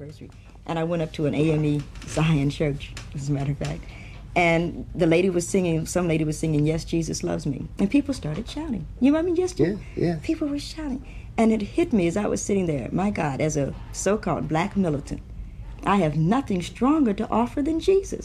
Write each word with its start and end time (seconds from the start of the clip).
anniversary, 0.00 0.30
and 0.66 0.78
I 0.78 0.84
went 0.84 1.02
up 1.02 1.12
to 1.14 1.26
an 1.26 1.34
AME 1.34 1.82
Zion 2.06 2.50
church, 2.50 2.92
as 3.14 3.28
a 3.28 3.32
matter 3.32 3.52
of 3.52 3.58
fact, 3.58 3.82
and 4.34 4.86
the 4.94 5.06
lady 5.06 5.30
was 5.30 5.46
singing. 5.46 5.86
Some 5.86 6.08
lady 6.08 6.24
was 6.24 6.38
singing, 6.38 6.66
"Yes, 6.66 6.84
Jesus 6.84 7.22
loves 7.22 7.46
me," 7.46 7.66
and 7.78 7.90
people 7.90 8.14
started 8.14 8.48
shouting. 8.48 8.86
You 9.00 9.12
know 9.12 9.18
remember 9.18 9.40
"Yes, 9.40 9.52
Jesus"? 9.52 9.78
Yeah, 9.96 10.04
yeah. 10.06 10.16
People 10.22 10.48
were 10.48 10.58
shouting, 10.58 11.04
and 11.36 11.52
it 11.52 11.62
hit 11.62 11.92
me 11.92 12.06
as 12.06 12.16
I 12.16 12.26
was 12.26 12.40
sitting 12.40 12.66
there. 12.66 12.88
My 12.92 13.10
God, 13.10 13.40
as 13.40 13.56
a 13.56 13.74
so-called 13.92 14.48
black 14.48 14.76
militant, 14.76 15.20
I 15.84 15.96
have 15.96 16.16
nothing 16.16 16.62
stronger 16.62 17.12
to 17.14 17.28
offer 17.30 17.62
than 17.62 17.80
Jesus. 17.80 18.24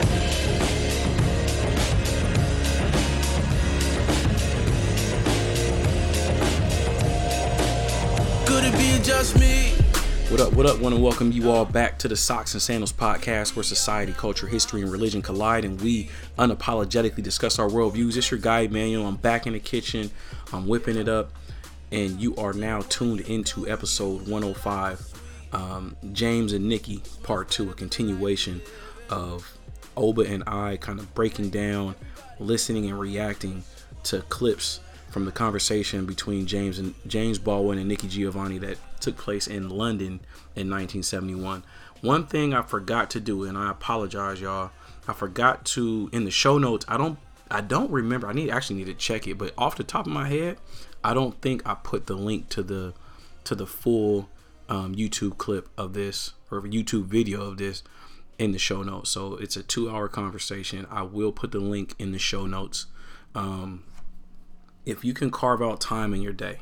Could 8.45 8.63
it 8.63 8.77
be 8.77 9.03
just 9.03 9.37
me? 9.39 9.84
What 10.29 10.41
up, 10.41 10.53
what 10.53 10.65
up? 10.65 10.79
Want 10.79 10.95
to 10.95 10.99
welcome 10.99 11.31
you 11.31 11.51
all 11.51 11.65
back 11.65 11.99
to 11.99 12.07
the 12.07 12.15
Socks 12.15 12.53
and 12.53 12.61
Sandals 12.61 12.91
podcast 12.91 13.55
where 13.55 13.63
society, 13.63 14.11
culture, 14.11 14.47
history, 14.47 14.81
and 14.81 14.91
religion 14.91 15.21
collide 15.21 15.63
and 15.63 15.79
we 15.79 16.09
unapologetically 16.37 17.21
discuss 17.21 17.59
our 17.59 17.69
worldviews. 17.69 18.17
It's 18.17 18.31
your 18.31 18.39
guy, 18.39 18.67
Manuel. 18.67 19.05
I'm 19.05 19.17
back 19.17 19.45
in 19.45 19.53
the 19.53 19.59
kitchen. 19.59 20.09
I'm 20.51 20.67
whipping 20.67 20.97
it 20.97 21.07
up. 21.07 21.31
And 21.91 22.19
you 22.19 22.35
are 22.37 22.53
now 22.53 22.81
tuned 22.81 23.21
into 23.21 23.69
episode 23.69 24.27
105 24.27 25.13
um, 25.53 25.95
James 26.11 26.53
and 26.53 26.67
Nikki, 26.67 27.01
part 27.23 27.49
two, 27.49 27.69
a 27.69 27.73
continuation 27.73 28.61
of 29.09 29.57
Oba 29.95 30.23
and 30.23 30.43
I 30.47 30.77
kind 30.77 30.99
of 30.99 31.13
breaking 31.13 31.51
down, 31.51 31.95
listening, 32.39 32.89
and 32.89 32.99
reacting 32.99 33.63
to 34.05 34.21
clips 34.23 34.79
from 35.15 35.23
the 35.23 35.31
conversation 35.31 36.05
between 36.05 36.45
James 36.45 36.77
and 36.77 36.93
James 37.07 37.39
Baldwin 37.39 37.77
and 37.77 37.87
Nikki 37.87 38.09
Giovanni 38.09 38.57
that 38.57 38.77
took 38.99 39.15
place 39.15 39.47
in 39.47 39.69
London 39.69 40.19
in 40.57 40.69
1971. 40.69 41.63
One 42.01 42.27
thing 42.27 42.53
I 42.53 42.61
forgot 42.61 43.11
to 43.11 43.21
do, 43.21 43.45
and 43.45 43.57
I 43.57 43.71
apologize, 43.71 44.41
y'all. 44.41 44.71
I 45.07 45.13
forgot 45.13 45.63
to 45.67 46.09
in 46.11 46.25
the 46.25 46.31
show 46.31 46.57
notes. 46.57 46.83
I 46.89 46.97
don't. 46.97 47.17
I 47.49 47.61
don't 47.61 47.89
remember. 47.91 48.27
I 48.27 48.33
need 48.33 48.49
actually 48.49 48.75
need 48.75 48.87
to 48.87 48.93
check 48.93 49.25
it, 49.25 49.37
but 49.37 49.53
off 49.57 49.77
the 49.77 49.85
top 49.85 50.05
of 50.05 50.11
my 50.11 50.27
head, 50.27 50.57
I 51.01 51.13
don't 51.13 51.39
think 51.39 51.65
I 51.65 51.75
put 51.75 52.07
the 52.07 52.15
link 52.15 52.49
to 52.49 52.61
the 52.61 52.93
to 53.45 53.55
the 53.55 53.65
full 53.65 54.27
um, 54.67 54.95
YouTube 54.95 55.37
clip 55.37 55.69
of 55.77 55.93
this 55.93 56.33
or 56.51 56.61
YouTube 56.63 57.05
video 57.05 57.41
of 57.43 57.55
this 57.57 57.83
in 58.37 58.51
the 58.51 58.59
show 58.59 58.83
notes. 58.83 59.11
So 59.11 59.35
it's 59.35 59.55
a 59.55 59.63
two 59.63 59.89
hour 59.89 60.09
conversation. 60.09 60.85
I 60.91 61.03
will 61.03 61.31
put 61.31 61.53
the 61.53 61.59
link 61.59 61.95
in 61.97 62.11
the 62.11 62.19
show 62.19 62.45
notes. 62.45 62.87
Um, 63.33 63.83
if 64.85 65.03
you 65.03 65.13
can 65.13 65.31
carve 65.31 65.61
out 65.61 65.81
time 65.81 66.13
in 66.13 66.21
your 66.21 66.33
day, 66.33 66.59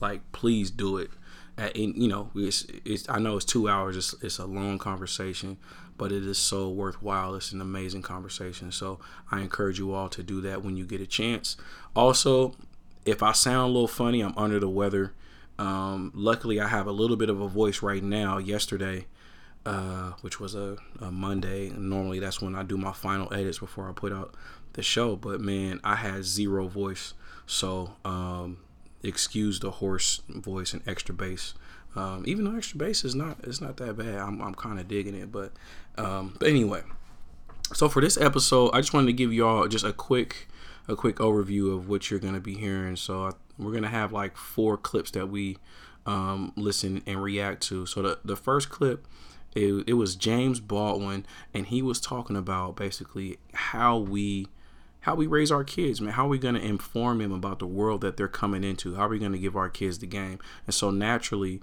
like 0.00 0.20
please 0.32 0.70
do 0.70 0.98
it. 0.98 1.10
At, 1.58 1.74
you 1.76 2.08
know, 2.08 2.30
it's, 2.34 2.66
it's 2.84 3.08
I 3.08 3.18
know 3.18 3.36
it's 3.36 3.44
two 3.44 3.68
hours. 3.68 3.96
It's, 3.96 4.14
it's 4.22 4.38
a 4.38 4.44
long 4.44 4.78
conversation, 4.78 5.56
but 5.96 6.12
it 6.12 6.26
is 6.26 6.36
so 6.38 6.68
worthwhile. 6.68 7.34
It's 7.34 7.52
an 7.52 7.62
amazing 7.62 8.02
conversation. 8.02 8.70
So 8.72 8.98
I 9.30 9.40
encourage 9.40 9.78
you 9.78 9.94
all 9.94 10.10
to 10.10 10.22
do 10.22 10.42
that 10.42 10.62
when 10.62 10.76
you 10.76 10.84
get 10.84 11.00
a 11.00 11.06
chance. 11.06 11.56
Also, 11.94 12.54
if 13.06 13.22
I 13.22 13.32
sound 13.32 13.70
a 13.70 13.72
little 13.72 13.88
funny, 13.88 14.20
I'm 14.20 14.36
under 14.36 14.60
the 14.60 14.68
weather. 14.68 15.14
Um, 15.58 16.12
luckily, 16.14 16.60
I 16.60 16.68
have 16.68 16.86
a 16.86 16.92
little 16.92 17.16
bit 17.16 17.30
of 17.30 17.40
a 17.40 17.48
voice 17.48 17.80
right 17.80 18.02
now. 18.02 18.36
Yesterday, 18.36 19.06
uh, 19.64 20.12
which 20.20 20.38
was 20.38 20.54
a, 20.54 20.76
a 21.00 21.10
Monday, 21.10 21.68
and 21.68 21.88
normally 21.88 22.18
that's 22.18 22.42
when 22.42 22.54
I 22.54 22.62
do 22.62 22.76
my 22.76 22.92
final 22.92 23.32
edits 23.32 23.60
before 23.60 23.88
I 23.88 23.92
put 23.92 24.12
out 24.12 24.34
the 24.74 24.82
show. 24.82 25.16
But 25.16 25.40
man, 25.40 25.80
I 25.82 25.96
had 25.96 26.24
zero 26.24 26.68
voice, 26.68 27.14
so 27.46 27.92
um, 28.04 28.58
excuse 29.02 29.60
the 29.60 29.70
hoarse 29.70 30.22
voice 30.28 30.72
and 30.72 30.82
extra 30.86 31.14
bass. 31.14 31.54
Um, 31.94 32.24
even 32.26 32.44
though 32.44 32.56
extra 32.56 32.76
bass 32.78 33.04
is 33.04 33.14
not 33.14 33.38
it's 33.44 33.60
not 33.60 33.78
that 33.78 33.96
bad, 33.96 34.16
I'm 34.16 34.42
I'm 34.42 34.54
kind 34.54 34.78
of 34.78 34.88
digging 34.88 35.14
it. 35.14 35.32
But 35.32 35.52
um, 35.96 36.36
but 36.38 36.48
anyway, 36.48 36.82
so 37.72 37.88
for 37.88 38.02
this 38.02 38.18
episode, 38.18 38.70
I 38.74 38.80
just 38.80 38.92
wanted 38.92 39.06
to 39.06 39.12
give 39.12 39.32
y'all 39.32 39.66
just 39.68 39.84
a 39.84 39.92
quick 39.92 40.48
a 40.88 40.94
quick 40.94 41.16
overview 41.16 41.74
of 41.74 41.88
what 41.88 42.10
you're 42.10 42.20
gonna 42.20 42.40
be 42.40 42.54
hearing. 42.54 42.96
So 42.96 43.26
I, 43.26 43.30
we're 43.58 43.72
gonna 43.72 43.88
have 43.88 44.12
like 44.12 44.36
four 44.36 44.76
clips 44.76 45.10
that 45.12 45.28
we 45.28 45.56
um, 46.04 46.52
listen 46.56 47.02
and 47.06 47.22
react 47.22 47.62
to. 47.64 47.86
So 47.86 48.02
the 48.02 48.18
the 48.24 48.36
first 48.36 48.68
clip. 48.68 49.06
It, 49.54 49.84
it 49.86 49.94
was 49.94 50.16
James 50.16 50.60
Baldwin, 50.60 51.24
and 51.54 51.68
he 51.68 51.80
was 51.80 51.98
talking 51.98 52.36
about 52.36 52.76
basically 52.76 53.38
how 53.54 53.96
we 53.96 54.48
how 55.06 55.14
we 55.14 55.28
raise 55.28 55.52
our 55.52 55.62
kids, 55.62 56.00
man. 56.00 56.14
How 56.14 56.26
are 56.26 56.28
we 56.28 56.36
going 56.36 56.56
to 56.56 56.60
inform 56.60 57.18
them 57.18 57.30
about 57.30 57.60
the 57.60 57.66
world 57.66 58.00
that 58.00 58.16
they're 58.16 58.26
coming 58.26 58.64
into? 58.64 58.96
How 58.96 59.06
are 59.06 59.08
we 59.08 59.20
going 59.20 59.30
to 59.30 59.38
give 59.38 59.54
our 59.54 59.68
kids 59.68 60.00
the 60.00 60.06
game? 60.08 60.40
And 60.66 60.74
so 60.74 60.90
naturally, 60.90 61.62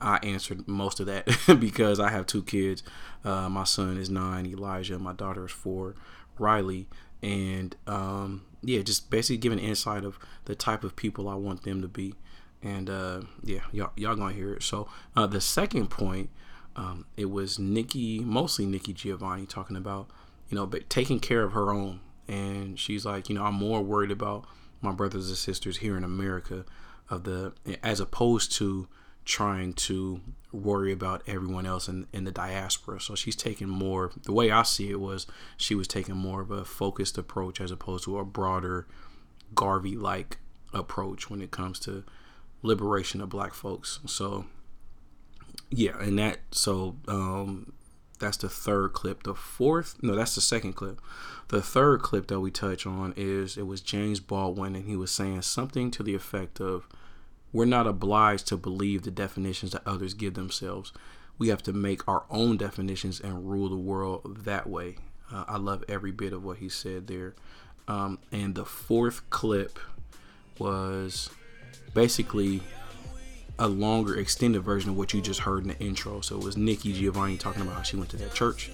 I 0.00 0.16
answered 0.22 0.66
most 0.66 0.98
of 0.98 1.04
that 1.04 1.28
because 1.60 2.00
I 2.00 2.08
have 2.08 2.24
two 2.24 2.42
kids. 2.42 2.82
Uh, 3.22 3.50
my 3.50 3.64
son 3.64 3.98
is 3.98 4.08
nine, 4.08 4.46
Elijah. 4.46 4.98
My 4.98 5.12
daughter 5.12 5.44
is 5.44 5.52
four, 5.52 5.96
Riley. 6.38 6.88
And 7.22 7.76
um, 7.86 8.46
yeah, 8.62 8.80
just 8.80 9.10
basically 9.10 9.36
giving 9.36 9.58
insight 9.58 10.02
of 10.02 10.18
the 10.46 10.54
type 10.54 10.82
of 10.82 10.96
people 10.96 11.28
I 11.28 11.34
want 11.34 11.64
them 11.64 11.82
to 11.82 11.88
be. 11.88 12.14
And 12.62 12.88
uh, 12.88 13.20
yeah, 13.44 13.64
y'all, 13.70 13.92
y'all 13.96 14.16
gonna 14.16 14.32
hear 14.32 14.54
it. 14.54 14.62
So 14.62 14.88
uh, 15.14 15.26
the 15.26 15.42
second 15.42 15.90
point, 15.90 16.30
um, 16.74 17.04
it 17.18 17.30
was 17.30 17.58
Nikki, 17.58 18.20
mostly 18.20 18.64
Nikki 18.64 18.94
Giovanni, 18.94 19.44
talking 19.44 19.76
about 19.76 20.08
you 20.48 20.54
know, 20.54 20.64
but 20.64 20.88
taking 20.88 21.20
care 21.20 21.42
of 21.42 21.52
her 21.52 21.70
own 21.70 22.00
and 22.28 22.78
she's 22.78 23.04
like, 23.04 23.28
you 23.28 23.34
know, 23.34 23.44
I'm 23.44 23.54
more 23.54 23.82
worried 23.82 24.10
about 24.10 24.46
my 24.80 24.92
brothers 24.92 25.28
and 25.28 25.36
sisters 25.36 25.78
here 25.78 25.96
in 25.96 26.04
America 26.04 26.64
of 27.10 27.24
the 27.24 27.52
as 27.82 28.00
opposed 28.00 28.52
to 28.52 28.88
trying 29.24 29.74
to 29.74 30.20
worry 30.52 30.90
about 30.90 31.22
everyone 31.26 31.66
else 31.66 31.88
in, 31.88 32.06
in 32.12 32.24
the 32.24 32.30
diaspora. 32.30 33.00
So 33.00 33.14
she's 33.14 33.36
taking 33.36 33.68
more 33.68 34.10
the 34.22 34.32
way 34.32 34.50
I 34.50 34.62
see 34.62 34.90
it 34.90 35.00
was 35.00 35.26
she 35.56 35.74
was 35.74 35.88
taking 35.88 36.16
more 36.16 36.40
of 36.40 36.50
a 36.50 36.64
focused 36.64 37.18
approach 37.18 37.60
as 37.60 37.70
opposed 37.70 38.04
to 38.04 38.18
a 38.18 38.24
broader 38.24 38.86
Garvey 39.54 39.96
like 39.96 40.38
approach 40.72 41.28
when 41.28 41.40
it 41.42 41.50
comes 41.50 41.78
to 41.80 42.04
liberation 42.62 43.20
of 43.20 43.28
black 43.28 43.54
folks. 43.54 44.00
So 44.06 44.46
yeah, 45.70 45.98
and 46.00 46.18
that 46.18 46.38
so 46.50 46.96
um 47.06 47.72
that's 48.18 48.36
the 48.36 48.48
third 48.48 48.92
clip. 48.92 49.22
The 49.22 49.34
fourth, 49.34 49.96
no, 50.02 50.14
that's 50.14 50.34
the 50.34 50.40
second 50.40 50.74
clip. 50.74 51.00
The 51.48 51.62
third 51.62 52.02
clip 52.02 52.26
that 52.28 52.40
we 52.40 52.50
touch 52.50 52.86
on 52.86 53.14
is 53.16 53.56
it 53.56 53.66
was 53.66 53.80
James 53.80 54.20
Baldwin, 54.20 54.76
and 54.76 54.86
he 54.86 54.96
was 54.96 55.10
saying 55.10 55.42
something 55.42 55.90
to 55.92 56.02
the 56.02 56.14
effect 56.14 56.60
of, 56.60 56.88
"We're 57.52 57.64
not 57.64 57.86
obliged 57.86 58.46
to 58.48 58.56
believe 58.56 59.02
the 59.02 59.10
definitions 59.10 59.72
that 59.72 59.86
others 59.86 60.14
give 60.14 60.34
themselves. 60.34 60.92
We 61.38 61.48
have 61.48 61.62
to 61.64 61.72
make 61.72 62.06
our 62.08 62.24
own 62.30 62.56
definitions 62.56 63.20
and 63.20 63.48
rule 63.48 63.68
the 63.68 63.76
world 63.76 64.44
that 64.44 64.68
way." 64.68 64.96
Uh, 65.32 65.44
I 65.46 65.56
love 65.58 65.84
every 65.88 66.12
bit 66.12 66.32
of 66.32 66.44
what 66.44 66.58
he 66.58 66.68
said 66.68 67.06
there. 67.06 67.34
Um, 67.86 68.18
and 68.30 68.54
the 68.54 68.64
fourth 68.64 69.28
clip 69.30 69.78
was 70.58 71.30
basically 71.94 72.62
a 73.58 73.68
longer 73.68 74.16
extended 74.16 74.62
version 74.62 74.90
of 74.90 74.96
what 74.96 75.12
you 75.12 75.20
just 75.20 75.40
heard 75.40 75.62
in 75.62 75.68
the 75.68 75.78
intro. 75.78 76.20
So 76.20 76.36
it 76.36 76.44
was 76.44 76.56
Nikki 76.56 76.92
Giovanni 76.92 77.36
talking 77.36 77.62
about 77.62 77.74
how 77.74 77.82
she 77.82 77.96
went 77.96 78.10
to 78.10 78.16
that 78.18 78.34
church 78.34 78.70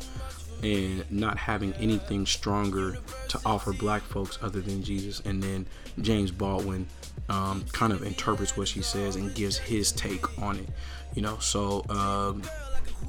and 0.63 1.05
not 1.11 1.37
having 1.37 1.73
anything 1.75 2.27
stronger 2.27 2.99
to 3.29 3.41
offer 3.45 3.73
black 3.73 4.03
folks 4.03 4.39
other 4.43 4.61
than 4.61 4.83
Jesus. 4.83 5.21
And 5.21 5.43
then 5.43 5.67
James 6.01 6.31
Baldwin 6.31 6.87
um, 7.29 7.65
kind 7.73 7.93
of 7.93 8.03
interprets 8.03 8.57
what 8.57 8.69
she 8.69 8.83
says 8.83 9.17
and 9.17 9.35
gives 9.35 9.59
his 9.59 9.93
take 9.93 10.41
on 10.41 10.59
it. 10.59 10.69
You 11.15 11.23
know, 11.23 11.39
so 11.39 11.85
um, 11.89 12.43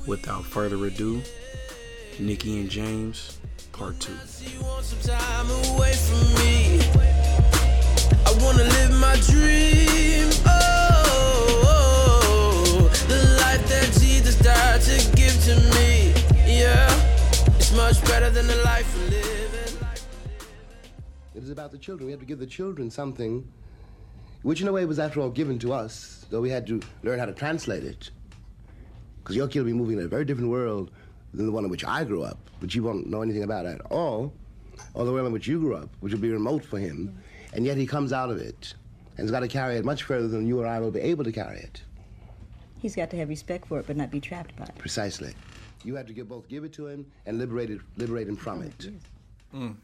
without 0.07 0.45
further 0.45 0.85
ado, 0.85 1.21
Nikki 2.19 2.59
and 2.59 2.69
James, 2.69 3.37
part 3.71 3.99
two. 3.99 4.15
I 8.27 8.33
wanna 8.41 8.63
live 8.63 8.99
my 8.99 9.15
dream. 9.27 10.54
Better 18.25 18.41
than 18.41 18.47
the 18.47 18.63
life 18.63 18.97
we 18.97 19.09
live. 19.09 19.77
It 21.35 21.43
is 21.43 21.51
about 21.51 21.71
the 21.71 21.77
children. 21.77 22.07
We 22.07 22.11
have 22.11 22.21
to 22.21 22.25
give 22.25 22.39
the 22.39 22.47
children 22.47 22.89
something, 22.89 23.47
which 24.41 24.61
in 24.61 24.67
a 24.67 24.71
way 24.71 24.85
was 24.85 24.97
after 24.97 25.21
all 25.21 25.29
given 25.29 25.59
to 25.59 25.71
us, 25.71 26.25
though 26.31 26.41
we 26.41 26.49
had 26.49 26.65
to 26.67 26.81
learn 27.03 27.19
how 27.19 27.25
to 27.25 27.33
translate 27.33 27.83
it. 27.83 28.09
Because 29.19 29.35
your 29.35 29.47
kid 29.47 29.59
will 29.59 29.67
be 29.67 29.73
moving 29.73 29.99
in 29.99 30.05
a 30.05 30.07
very 30.07 30.25
different 30.25 30.49
world 30.49 30.89
than 31.35 31.45
the 31.45 31.51
one 31.51 31.65
in 31.65 31.69
which 31.69 31.85
I 31.85 32.03
grew 32.03 32.23
up, 32.23 32.39
which 32.61 32.73
you 32.73 32.81
won't 32.81 33.05
know 33.05 33.21
anything 33.21 33.43
about 33.43 33.67
at 33.67 33.81
all, 33.91 34.33
or 34.95 35.05
the 35.05 35.11
world 35.11 35.27
in 35.27 35.33
which 35.33 35.45
you 35.45 35.59
grew 35.59 35.75
up, 35.75 35.89
which 35.99 36.11
will 36.11 36.19
be 36.19 36.31
remote 36.31 36.65
for 36.65 36.79
him 36.79 37.15
and 37.53 37.63
yet 37.63 37.77
he 37.77 37.85
comes 37.85 38.11
out 38.11 38.31
of 38.31 38.37
it 38.37 38.73
and 39.17 39.25
has 39.25 39.31
got 39.31 39.41
to 39.41 39.47
carry 39.47 39.77
it 39.77 39.85
much 39.85 40.03
further 40.03 40.27
than 40.27 40.47
you 40.47 40.59
or 40.59 40.67
I 40.67 40.79
will 40.79 40.91
be 40.91 40.99
able 40.99 41.23
to 41.25 41.31
carry 41.31 41.59
it. 41.59 41.83
He's 42.79 42.95
got 42.95 43.11
to 43.11 43.17
have 43.17 43.29
respect 43.29 43.67
for 43.67 43.79
it, 43.79 43.87
but 43.87 43.95
not 43.95 44.09
be 44.09 44.19
trapped 44.19 44.55
by 44.55 44.65
it. 44.65 44.75
Precisely. 44.77 45.33
You 45.85 45.95
had 45.95 46.07
to 46.07 46.13
give, 46.13 46.27
both 46.27 46.47
give 46.47 46.63
it 46.63 46.73
to 46.73 46.87
him 46.87 47.05
and 47.25 47.37
liberate, 47.37 47.69
it, 47.69 47.79
liberate 47.95 48.27
him 48.27 48.35
from 48.35 48.63
it. 48.63 48.89
Mm. 49.53 49.75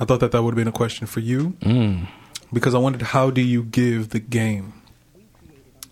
I 0.00 0.04
thought 0.04 0.20
that 0.20 0.32
that 0.32 0.42
would 0.42 0.50
have 0.50 0.56
been 0.56 0.68
a 0.68 0.72
question 0.72 1.06
for 1.06 1.20
you 1.20 1.50
mm. 1.60 2.08
because 2.52 2.74
I 2.74 2.78
wondered 2.78 3.02
how 3.02 3.30
do 3.30 3.40
you 3.40 3.62
give 3.62 4.08
the 4.08 4.18
game 4.18 4.74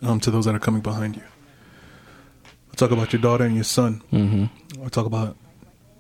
um, 0.03 0.19
to 0.21 0.31
those 0.31 0.47
that 0.47 0.55
are 0.55 0.59
coming 0.61 0.81
behind 0.81 1.17
you? 1.17 1.23
I 2.73 2.75
talk 2.75 2.91
about 2.91 3.13
your 3.13 3.23
daughter 3.23 3.45
and 3.45 3.55
your 3.55 3.65
son. 3.65 4.03
Mm-hmm. 4.13 4.85
I 4.85 4.89
talk 4.89 5.07
about 5.07 5.37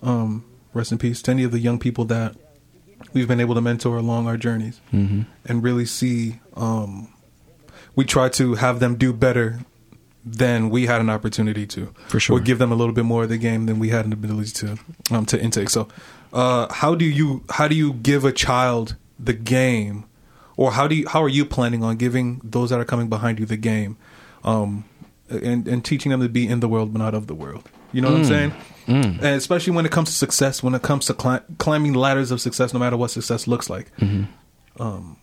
um, 0.03 0.44
rest 0.73 0.91
in 0.93 0.99
peace 0.99 1.23
to 1.23 1.31
any 1.31 1.44
of 1.44 1.53
the 1.53 1.58
young 1.61 1.79
people 1.79 2.05
that 2.06 2.35
we've 3.12 3.29
been 3.29 3.41
able 3.41 3.55
to 3.55 3.61
mentor 3.61 3.96
along 3.96 4.26
our 4.26 4.37
journeys, 4.37 4.81
Mm-hmm. 4.93 5.23
and 5.46 5.62
really 5.62 5.85
see. 5.87 6.41
Um, 6.56 7.12
we 7.96 8.05
try 8.05 8.29
to 8.31 8.55
have 8.55 8.79
them 8.81 8.96
do 8.96 9.12
better 9.12 9.61
than 10.25 10.69
we 10.70 10.87
had 10.87 11.00
an 11.00 11.08
opportunity 11.11 11.67
to. 11.67 11.93
For 12.08 12.20
sure. 12.20 12.37
or 12.37 12.40
give 12.40 12.58
them 12.58 12.72
a 12.72 12.75
little 12.75 12.94
bit 12.94 13.05
more 13.05 13.22
of 13.22 13.28
the 13.28 13.38
game 13.38 13.67
than 13.67 13.78
we 13.78 13.88
had 13.88 14.05
an 14.05 14.12
ability 14.12 14.50
to 14.52 14.78
um, 15.11 15.26
to 15.26 15.40
intake. 15.40 15.70
So, 15.70 15.88
uh, 16.32 16.72
how 16.72 16.94
do 16.94 17.05
you 17.05 17.43
how 17.50 17.69
do 17.69 17.75
you 17.75 17.94
give 17.94 18.25
a 18.25 18.32
child 18.32 18.96
the 19.19 19.32
game, 19.32 20.05
or 20.56 20.72
how 20.72 20.87
do 20.88 20.94
you 20.94 21.08
how 21.08 21.22
are 21.22 21.28
you 21.28 21.44
planning 21.44 21.82
on 21.82 21.96
giving 21.96 22.40
those 22.44 22.70
that 22.70 22.78
are 22.81 22.84
coming 22.84 23.08
behind 23.08 23.38
you 23.38 23.46
the 23.46 23.56
game, 23.56 23.96
um, 24.44 24.84
and 25.28 25.67
and 25.67 25.84
teaching 25.84 26.11
them 26.11 26.20
to 26.20 26.28
be 26.28 26.46
in 26.46 26.61
the 26.61 26.69
world 26.69 26.93
but 26.93 26.99
not 26.99 27.14
of 27.14 27.26
the 27.26 27.34
world? 27.34 27.69
You 27.93 28.02
know 28.02 28.11
what 28.11 28.19
I'm 28.19 28.25
saying? 28.25 28.52
And 28.87 29.25
especially 29.25 29.72
when 29.72 29.84
it 29.87 29.93
comes 29.93 30.11
to 30.11 30.14
success, 30.17 30.62
when 30.62 30.75
it 30.75 30.82
comes 30.82 31.06
to 31.06 31.14
cli- 31.14 31.40
climbing 31.58 31.93
ladders 31.94 32.31
of 32.31 32.40
success, 32.40 32.72
no 32.72 32.81
matter 32.81 32.96
what 32.96 33.11
success 33.11 33.46
looks 33.46 33.70
like. 33.70 33.90
Um, 34.78 35.17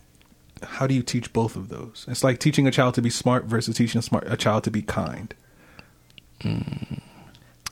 how 0.63 0.88
do 0.88 0.94
you 0.94 1.04
teach 1.04 1.33
both 1.33 1.56
of 1.56 1.69
those? 1.69 2.06
It's 2.07 2.24
like 2.24 2.39
teaching 2.39 2.68
a 2.68 2.71
child 2.71 2.95
to 2.95 3.01
be 3.01 3.09
smart 3.09 3.45
versus 3.45 3.75
teaching 3.77 4.00
a 4.00 4.01
smart 4.01 4.25
a 4.27 4.38
child 4.38 4.63
to 4.65 4.71
be 4.71 4.81
kind. 4.81 5.33
Mm. 6.42 7.01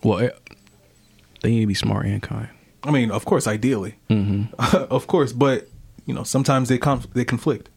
Well, 0.04 0.30
they 1.42 1.50
need 1.50 1.62
to 1.62 1.68
be 1.68 1.74
smart 1.74 2.06
and 2.06 2.22
kind. 2.22 2.50
I 2.84 2.92
mean, 2.92 3.12
of 3.12 3.26
course, 3.26 3.48
ideally, 3.48 3.96
of 4.74 5.08
course, 5.08 5.34
but 5.34 5.68
you 6.06 6.14
know, 6.14 6.24
sometimes 6.24 6.70
they 6.70 6.78
conf- 6.78 7.12
they 7.14 7.26
conflict, 7.26 7.70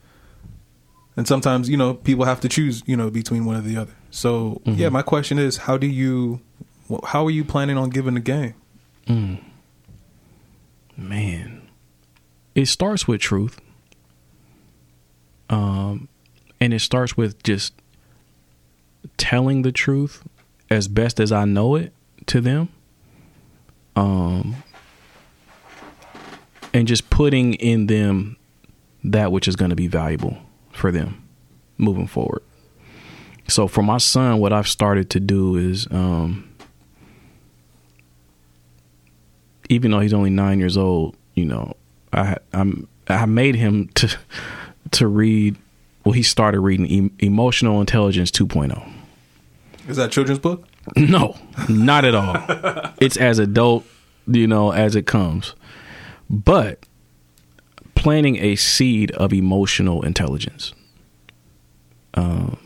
and 1.17 1.27
sometimes 1.27 1.69
you 1.69 1.77
know 1.77 1.95
people 1.95 2.25
have 2.25 2.41
to 2.41 2.49
choose, 2.49 2.83
you 2.87 2.97
know, 2.97 3.11
between 3.11 3.45
one 3.45 3.57
or 3.57 3.63
the 3.63 3.77
other. 3.77 3.95
So 4.11 4.61
yeah, 4.65 4.89
my 4.89 5.03
question 5.03 5.39
is, 5.39 5.59
how 5.59 5.77
do 5.77 5.87
you, 5.87 6.41
how 7.05 7.27
are 7.27 7.31
you 7.31 7.45
planning 7.45 7.77
on 7.77 7.91
giving 7.91 8.15
the 8.15 8.21
game? 8.21 8.55
Mm. 9.07 9.43
Man, 10.97 11.69
it 12.55 12.67
starts 12.67 13.07
with 13.07 13.21
truth. 13.21 13.61
Um, 15.51 16.09
and 16.61 16.75
it 16.75 16.81
starts 16.81 17.17
with 17.17 17.43
just 17.43 17.73
telling 19.17 19.63
the 19.63 19.73
truth 19.73 20.27
as 20.71 20.89
best 20.89 21.21
as 21.21 21.33
I 21.33 21.45
know 21.45 21.77
it 21.77 21.93
to 22.27 22.41
them. 22.41 22.69
Um, 23.97 24.57
and 26.73 26.87
just 26.87 27.11
putting 27.11 27.55
in 27.55 27.87
them 27.87 28.37
that 29.03 29.33
which 29.33 29.49
is 29.49 29.57
going 29.57 29.71
to 29.71 29.77
be 29.77 29.87
valuable 29.87 30.37
for 30.73 30.93
them 30.93 31.23
moving 31.79 32.07
forward. 32.07 32.43
So 33.49 33.67
for 33.67 33.83
my 33.83 33.99
son, 33.99 34.39
what 34.39 34.53
I've 34.53 34.69
started 34.69 35.09
to 35.11 35.21
do 35.21 35.57
is, 35.57 35.89
um, 35.91 36.49
even 39.69 39.91
though 39.91 40.01
he's 40.01 40.13
only 40.13 40.31
nine 40.31 40.59
years 40.59 40.77
old, 40.77 41.17
you 41.35 41.47
know, 41.47 41.75
I 42.13 42.37
I'm 42.53 42.89
I 43.09 43.25
made 43.27 43.55
him 43.55 43.89
to 43.95 44.17
to 44.93 45.07
read. 45.07 45.57
Well, 46.05 46.13
he 46.13 46.23
started 46.23 46.61
reading 46.61 46.87
e- 46.87 47.11
Emotional 47.19 47.81
Intelligence 47.81 48.31
2.0. 48.31 48.93
Is 49.89 49.97
that 49.97 50.07
a 50.07 50.09
children's 50.09 50.39
book? 50.39 50.67
No, 50.97 51.37
not 51.69 52.07
at 52.07 52.15
all. 52.15 52.35
it's 53.01 53.19
as 53.19 53.39
adult, 53.39 53.85
you 54.27 54.47
know, 54.47 54.73
as 54.73 54.97
it 54.97 55.07
comes. 55.07 55.55
But 56.31 56.87
planting 57.95 58.37
a 58.37 58.57
seed 58.57 59.11
of 59.11 59.35
emotional 59.35 60.03
intelligence. 60.03 60.73
Um, 62.15 62.59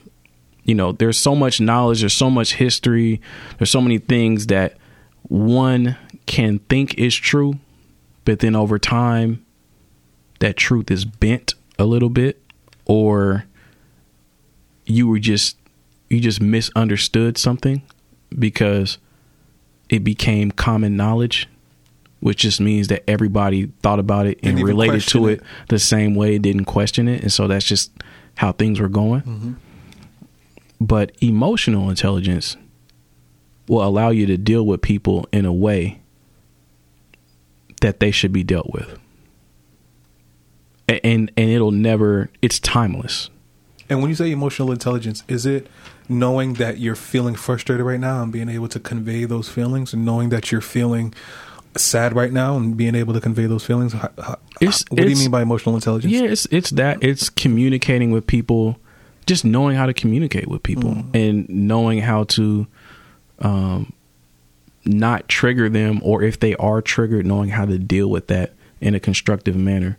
you 0.63 0.75
know, 0.75 0.93
there's 0.93 1.19
so 1.19 1.35
much 1.35 1.61
knowledge, 1.61 2.01
there's 2.01 2.13
so 2.13 2.31
much 2.31 2.55
history, 2.55 3.21
there's 3.59 3.71
so 3.71 3.81
many 3.81 3.99
things 3.99 4.47
that 4.49 4.77
one 5.23 5.97
can 6.27 6.59
think 6.61 6.95
is 6.99 7.15
true, 7.15 7.55
but 8.25 8.39
then 8.39 8.55
over 8.55 8.79
time, 8.79 9.45
that 10.41 10.57
truth 10.57 10.91
is 10.91 11.05
bent 11.05 11.55
a 11.79 11.85
little 11.85 12.11
bit, 12.11 12.43
or 12.85 13.45
you 14.85 15.09
were 15.09 15.19
just 15.19 15.57
you 16.09 16.21
just 16.21 16.41
misunderstood 16.41 17.39
something 17.39 17.83
because 18.39 18.99
it 19.89 20.05
became 20.05 20.51
common 20.51 20.97
knowledge, 20.97 21.49
which 22.21 22.39
just 22.39 22.61
means 22.61 22.89
that 22.89 23.03
everybody 23.09 23.67
thought 23.83 23.99
about 23.99 24.27
it 24.27 24.39
and 24.43 24.61
related 24.63 25.03
to 25.09 25.29
it. 25.29 25.41
it 25.41 25.43
the 25.69 25.79
same 25.79 26.15
way, 26.15 26.39
didn't 26.39 26.65
question 26.67 27.09
it, 27.09 27.23
and 27.23 27.33
so 27.33 27.47
that's 27.47 27.65
just 27.65 27.91
how 28.37 28.53
things 28.53 28.81
were 28.81 28.89
going. 28.89 29.57
But 30.81 31.13
emotional 31.21 31.89
intelligence 31.91 32.57
will 33.69 33.85
allow 33.85 34.11
you 34.11 34.27
to 34.27 34.37
deal 34.37 34.67
with 34.67 34.83
people 34.83 35.27
in 35.33 35.45
a 35.47 35.53
way 35.53 36.01
that 37.81 38.01
they 38.01 38.11
should 38.11 38.33
be 38.33 38.43
dealt 38.45 38.71
with. 38.73 38.99
And 41.05 41.31
and 41.37 41.50
it'll 41.50 41.71
never 41.71 42.31
it's 42.41 42.59
timeless. 42.61 43.31
And 43.89 44.00
when 44.00 44.09
you 44.11 44.15
say 44.17 44.31
emotional 44.31 44.71
intelligence, 44.73 45.23
is 45.29 45.44
it 45.44 45.67
knowing 46.09 46.55
that 46.55 46.79
you're 46.79 46.94
feeling 46.97 47.35
frustrated 47.35 47.85
right 47.85 48.00
now 48.00 48.23
and 48.23 48.33
being 48.33 48.49
able 48.49 48.69
to 48.69 48.81
convey 48.81 49.25
those 49.25 49.49
feelings, 49.49 49.93
and 49.93 50.05
knowing 50.05 50.29
that 50.31 50.50
you're 50.50 50.61
feeling 50.61 51.12
sad 51.77 52.15
right 52.15 52.33
now 52.33 52.56
and 52.56 52.77
being 52.77 52.94
able 52.94 53.12
to 53.15 53.21
convey 53.21 53.47
those 53.47 53.65
feelings? 53.65 53.93
How- 53.93 54.11
how- 54.19 54.39
It's- 54.61 54.85
what 54.91 55.03
do 55.03 55.11
you 55.11 55.17
mean 55.17 55.31
by 55.31 55.43
emotional 55.43 55.75
intelligence? 55.75 56.12
Yeah, 56.12 56.23
it's 56.23 56.47
it's 56.50 56.71
that 56.71 57.03
it's 57.03 57.29
communicating 57.29 58.11
with 58.12 58.27
people, 58.27 58.79
just 59.27 59.44
knowing 59.44 59.77
how 59.77 59.87
to 59.87 59.93
communicate 59.94 60.49
with 60.49 60.62
people 60.62 61.05
and 61.15 61.49
knowing 61.49 62.00
how 62.00 62.25
to 62.25 62.67
um 63.41 63.93
not 64.85 65.29
trigger 65.29 65.69
them 65.69 66.00
or 66.03 66.23
if 66.23 66.41
they 66.41 66.55
are 66.56 66.83
triggered 66.83 67.25
knowing 67.27 67.50
how 67.50 67.65
to 67.65 67.79
deal 67.79 68.09
with 68.09 68.27
that 68.27 68.53
in 68.81 68.94
a 68.94 69.00
constructive 69.00 69.55
manner 69.55 69.97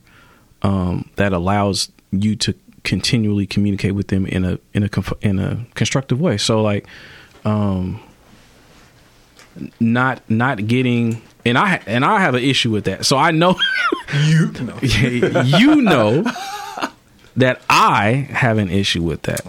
um 0.64 1.10
that 1.16 1.34
allows 1.34 1.92
you 2.12 2.36
to 2.38 2.54
continually 2.84 3.46
communicate 3.46 3.96
with 3.96 4.08
them 4.08 4.26
in 4.26 4.44
a 4.44 4.60
in 4.74 4.84
a 4.84 4.90
in 5.22 5.40
a 5.40 5.66
constructive 5.76 6.20
way. 6.20 6.38
So 6.38 6.62
like 6.62 6.88
um 7.46 8.02
not 9.80 10.22
not 10.30 10.68
getting 10.68 11.22
and 11.46 11.58
I 11.58 11.82
and 11.86 12.04
I 12.04 12.20
have 12.20 12.36
an 12.36 12.44
issue 12.44 12.72
with 12.72 12.86
that. 12.86 13.06
So 13.06 13.18
I 13.18 13.32
know 13.32 13.56
You 14.26 14.52
no. 14.62 14.78
you 14.82 15.76
know 15.82 16.24
that 17.36 17.62
I 17.70 18.28
have 18.30 18.58
an 18.60 18.70
issue 18.70 19.02
with 19.02 19.24
that. 19.24 19.42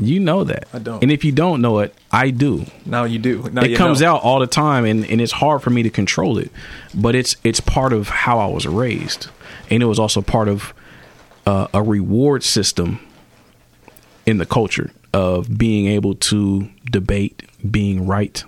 You 0.00 0.18
know 0.18 0.42
that. 0.44 0.66
I 0.72 0.78
don't. 0.80 1.02
And 1.02 1.12
if 1.12 1.24
you 1.24 1.30
don't 1.30 1.60
know 1.60 1.78
it, 1.80 1.94
I 2.10 2.30
do. 2.30 2.66
now 2.84 3.04
you 3.04 3.18
do. 3.18 3.48
Now 3.52 3.62
it 3.62 3.70
you 3.70 3.76
comes 3.76 4.00
know. 4.00 4.14
out 4.14 4.22
all 4.22 4.40
the 4.40 4.46
time 4.46 4.84
and, 4.84 5.04
and 5.06 5.20
it's 5.20 5.32
hard 5.32 5.62
for 5.62 5.70
me 5.70 5.82
to 5.84 5.90
control 5.90 6.38
it. 6.38 6.50
But 6.94 7.14
it's 7.14 7.36
it's 7.44 7.60
part 7.60 7.92
of 7.92 8.08
how 8.08 8.38
I 8.38 8.46
was 8.46 8.66
raised. 8.66 9.28
And 9.70 9.82
it 9.82 9.86
was 9.86 9.98
also 9.98 10.22
part 10.22 10.48
of 10.48 10.74
uh, 11.46 11.68
a 11.74 11.82
reward 11.82 12.42
system 12.42 13.00
in 14.26 14.38
the 14.38 14.46
culture 14.46 14.90
of 15.12 15.56
being 15.56 15.86
able 15.86 16.14
to 16.14 16.68
debate, 16.90 17.42
being 17.70 18.06
right. 18.06 18.44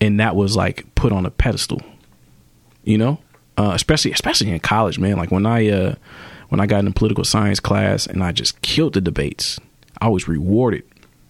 And 0.00 0.20
that 0.20 0.36
was 0.36 0.56
like 0.56 0.94
put 0.94 1.12
on 1.12 1.26
a 1.26 1.30
pedestal. 1.30 1.82
You 2.84 2.98
know? 2.98 3.18
Uh, 3.56 3.72
especially 3.74 4.10
especially 4.10 4.50
in 4.50 4.58
college, 4.60 4.98
man. 4.98 5.16
Like 5.16 5.30
when 5.30 5.46
I 5.46 5.68
uh 5.68 5.94
when 6.48 6.60
I 6.60 6.66
got 6.66 6.84
in 6.84 6.92
political 6.92 7.24
science 7.24 7.60
class 7.60 8.06
and 8.06 8.22
I 8.22 8.32
just 8.32 8.60
killed 8.62 8.94
the 8.94 9.00
debates, 9.00 9.60
I 10.00 10.08
was 10.08 10.26
rewarded 10.26 10.84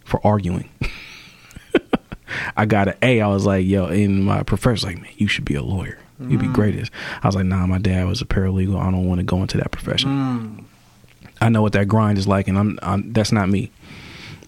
for 0.05 0.27
arguing. 0.27 0.71
I 2.57 2.67
got 2.67 2.89
an 2.89 2.95
A. 3.03 3.21
I 3.21 3.29
was 3.29 3.45
like, 3.45 3.67
yo, 3.67 3.87
and 3.87 4.25
my 4.25 4.43
professor's 4.43 4.85
like, 4.85 5.01
man, 5.01 5.13
you 5.17 5.29
should 5.29 5.45
be 5.45 5.55
a 5.55 5.63
lawyer. 5.63 5.99
You'd 6.21 6.41
be 6.41 6.47
greatest. 6.47 6.93
I 7.23 7.27
was 7.29 7.35
like, 7.35 7.45
nah, 7.45 7.67
my 7.67 7.79
dad 7.79 8.07
was 8.07 8.23
a 8.23 8.25
paralegal. 8.25 8.79
I 8.81 8.91
don't 8.91 9.07
want 9.07 9.19
to 9.19 9.25
go 9.25 9.43
into 9.43 9.57
that 9.59 9.73
profession. 9.73 10.67
I 11.41 11.49
know 11.49 11.61
what 11.61 11.73
that 11.73 11.89
grind 11.89 12.19
is 12.19 12.29
like, 12.29 12.47
and 12.49 12.57
I'm, 12.57 12.79
I'm 12.83 13.13
that's 13.13 13.33
not 13.33 13.49
me. 13.49 13.71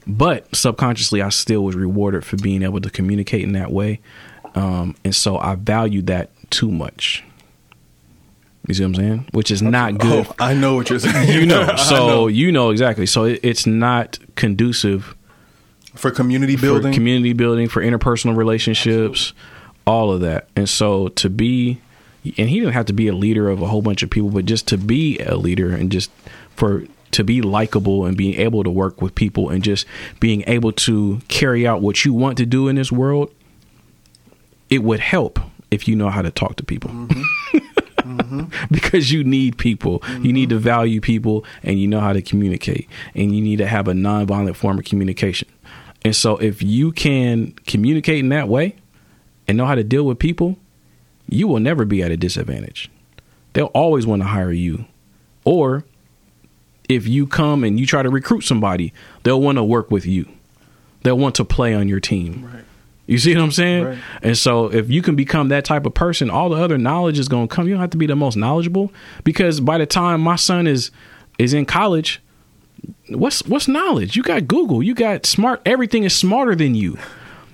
But 0.06 0.54
subconsciously, 0.54 1.20
I 1.20 1.30
still 1.30 1.62
was 1.64 1.74
rewarded 1.74 2.24
for 2.24 2.36
being 2.36 2.62
able 2.62 2.80
to 2.80 2.90
communicate 2.90 3.42
in 3.42 3.52
that 3.52 3.72
way, 3.72 4.00
um, 4.54 4.94
and 5.04 5.12
so 5.14 5.36
I 5.38 5.56
valued 5.56 6.06
that 6.06 6.30
too 6.50 6.70
much. 6.70 7.24
You 8.68 8.74
see 8.74 8.82
what 8.82 8.88
I'm 8.88 8.94
saying? 8.94 9.28
Which 9.32 9.50
is 9.50 9.62
not 9.62 9.98
good 9.98 10.26
Oh, 10.26 10.34
I 10.40 10.54
know 10.54 10.74
what 10.74 10.90
you're 10.90 10.98
saying. 10.98 11.28
you 11.32 11.46
know 11.46 11.74
so 11.76 12.06
know. 12.08 12.26
you 12.26 12.50
know 12.50 12.70
exactly 12.70 13.06
so 13.06 13.22
it, 13.24 13.38
it's 13.44 13.64
not 13.64 14.18
conducive 14.34 15.14
for 15.94 16.10
community 16.10 16.56
building. 16.56 16.90
for 16.90 16.94
community 16.96 17.32
building 17.32 17.68
for 17.68 17.80
interpersonal 17.80 18.36
relationships 18.36 19.32
all 19.86 20.12
of 20.12 20.20
that 20.20 20.48
and 20.56 20.68
so 20.68 21.08
to 21.08 21.30
be 21.30 21.80
and 22.36 22.48
he 22.48 22.58
didn't 22.58 22.72
have 22.74 22.86
to 22.86 22.92
be 22.92 23.06
a 23.06 23.14
leader 23.14 23.48
of 23.48 23.62
a 23.62 23.66
whole 23.66 23.82
bunch 23.82 24.02
of 24.02 24.10
people 24.10 24.30
but 24.30 24.44
just 24.44 24.66
to 24.66 24.76
be 24.76 25.18
a 25.20 25.36
leader 25.36 25.72
and 25.72 25.92
just 25.92 26.10
for 26.54 26.84
to 27.12 27.22
be 27.22 27.40
likable 27.40 28.04
and 28.04 28.16
being 28.16 28.34
able 28.34 28.64
to 28.64 28.70
work 28.70 29.00
with 29.00 29.14
people 29.14 29.48
and 29.48 29.62
just 29.62 29.86
being 30.18 30.42
able 30.46 30.72
to 30.72 31.20
carry 31.28 31.66
out 31.66 31.80
what 31.80 32.04
you 32.04 32.12
want 32.12 32.36
to 32.36 32.44
do 32.44 32.68
in 32.68 32.76
this 32.76 32.90
world 32.90 33.32
it 34.68 34.82
would 34.82 35.00
help 35.00 35.38
if 35.70 35.86
you 35.86 35.94
know 35.94 36.10
how 36.10 36.22
to 36.22 36.30
talk 36.30 36.56
to 36.56 36.64
people 36.64 36.90
mm-hmm. 36.90 37.58
Mm-hmm. 38.06 38.66
because 38.70 39.10
you 39.10 39.24
need 39.24 39.58
people. 39.58 40.00
You 40.20 40.32
need 40.32 40.50
to 40.50 40.56
mm-hmm. 40.56 40.64
value 40.64 41.00
people 41.00 41.44
and 41.64 41.80
you 41.80 41.88
know 41.88 41.98
how 41.98 42.12
to 42.12 42.22
communicate. 42.22 42.88
And 43.16 43.34
you 43.34 43.42
need 43.42 43.56
to 43.56 43.66
have 43.66 43.88
a 43.88 43.92
nonviolent 43.92 44.54
form 44.54 44.78
of 44.78 44.84
communication. 44.84 45.48
And 46.04 46.14
so 46.14 46.36
if 46.36 46.62
you 46.62 46.92
can 46.92 47.52
communicate 47.66 48.20
in 48.20 48.28
that 48.28 48.48
way 48.48 48.76
and 49.48 49.56
know 49.56 49.66
how 49.66 49.74
to 49.74 49.84
deal 49.84 50.04
with 50.04 50.18
people, 50.18 50.56
you 51.28 51.48
will 51.48 51.60
never 51.60 51.84
be 51.84 52.02
at 52.02 52.10
a 52.10 52.16
disadvantage. 52.16 52.90
They'll 53.52 53.66
always 53.66 54.06
want 54.06 54.22
to 54.22 54.28
hire 54.28 54.52
you. 54.52 54.86
Or 55.44 55.84
if 56.88 57.06
you 57.06 57.26
come 57.26 57.64
and 57.64 57.80
you 57.80 57.86
try 57.86 58.02
to 58.02 58.10
recruit 58.10 58.42
somebody, 58.42 58.92
they'll 59.22 59.40
want 59.40 59.58
to 59.58 59.64
work 59.64 59.90
with 59.90 60.06
you. 60.06 60.28
They'll 61.02 61.18
want 61.18 61.34
to 61.36 61.44
play 61.44 61.74
on 61.74 61.88
your 61.88 62.00
team. 62.00 62.50
Right. 62.52 62.64
You 63.06 63.18
see 63.18 63.34
what 63.34 63.42
I'm 63.42 63.52
saying? 63.52 63.84
Right. 63.84 63.98
And 64.22 64.36
so 64.36 64.72
if 64.72 64.90
you 64.90 65.00
can 65.00 65.14
become 65.14 65.48
that 65.48 65.64
type 65.64 65.86
of 65.86 65.94
person, 65.94 66.28
all 66.28 66.48
the 66.48 66.56
other 66.56 66.76
knowledge 66.76 67.18
is 67.18 67.28
going 67.28 67.48
to 67.48 67.54
come. 67.54 67.68
You 67.68 67.74
don't 67.74 67.80
have 67.80 67.90
to 67.90 67.96
be 67.96 68.06
the 68.06 68.16
most 68.16 68.36
knowledgeable 68.36 68.92
because 69.22 69.60
by 69.60 69.78
the 69.78 69.86
time 69.86 70.20
my 70.20 70.36
son 70.36 70.66
is 70.66 70.90
is 71.38 71.54
in 71.54 71.66
college, 71.66 72.20
what's 73.08 73.44
what's 73.46 73.68
knowledge? 73.68 74.16
You 74.16 74.22
got 74.22 74.48
Google, 74.48 74.82
you 74.82 74.94
got 74.94 75.24
smart 75.26 75.62
everything 75.64 76.02
is 76.02 76.16
smarter 76.16 76.56
than 76.56 76.74
you. 76.74 76.98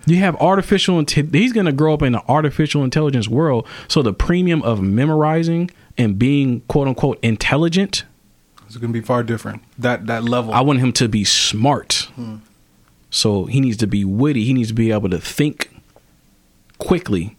You 0.07 0.17
have 0.17 0.37
artificial 0.37 1.01
inte- 1.01 1.35
he's 1.35 1.53
going 1.53 1.67
to 1.67 1.73
grow 1.73 1.95
up 1.95 2.03
in 2.03 2.15
an 2.15 2.23
artificial 2.29 2.83
intelligence 2.83 3.29
world, 3.29 3.67
so 3.89 4.03
the 4.03 4.13
premium 4.13 4.63
of 4.63 4.81
memorizing 4.81 5.71
and 5.97 6.19
being 6.19 6.61
quote 6.63 6.89
unquote 6.89 7.19
intelligent, 7.23 8.05
is 8.69 8.77
going 8.77 8.93
to 8.93 8.99
be 8.99 9.05
far 9.05 9.23
different. 9.23 9.63
That 9.79 10.07
that 10.07 10.25
level. 10.25 10.53
I 10.53 10.61
want 10.61 10.81
him 10.81 10.93
to 10.95 11.09
be 11.09 11.25
smart. 11.25 12.09
Hmm. 12.17 12.37
So 13.11 13.45
he 13.45 13.61
needs 13.61 13.77
to 13.79 13.87
be 13.87 14.05
witty. 14.05 14.45
He 14.45 14.55
needs 14.55 14.69
to 14.69 14.75
be 14.75 14.91
able 14.91 15.11
to 15.11 15.19
think 15.19 15.71
quickly 16.79 17.37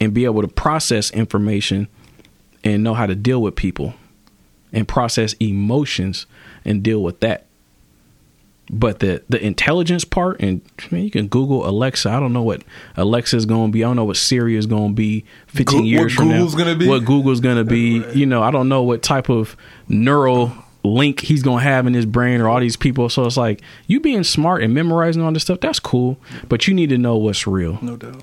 and 0.00 0.12
be 0.12 0.24
able 0.24 0.42
to 0.42 0.48
process 0.48 1.10
information 1.12 1.88
and 2.64 2.82
know 2.82 2.94
how 2.94 3.06
to 3.06 3.14
deal 3.14 3.40
with 3.40 3.54
people 3.54 3.94
and 4.72 4.88
process 4.88 5.34
emotions 5.34 6.26
and 6.64 6.82
deal 6.82 7.02
with 7.02 7.20
that. 7.20 7.46
But 8.68 8.98
the 8.98 9.22
the 9.28 9.40
intelligence 9.44 10.04
part 10.04 10.40
and 10.40 10.60
man, 10.90 11.04
you 11.04 11.10
can 11.10 11.28
Google 11.28 11.68
Alexa. 11.68 12.10
I 12.10 12.18
don't 12.18 12.32
know 12.32 12.42
what 12.42 12.64
Alexa's 12.96 13.46
going 13.46 13.68
to 13.70 13.72
be. 13.72 13.84
I 13.84 13.86
don't 13.86 13.94
know 13.96 14.04
what 14.04 14.16
Siri 14.16 14.56
is 14.56 14.66
going 14.66 14.88
to 14.88 14.94
be 14.94 15.24
15 15.48 15.80
Goo- 15.82 15.86
years 15.86 16.12
from 16.14 16.28
Google's 16.30 16.54
now. 16.56 16.64
gonna 16.64 16.76
be? 16.76 16.88
What 16.88 17.04
Google's 17.04 17.40
going 17.40 17.56
to 17.58 17.64
be. 17.64 18.04
You 18.12 18.26
know, 18.26 18.42
I 18.42 18.50
don't 18.50 18.68
know 18.68 18.82
what 18.82 19.02
type 19.04 19.28
of 19.30 19.56
neural 19.88 20.52
link 20.82 21.20
he's 21.20 21.42
going 21.44 21.58
to 21.58 21.64
have 21.64 21.86
in 21.86 21.94
his 21.94 22.06
brain 22.06 22.40
or 22.40 22.48
all 22.48 22.58
these 22.60 22.76
people. 22.76 23.08
So 23.08 23.24
it's 23.24 23.36
like 23.36 23.60
you 23.86 24.00
being 24.00 24.24
smart 24.24 24.62
and 24.64 24.74
memorizing 24.74 25.22
all 25.22 25.30
this 25.32 25.42
stuff. 25.44 25.60
That's 25.60 25.78
cool, 25.78 26.18
but 26.48 26.66
you 26.66 26.74
need 26.74 26.88
to 26.90 26.98
know 26.98 27.16
what's 27.16 27.46
real 27.46 27.78
no 27.82 27.96
doubt. 27.96 28.22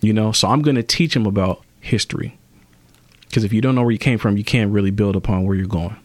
you 0.00 0.12
know 0.12 0.30
so 0.32 0.48
i'm 0.48 0.62
going 0.62 0.76
to 0.76 0.82
teach 0.82 1.14
him 1.16 1.26
about 1.26 1.62
history 1.80 2.36
because 3.28 3.42
if 3.44 3.52
you 3.52 3.60
don't 3.60 3.74
know 3.74 3.82
where 3.82 3.90
you 3.90 3.98
came 3.98 4.18
from 4.18 4.36
you 4.36 4.44
can't 4.44 4.70
really 4.72 4.90
build 4.90 5.16
upon 5.16 5.44
where 5.44 5.56
you're 5.56 5.66
going 5.66 5.96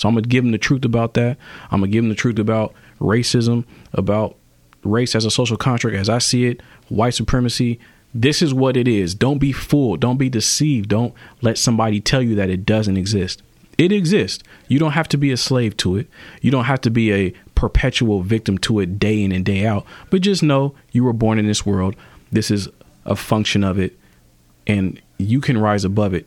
so 0.00 0.08
i'm 0.08 0.14
to 0.14 0.22
give 0.22 0.44
them 0.44 0.52
the 0.52 0.58
truth 0.58 0.86
about 0.86 1.12
that. 1.14 1.36
I'm 1.70 1.82
to 1.82 1.86
give 1.86 2.02
them 2.02 2.08
the 2.08 2.14
truth 2.14 2.38
about 2.38 2.72
racism 2.98 3.64
about 3.92 4.36
race 4.82 5.14
as 5.14 5.26
a 5.26 5.30
social 5.30 5.58
contract 5.58 5.94
as 5.94 6.08
i 6.08 6.16
see 6.16 6.46
it 6.46 6.62
white 6.88 7.14
supremacy. 7.14 7.78
This 8.12 8.42
is 8.42 8.52
what 8.52 8.76
it 8.76 8.88
is. 8.88 9.14
Don't 9.14 9.38
be 9.38 9.52
fooled. 9.52 10.00
Don't 10.00 10.16
be 10.16 10.28
deceived. 10.28 10.88
Don't 10.88 11.14
let 11.42 11.58
somebody 11.58 12.00
tell 12.00 12.20
you 12.20 12.34
that 12.34 12.50
it 12.50 12.66
doesn't 12.66 12.96
exist. 12.96 13.42
It 13.78 13.92
exists. 13.92 14.42
You 14.66 14.78
don't 14.80 14.92
have 14.92 15.08
to 15.08 15.16
be 15.16 15.30
a 15.30 15.36
slave 15.36 15.76
to 15.76 15.96
it. 15.96 16.08
You 16.42 16.50
don't 16.50 16.64
have 16.64 16.80
to 16.80 16.90
be 16.90 17.12
a 17.12 17.32
perpetual 17.54 18.22
victim 18.22 18.58
to 18.58 18.80
it 18.80 18.98
day 18.98 19.22
in 19.22 19.30
and 19.30 19.44
day 19.44 19.64
out. 19.64 19.86
But 20.10 20.22
just 20.22 20.42
know 20.42 20.74
you 20.90 21.04
were 21.04 21.12
born 21.12 21.38
in 21.38 21.46
this 21.46 21.64
world. 21.64 21.94
This 22.32 22.50
is 22.50 22.68
a 23.06 23.14
function 23.14 23.62
of 23.62 23.78
it. 23.78 23.96
And 24.66 25.00
you 25.18 25.40
can 25.40 25.56
rise 25.58 25.84
above 25.84 26.12
it 26.12 26.26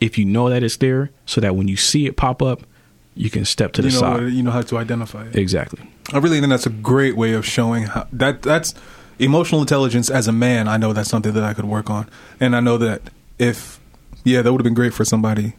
if 0.00 0.18
you 0.18 0.24
know 0.24 0.50
that 0.50 0.62
it's 0.62 0.76
there 0.76 1.10
so 1.26 1.40
that 1.40 1.54
when 1.54 1.68
you 1.68 1.76
see 1.76 2.06
it 2.06 2.16
pop 2.16 2.42
up 2.42 2.62
you 3.14 3.30
can 3.30 3.44
step 3.44 3.72
to 3.72 3.82
the 3.82 3.88
you 3.88 3.94
know 3.94 4.00
side 4.00 4.32
you 4.32 4.42
know 4.42 4.50
how 4.50 4.62
to 4.62 4.78
identify 4.78 5.24
it. 5.26 5.36
exactly 5.36 5.80
I 6.12 6.18
really 6.18 6.40
think 6.40 6.50
that's 6.50 6.66
a 6.66 6.70
great 6.70 7.16
way 7.16 7.32
of 7.32 7.46
showing 7.46 7.84
how 7.84 8.06
that 8.12 8.42
that's 8.42 8.74
emotional 9.18 9.60
intelligence 9.60 10.10
as 10.10 10.28
a 10.28 10.32
man. 10.32 10.68
I 10.68 10.76
know 10.76 10.92
that's 10.92 11.08
something 11.08 11.32
that 11.32 11.44
I 11.44 11.54
could 11.54 11.64
work 11.64 11.90
on, 11.90 12.08
and 12.40 12.54
I 12.54 12.60
know 12.60 12.78
that 12.78 13.02
if 13.38 13.80
yeah, 14.24 14.42
that 14.42 14.52
would 14.52 14.60
have 14.60 14.64
been 14.64 14.74
great 14.74 14.94
for 14.94 15.04
somebody 15.04 15.54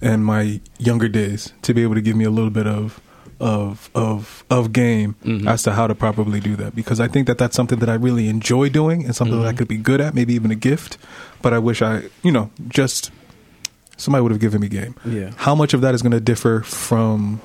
in 0.00 0.24
my 0.24 0.60
younger 0.78 1.08
days 1.08 1.52
to 1.62 1.74
be 1.74 1.82
able 1.82 1.94
to 1.94 2.00
give 2.00 2.16
me 2.16 2.24
a 2.24 2.30
little 2.30 2.50
bit 2.50 2.66
of 2.66 3.00
of 3.38 3.90
of 3.94 4.44
of 4.50 4.72
game 4.72 5.16
mm-hmm. 5.24 5.48
as 5.48 5.62
to 5.62 5.72
how 5.72 5.86
to 5.86 5.94
properly 5.94 6.40
do 6.40 6.56
that 6.56 6.74
because 6.74 7.00
I 7.00 7.08
think 7.08 7.26
that 7.26 7.38
that's 7.38 7.56
something 7.56 7.78
that 7.78 7.88
I 7.88 7.94
really 7.94 8.28
enjoy 8.28 8.68
doing 8.68 9.04
and 9.04 9.16
something 9.16 9.38
that 9.38 9.46
I 9.46 9.50
mm-hmm. 9.50 9.58
could 9.58 9.68
be 9.68 9.78
good 9.78 10.00
at, 10.00 10.14
maybe 10.14 10.34
even 10.34 10.50
a 10.50 10.54
gift. 10.54 10.98
But 11.42 11.54
I 11.54 11.58
wish 11.58 11.80
I, 11.80 12.04
you 12.22 12.32
know, 12.32 12.50
just 12.68 13.10
somebody 14.00 14.22
would 14.22 14.32
have 14.32 14.40
given 14.40 14.60
me 14.60 14.68
game. 14.68 14.94
Yeah. 15.04 15.32
How 15.36 15.54
much 15.54 15.74
of 15.74 15.80
that 15.82 15.94
is 15.94 16.02
going 16.02 16.12
to 16.12 16.20
differ 16.20 16.62
from 16.62 17.40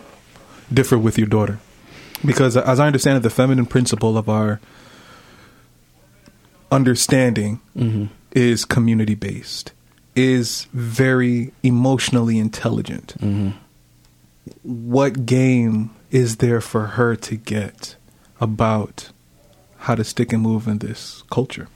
differ 0.73 0.97
with 0.97 1.17
your 1.17 1.27
daughter? 1.27 1.59
Because 2.23 2.57
as 2.57 2.79
I 2.79 2.87
understand 2.87 3.17
it, 3.17 3.23
the 3.23 3.29
feminine 3.29 3.65
principle 3.65 4.17
of 4.17 4.29
our 4.29 4.59
understanding 6.71 7.59
mm-hmm. 7.75 8.05
is 8.31 8.65
community 8.65 9.15
based, 9.15 9.73
is 10.15 10.67
very 10.73 11.51
emotionally 11.61 12.39
intelligent. 12.39 13.15
Mm-hmm. 13.19 13.49
What 14.63 15.25
game 15.25 15.91
is 16.09 16.37
there 16.37 16.61
for 16.61 16.85
her 16.87 17.15
to 17.17 17.35
get 17.35 17.95
about 18.39 19.11
how 19.79 19.95
to 19.95 20.03
stick 20.03 20.31
and 20.31 20.41
move 20.41 20.67
in 20.67 20.79
this 20.79 21.23
culture? 21.29 21.67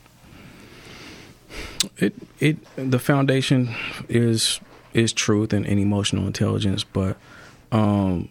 it 1.96 2.14
it 2.38 2.56
the 2.76 2.98
foundation 2.98 3.74
is 4.08 4.60
is 4.92 5.12
truth 5.12 5.52
and, 5.52 5.66
and 5.66 5.78
emotional 5.78 6.26
intelligence 6.26 6.84
but 6.84 7.16
um 7.72 8.28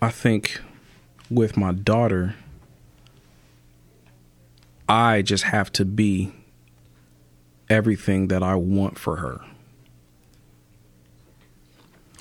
i 0.00 0.10
think 0.10 0.60
with 1.30 1.56
my 1.56 1.72
daughter 1.72 2.34
i 4.88 5.22
just 5.22 5.44
have 5.44 5.70
to 5.72 5.84
be 5.84 6.32
everything 7.68 8.28
that 8.28 8.42
i 8.42 8.54
want 8.54 8.98
for 8.98 9.16
her 9.16 9.40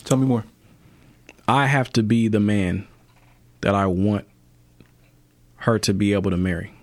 Tell 0.03 0.17
me 0.17 0.25
more. 0.25 0.43
i 1.47 1.67
have 1.67 1.91
to 1.93 2.03
be 2.03 2.27
the 2.27 2.39
man 2.39 2.87
that 3.61 3.75
i 3.75 3.85
want 3.85 4.25
her 5.57 5.77
to 5.79 5.93
be 5.93 6.13
able 6.13 6.31
to 6.31 6.37
marry 6.37 6.73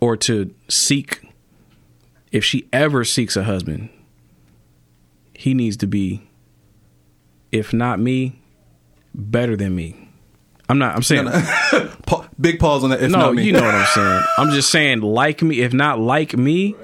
or 0.00 0.16
to 0.16 0.54
seek 0.68 1.23
if 2.34 2.44
she 2.44 2.66
ever 2.72 3.04
seeks 3.04 3.36
a 3.36 3.44
husband 3.44 3.88
he 5.34 5.54
needs 5.54 5.76
to 5.76 5.86
be 5.86 6.22
if 7.52 7.72
not 7.72 7.98
me 8.00 8.38
better 9.14 9.56
than 9.56 9.74
me 9.74 10.08
i'm 10.68 10.78
not 10.78 10.94
i'm 10.96 11.02
saying 11.02 11.26
Pa- 12.06 12.28
big 12.40 12.58
pause 12.58 12.82
on 12.84 12.90
that. 12.90 13.02
If 13.02 13.10
no 13.10 13.18
not 13.18 13.34
me. 13.34 13.44
you 13.44 13.52
know 13.52 13.62
what 13.62 13.74
i'm 13.74 13.86
saying 13.94 14.22
i'm 14.38 14.50
just 14.50 14.70
saying 14.70 15.00
like 15.00 15.42
me 15.42 15.60
if 15.60 15.72
not 15.72 15.98
like 16.00 16.36
me 16.36 16.74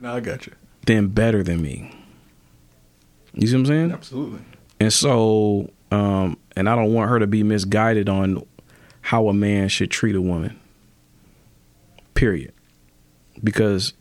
No, 0.00 0.14
I 0.16 0.20
got 0.20 0.46
you. 0.46 0.52
then 0.86 1.08
better 1.08 1.42
than 1.42 1.62
me 1.62 1.94
you 3.34 3.46
see 3.46 3.54
what 3.54 3.60
i'm 3.60 3.66
saying 3.66 3.92
Absolutely. 3.92 4.40
And 4.82 4.90
so, 4.90 5.68
um, 5.90 6.38
and 6.56 6.66
I 6.66 6.74
don't 6.74 6.94
want 6.94 7.10
her 7.10 7.18
to 7.18 7.26
be 7.26 7.42
misguided 7.42 8.08
on 8.08 8.46
how 9.02 9.28
a 9.28 9.34
man 9.34 9.68
should 9.68 9.90
treat 9.90 10.16
a 10.16 10.22
woman. 10.22 10.58
Period. 12.14 12.54
Because 13.44 13.92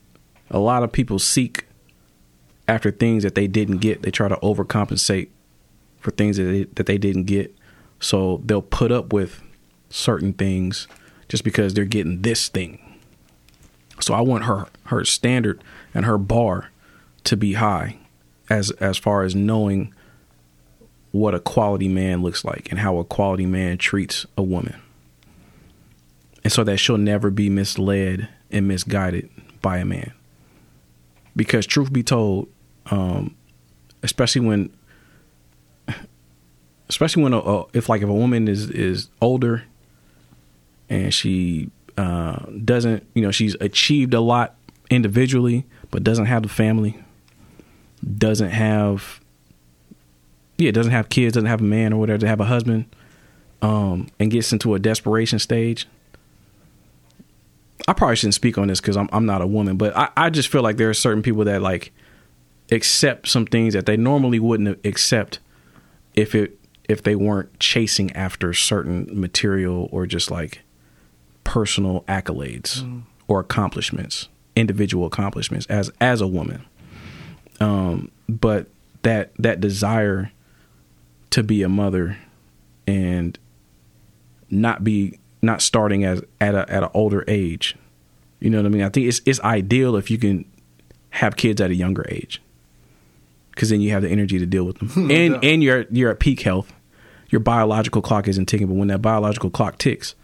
a 0.50 0.60
lot 0.60 0.84
of 0.84 0.92
people 0.92 1.20
seek 1.20 1.66
after 2.68 2.92
things 2.92 3.24
that 3.24 3.36
they 3.36 3.48
didn't 3.48 3.78
get. 3.78 4.02
They 4.02 4.12
try 4.12 4.28
to 4.28 4.36
overcompensate 4.38 5.30
for 6.00 6.12
things 6.12 6.38
that 6.38 6.44
they, 6.44 6.64
that 6.64 6.86
they 6.86 6.98
didn't 6.98 7.26
get. 7.26 7.54
So 8.00 8.42
they'll 8.46 8.62
put 8.62 8.92
up 8.92 9.12
with 9.12 9.42
certain 9.90 10.34
things 10.34 10.88
just 11.28 11.44
because 11.44 11.74
they're 11.74 11.86
getting 11.86 12.22
this 12.22 12.48
thing. 12.48 12.80
So 14.00 14.14
I 14.14 14.22
want 14.22 14.46
her 14.46 14.68
her 14.86 15.04
standard 15.04 15.62
and 15.94 16.06
her 16.06 16.18
bar 16.18 16.72
to 17.26 17.36
be 17.36 17.54
high 17.54 17.98
as 18.50 18.72
as 18.72 18.98
far 18.98 19.24
as 19.24 19.36
knowing 19.36 19.94
what 21.12 21.36
a 21.36 21.40
quality 21.40 21.88
man 21.88 22.22
looks 22.22 22.46
like 22.46 22.70
and 22.70 22.80
how 22.80 22.98
a 22.98 23.04
quality 23.04 23.46
man 23.46 23.78
treats 23.78 24.26
a 24.38 24.44
woman. 24.44 24.76
And 26.44 26.54
so 26.54 26.64
that 26.64 26.78
she'll 26.78 26.98
never 26.98 27.30
be 27.30 27.50
misled 27.50 28.30
and 28.52 28.68
misguided 28.68 29.30
by 29.62 29.80
a 29.80 29.86
man. 29.86 30.14
Because 31.36 31.66
truth 31.66 31.92
be 31.94 32.04
told, 32.04 32.48
um, 32.88 33.36
especially 34.04 34.42
when 34.42 34.70
especially 36.90 37.24
when 37.24 37.34
a, 37.34 37.64
if 37.74 37.88
like 37.88 38.02
if 38.02 38.10
a 38.10 38.14
woman 38.14 38.48
is 38.48 38.70
is 38.70 39.10
older 39.22 39.64
and 40.90 41.14
she 41.14 41.70
uh, 41.98 42.40
doesn't 42.64 43.06
you 43.14 43.22
know 43.22 43.32
she's 43.32 43.56
achieved 43.62 44.14
a 44.14 44.20
lot 44.20 44.56
individually 44.90 45.66
but 45.92 46.04
doesn't 46.04 46.26
have 46.26 46.42
the 46.42 46.50
family 46.50 46.98
doesn't 48.18 48.50
have 48.50 49.22
yeah, 50.60 50.72
doesn't 50.72 50.92
have 50.92 51.10
kids, 51.10 51.34
doesn't 51.34 51.48
have 51.48 51.62
a 51.62 51.64
man 51.64 51.94
or 51.94 52.00
whatever, 52.00 52.20
to 52.20 52.28
have 52.28 52.42
a 52.42 52.46
husband, 52.46 52.86
um, 53.62 54.10
and 54.20 54.30
gets 54.30 54.52
into 54.52 54.76
a 54.76 54.80
desperation 54.80 55.40
stage. 55.40 55.88
I 57.88 57.94
probably 57.94 58.16
shouldn't 58.16 58.36
speak 58.36 58.58
on 58.58 58.68
this 58.68 58.82
because 58.82 58.98
I'm 58.98 59.10
I'm 59.12 59.26
not 59.26 59.42
a 59.42 59.48
woman, 59.48 59.78
but 59.78 59.96
I, 59.96 60.10
I 60.18 60.30
just 60.30 60.50
feel 60.50 60.62
like 60.62 60.78
there 60.78 60.90
are 60.90 60.94
certain 60.94 61.24
people 61.24 61.46
that 61.46 61.62
like 61.62 61.92
accept 62.72 63.28
some 63.28 63.46
things 63.46 63.74
that 63.74 63.86
they 63.86 63.98
normally 63.98 64.40
wouldn't 64.40 64.86
accept 64.86 65.40
if 66.14 66.36
it 66.36 66.60
if 66.88 67.04
they 67.04 67.16
weren't 67.16 67.60
chasing 67.60 68.12
after 68.14 68.54
certain 68.54 69.08
material 69.12 69.88
or 69.92 70.06
just 70.06 70.32
like 70.32 70.62
personal 71.44 72.02
accolades 72.08 73.04
or 73.28 73.40
accomplishments, 73.40 74.28
individual 74.56 75.06
accomplishments 75.06 75.66
as 75.68 75.92
as 76.02 76.22
a 76.22 76.28
woman. 76.28 76.66
Um, 77.60 78.12
but 78.28 78.68
that 79.04 79.32
that 79.38 79.60
desire 79.60 80.32
to 81.32 81.44
be 81.44 81.62
a 81.62 81.70
mother 81.70 82.18
and 82.88 83.38
not 84.50 84.84
be 84.84 85.20
not 85.42 85.62
starting 85.62 86.04
as 86.04 86.22
at 86.42 86.56
a 86.56 86.70
at 86.72 86.84
an 86.84 86.90
older 86.94 87.24
age. 87.28 87.76
You 88.40 88.50
know 88.50 88.58
what 88.58 88.66
I 88.66 88.70
mean? 88.70 88.84
I 88.84 88.90
think 88.90 89.08
it's 89.08 89.22
it's 89.26 89.40
ideal 89.42 89.96
if 89.96 90.10
you 90.12 90.18
can 90.18 90.46
have 91.12 91.36
kids 91.36 91.60
at 91.62 91.72
a 91.72 91.76
younger 91.76 92.06
age, 92.10 92.42
because 93.52 93.70
then 93.70 93.82
you 93.82 93.92
have 93.92 94.02
the 94.04 94.10
energy 94.10 94.40
to 94.40 94.46
deal 94.46 94.64
with 94.64 94.78
them, 94.80 95.12
and 95.12 95.44
and 95.44 95.64
you're 95.64 95.86
you're 95.90 96.12
at 96.12 96.20
peak 96.20 96.42
health. 96.42 96.74
Your 97.30 97.40
biological 97.42 98.02
clock 98.02 98.28
isn't 98.28 98.48
ticking, 98.48 98.68
but 98.68 98.74
when 98.76 98.88
that 98.88 99.02
biological 99.04 99.50
clock 99.52 99.78
ticks, 99.78 100.16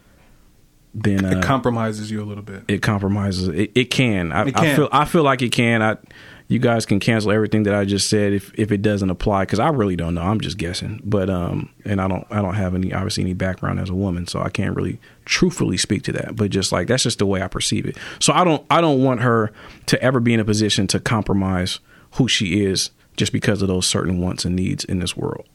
then 0.96 1.24
uh, 1.24 1.38
It 1.38 1.44
compromises 1.44 2.10
you 2.10 2.24
a 2.24 2.26
little 2.26 2.44
bit. 2.44 2.64
it 2.68 2.82
compromises. 2.82 3.48
It, 3.50 3.72
it 3.76 3.86
can. 3.92 4.32
I, 4.32 4.48
It 4.48 4.58
I 4.58 4.76
feel. 4.76 4.90
I 4.92 5.06
feel 5.06 5.24
like 5.24 5.42
it 5.42 5.52
can. 5.52 5.82
I. 5.84 5.98
You 6.48 6.60
guys 6.60 6.86
can 6.86 7.00
cancel 7.00 7.32
everything 7.32 7.64
that 7.64 7.74
I 7.74 7.86
just 7.86 8.08
said 8.08 8.32
if 8.32 8.54
if 8.54 8.72
it 8.72 8.84
doesn't 8.84 9.10
apply 9.10 9.44
because 9.44 9.60
I 9.60 9.70
really 9.70 9.96
don't 9.96 10.14
know. 10.14 10.22
I'm 10.22 10.40
just 10.40 10.58
guessing. 10.58 11.02
But 11.04 11.30
um, 11.30 11.70
and 11.86 12.00
I 12.00 12.08
don't 12.08 12.26
I 12.30 12.42
don't 12.42 12.54
have 12.54 12.76
any 12.76 12.94
obviously 12.94 13.24
any 13.24 13.34
background 13.34 13.80
as 13.80 13.90
a 13.90 13.96
woman, 13.96 14.28
so 14.28 14.42
I 14.42 14.50
can't 14.50 14.76
really 14.76 15.00
truthfully 15.26 15.78
speak 15.78 16.04
to 16.04 16.12
that. 16.14 16.36
But 16.36 16.52
just 16.52 16.72
like 16.72 16.88
that's 16.88 17.04
just 17.04 17.18
the 17.18 17.26
way 17.26 17.42
I 17.42 17.48
perceive 17.48 17.88
it. 17.88 17.98
So 18.20 18.32
I 18.32 18.44
don't 18.44 18.64
I 18.70 18.80
don't 18.80 19.04
want 19.04 19.22
her 19.22 19.52
to 19.88 20.02
ever 20.04 20.20
be 20.20 20.36
in 20.36 20.40
a 20.40 20.46
position 20.46 20.86
to 20.88 21.00
compromise 21.00 21.80
who 22.14 22.28
she 22.28 22.64
is 22.64 22.92
just 23.18 23.32
because 23.32 23.62
of 23.62 23.68
those 23.68 23.88
certain 23.88 24.20
wants 24.20 24.46
and 24.46 24.56
needs 24.56 24.84
in 24.84 25.00
this 25.00 25.18
world. 25.18 25.48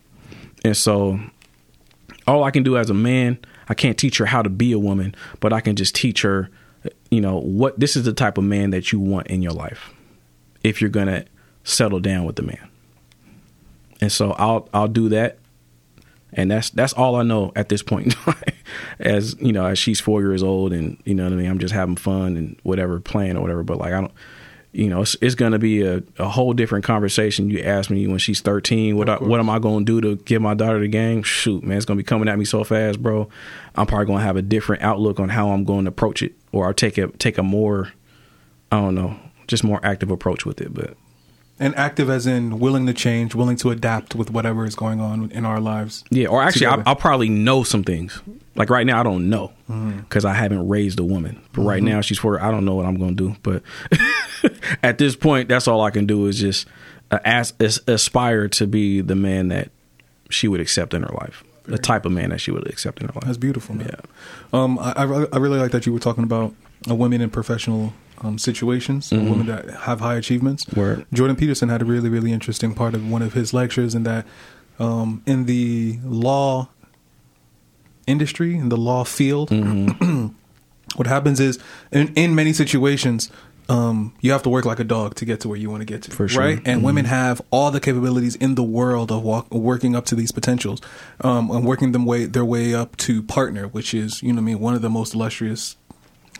And 0.65 0.77
so 0.77 1.21
all 2.27 2.43
I 2.43 2.51
can 2.51 2.65
do 2.65 2.77
as 2.77 2.91
a 2.91 2.95
man, 2.95 3.39
I 3.69 3.75
can't 3.75 3.97
teach 3.97 4.19
her 4.19 4.27
how 4.27 4.43
to 4.43 4.51
be 4.51 4.73
a 4.73 4.79
woman, 4.79 5.15
but 5.39 5.53
I 5.53 5.61
can 5.61 5.77
just 5.77 5.95
teach 5.95 6.23
her, 6.23 6.51
you 7.11 7.21
know, 7.21 7.39
what 7.39 7.79
this 7.79 7.97
is 7.97 8.05
the 8.05 8.13
type 8.13 8.39
of 8.39 8.45
man 8.45 8.71
that 8.71 8.91
you 8.91 8.99
want 8.99 9.29
in 9.29 9.41
your 9.41 9.53
life 9.53 9.93
if 10.63 10.81
you're 10.81 10.91
gonna 10.91 11.25
settle 11.65 12.01
down 12.01 12.25
with 12.25 12.37
the 12.37 12.43
man. 12.43 12.69
And 14.01 14.11
so 14.11 14.33
I'll 14.33 14.69
I'll 14.73 14.89
do 14.89 15.09
that. 15.11 15.39
And 16.33 16.51
that's 16.51 16.71
that's 16.71 16.93
all 16.93 17.17
I 17.17 17.23
know 17.23 17.53
at 17.57 17.69
this 17.69 17.83
point 17.83 18.15
in. 18.15 18.35
As 19.01 19.35
you 19.41 19.53
know, 19.53 19.67
as 19.67 19.81
she's 19.81 19.99
four 19.99 20.21
years 20.21 20.45
old 20.45 20.73
and 20.73 20.97
you 21.05 21.13
know 21.13 21.25
what 21.25 21.33
I 21.33 21.37
mean, 21.37 21.51
I'm 21.51 21.59
just 21.59 21.75
having 21.75 21.97
fun 21.97 22.37
and 22.37 22.57
whatever, 22.63 23.01
playing 23.01 23.37
or 23.37 23.41
whatever. 23.41 23.65
But 23.65 23.79
like 23.79 23.93
I 23.93 24.01
don't 24.01 24.13
you 24.73 24.89
know, 24.89 25.03
it's, 25.03 25.17
it's 25.21 25.35
going 25.35 25.53
to 25.53 25.59
be 25.59 25.83
a, 25.83 26.03
a 26.19 26.29
whole 26.29 26.53
different 26.53 26.85
conversation. 26.85 27.51
You 27.51 27.61
ask 27.63 27.91
me 27.91 28.07
when 28.07 28.19
she's 28.19 28.41
13, 28.41 28.97
what 28.97 29.09
I, 29.09 29.17
what 29.17 29.41
am 29.41 29.51
I 29.51 29.59
going 29.59 29.85
to 29.85 30.01
do 30.01 30.17
to 30.17 30.23
give 30.23 30.41
my 30.41 30.55
daughter 30.55 30.79
the 30.79 30.89
game? 30.89 31.23
Shoot, 31.23 31.65
man, 31.65 31.77
it's 31.77 31.87
going 31.87 31.99
to 31.99 32.03
be 32.03 32.07
coming 32.07 32.29
at 32.29 32.39
me 32.39 32.45
so 32.45 32.63
fast, 32.63 33.03
bro. 33.03 33.29
I'm 33.75 33.87
probably 33.87 34.07
going 34.07 34.21
to 34.21 34.25
have 34.25 34.37
a 34.37 34.43
different 34.43 34.83
outlook 34.83 35.19
on 35.19 35.29
how 35.29 35.51
I'm 35.51 35.65
going 35.65 35.87
to 35.87 35.89
approach 35.89 36.23
it, 36.23 36.35
or 36.53 36.67
I'll 36.67 36.75
take 36.75 36.99
a 36.99 37.09
take 37.09 37.39
a 37.39 37.43
more, 37.43 37.93
I 38.71 38.81
don't 38.81 38.95
know, 38.95 39.17
just 39.51 39.65
more 39.65 39.81
active 39.83 40.11
approach 40.11 40.47
with 40.47 40.61
it. 40.61 40.73
But 40.73 40.97
And 41.59 41.77
active 41.77 42.09
as 42.09 42.27
in 42.27 42.59
willing 42.59 42.87
to 42.87 42.95
change, 42.95 43.35
willing 43.35 43.57
to 43.57 43.71
adapt 43.71 44.15
with 44.15 44.31
whatever 44.31 44.65
is 44.65 44.75
going 44.75 45.01
on 45.01 45.31
in 45.33 45.45
our 45.45 45.61
lives. 45.61 46.05
yeah, 46.11 46.29
or 46.29 46.43
actually, 46.43 46.67
I'll, 46.67 46.83
I'll 46.87 46.97
probably 46.97 47.29
know 47.29 47.63
some 47.63 47.85
things. 47.85 48.23
Like 48.55 48.71
right 48.71 48.87
now, 48.87 49.01
I 49.01 49.03
don't 49.03 49.29
know 49.29 49.53
because 49.99 50.25
I 50.25 50.33
haven't 50.33 50.69
raised 50.69 50.99
a 50.99 51.05
woman. 51.05 51.43
But 51.53 51.63
right 51.63 51.83
now, 51.83 52.01
she's 52.01 52.19
four. 52.19 52.41
I 52.43 52.51
don't 52.51 52.65
know 52.65 52.75
what 52.75 52.87
I'm 52.87 52.97
going 52.97 53.17
to 53.17 53.29
do. 53.29 53.37
But 53.43 53.63
at 54.83 54.99
this 54.99 55.17
point, 55.17 55.49
that's 55.49 55.69
all 55.69 55.83
I 55.83 55.91
can 55.91 56.07
do 56.07 56.27
is 56.27 56.39
just 56.39 56.67
uh, 57.11 57.19
as, 57.25 57.53
as, 57.61 57.81
aspire 57.87 58.49
to 58.49 58.67
be 58.67 59.01
the 59.01 59.15
man 59.15 59.49
that 59.49 59.71
she 60.29 60.47
would 60.49 60.61
accept 60.61 60.95
in 60.95 61.03
her 61.03 61.15
life, 61.21 61.43
the 61.65 61.79
type 61.79 62.05
of 62.05 62.13
man 62.13 62.31
that 62.31 62.41
she 62.41 62.51
would 62.51 62.69
accept 62.69 63.01
in 63.01 63.09
her 63.09 63.15
life. 63.15 63.25
That's 63.25 63.39
beautiful, 63.39 63.75
man. 63.75 63.89
Yeah. 63.91 64.01
Um, 64.53 64.79
I, 64.79 64.93
I 64.93 65.27
I 65.33 65.39
really 65.39 65.59
like 65.59 65.73
that 65.73 65.87
you 65.87 65.93
were 65.93 65.99
talking 65.99 66.25
about 66.25 66.55
women 66.87 67.21
in 67.21 67.31
professional 67.31 67.93
um, 68.21 68.39
situations, 68.39 69.13
uh, 69.13 69.17
women 69.17 69.47
that 69.47 69.71
have 69.71 70.01
high 70.01 70.17
achievements. 70.17 70.67
Word. 70.75 71.07
Jordan 71.13 71.37
Peterson 71.37 71.69
had 71.69 71.83
a 71.83 71.85
really, 71.85 72.09
really 72.09 72.33
interesting 72.33 72.75
part 72.75 72.95
of 72.95 73.09
one 73.09 73.23
of 73.23 73.33
his 73.33 73.55
lectures, 73.55 73.95
in 73.95 74.03
that 74.05 74.27
um, 74.79 75.23
in 75.27 75.47
the 75.47 75.99
law 76.03 76.69
industry, 78.07 78.57
in 78.57 78.69
the 78.69 78.77
law 78.77 79.05
field, 79.05 79.51
what 80.97 81.07
happens 81.07 81.41
is 81.41 81.59
in, 81.93 82.13
in 82.15 82.35
many 82.35 82.53
situations, 82.53 83.31
um, 83.69 84.13
you 84.21 84.33
have 84.33 84.43
to 84.43 84.49
work 84.49 84.65
like 84.65 84.81
a 84.81 84.85
dog 84.85 85.15
to 85.15 85.25
get 85.25 85.41
to 85.41 85.49
where 85.49 85.57
you 85.57 85.71
want 85.71 85.81
to 85.81 85.85
get 85.85 86.03
to. 86.03 86.11
For 86.11 86.27
sure. 86.27 86.43
Right? 86.43 86.61
And 86.65 86.83
women 86.83 87.05
have 87.05 87.41
all 87.51 87.71
the 87.71 87.79
capabilities 87.79 88.35
in 88.35 88.57
the 88.57 88.65
world 88.65 89.13
of 89.13 89.23
walk, 89.23 89.53
working 89.53 89.95
up 89.95 90.07
to 90.07 90.17
these 90.17 90.33
potentials 90.33 90.81
um, 91.21 91.51
and 91.51 91.65
working 91.65 91.93
them 91.93 92.05
way 92.05 92.25
their 92.27 92.45
way 92.45 92.75
up 92.75 92.97
to 92.99 93.23
partner, 93.23 93.69
which 93.69 93.95
is, 93.95 94.23
you 94.23 94.33
know 94.33 94.37
what 94.37 94.43
I 94.43 94.45
mean, 94.47 94.61
one 94.61 94.75
of 94.75 94.83
the 94.83 94.91
most 94.91 95.15
illustrious 95.15 95.77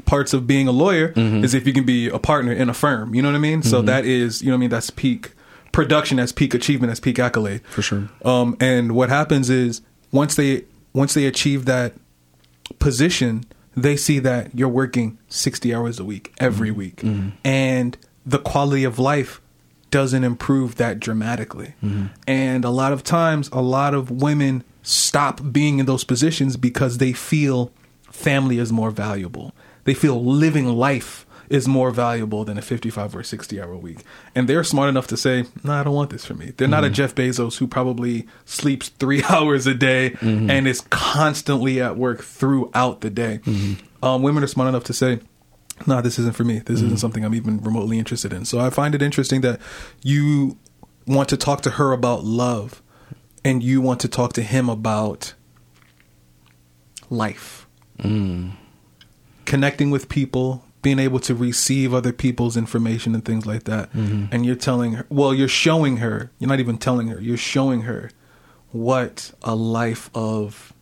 parts 0.07 0.33
of 0.33 0.47
being 0.47 0.69
a 0.69 0.73
lawyer 0.73 1.13
mm-hmm. 1.13 1.45
is 1.45 1.55
if 1.55 1.67
you 1.67 1.73
can 1.73 1.85
be 1.85 2.09
a 2.09 2.19
partner 2.19 2.53
in 2.53 2.69
a 2.69 2.75
firm. 2.75 3.15
You 3.15 3.23
know 3.23 3.29
what 3.29 3.37
I 3.37 3.41
mean? 3.41 3.63
So 3.63 3.79
mm-hmm. 3.79 3.87
that 3.87 4.05
is, 4.05 4.43
you 4.43 4.49
know 4.49 4.55
what 4.55 4.59
I 4.59 4.61
mean, 4.61 4.71
that's 4.71 4.91
peak 4.91 5.33
production, 5.73 6.17
that's 6.17 6.33
peak 6.33 6.55
achievement, 6.55 6.91
that's 6.91 7.01
peak 7.01 7.19
accolade. 7.19 7.63
For 7.69 7.83
sure. 7.83 8.09
Um, 8.25 8.57
and 8.61 8.93
what 8.93 9.09
happens 9.09 9.51
is 9.51 9.83
once 10.13 10.35
they 10.35 10.65
once 10.93 11.15
they 11.15 11.27
achieve 11.27 11.67
that 11.67 11.95
position, 12.79 13.45
they 13.77 13.97
see 13.97 14.19
that 14.19 14.55
you're 14.55 14.69
working 14.69 15.19
60 15.29 15.75
hours 15.75 15.99
a 15.99 16.05
week 16.05 16.33
every 16.39 16.71
mm-hmm. 16.71 16.79
week. 16.79 17.03
And 17.45 17.97
the 18.27 18.39
quality 18.39 18.85
of 18.85 18.99
life 18.99 19.41
doesn't 19.91 20.25
improve 20.25 20.77
that 20.77 21.01
dramatically. 21.01 21.75
And 22.27 22.65
a 22.65 22.71
lot 22.71 22.93
of 22.93 23.03
times, 23.03 23.49
a 23.53 23.61
lot 23.61 23.95
of 23.95 24.11
women 24.11 24.65
stop 24.83 25.41
being 25.53 25.79
in 25.79 25.87
those 25.87 26.05
positions 26.05 26.57
because 26.57 26.99
they 26.99 27.13
feel 27.13 27.73
family 28.11 28.59
is 28.59 28.73
more 28.73 28.91
valuable. 28.91 29.53
They 29.91 29.95
feel 29.95 30.25
living 30.25 30.69
life 30.69 31.27
is 31.49 31.67
more 31.67 31.91
valuable 31.91 32.45
than 32.45 32.57
a 32.57 32.63
55 32.63 33.17
or 33.17 33.25
60 33.25 33.61
hour 33.61 33.77
week. 33.77 34.05
And 34.37 34.49
they're 34.49 34.63
smart 34.63 34.89
enough 34.89 35.09
to 35.09 35.17
say, 35.17 35.47
no, 35.65 35.73
I 35.73 35.83
don't 35.83 35.97
want 35.97 36.11
this 36.11 36.25
for 36.25 36.35
me. 36.35 36.53
They're 36.57 36.69
not 36.69 36.85
a 36.85 36.87
mm-hmm. 36.87 36.95
Jeff 36.95 37.17
Bezos 37.17 37.59
who 37.59 37.67
probably 37.67 38.29
sleeps 38.45 38.91
three 38.91 39.25
hours 39.29 39.67
a 39.67 39.75
day 39.75 40.11
mm-hmm. 40.11 40.49
and 40.49 40.69
is 40.69 40.83
constantly 40.91 41.83
at 41.83 41.97
work 41.97 42.23
throughout 42.23 43.01
the 43.01 43.11
day. 43.11 43.41
Mm-hmm. 43.43 44.05
Um, 44.05 44.23
women 44.23 44.45
are 44.45 44.47
smart 44.47 44.69
enough 44.69 44.85
to 44.85 44.93
say, 44.93 45.19
no, 45.89 46.01
this 46.01 46.21
isn't 46.21 46.37
for 46.37 46.45
me. 46.45 46.61
This 46.61 46.83
isn't 46.83 47.01
something 47.01 47.25
I'm 47.25 47.35
even 47.35 47.61
remotely 47.61 47.99
interested 47.99 48.33
in. 48.33 48.45
So 48.45 48.61
I 48.61 48.71
find 48.71 48.95
it 48.95 49.03
interesting 49.03 49.41
that 49.41 49.61
you 50.05 50.57
want 51.09 51.29
to 51.31 51.37
talk 51.37 51.63
to 51.63 51.71
her 51.71 51.91
about 51.91 52.23
love 52.23 52.81
and 53.45 53.61
you 53.61 53.81
want 53.81 53.99
to 54.03 54.09
talk 54.09 54.35
to 54.35 54.43
him 54.45 54.69
about 54.69 55.35
life. 57.11 57.67
Mm. 57.99 58.53
Connecting 59.51 59.91
with 59.91 60.09
people, 60.09 60.65
being 60.81 60.99
able 60.99 61.19
to 61.21 61.35
receive 61.35 61.93
other 61.93 62.13
people's 62.13 62.57
information 62.57 63.15
and 63.15 63.25
things 63.25 63.47
like 63.47 63.65
that. 63.65 63.93
Mm-hmm. 63.93 64.27
And 64.33 64.47
you're 64.47 64.55
telling 64.55 64.93
her, 64.93 65.07
well, 65.09 65.35
you're 65.35 65.49
showing 65.49 65.99
her, 65.99 66.31
you're 66.39 66.49
not 66.49 66.61
even 66.61 66.79
telling 66.79 67.09
her, 67.09 67.21
you're 67.21 67.37
showing 67.37 67.83
her 67.83 68.11
what 68.71 69.33
a 69.43 69.55
life 69.57 70.09
of 70.15 70.73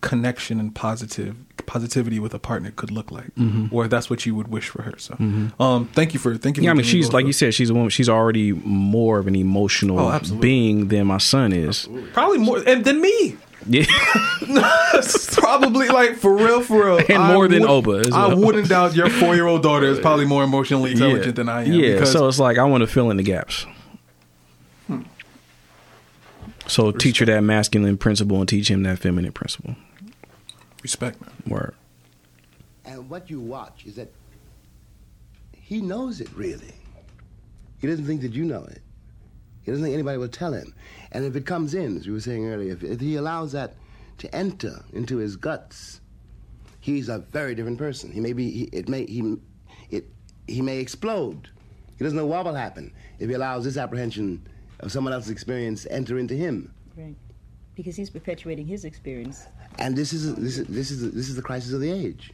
connection 0.00 0.60
and 0.60 0.74
positive 0.74 1.34
positivity 1.66 2.18
with 2.18 2.34
a 2.34 2.38
partner 2.38 2.70
could 2.70 2.90
look 2.90 3.10
like, 3.10 3.34
mm-hmm. 3.36 3.74
or 3.74 3.88
that's 3.88 4.10
what 4.10 4.26
you 4.26 4.34
would 4.34 4.48
wish 4.48 4.68
for 4.68 4.82
her. 4.82 4.94
So, 4.98 5.14
mm-hmm. 5.14 5.60
um, 5.60 5.86
thank 5.88 6.12
you 6.12 6.20
for 6.20 6.36
thank 6.36 6.56
you. 6.58 6.62
Yeah, 6.62 6.70
I 6.70 6.74
mean, 6.74 6.84
she's 6.84 7.12
like 7.12 7.22
of- 7.22 7.28
you 7.28 7.32
said, 7.32 7.54
she's 7.54 7.70
a 7.70 7.74
woman. 7.74 7.88
She's 7.88 8.08
already 8.08 8.52
more 8.52 9.18
of 9.18 9.26
an 9.26 9.34
emotional 9.34 9.98
Oh, 9.98 10.20
being 10.38 10.88
than 10.88 11.06
my 11.06 11.18
son 11.18 11.52
is. 11.52 11.88
probably 12.12 12.38
more 12.38 12.62
and 12.66 12.84
than 12.84 13.00
me. 13.00 13.36
Yeah, 13.66 13.84
probably 15.32 15.88
like 15.88 16.16
for 16.16 16.36
real, 16.36 16.60
for 16.62 16.84
real, 16.84 16.98
And 16.98 17.22
I 17.22 17.32
more 17.32 17.48
than 17.48 17.62
would- 17.62 17.70
Oba 17.70 17.90
as 18.06 18.12
I 18.12 18.34
wouldn't 18.34 18.68
doubt 18.68 18.94
your 18.94 19.08
four 19.08 19.34
year 19.34 19.46
old 19.46 19.62
daughter 19.62 19.86
is 19.86 19.98
probably 20.00 20.26
more 20.26 20.44
emotionally 20.44 20.92
intelligent 20.92 21.26
yeah. 21.26 21.32
than 21.32 21.48
I 21.48 21.64
am. 21.64 21.72
Yeah, 21.72 22.04
so 22.04 22.28
it's 22.28 22.38
like 22.38 22.58
I 22.58 22.64
want 22.64 22.82
to 22.82 22.86
fill 22.86 23.10
in 23.10 23.16
the 23.16 23.22
gaps. 23.22 23.66
Hmm. 24.86 25.02
So 26.66 26.90
teach 26.92 27.18
her 27.20 27.26
that 27.26 27.42
masculine 27.42 27.96
principle 27.96 28.38
and 28.40 28.48
teach 28.48 28.70
him 28.70 28.82
that 28.82 28.98
feminine 28.98 29.32
principle. 29.32 29.76
respect, 30.82 31.20
man. 31.20 31.30
Word. 31.46 31.74
And 32.84 33.08
what 33.08 33.30
you 33.30 33.40
watch 33.40 33.84
is 33.86 33.94
that 33.96 34.12
he 35.52 35.80
knows 35.80 36.20
it 36.20 36.28
really. 36.34 36.74
He 37.78 37.86
doesn't 37.86 38.04
think 38.06 38.20
that 38.22 38.32
you 38.32 38.44
know 38.44 38.64
it. 38.64 38.82
He 39.64 39.70
doesn't 39.70 39.84
think 39.84 39.94
anybody 39.94 40.18
will 40.18 40.28
tell 40.28 40.52
him. 40.52 40.74
And 41.12 41.24
if 41.24 41.36
it 41.36 41.46
comes 41.46 41.74
in, 41.74 41.96
as 41.96 42.06
we 42.06 42.12
were 42.12 42.20
saying 42.20 42.46
earlier, 42.46 42.72
if, 42.72 42.84
if 42.84 43.00
he 43.00 43.16
allows 43.16 43.52
that 43.52 43.74
to 44.18 44.34
enter 44.34 44.84
into 44.92 45.16
his 45.16 45.36
guts, 45.36 46.00
he's 46.80 47.08
a 47.08 47.18
very 47.18 47.54
different 47.54 47.78
person. 47.78 48.12
He 48.12 48.20
may 48.20 48.34
be, 48.34 48.50
he, 48.50 48.62
it 48.72 48.88
may, 48.88 49.06
he, 49.06 49.36
it, 49.90 50.04
he 50.46 50.60
may 50.60 50.78
explode. 50.78 51.48
He 51.96 52.04
doesn't 52.04 52.16
know 52.16 52.26
what 52.26 52.44
will 52.44 52.54
happen 52.54 52.92
if 53.18 53.28
he 53.28 53.34
allows 53.34 53.64
this 53.64 53.76
apprehension 53.78 54.46
of 54.80 54.92
someone 54.92 55.12
else's 55.12 55.30
experience 55.30 55.86
enter 55.90 56.18
into 56.18 56.34
him. 56.34 56.72
Right. 56.96 57.16
Because 57.74 57.96
he's 57.96 58.10
perpetuating 58.10 58.66
his 58.66 58.84
experience. 58.84 59.46
And 59.78 59.96
this 59.96 60.12
is 60.12 60.34
this 60.36 60.58
is 60.58 60.66
this 60.66 60.90
is 60.90 61.12
this 61.12 61.28
is 61.28 61.36
the 61.36 61.42
crisis 61.42 61.72
of 61.72 61.80
the 61.80 61.90
age. 61.90 62.32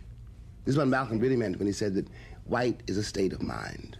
This 0.64 0.74
is 0.74 0.78
what 0.78 0.88
Malcolm 0.88 1.18
really 1.18 1.36
meant 1.36 1.58
when 1.58 1.66
he 1.66 1.72
said 1.72 1.94
that 1.94 2.08
white 2.44 2.82
is 2.86 2.98
a 2.98 3.02
state 3.02 3.32
of 3.32 3.40
mind. 3.40 3.96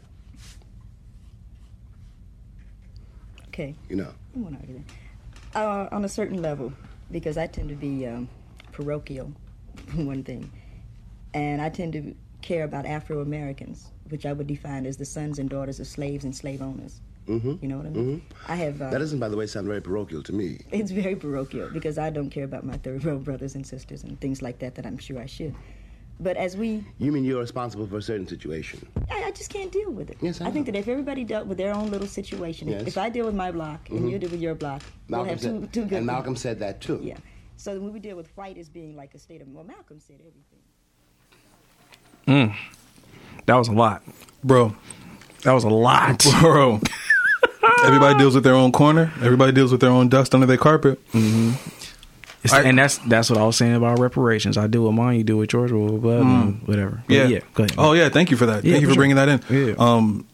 Okay. 3.61 3.75
You 3.91 3.97
know. 3.97 4.13
I 4.35 4.39
won't 4.39 4.57
argue 4.57 4.83
that. 5.53 5.61
uh, 5.61 5.89
on 5.93 6.05
a 6.05 6.09
certain 6.09 6.41
level, 6.41 6.73
because 7.11 7.37
I 7.37 7.47
tend 7.47 7.69
to 7.69 7.75
be 7.75 8.07
um, 8.07 8.27
parochial, 8.73 9.33
for 9.89 9.99
one 10.05 10.23
thing, 10.25 10.51
and 11.35 11.61
I 11.61 11.69
tend 11.69 11.93
to 11.93 12.15
care 12.41 12.65
about 12.65 12.87
Afro 12.87 13.21
Americans, 13.21 13.91
which 14.09 14.25
I 14.25 14.33
would 14.33 14.47
define 14.47 14.87
as 14.87 14.97
the 14.97 15.05
sons 15.05 15.39
and 15.39 15.51
daughters 15.51 15.79
of 15.79 15.87
slaves 15.87 16.25
and 16.25 16.35
slave 16.35 16.63
owners. 16.63 17.03
Mm-hmm. 17.29 17.57
You 17.61 17.69
know 17.69 17.77
what 17.77 17.87
I 17.87 17.91
mean? 17.91 18.23
I 18.49 18.57
have. 18.57 18.81
Uh, 18.81 18.89
That 18.91 18.99
doesn't, 18.99 19.19
by 19.21 19.29
the 19.29 19.37
way, 19.37 19.47
sound 19.47 19.67
very 19.67 19.83
parochial 19.83 20.23
to 20.23 20.33
me. 20.33 20.61
it's 20.73 20.91
very 20.91 21.15
parochial 21.17 21.69
because 21.71 21.99
I 21.99 22.09
don't 22.09 22.31
care 22.31 22.45
about 22.45 22.65
my 22.65 22.79
third 22.79 23.05
world 23.05 23.25
brothers 23.29 23.55
and 23.55 23.67
sisters 23.67 24.03
and 24.05 24.19
things 24.23 24.41
like 24.41 24.59
that 24.61 24.75
that 24.77 24.87
I'm 24.87 24.97
sure 24.99 25.21
I 25.21 25.27
should. 25.27 25.55
But 26.23 26.37
as 26.37 26.55
we, 26.57 26.85
You 26.99 27.13
mean 27.13 27.25
you're 27.25 27.41
responsible 27.41 27.87
for 27.87 27.97
a 27.97 28.03
certain 28.03 28.27
situation? 28.29 28.87
I, 29.11 29.25
I 29.25 29.31
just 29.31 29.49
can't 29.51 29.73
deal 29.73 29.91
with 29.91 30.11
it. 30.11 30.19
Yes, 30.21 30.41
I 30.43 30.49
I 30.49 30.51
think 30.51 30.67
that 30.67 30.77
if 30.77 30.87
everybody 30.87 31.25
dealt 31.25 31.47
with 31.47 31.57
their 31.57 31.73
own 31.75 31.91
little 31.91 32.07
situation, 32.07 32.69
if- 32.69 32.73
Yes. 32.73 32.81
Mm-hmm. 32.83 32.89
if 32.89 32.99
I 32.99 33.09
deal 33.09 33.25
with 33.25 33.35
my 33.35 33.51
block 33.51 33.89
and 33.91 34.11
you 34.11 34.19
deal 34.19 34.29
with 34.31 34.41
your 34.41 34.55
block, 34.55 34.83
we'll 35.09 35.25
Malcolm 35.25 35.29
have 35.31 35.41
two, 35.41 35.61
said, 35.63 35.73
two 35.73 35.81
good 35.85 35.99
and 35.99 36.07
ones. 36.07 36.07
Malcolm 36.07 36.37
said 36.37 36.59
that 36.59 36.81
too. 36.83 37.01
Yeah. 37.03 37.17
So 37.57 37.79
when 37.81 37.93
we 37.93 38.01
deal 38.01 38.17
with 38.17 38.29
white 38.37 38.59
as 38.59 38.69
being 38.69 38.97
like 38.97 39.15
a 39.15 39.19
state 39.19 39.41
of, 39.41 39.49
well, 39.49 39.65
Malcolm 39.65 39.99
said 40.01 40.17
everything. 40.21 40.61
That 43.47 43.57
was 43.57 43.69
a 43.69 43.73
lot. 43.73 44.03
Bro, 44.45 44.77
That 45.43 45.53
was 45.53 45.65
a 45.65 45.69
lot. 45.69 46.25
bro. 46.41 46.81
Everybody 47.83 48.19
deals 48.19 48.35
with 48.35 48.45
their 48.45 48.55
own 48.55 48.73
corner. 48.73 49.13
Everybody 49.23 49.53
deals 49.53 49.73
with 49.73 49.81
their 49.81 49.91
own 49.91 50.09
dust 50.09 50.35
under 50.35 50.47
their 50.47 50.57
carpet. 50.59 51.01
It's- 51.15 51.80
I- 52.51 52.63
and 52.63 52.79
that's 52.79 52.99
that's 52.99 53.29
what 53.31 53.39
I 53.39 53.45
was 53.45 53.57
saying 53.57 53.75
about 53.75 53.99
reparations. 53.99 54.57
I 54.57 54.67
do 54.67 54.83
with 54.83 54.95
mine, 54.95 55.19
you 55.19 55.25
do 55.25 55.37
with 55.37 55.53
yours, 55.53 55.71
blah, 55.71 55.89
blah, 55.89 55.99
blah, 55.99 56.21
and 56.21 56.63
whatever. 56.67 57.03
But 57.07 57.15
Yeah. 57.15 57.27
yeah. 57.27 57.41
Go 57.55 57.65
ahead. 57.65 57.75
Oh 57.79 57.93
yeah, 57.93 58.09
thank 58.09 58.31
you 58.31 58.37
for 58.37 58.47
that. 58.47 58.65
Yeah, 58.65 58.73
thank 58.73 58.83
you 58.83 58.87
for 58.89 58.95
sure. 58.95 59.01
bringing 59.01 59.17
that 59.17 59.29
in. 59.29 59.41
Yeah. 59.69 59.75
Um, 59.79 60.27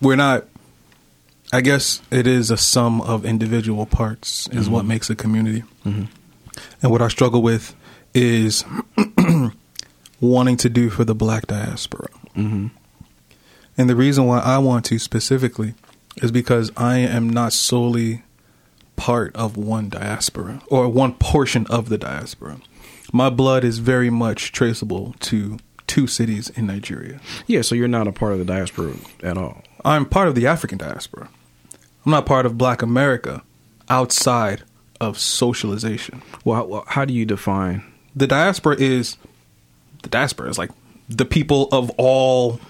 we're 0.00 0.16
not. 0.16 0.44
I 1.52 1.60
guess 1.60 2.00
it 2.10 2.26
is 2.26 2.50
a 2.50 2.56
sum 2.56 3.00
of 3.02 3.24
individual 3.26 3.84
parts 3.86 4.48
is 4.48 4.64
Mm-hmm. 4.64 4.72
what 4.72 4.84
makes 4.86 5.10
a 5.10 5.14
community. 5.14 5.64
And 5.84 6.08
what 6.82 7.02
I 7.02 7.08
struggle 7.08 7.42
with 7.42 7.74
is 8.14 8.64
wanting 10.20 10.56
to 10.58 10.68
do 10.68 10.90
for 10.90 11.04
the 11.04 11.14
black 11.14 11.46
diaspora. 11.46 12.08
Mm-hmm. 12.36 12.68
And 13.78 13.90
the 13.90 13.96
reason 13.96 14.26
why 14.26 14.38
I 14.38 14.58
want 14.58 14.84
to 14.86 14.98
specifically 14.98 15.74
is 16.22 16.30
because 16.30 16.70
I 16.76 16.98
am 16.98 17.28
not 17.28 17.52
solely 17.52 18.22
part 18.96 19.34
of 19.34 19.56
one 19.56 19.88
diaspora 19.88 20.62
or 20.68 20.88
one 20.88 21.14
portion 21.14 21.66
of 21.68 21.88
the 21.88 21.98
diaspora. 21.98 22.58
My 23.12 23.30
blood 23.30 23.64
is 23.64 23.78
very 23.78 24.10
much 24.10 24.52
traceable 24.52 25.14
to 25.20 25.58
two 25.86 26.06
cities 26.06 26.48
in 26.50 26.66
Nigeria. 26.66 27.20
Yeah, 27.46 27.62
so 27.62 27.74
you're 27.74 27.88
not 27.88 28.08
a 28.08 28.12
part 28.12 28.32
of 28.32 28.38
the 28.38 28.44
diaspora 28.44 28.94
at 29.22 29.36
all. 29.36 29.62
I'm 29.84 30.06
part 30.06 30.28
of 30.28 30.34
the 30.34 30.46
African 30.46 30.78
diaspora. 30.78 31.28
I'm 32.06 32.12
not 32.12 32.26
part 32.26 32.46
of 32.46 32.56
black 32.56 32.82
America 32.82 33.42
outside 33.88 34.62
of 35.00 35.18
socialization. 35.18 36.22
Well, 36.44 36.56
how, 36.56 36.84
how 36.86 37.04
do 37.04 37.12
you 37.12 37.26
define? 37.26 37.84
The 38.16 38.26
diaspora 38.26 38.76
is 38.78 39.16
the 40.02 40.08
diaspora 40.08 40.48
is 40.48 40.58
like 40.58 40.70
the 41.08 41.24
people 41.24 41.68
of 41.72 41.90
all 41.98 42.60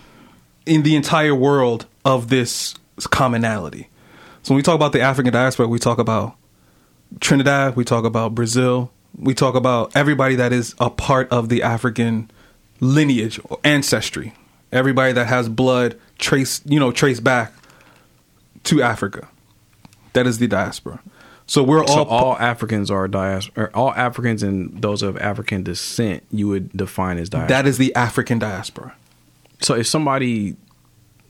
in 0.66 0.82
the 0.82 0.96
entire 0.96 1.35
world 1.35 1.87
of 2.04 2.28
this 2.28 2.74
commonality. 3.11 3.88
So 4.42 4.52
when 4.52 4.57
we 4.57 4.62
talk 4.62 4.74
about 4.74 4.92
the 4.92 5.00
African 5.00 5.33
diaspora, 5.33 5.68
we 5.68 5.78
talk 5.78 5.98
about 5.98 6.37
Trinidad, 7.20 7.76
we 7.76 7.85
talk 7.85 8.05
about 8.05 8.35
Brazil, 8.35 8.90
we 9.16 9.35
talk 9.35 9.55
about 9.55 9.94
everybody 9.94 10.35
that 10.37 10.52
is 10.52 10.74
a 10.81 10.90
part 10.90 11.31
of 11.31 11.48
the 11.48 11.62
African 11.62 12.31
lineage 12.81 13.38
or 13.44 13.59
ancestry. 13.62 14.35
Everybody 14.72 15.12
that 15.12 15.26
has 15.26 15.48
blood 15.48 15.98
traced, 16.18 16.68
you 16.68 16.81
know, 16.81 16.90
traced 16.90 17.22
back 17.22 17.52
to 18.64 18.83
Africa. 18.83 19.28
That 20.14 20.26
is 20.26 20.38
the 20.38 20.48
diaspora. 20.48 21.00
So 21.46 21.62
we're 21.62 21.87
So 21.87 22.05
all, 22.05 22.07
all 22.07 22.38
Africans 22.38 22.90
are 22.90 23.07
diaspora. 23.07 23.70
All 23.74 23.92
Africans 23.92 24.42
and 24.42 24.81
those 24.81 25.02
of 25.02 25.18
African 25.18 25.62
descent, 25.62 26.24
you 26.31 26.48
would 26.48 26.72
define 26.72 27.18
as 27.18 27.28
diaspora. 27.28 27.48
that 27.48 27.66
is 27.66 27.78
the 27.78 27.94
African 27.94 28.38
diaspora. 28.38 28.94
so 29.61 29.74
if 29.74 29.87
somebody 29.87 30.57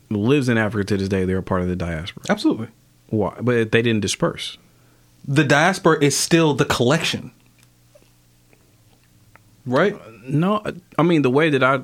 lives 0.09 0.49
in 0.49 0.57
Africa 0.57 0.85
to 0.85 0.97
this 0.97 1.09
day, 1.09 1.25
they're 1.25 1.39
a 1.39 1.43
part 1.43 1.61
of 1.61 1.67
the 1.67 1.75
diaspora. 1.75 2.23
Absolutely. 2.29 2.69
Why? 3.13 3.37
But 3.39 3.71
they 3.71 3.83
didn't 3.83 4.01
disperse. 4.01 4.57
The 5.27 5.43
diaspora 5.43 6.03
is 6.03 6.17
still 6.17 6.55
the 6.55 6.65
collection. 6.65 7.29
Right? 9.67 9.95
No, 10.27 10.63
I 10.97 11.03
mean 11.03 11.21
the 11.21 11.29
way 11.29 11.51
that 11.51 11.63
I 11.63 11.83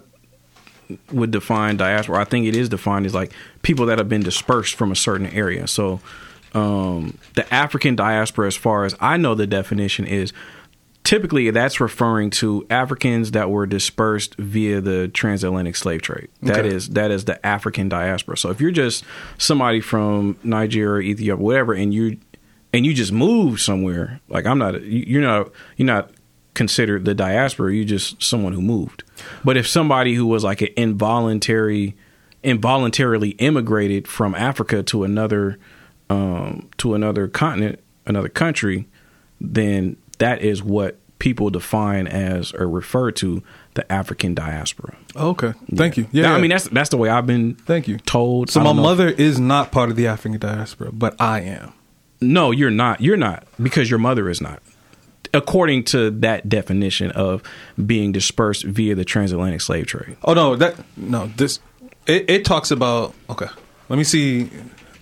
would 1.12 1.30
define 1.30 1.78
diaspora, 1.78 2.20
I 2.20 2.24
think 2.24 2.48
it 2.48 2.56
is 2.56 2.68
defined 2.68 3.06
as 3.06 3.14
like 3.14 3.32
people 3.62 3.86
that 3.86 4.00
have 4.00 4.10
been 4.10 4.24
dispersed 4.24 4.74
from 4.74 4.92
a 4.92 4.96
certain 4.96 5.28
area. 5.28 5.68
So 5.68 6.02
um, 6.56 7.20
the 7.36 7.54
African 7.54 7.96
diaspora, 7.96 8.48
as 8.48 8.56
far 8.56 8.86
as 8.86 8.96
I 9.00 9.18
know, 9.18 9.36
the 9.36 9.46
definition 9.46 10.08
is 10.08 10.34
typically 11.10 11.50
that's 11.50 11.80
referring 11.80 12.30
to 12.30 12.64
Africans 12.70 13.32
that 13.32 13.50
were 13.50 13.66
dispersed 13.66 14.36
via 14.36 14.80
the 14.80 15.08
transatlantic 15.08 15.76
slave 15.76 16.04
trade. 16.04 16.28
That 16.44 16.60
Okay. 16.60 16.76
is 16.76 16.90
that 16.90 17.10
is 17.10 17.26
the 17.26 17.44
African 17.44 17.90
diaspora. 17.90 18.38
So 18.38 18.52
if 18.52 18.62
you're 18.62 18.70
just 18.70 19.04
somebody 19.40 19.82
from 19.82 20.38
Nigeria, 20.44 21.10
Ethiopia, 21.10 21.44
whatever, 21.44 21.74
and 21.74 21.92
you 21.92 22.18
and 22.74 22.86
you 22.86 22.94
just 22.94 23.12
moved 23.12 23.60
somewhere, 23.60 24.20
like 24.30 24.46
I'm 24.46 24.60
not, 24.60 24.84
you- 24.84 25.06
you're 25.08 25.22
not, 25.24 25.50
you're 25.78 25.88
not 25.88 26.12
considered 26.54 27.06
the 27.06 27.16
diaspora. 27.16 27.74
You're 27.74 27.86
just 27.86 28.22
someone 28.22 28.54
who 28.54 28.62
moved. 28.62 29.02
But 29.44 29.58
if 29.58 29.66
somebody 29.68 30.14
who 30.14 30.28
was 30.28 30.44
like 30.44 30.62
an 30.62 30.70
involuntary, 30.78 31.96
involuntarily 32.44 33.30
immigrated 33.40 34.08
from 34.08 34.36
Africa 34.36 34.84
to 34.84 35.04
another, 35.04 35.58
um, 36.12 36.70
to 36.78 36.94
another 36.94 37.28
continent, 37.28 37.80
another 38.06 38.30
country, 38.30 38.88
then 39.42 39.98
that 40.20 40.44
is 40.44 40.62
what 40.62 40.99
people 41.20 41.50
define 41.50 42.08
as 42.08 42.52
or 42.54 42.68
refer 42.68 43.12
to 43.12 43.44
the 43.76 43.90
African 43.92 44.34
diaspora. 44.34 44.96
Okay. 45.16 45.54
Thank 45.76 45.98
you. 45.98 46.08
Yeah. 46.12 46.24
Yeah, 46.24 46.34
I 46.34 46.42
mean 46.42 46.50
that's 46.50 46.68
that's 46.70 46.90
the 46.90 46.98
way 46.98 47.10
I've 47.10 47.28
been. 47.28 47.56
Thank 47.56 47.88
you. 47.88 47.98
Told. 48.00 48.50
So 48.50 48.60
my 48.60 48.66
don't 48.68 48.78
if- 48.80 48.84
mother 48.84 49.08
is 49.10 49.40
not 49.40 49.72
part 49.72 49.90
of 49.90 49.96
the 49.96 50.08
African 50.08 50.40
diaspora, 50.40 50.92
but 50.92 51.20
I 51.20 51.42
am. 51.42 51.74
No, 52.22 52.52
you're 52.52 52.72
not. 52.72 53.00
You're 53.02 53.18
not 53.18 53.46
because 53.62 53.90
your 53.90 54.00
mother 54.00 54.30
is 54.30 54.42
not. 54.42 54.62
According 55.34 55.84
to 55.86 56.10
that 56.12 56.50
definition 56.50 57.12
of 57.12 57.44
being 57.86 58.12
dispersed 58.12 58.64
via 58.64 58.96
the 58.96 59.06
transatlantic 59.06 59.62
slave 59.62 59.86
trade. 59.86 60.18
Oh 60.24 60.34
no, 60.34 60.56
that 60.56 60.76
no, 60.98 61.28
this 61.38 61.60
it, 62.08 62.30
it 62.30 62.46
talks 62.46 62.72
about 62.72 63.14
okay. 63.30 63.46
Let 63.90 63.98
me 63.98 64.04
see. 64.04 64.50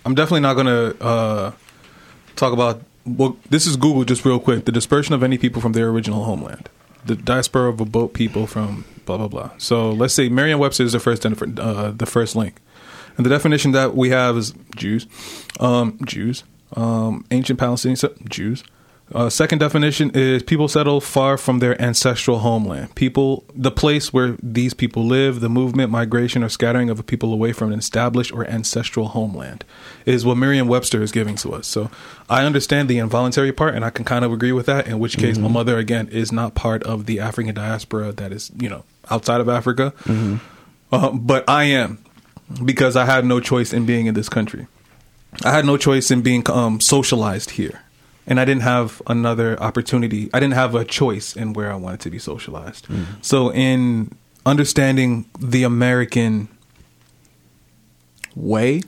I'm 0.06 0.16
definitely 0.16 0.42
not 0.42 0.56
gonna 0.56 0.94
uh 1.00 1.52
talk 2.36 2.54
about 2.54 2.82
well 3.08 3.38
this 3.50 3.66
is 3.66 3.76
Google 3.78 4.04
just 4.04 4.26
real 4.26 4.40
quick. 4.40 4.66
The 4.66 4.72
dispersion 4.72 5.14
of 5.14 5.24
any 5.24 5.38
people 5.38 5.62
from 5.62 5.74
their 5.74 5.90
original 5.90 6.24
homeland. 6.26 6.70
The 7.06 7.16
diaspora 7.16 7.70
of 7.70 7.80
a 7.80 7.86
boat 7.86 8.14
people 8.14 8.48
from 8.48 8.86
blah 9.06 9.18
blah 9.18 9.28
blah. 9.28 9.52
So 9.58 9.92
let's 9.92 10.14
say 10.14 10.30
Merriam 10.30 10.60
Webster 10.60 10.84
is 10.84 10.92
the 10.92 11.00
first 11.00 11.26
uh, 11.26 11.92
the 11.92 12.06
first 12.06 12.36
link. 12.36 12.60
And 13.16 13.26
the 13.26 13.30
definition 13.30 13.72
that 13.72 13.96
we 13.96 14.10
have 14.10 14.38
is 14.38 14.54
Jews. 14.76 15.08
Um 15.60 15.98
Jews. 16.06 16.44
Um 16.76 17.26
ancient 17.32 17.60
Palestinians 17.60 18.04
Jews. 18.30 18.64
Uh, 19.16 19.30
second 19.30 19.60
definition 19.60 20.12
is 20.14 20.44
people 20.44 20.68
settle 20.68 21.00
far 21.00 21.38
from 21.38 21.60
their 21.60 21.82
ancestral 21.82 22.40
homeland. 22.40 22.94
People, 22.96 23.46
the 23.56 23.72
place 23.72 24.12
where 24.12 24.36
these 24.44 24.74
people 24.74 25.06
live, 25.06 25.40
the 25.40 25.48
movement, 25.48 25.90
migration, 25.90 26.44
or 26.44 26.50
scattering 26.50 26.90
of 26.90 27.00
a 27.00 27.04
people 27.04 27.32
away 27.32 27.54
from 27.54 27.72
an 27.72 27.80
established 27.80 28.34
or 28.34 28.46
ancestral 28.48 29.08
homeland 29.08 29.64
is 30.06 30.26
what 30.26 30.36
Merriam-Webster 30.36 31.02
is 31.02 31.14
giving 31.14 31.36
to 31.38 31.54
us. 31.54 31.68
So 31.68 31.90
I 32.30 32.44
understand 32.44 32.90
the 32.90 32.98
involuntary 32.98 33.54
part, 33.54 33.76
and 33.76 33.86
I 33.86 33.92
can 33.92 34.04
kind 34.04 34.26
of 34.26 34.34
agree 34.34 34.52
with 34.52 34.66
that. 34.66 34.88
In 34.88 35.00
which 35.00 35.18
case, 35.18 35.38
my 35.38 35.48
mother 35.48 35.78
again 35.78 36.10
is 36.10 36.34
not 36.34 36.54
part 36.54 36.84
of 36.84 37.06
the 37.06 37.22
African 37.22 37.56
diaspora 37.56 38.12
that 38.12 38.34
is, 38.34 38.52
you 38.60 38.68
know, 38.68 38.84
outside 39.10 39.40
of 39.40 39.48
Africa, 39.48 39.94
uh, 40.92 41.12
but 41.12 41.50
I 41.50 41.64
am 41.64 42.00
because 42.64 42.98
I 42.98 43.06
had 43.06 43.24
no 43.24 43.40
choice 43.40 43.72
in 43.72 43.86
being 43.86 44.08
in 44.08 44.16
this 44.16 44.28
country. 44.28 44.68
I 45.46 45.52
had 45.52 45.66
no 45.66 45.78
choice 45.78 46.12
in 46.12 46.22
being 46.22 46.44
um, 46.50 46.82
socialized 46.82 47.52
here. 47.52 47.82
And 48.30 48.40
I 48.42 48.46
didn't 48.46 48.64
have 48.64 49.02
another 49.08 49.58
opportunity. 49.62 50.30
I 50.34 50.40
didn't 50.42 50.56
have 50.56 50.76
a 50.76 50.84
choice 50.84 51.34
in 51.36 51.54
where 51.54 51.72
I 51.72 51.76
wanted 51.76 52.02
to 52.02 52.10
be 52.10 52.20
socialized. 52.20 52.86
So, 53.22 53.54
in 53.54 54.12
understanding 54.46 55.26
the 55.40 55.64
American 55.64 56.50
way, 58.36 58.82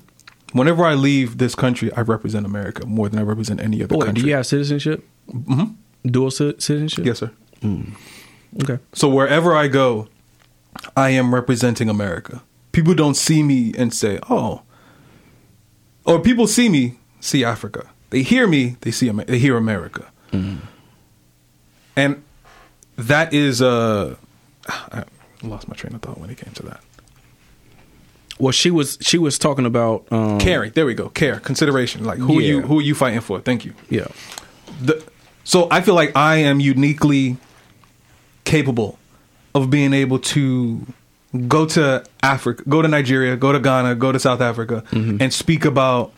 whenever 0.53 0.83
I 0.85 0.93
leave 0.95 1.37
this 1.37 1.55
country, 1.55 1.91
I 1.93 2.01
represent 2.01 2.45
America 2.45 2.85
more 2.85 3.09
than 3.09 3.19
I 3.19 3.23
represent 3.23 3.61
any 3.61 3.81
other 3.83 3.95
Boy, 3.95 4.01
do 4.01 4.05
country. 4.07 4.29
you 4.29 4.35
have 4.35 4.45
citizenship? 4.45 5.07
Mm-hmm. 5.31 6.09
Dual 6.09 6.31
ci- 6.31 6.55
citizenship? 6.59 7.05
yes, 7.05 7.19
sir. 7.19 7.31
Okay. 8.63 8.79
So 8.93 9.09
wherever 9.09 9.55
I 9.55 9.67
go, 9.67 10.07
I 10.95 11.09
am 11.11 11.33
representing 11.33 11.89
America. 11.89 12.41
People 12.71 12.93
don't 12.93 13.15
see 13.15 13.43
me 13.43 13.73
and 13.77 13.93
say, 13.93 14.19
"Oh," 14.29 14.61
or 16.05 16.19
people 16.19 16.47
see 16.47 16.69
me, 16.69 16.97
see 17.19 17.43
Africa. 17.43 17.89
They 18.09 18.23
hear 18.23 18.47
me, 18.47 18.75
they 18.81 18.91
see, 18.91 19.09
they 19.09 19.37
hear 19.39 19.55
America, 19.57 20.09
and 21.95 22.23
that 22.97 23.33
is 23.33 23.61
uh, 23.61 24.15
I 24.67 25.03
lost 25.43 25.67
my 25.67 25.75
train 25.75 25.93
of 25.95 26.01
thought 26.01 26.17
when 26.19 26.29
it 26.29 26.37
came 26.37 26.53
to 26.55 26.63
that. 26.63 26.81
Well, 28.39 28.51
she 28.51 28.71
was 28.71 28.97
she 29.01 29.17
was 29.17 29.37
talking 29.37 29.65
about 29.65 30.07
um, 30.11 30.39
Caring, 30.39 30.71
there 30.71 30.85
we 30.85 30.93
go. 30.93 31.09
Care, 31.09 31.39
consideration, 31.39 32.03
like 32.05 32.19
who 32.19 32.39
Yeah. 32.39 32.47
you 32.47 32.61
who 32.61 32.79
are 32.79 32.81
you 32.81 32.95
fighting 32.95 33.19
for? 33.21 33.39
Thank 33.41 33.65
you. 33.65 33.73
Yeah. 33.89 34.07
the 34.81 35.03
so 35.43 35.67
I 35.71 35.81
feel 35.81 35.95
like 35.95 36.15
I 36.15 36.37
am 36.37 36.59
uniquely 36.59 37.37
capable 38.45 38.97
of 39.55 39.69
being 39.69 39.93
able 39.93 40.19
to 40.19 40.85
go 41.47 41.65
to 41.65 42.03
Africa, 42.23 42.63
go 42.67 42.81
to 42.81 42.87
Nigeria, 42.87 43.35
go 43.35 43.51
to 43.51 43.59
Ghana, 43.59 43.95
go 43.95 44.11
to 44.11 44.19
South 44.19 44.41
Africa, 44.41 44.83
and 44.91 45.33
speak 45.33 45.65
about 45.65 46.11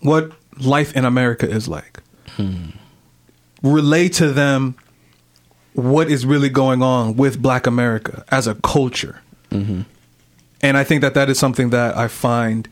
what 0.00 0.32
life 0.58 0.94
in 0.96 1.04
America 1.04 1.48
is 1.48 1.68
like. 1.68 2.02
Relay 3.62 4.08
to 4.10 4.32
them 4.32 4.76
what 5.72 6.10
is 6.10 6.24
really 6.24 6.48
going 6.48 6.82
on 6.82 7.16
with 7.16 7.40
Black 7.42 7.66
America 7.66 8.24
as 8.28 8.46
a 8.46 8.54
culture. 8.56 9.20
And 9.50 10.76
I 10.76 10.84
think 10.84 11.02
that 11.02 11.14
that 11.14 11.28
is 11.28 11.38
something 11.38 11.70
that 11.70 11.96
I 11.96 12.08
find 12.08 12.68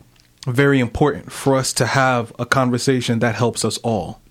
very 0.47 0.79
important 0.79 1.31
for 1.31 1.55
us 1.55 1.73
to 1.73 1.85
have 1.85 2.31
a 2.37 2.45
conversation 2.45 3.19
that 3.19 3.35
helps 3.35 3.65
us 3.65 3.77
all. 3.79 4.21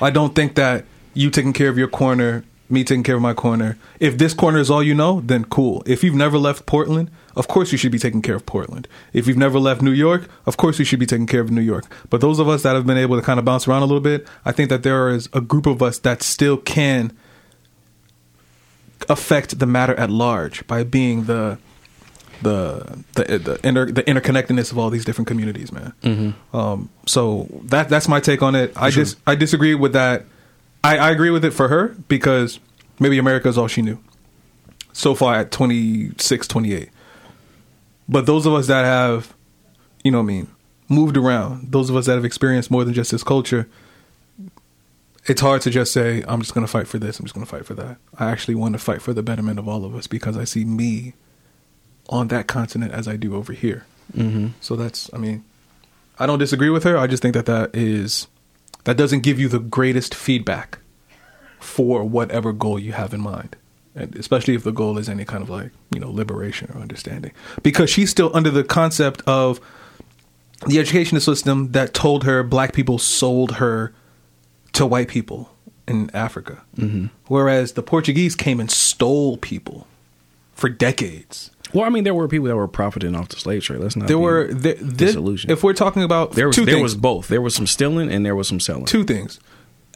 I 0.00 0.10
don't 0.10 0.34
think 0.34 0.54
that 0.54 0.84
you 1.14 1.30
taking 1.30 1.52
care 1.52 1.68
of 1.68 1.78
your 1.78 1.88
corner, 1.88 2.44
me 2.70 2.84
taking 2.84 3.02
care 3.02 3.16
of 3.16 3.22
my 3.22 3.34
corner. 3.34 3.76
If 3.98 4.18
this 4.18 4.34
corner 4.34 4.58
is 4.58 4.70
all 4.70 4.82
you 4.82 4.94
know, 4.94 5.20
then 5.20 5.44
cool. 5.44 5.82
If 5.86 6.04
you've 6.04 6.14
never 6.14 6.38
left 6.38 6.66
Portland, 6.66 7.10
of 7.36 7.48
course 7.48 7.72
you 7.72 7.78
should 7.78 7.92
be 7.92 7.98
taking 7.98 8.22
care 8.22 8.36
of 8.36 8.46
Portland. 8.46 8.86
If 9.12 9.26
you've 9.26 9.36
never 9.36 9.58
left 9.58 9.82
New 9.82 9.92
York, 9.92 10.28
of 10.46 10.56
course 10.56 10.78
you 10.78 10.84
should 10.84 11.00
be 11.00 11.06
taking 11.06 11.26
care 11.26 11.40
of 11.40 11.50
New 11.50 11.60
York. 11.60 11.84
But 12.10 12.20
those 12.20 12.38
of 12.38 12.48
us 12.48 12.62
that 12.62 12.74
have 12.74 12.86
been 12.86 12.98
able 12.98 13.16
to 13.16 13.22
kind 13.22 13.38
of 13.38 13.44
bounce 13.44 13.66
around 13.68 13.82
a 13.82 13.86
little 13.86 14.00
bit, 14.00 14.26
I 14.44 14.52
think 14.52 14.68
that 14.70 14.82
there 14.82 15.08
is 15.08 15.28
a 15.32 15.40
group 15.40 15.66
of 15.66 15.82
us 15.82 15.98
that 16.00 16.22
still 16.22 16.56
can 16.56 17.12
affect 19.08 19.58
the 19.58 19.66
matter 19.66 19.94
at 19.94 20.10
large 20.10 20.66
by 20.66 20.84
being 20.84 21.24
the 21.24 21.58
the 22.42 23.02
the 23.14 23.38
the, 23.38 23.60
inter, 23.66 23.86
the 23.90 24.02
interconnectedness 24.04 24.72
of 24.72 24.78
all 24.78 24.90
these 24.90 25.04
different 25.04 25.28
communities, 25.28 25.72
man. 25.72 25.92
Um, 26.52 26.88
so 27.06 27.48
that 27.64 27.88
that's 27.88 28.08
my 28.08 28.20
take 28.20 28.42
on 28.42 28.54
it. 28.54 28.72
I 28.76 28.90
just 28.90 29.18
I 29.26 29.34
disagree 29.34 29.74
with 29.74 29.92
that. 29.94 30.24
I, 30.82 30.98
I 30.98 31.10
agree 31.10 31.30
with 31.30 31.44
it 31.44 31.52
for 31.52 31.68
her 31.68 31.88
because 32.08 32.58
maybe 32.98 33.18
America 33.18 33.48
is 33.48 33.58
all 33.58 33.68
she 33.68 33.82
knew 33.82 33.98
so 34.92 35.14
far 35.14 35.36
at 35.36 35.50
26, 35.50 36.48
28. 36.48 36.90
But 38.08 38.26
those 38.26 38.46
of 38.46 38.54
us 38.54 38.66
that 38.66 38.84
have, 38.84 39.34
you 40.02 40.10
know, 40.10 40.18
what 40.18 40.24
I 40.24 40.26
mean, 40.26 40.48
moved 40.88 41.16
around, 41.16 41.70
those 41.70 41.90
of 41.90 41.96
us 41.96 42.06
that 42.06 42.14
have 42.14 42.24
experienced 42.24 42.70
more 42.70 42.84
than 42.84 42.92
just 42.92 43.12
this 43.12 43.22
culture, 43.22 43.68
it's 45.26 45.40
hard 45.40 45.62
to 45.62 45.70
just 45.70 45.92
say, 45.92 46.24
I'm 46.26 46.40
just 46.40 46.54
going 46.54 46.66
to 46.66 46.70
fight 46.70 46.88
for 46.88 46.98
this, 46.98 47.18
I'm 47.18 47.26
just 47.26 47.34
going 47.34 47.46
to 47.46 47.50
fight 47.50 47.64
for 47.64 47.74
that. 47.74 47.98
I 48.18 48.30
actually 48.30 48.56
want 48.56 48.72
to 48.72 48.78
fight 48.78 49.00
for 49.00 49.12
the 49.12 49.22
betterment 49.22 49.58
of 49.58 49.68
all 49.68 49.84
of 49.84 49.94
us 49.94 50.06
because 50.06 50.36
I 50.36 50.44
see 50.44 50.64
me 50.64 51.14
on 52.08 52.28
that 52.28 52.48
continent 52.48 52.92
as 52.92 53.06
I 53.06 53.16
do 53.16 53.36
over 53.36 53.52
here. 53.52 53.86
Mm-hmm. 54.16 54.48
So 54.60 54.74
that's, 54.74 55.08
I 55.14 55.18
mean, 55.18 55.44
I 56.18 56.26
don't 56.26 56.40
disagree 56.40 56.70
with 56.70 56.82
her. 56.84 56.98
I 56.98 57.06
just 57.06 57.22
think 57.22 57.34
that 57.34 57.46
that 57.46 57.70
is, 57.74 58.26
that 58.84 58.96
doesn't 58.96 59.20
give 59.20 59.38
you 59.38 59.48
the 59.48 59.58
greatest 59.58 60.14
feedback 60.14 60.78
for 61.58 62.04
whatever 62.04 62.52
goal 62.52 62.78
you 62.78 62.92
have 62.92 63.12
in 63.14 63.20
mind. 63.20 63.56
And 63.94 64.14
especially 64.16 64.54
if 64.54 64.64
the 64.64 64.72
goal 64.72 64.98
is 64.98 65.08
any 65.08 65.24
kind 65.24 65.42
of 65.42 65.50
like, 65.50 65.72
you 65.92 66.00
know, 66.00 66.10
liberation 66.10 66.70
or 66.74 66.80
understanding. 66.80 67.32
Because 67.62 67.90
she's 67.90 68.10
still 68.10 68.30
under 68.34 68.50
the 68.50 68.64
concept 68.64 69.22
of 69.26 69.60
the 70.66 70.78
education 70.78 71.18
system 71.20 71.72
that 71.72 71.94
told 71.94 72.24
her 72.24 72.42
black 72.42 72.72
people 72.72 72.98
sold 72.98 73.56
her 73.56 73.92
to 74.72 74.86
white 74.86 75.08
people 75.08 75.54
in 75.88 76.10
Africa. 76.14 76.62
Mm-hmm. 76.76 77.06
Whereas 77.26 77.72
the 77.72 77.82
Portuguese 77.82 78.34
came 78.34 78.60
and 78.60 78.70
stole 78.70 79.36
people 79.38 79.86
for 80.54 80.68
decades. 80.68 81.50
Well, 81.72 81.84
I 81.84 81.88
mean, 81.88 82.04
there 82.04 82.14
were 82.14 82.28
people 82.28 82.48
that 82.48 82.56
were 82.56 82.68
profiting 82.68 83.14
off 83.14 83.28
the 83.28 83.36
slave 83.36 83.62
trade. 83.62 83.80
Let's 83.80 83.96
not. 83.96 84.08
There 84.08 84.18
were 84.18 84.48
there, 84.52 84.74
disillusioned. 84.74 85.50
if 85.52 85.62
we're 85.62 85.72
talking 85.72 86.02
about 86.02 86.32
there 86.32 86.48
was 86.48 86.56
there 86.56 86.66
things, 86.66 86.82
was 86.82 86.94
both. 86.96 87.28
There 87.28 87.40
was 87.40 87.54
some 87.54 87.66
stealing 87.66 88.10
and 88.10 88.24
there 88.24 88.34
was 88.34 88.48
some 88.48 88.60
selling. 88.60 88.86
two 88.86 89.04
things. 89.04 89.38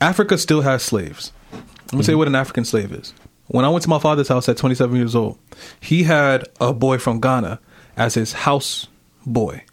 Africa 0.01 0.39
still 0.39 0.63
has 0.63 0.83
slaves. 0.83 1.33
I'm 1.53 1.63
gonna 1.91 2.05
say 2.05 2.15
what 2.15 2.29
an 2.29 2.35
African 2.35 2.65
slave 2.65 2.93
is. 2.93 3.15
When 3.47 3.65
I 3.65 3.69
went 3.69 3.83
to 3.83 3.91
my 3.91 3.99
father's 3.99 4.29
house 4.29 4.49
at 4.49 4.57
27 4.57 4.97
years 4.97 5.15
old, 5.15 5.39
he 5.81 6.05
had 6.05 6.49
a 6.61 6.73
boy 6.73 6.99
from 6.99 7.21
Ghana 7.21 7.61
as 7.97 8.15
his 8.15 8.33
house 8.33 8.89
boy. 9.27 9.65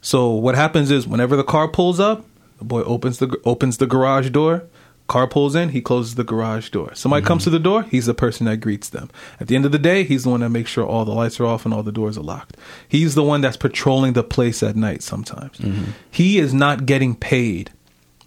So 0.00 0.30
what 0.30 0.54
happens 0.56 0.90
is 0.90 1.06
whenever 1.06 1.36
the 1.36 1.44
car 1.44 1.68
pulls 1.68 2.00
up, 2.00 2.24
the 2.58 2.64
boy 2.64 2.82
opens 2.82 3.18
the 3.18 3.40
opens 3.44 3.78
the 3.78 3.86
garage 3.86 4.30
door. 4.30 4.64
Car 5.12 5.26
pulls 5.26 5.54
in, 5.54 5.68
he 5.68 5.82
closes 5.82 6.14
the 6.14 6.24
garage 6.24 6.70
door. 6.70 6.94
Somebody 6.94 7.20
mm-hmm. 7.20 7.28
comes 7.28 7.44
to 7.44 7.50
the 7.50 7.58
door, 7.58 7.82
he's 7.82 8.06
the 8.06 8.14
person 8.14 8.46
that 8.46 8.56
greets 8.62 8.88
them. 8.88 9.10
At 9.38 9.48
the 9.48 9.56
end 9.56 9.66
of 9.66 9.70
the 9.70 9.78
day, 9.78 10.04
he's 10.04 10.22
the 10.24 10.30
one 10.30 10.40
that 10.40 10.48
makes 10.48 10.70
sure 10.70 10.86
all 10.86 11.04
the 11.04 11.12
lights 11.12 11.38
are 11.38 11.44
off 11.44 11.66
and 11.66 11.74
all 11.74 11.82
the 11.82 11.92
doors 11.92 12.16
are 12.16 12.22
locked. 12.22 12.56
He's 12.88 13.14
the 13.14 13.22
one 13.22 13.42
that's 13.42 13.58
patrolling 13.58 14.14
the 14.14 14.24
place 14.24 14.62
at 14.62 14.74
night 14.74 15.02
sometimes. 15.02 15.58
Mm-hmm. 15.58 15.90
He 16.10 16.38
is 16.38 16.54
not 16.54 16.86
getting 16.86 17.14
paid 17.14 17.70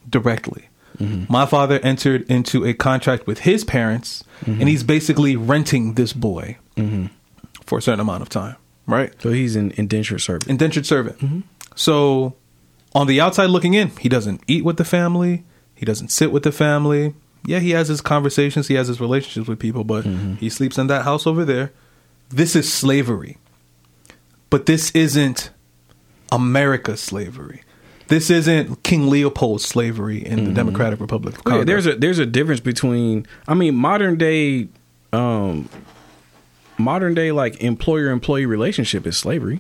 directly. 0.08 0.70
Mm-hmm. 1.00 1.26
My 1.28 1.48
father 1.48 1.80
entered 1.82 2.30
into 2.30 2.64
a 2.64 2.76
contract 2.76 3.26
with 3.26 3.40
his 3.40 3.64
parents, 3.64 4.24
and 4.46 4.70
he's 4.70 4.84
basically 4.84 5.36
renting 5.36 5.96
this 5.96 6.14
boy 6.14 6.60
for 7.66 7.80
a 7.80 7.82
certain 7.82 8.00
amount 8.00 8.22
of 8.22 8.30
time, 8.30 8.58
right? 8.86 9.12
So 9.24 9.32
he's 9.32 9.56
an 9.56 9.74
indentured 9.76 10.22
servant. 10.22 10.52
Indentured 10.52 10.86
servant. 10.86 11.46
So, 11.74 12.36
on 12.94 13.08
the 13.08 13.20
outside 13.20 13.48
looking 13.48 13.74
in, 13.74 13.90
he 14.00 14.08
doesn't 14.08 14.42
eat 14.48 14.64
with 14.64 14.78
the 14.78 14.86
family, 14.86 15.46
he 15.76 15.86
doesn't 15.86 16.10
sit 16.10 16.32
with 16.32 16.44
the 16.44 16.52
family. 16.52 17.14
Yeah, 17.46 17.60
he 17.60 17.72
has 17.72 17.88
his 17.88 18.02
conversations, 18.02 18.68
he 18.68 18.74
has 18.76 18.88
his 18.88 19.00
relationships 19.00 19.48
with 19.48 19.60
people, 19.60 19.84
but 19.84 20.06
he 20.06 20.50
sleeps 20.50 20.78
in 20.78 20.88
that 20.88 21.04
house 21.04 21.28
over 21.28 21.46
there. 21.46 21.72
This 22.30 22.56
is 22.56 22.72
slavery. 22.72 23.38
But 24.50 24.66
this 24.66 24.90
isn't 24.92 25.52
America's 26.32 27.02
slavery. 27.02 27.62
This 28.08 28.30
isn't 28.30 28.84
King 28.84 29.10
Leopold's 29.10 29.66
slavery 29.66 30.24
in 30.26 30.44
the 30.46 30.52
Democratic 30.52 31.00
Republic 31.00 31.38
of 31.38 31.44
Congo. 31.44 31.60
yeah, 31.60 31.66
there's 31.66 31.88
a 31.88 31.96
there's 31.96 32.20
a 32.20 32.26
difference 32.26 32.60
between. 32.60 33.26
I 33.48 33.56
mean, 33.56 33.76
modern 33.76 34.18
day, 34.18 34.68
um, 35.12 35.70
modern 36.78 37.14
day 37.16 37.32
like 37.32 37.62
employer 37.62 38.10
employee 38.10 38.46
relationship 38.46 39.08
is 39.08 39.18
slavery. 39.18 39.60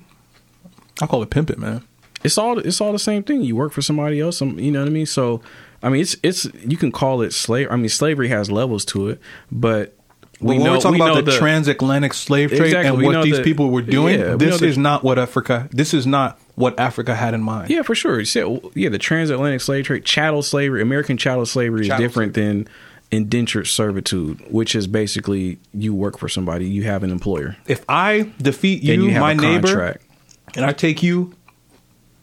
I 1.02 1.08
call 1.08 1.24
it 1.24 1.30
pimping, 1.32 1.60
man. 1.60 1.84
It's 2.24 2.38
all 2.38 2.60
it's 2.60 2.80
all 2.82 2.92
the 2.92 3.00
same 3.00 3.24
thing. 3.24 3.42
You 3.42 3.56
work 3.56 3.72
for 3.74 3.82
somebody 3.82 4.20
else. 4.20 4.38
Some, 4.38 4.60
you 4.60 4.72
know 4.72 4.80
what 4.82 4.90
I 4.90 4.92
mean. 4.92 5.06
So, 5.08 5.42
I 5.86 5.90
mean, 5.90 6.02
it's 6.02 6.16
it's 6.24 6.46
you 6.66 6.78
can 6.78 6.92
call 6.92 7.22
it 7.22 7.32
slave. 7.34 7.68
I 7.72 7.76
mean, 7.76 7.90
slavery 7.90 8.28
has 8.30 8.50
levels 8.52 8.84
to 8.86 9.08
it, 9.10 9.20
but 9.52 9.96
when 10.40 10.60
we're 10.62 10.78
talking 10.80 10.92
we 10.92 10.98
about 11.02 11.16
know 11.16 11.22
the, 11.22 11.38
transatlantic 11.38 12.14
slave 12.14 12.50
trade 12.50 12.64
Exactly, 12.64 13.06
and 13.06 13.16
what 13.16 13.24
these 13.24 13.38
the- 13.38 13.44
people 13.44 13.70
were 13.70 13.82
doing, 13.82 14.20
yeah, 14.20 14.26
we 14.26 14.32
know 14.32 14.38
this 14.38 14.60
the- 14.60 14.68
is 14.68 14.78
not 14.78 15.04
what 15.04 15.18
Africa. 15.20 15.70
This 15.72 15.94
is 15.94 16.06
not 16.08 16.40
what 16.56 16.78
Africa 16.80 17.16
had 17.16 17.34
in 17.34 17.42
mind. 17.42 17.70
Yeah, 17.70 17.84
for 17.84 17.96
sure. 17.96 18.26
Said- 18.26 18.60
Yeah, 18.74 18.90
the 18.90 18.98
transatlantic 18.98 19.62
slave 19.62 19.86
trade, 19.86 20.04
chattel 20.06 20.42
slavery, 20.42 20.82
American 20.82 21.18
chattel 21.18 21.46
slavery 21.46 21.82
is 21.82 21.88
Chattel 21.88 22.06
different 22.06 22.34
than 22.34 22.68
indentured 23.12 23.68
servitude, 23.68 24.42
which 24.50 24.76
is 24.76 24.88
basically 24.88 25.60
you 25.74 25.94
work 25.94 26.18
for 26.18 26.28
somebody, 26.28 26.66
you 26.66 26.84
have 26.84 27.04
an 27.04 27.12
employer, 27.12 27.56
If 27.68 27.86
I 27.88 28.32
defeat 28.42 28.82
you, 28.84 29.04
you 29.04 29.20
my 29.20 29.34
neighbor, 29.34 30.00
and 30.56 30.66
I 30.66 30.72
take 30.74 31.04
you, 31.04 31.34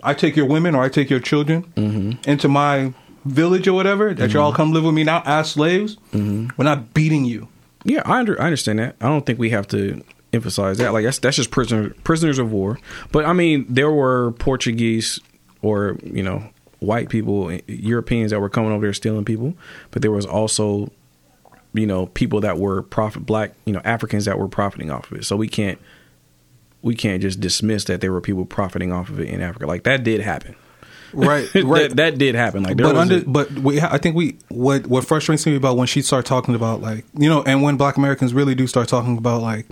I 0.03 0.14
take 0.14 0.35
your 0.37 0.46
women 0.46 0.75
or 0.75 0.83
I 0.83 0.88
take 0.88 1.09
your 1.09 1.20
children 1.20 1.62
Mm-hmm. 1.77 2.29
into 2.29 2.48
my 2.48 2.92
village 3.25 3.67
or 3.69 3.73
whatever, 3.75 4.13
that 4.15 4.33
you 4.33 4.41
all 4.41 4.53
come 4.53 4.73
live 4.73 4.85
with 4.85 4.95
me 4.95 5.05
now 5.05 5.23
as 5.25 5.51
slaves, 5.51 5.97
Mm-hmm. 6.13 6.49
we're 6.57 6.65
not 6.65 6.93
beating 6.95 7.25
you. 7.25 7.49
Yeah, 7.85 8.03
I, 8.05 8.21
under, 8.21 8.41
I 8.41 8.45
understand 8.47 8.79
that. 8.79 8.97
I 9.01 9.07
don't 9.09 9.27
think 9.27 9.39
we 9.39 9.51
have 9.51 9.67
to 9.69 10.03
emphasize 10.33 10.79
that. 10.79 10.93
Like 10.93 11.05
that's 11.05 11.19
that's 11.19 11.37
just 11.37 11.51
prisoner, 11.51 11.91
prisoners 12.05 12.39
of 12.39 12.53
war. 12.53 12.79
But 13.11 13.25
I 13.25 13.33
mean, 13.33 13.67
there 13.69 13.91
were 13.91 14.33
Portuguese 14.33 15.19
or 15.63 15.97
you 16.05 16.23
know 16.23 16.45
white 16.79 17.09
people, 17.09 17.53
Europeans 17.67 18.31
that 18.31 18.41
were 18.41 18.49
coming 18.49 18.73
over 18.73 18.87
there 18.87 18.93
stealing 18.95 19.25
people. 19.25 19.55
But 19.91 20.03
there 20.03 20.13
was 20.13 20.25
also 20.27 20.91
you 21.75 21.87
know 21.87 22.07
people 22.07 22.41
that 22.41 22.59
were 22.59 22.83
profit 22.83 23.27
black, 23.27 23.53
you 23.65 23.73
know 23.73 23.81
Africans 23.85 24.25
that 24.27 24.39
were 24.39 24.49
profiting 24.49 24.91
off 24.91 25.11
of 25.11 25.19
it. 25.19 25.25
So 25.25 25.37
we 25.37 25.49
can't 25.49 25.81
we 26.83 26.95
can't 26.95 27.21
just 27.23 27.41
dismiss 27.41 27.85
that 27.85 28.01
there 28.01 28.13
were 28.13 28.21
people 28.21 28.45
profiting 28.45 28.93
off 28.93 29.09
of 29.09 29.19
it 29.21 29.29
in 29.29 29.41
Africa. 29.41 29.67
Like 29.67 29.83
that 29.85 30.03
did 30.05 30.21
happen. 30.21 30.55
Right, 31.12 31.48
that, 31.53 31.92
that 31.96 32.18
did 32.18 32.35
happen. 32.35 32.62
Like 32.62 32.77
but 32.77 32.96
under, 32.96 33.18
a- 33.18 33.25
but 33.25 33.51
we, 33.53 33.81
I 33.81 33.98
think 33.98 34.16
we 34.16 34.38
what 34.48 34.87
what 34.87 35.05
frustrates 35.05 35.46
me 35.46 35.57
about 35.57 35.77
when 35.77 35.87
she 35.87 36.03
started 36.03 36.27
talking 36.27 36.55
about 36.55 36.81
like 36.81 37.05
you 37.16 37.29
know, 37.29 37.42
and 37.42 37.62
when 37.62 37.77
Black 37.77 37.96
Americans 37.96 38.33
really 38.35 38.55
do 38.55 38.66
start 38.66 38.88
talking 38.88 39.18
about 39.18 39.42
like, 39.42 39.66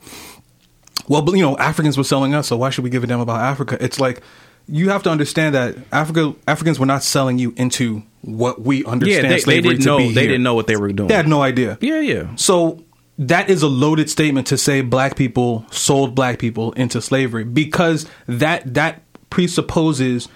well, 1.09 1.23
but, 1.23 1.33
you 1.35 1.43
know, 1.43 1.57
Africans 1.59 1.97
were 1.99 2.05
selling 2.05 2.35
us, 2.35 2.49
so 2.49 2.57
why 2.57 2.71
should 2.71 2.85
we 2.85 2.91
give 2.91 3.03
a 3.05 3.07
damn 3.07 3.21
about 3.21 3.41
Africa? 3.41 3.77
It's 3.81 3.99
like 3.99 4.23
you 4.69 4.91
have 4.91 5.03
to 5.05 5.11
understand 5.11 5.55
that 5.55 5.77
Africa 5.93 6.35
Africans 6.47 6.79
were 6.79 6.87
not 6.87 7.03
selling 7.03 7.39
you 7.39 7.53
into 7.57 8.03
what 8.23 8.61
we 8.61 8.83
yeah, 8.83 8.91
understand 8.91 9.25
they, 9.25 9.29
they 9.31 9.39
slavery 9.41 9.71
didn't 9.71 9.83
to 9.83 9.87
know 9.87 9.99
be. 9.99 10.13
they 10.13 10.21
here. 10.21 10.31
didn't 10.31 10.43
know 10.43 10.55
what 10.55 10.67
they 10.67 10.77
were 10.77 10.93
doing. 10.93 11.09
They 11.09 11.15
had 11.15 11.27
no 11.29 11.43
idea. 11.43 11.79
yeah, 11.81 12.01
yeah. 12.01 12.35
So 12.37 12.85
that 13.19 13.51
is 13.51 13.63
a 13.63 13.69
loaded 13.69 14.09
statement 14.09 14.47
to 14.49 14.57
say 14.57 14.81
black 14.81 15.17
people 15.17 15.67
sold 15.71 16.15
black 16.15 16.39
people 16.39 16.73
into 16.73 17.03
slavery 17.03 17.45
because 17.45 18.07
that 18.27 18.75
that 18.75 19.03
presupposes 19.31 20.29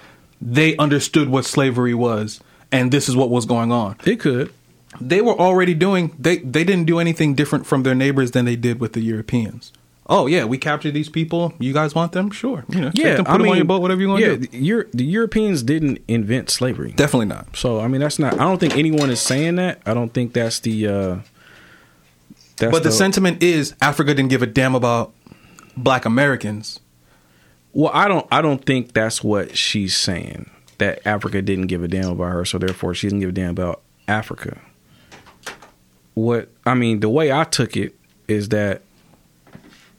they 0.46 0.76
understood 0.76 1.28
what 1.30 1.44
slavery 1.46 1.94
was 1.94 2.40
and 2.70 2.92
this 2.92 3.08
is 3.08 3.16
what 3.16 3.30
was 3.30 3.46
going 3.46 3.72
on. 3.72 3.96
It 4.04 4.20
could. 4.20 4.52
They 5.00 5.20
were 5.22 5.32
already 5.38 5.72
doing 5.74 6.14
they 6.18 6.36
they 6.38 6.62
didn't 6.64 6.84
do 6.84 6.98
anything 6.98 7.34
different 7.34 7.66
from 7.66 7.82
their 7.82 7.94
neighbors 7.94 8.32
than 8.32 8.44
they 8.44 8.56
did 8.56 8.78
with 8.78 8.92
the 8.92 9.00
Europeans. 9.00 9.72
oh 10.06 10.26
yeah, 10.26 10.44
we 10.44 10.58
captured 10.58 10.92
these 10.92 11.08
people. 11.08 11.54
You 11.58 11.72
guys 11.72 11.94
want 11.94 12.12
them? 12.12 12.30
Sure. 12.30 12.62
You 12.68 12.80
know, 12.82 12.90
Yeah, 12.92 13.14
them, 13.16 13.24
put 13.24 13.30
I 13.30 13.38
them 13.38 13.42
on 13.42 13.46
mean, 13.48 13.56
your 13.56 13.64
boat, 13.64 13.80
whatever 13.80 14.00
you 14.02 14.08
want 14.10 14.20
to 14.22 14.30
yeah, 14.30 14.36
do. 14.36 14.46
the, 14.46 14.58
Euro- 14.58 14.88
the 14.92 15.04
Europeans 15.04 15.62
didn't 15.62 15.98
invent 16.06 16.50
slavery. 16.50 16.92
Definitely 16.92 17.26
not. 17.26 17.56
So 17.56 17.80
I 17.80 17.88
mean, 17.88 18.02
that's 18.02 18.18
not. 18.18 18.34
I 18.34 18.44
don't 18.44 18.58
think 18.60 18.76
anyone 18.76 19.08
is 19.10 19.20
saying 19.20 19.56
that. 19.56 19.80
I 19.86 19.94
don't 19.94 20.12
think 20.12 20.32
that's 20.34 20.58
the. 20.60 20.86
uh 20.86 21.16
that's 22.58 22.70
But 22.70 22.82
the 22.84 22.92
sentiment 22.92 23.42
is 23.42 23.74
Africa 23.80 24.14
didn't 24.14 24.30
give 24.30 24.42
a 24.42 24.46
damn 24.46 24.74
about 24.76 25.12
black 25.76 26.04
Americans. 26.04 26.78
Well, 27.74 27.90
I 27.92 28.06
don't. 28.06 28.26
I 28.30 28.40
don't 28.40 28.64
think 28.64 28.92
that's 28.92 29.22
what 29.22 29.56
she's 29.56 29.96
saying. 29.96 30.48
That 30.78 31.06
Africa 31.06 31.42
didn't 31.42 31.66
give 31.66 31.82
a 31.82 31.88
damn 31.88 32.10
about 32.10 32.32
her, 32.32 32.44
so 32.44 32.58
therefore 32.58 32.94
she 32.94 33.08
doesn't 33.08 33.20
give 33.20 33.30
a 33.30 33.32
damn 33.32 33.50
about 33.50 33.82
Africa. 34.08 34.60
What 36.14 36.48
I 36.64 36.74
mean, 36.74 37.00
the 37.00 37.08
way 37.08 37.32
I 37.32 37.44
took 37.44 37.76
it 37.76 37.94
is 38.28 38.50
that 38.50 38.82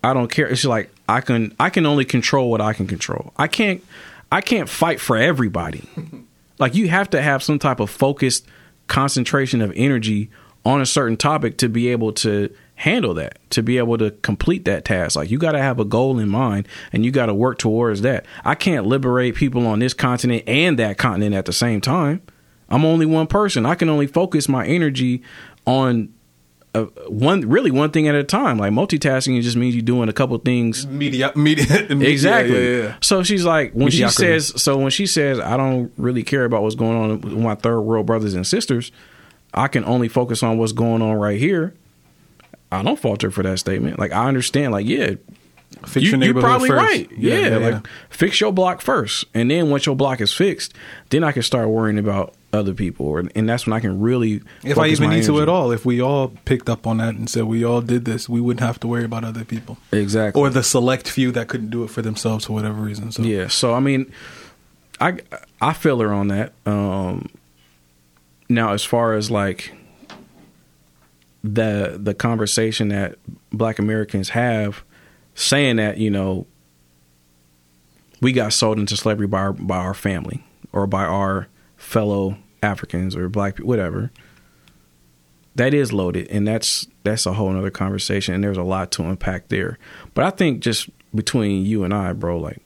I 0.03 0.13
don't 0.13 0.29
care. 0.29 0.47
It's 0.47 0.63
like 0.63 0.89
I 1.07 1.19
can. 1.19 1.53
I 1.59 1.69
can 1.69 1.85
only 1.85 2.05
control 2.05 2.49
what 2.49 2.61
I 2.61 2.73
can 2.73 2.87
control. 2.87 3.33
I 3.37 3.47
can't. 3.47 3.83
I 4.31 4.41
can't 4.41 4.69
fight 4.69 5.01
for 5.01 5.17
everybody. 5.17 5.87
like 6.59 6.75
you 6.75 6.87
have 6.87 7.09
to 7.11 7.21
have 7.21 7.43
some 7.43 7.59
type 7.59 7.81
of 7.81 7.89
focused 7.89 8.45
concentration 8.87 9.61
of 9.61 9.73
energy 9.75 10.29
on 10.63 10.81
a 10.81 10.85
certain 10.85 11.17
topic 11.17 11.57
to 11.57 11.69
be 11.69 11.89
able 11.89 12.13
to 12.13 12.55
handle 12.75 13.13
that 13.13 13.39
to 13.51 13.63
be 13.63 13.77
able 13.77 13.97
to 13.97 14.11
complete 14.11 14.65
that 14.65 14.85
task. 14.85 15.15
Like 15.15 15.31
you 15.31 15.37
got 15.37 15.53
to 15.53 15.59
have 15.59 15.79
a 15.79 15.85
goal 15.85 16.19
in 16.19 16.29
mind 16.29 16.67
and 16.91 17.05
you 17.05 17.11
got 17.11 17.27
to 17.27 17.33
work 17.33 17.57
towards 17.57 18.01
that. 18.01 18.25
I 18.43 18.55
can't 18.55 18.85
liberate 18.85 19.35
people 19.35 19.65
on 19.65 19.79
this 19.79 19.93
continent 19.93 20.43
and 20.47 20.77
that 20.79 20.97
continent 20.97 21.35
at 21.35 21.45
the 21.45 21.53
same 21.53 21.81
time. 21.81 22.21
I'm 22.69 22.83
only 22.83 23.05
one 23.05 23.27
person. 23.27 23.65
I 23.65 23.75
can 23.75 23.89
only 23.89 24.07
focus 24.07 24.49
my 24.49 24.65
energy 24.65 25.23
on 25.65 26.13
uh, 26.73 26.83
one 27.07 27.47
really 27.47 27.71
one 27.71 27.91
thing 27.91 28.07
at 28.09 28.15
a 28.15 28.23
time. 28.23 28.57
Like 28.57 28.73
multitasking 28.73 29.41
just 29.41 29.55
means 29.55 29.75
you're 29.75 29.81
doing 29.81 30.09
a 30.09 30.13
couple 30.13 30.37
things. 30.39 30.85
Media, 30.85 31.31
media, 31.35 31.85
Exactly. 31.89 32.55
Yeah, 32.55 32.77
yeah, 32.77 32.83
yeah. 32.83 32.95
So 33.01 33.23
she's 33.23 33.45
like 33.45 33.71
when 33.71 33.89
she 33.91 34.07
says 34.09 34.61
so 34.61 34.77
when 34.77 34.91
she 34.91 35.07
says 35.07 35.39
I 35.39 35.55
don't 35.55 35.93
really 35.97 36.23
care 36.23 36.43
about 36.43 36.63
what's 36.63 36.75
going 36.75 36.97
on 36.97 37.21
with 37.21 37.33
my 37.33 37.55
third 37.55 37.81
world 37.81 38.05
brothers 38.05 38.33
and 38.33 38.45
sisters, 38.45 38.91
I 39.53 39.69
can 39.69 39.85
only 39.85 40.09
focus 40.09 40.43
on 40.43 40.57
what's 40.57 40.73
going 40.73 41.01
on 41.01 41.15
right 41.15 41.39
here. 41.39 41.73
I 42.79 42.83
don't 42.83 42.99
falter 42.99 43.31
for 43.31 43.43
that 43.43 43.59
statement. 43.59 43.99
Like 43.99 44.11
I 44.11 44.27
understand. 44.27 44.71
Like 44.71 44.85
yeah, 44.85 45.15
Fix 45.85 45.95
you, 45.97 46.01
your 46.01 46.09
you're 46.11 46.17
neighborhood 46.19 46.43
probably 46.49 46.69
first. 46.69 46.85
right. 46.85 47.11
Yeah, 47.11 47.57
like 47.57 47.87
fix 48.09 48.39
your 48.39 48.51
block 48.53 48.81
first, 48.81 49.25
and 49.33 49.51
then 49.51 49.69
once 49.69 49.85
your 49.85 49.95
block 49.95 50.21
is 50.21 50.33
fixed, 50.33 50.73
then 51.09 51.23
I 51.23 51.31
can 51.31 51.41
start 51.43 51.69
worrying 51.69 51.97
about 51.99 52.33
other 52.53 52.73
people, 52.73 53.07
or, 53.07 53.19
and 53.35 53.49
that's 53.49 53.67
when 53.67 53.73
I 53.73 53.81
can 53.81 53.99
really. 53.99 54.41
If 54.63 54.77
I 54.77 54.87
even 54.87 55.09
need 55.09 55.23
to 55.25 55.41
at 55.41 55.49
all, 55.49 55.71
if 55.71 55.85
we 55.85 56.01
all 56.01 56.29
picked 56.45 56.69
up 56.69 56.87
on 56.87 56.97
that 56.97 57.15
and 57.15 57.29
said 57.29 57.43
we 57.43 57.65
all 57.65 57.81
did 57.81 58.05
this, 58.05 58.29
we 58.29 58.39
wouldn't 58.39 58.65
have 58.65 58.79
to 58.81 58.87
worry 58.87 59.03
about 59.03 59.25
other 59.25 59.43
people 59.43 59.77
Exactly. 59.91 60.41
or 60.41 60.49
the 60.49 60.63
select 60.63 61.09
few 61.09 61.31
that 61.33 61.49
couldn't 61.49 61.69
do 61.71 61.83
it 61.83 61.89
for 61.89 62.01
themselves 62.01 62.45
for 62.45 62.53
whatever 62.53 62.81
reason. 62.81 63.11
So 63.11 63.23
Yeah. 63.23 63.47
So 63.47 63.73
I 63.73 63.79
mean, 63.81 64.11
I 65.01 65.19
I 65.59 65.73
feel 65.73 65.99
her 65.99 66.13
on 66.13 66.29
that. 66.29 66.53
Um, 66.65 67.27
now, 68.47 68.71
as 68.73 68.85
far 68.85 69.13
as 69.13 69.29
like 69.29 69.73
the 71.53 71.97
the 72.01 72.13
conversation 72.13 72.89
that 72.89 73.17
Black 73.51 73.79
Americans 73.79 74.29
have, 74.29 74.83
saying 75.35 75.77
that 75.77 75.97
you 75.97 76.09
know 76.09 76.47
we 78.21 78.31
got 78.31 78.53
sold 78.53 78.79
into 78.79 78.97
slavery 78.97 79.27
by 79.27 79.39
our, 79.39 79.53
by 79.53 79.77
our 79.77 79.93
family 79.93 80.43
or 80.71 80.87
by 80.87 81.03
our 81.03 81.47
fellow 81.77 82.37
Africans 82.63 83.15
or 83.15 83.29
Black 83.29 83.55
people, 83.55 83.69
whatever. 83.69 84.11
That 85.55 85.73
is 85.73 85.93
loaded, 85.93 86.27
and 86.29 86.45
that's 86.45 86.87
that's 87.03 87.25
a 87.25 87.33
whole 87.33 87.51
nother 87.51 87.71
conversation, 87.71 88.33
and 88.33 88.43
there's 88.43 88.57
a 88.57 88.63
lot 88.63 88.91
to 88.93 89.03
unpack 89.03 89.47
there. 89.47 89.77
But 90.13 90.25
I 90.25 90.29
think 90.31 90.59
just 90.59 90.89
between 91.13 91.65
you 91.65 91.85
and 91.85 91.93
I, 91.93 92.11
bro, 92.11 92.37
like 92.37 92.61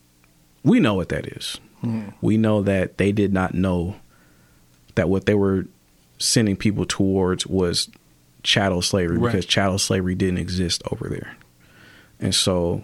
we 0.64 0.80
know 0.80 0.96
what 0.96 1.10
that 1.10 1.28
is. 1.28 1.60
Hmm. 1.82 2.10
We 2.20 2.38
know 2.38 2.64
that 2.64 2.98
they 2.98 3.12
did 3.12 3.32
not 3.32 3.54
know 3.54 3.96
that 4.96 5.08
what 5.08 5.28
they 5.28 5.36
were 5.36 5.66
sending 6.18 6.58
people 6.58 6.86
towards 6.86 7.46
was 7.48 7.90
chattel 8.44 8.82
slavery 8.82 9.18
Right. 9.18 9.32
because 9.32 9.46
chattel 9.46 9.78
slavery 9.80 10.16
didn't 10.16 10.38
exist 10.40 10.82
over 10.92 11.08
there. 11.10 11.36
And 12.20 12.34
so 12.36 12.84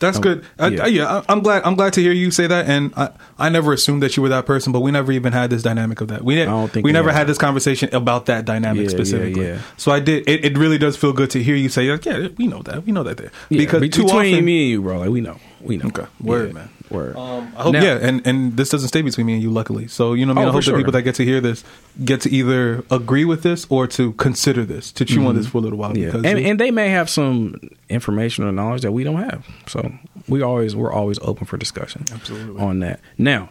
That's 0.00 0.18
Um, 0.18 0.22
good. 0.22 0.44
I, 0.60 0.68
yeah. 0.68 0.82
I- 0.84 0.86
yeah, 0.86 1.12
I, 1.16 1.32
I'm 1.32 1.40
glad. 1.40 1.64
I'm 1.64 1.74
glad 1.74 1.92
to 1.94 2.00
hear 2.00 2.12
you 2.12 2.30
say 2.30 2.46
that. 2.46 2.66
And 2.68 2.92
I, 2.96 3.10
I 3.36 3.48
never 3.48 3.72
assumed 3.72 4.00
that 4.04 4.16
you 4.16 4.22
were 4.22 4.28
that 4.28 4.46
person, 4.46 4.70
but 4.72 4.78
we 4.78 4.92
never 4.92 5.10
even 5.10 5.32
had 5.32 5.50
this 5.50 5.64
dynamic 5.64 6.00
of 6.00 6.06
that. 6.06 6.22
We, 6.22 6.36
didn't, 6.36 6.50
don't 6.50 6.70
think 6.70 6.84
we 6.84 6.90
we 6.90 6.92
never 6.92 7.10
had 7.10 7.26
this 7.26 7.36
conversation 7.36 7.92
about 7.92 8.26
that 8.26 8.44
dynamic 8.44 8.84
Yeah, 8.84 8.88
specifically. 8.90 9.44
yeah. 9.44 9.58
So 9.76 9.90
I 9.90 9.98
did. 9.98 10.28
It, 10.28 10.44
it 10.44 10.56
really 10.56 10.78
does 10.78 10.96
feel 10.96 11.12
good 11.12 11.30
to 11.30 11.42
hear 11.42 11.56
you 11.56 11.68
say, 11.68 11.90
like, 11.90 12.04
yeah, 12.04 12.28
we 12.36 12.46
know 12.46 12.62
that. 12.62 12.86
We 12.86 12.92
know 12.92 13.02
that 13.02 13.16
there. 13.16 13.32
because 13.48 13.80
between 13.80 14.08
often, 14.08 14.44
me 14.44 14.62
and 14.62 14.70
you, 14.70 14.82
bro, 14.82 14.98
like 15.00 15.10
we 15.10 15.20
know. 15.20 15.36
We 15.60 15.76
know. 15.76 15.86
Okay. 15.86 16.06
Word, 16.20 16.48
Yeah, 16.48 16.52
man. 16.54 16.68
Word. 16.90 17.16
Um, 17.16 17.52
I 17.56 17.62
hope, 17.62 17.72
Now- 17.72 17.82
yeah, 17.82 17.98
and, 18.00 18.24
and 18.26 18.56
this 18.56 18.68
doesn't 18.70 18.88
stay 18.88 19.02
between 19.02 19.26
me 19.26 19.34
and 19.34 19.42
you, 19.42 19.50
luckily. 19.50 19.88
So 19.88 20.14
you 20.14 20.24
know, 20.24 20.32
what 20.32 20.38
I 20.38 20.40
mean, 20.42 20.46
Oh, 20.46 20.50
I 20.50 20.52
hope 20.54 20.62
sure. 20.62 20.72
the 20.74 20.78
people 20.78 20.92
that 20.92 21.02
get 21.02 21.14
to 21.16 21.24
hear 21.24 21.40
this 21.40 21.64
get 22.04 22.20
to 22.22 22.30
either 22.30 22.84
agree 22.90 23.24
with 23.24 23.42
this 23.42 23.66
or 23.68 23.86
to 23.88 24.12
consider 24.12 24.64
this, 24.64 24.92
to 24.92 25.04
chew 25.04 25.26
on 25.26 25.34
this 25.36 25.46
for 25.48 25.58
a 25.58 25.60
little 25.60 25.78
while. 25.78 25.90
Mm-hmm. 25.90 26.00
yeah. 26.02 26.06
Because 26.12 26.24
And 26.24 26.38
and 26.38 26.60
they 26.60 26.70
may 26.70 26.88
have 26.90 27.10
some 27.10 27.56
information 27.88 28.44
or 28.44 28.52
knowledge 28.52 28.82
that 28.82 28.92
we 28.92 29.04
don't 29.04 29.22
have. 29.22 29.46
So 29.66 29.92
we 30.28 30.42
always 30.42 30.74
we're 30.76 30.92
always 30.92 31.18
open 31.20 31.46
for 31.46 31.56
discussion. 31.56 32.04
Absolutely. 32.12 32.60
On 32.62 32.78
that. 32.80 33.00
Now, 33.18 33.50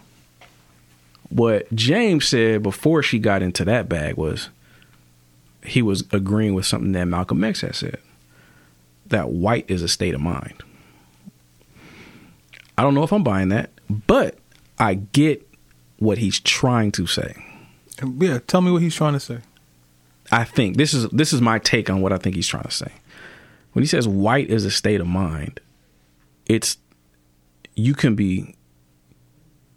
what 1.30 1.74
James 1.76 2.26
said 2.28 2.64
before 2.64 3.04
she 3.04 3.20
got 3.20 3.42
into 3.42 3.66
that 3.66 3.90
bag 3.90 4.16
was 4.16 4.50
he 5.64 5.82
was 5.82 6.06
agreeing 6.12 6.54
with 6.54 6.66
something 6.66 6.94
that 6.94 7.06
Malcolm 7.06 7.44
X 7.44 7.62
had 7.62 7.76
said. 7.76 7.98
That 9.08 9.30
white 9.30 9.66
is 9.70 9.82
a 9.82 9.88
state 9.88 10.14
of 10.14 10.22
mind. 10.22 10.64
I 12.78 12.84
don't 12.84 12.94
know 12.94 13.04
if 13.04 13.12
I'm 13.12 13.24
buying 13.24 13.50
that, 13.50 13.72
but 13.90 14.38
I 14.78 14.96
get 14.96 15.48
what 15.98 16.18
he's 16.18 16.40
trying 16.40 16.92
to 16.94 17.08
say. 17.08 17.36
yeah, 18.20 18.40
tell 18.46 18.62
me 18.62 18.72
what 18.72 18.82
he's 18.82 18.96
trying 18.96 19.14
to 19.14 19.20
say. 19.20 19.40
I 20.32 20.44
think 20.44 20.78
this 20.78 20.94
is 20.94 21.08
this 21.10 21.34
is 21.34 21.42
my 21.42 21.60
take 21.60 21.90
on 21.90 22.02
what 22.02 22.12
I 22.12 22.18
think 22.18 22.36
he's 22.36 22.48
trying 22.48 22.64
to 22.64 22.72
say. 22.72 22.92
When 23.74 23.84
he 23.84 23.88
says 23.88 24.08
white 24.08 24.50
is 24.50 24.66
a 24.66 24.72
state 24.72 25.00
of 25.00 25.08
mind, 25.08 25.60
it's 26.46 26.78
you 27.76 27.94
can 27.94 28.16
be 28.16 28.56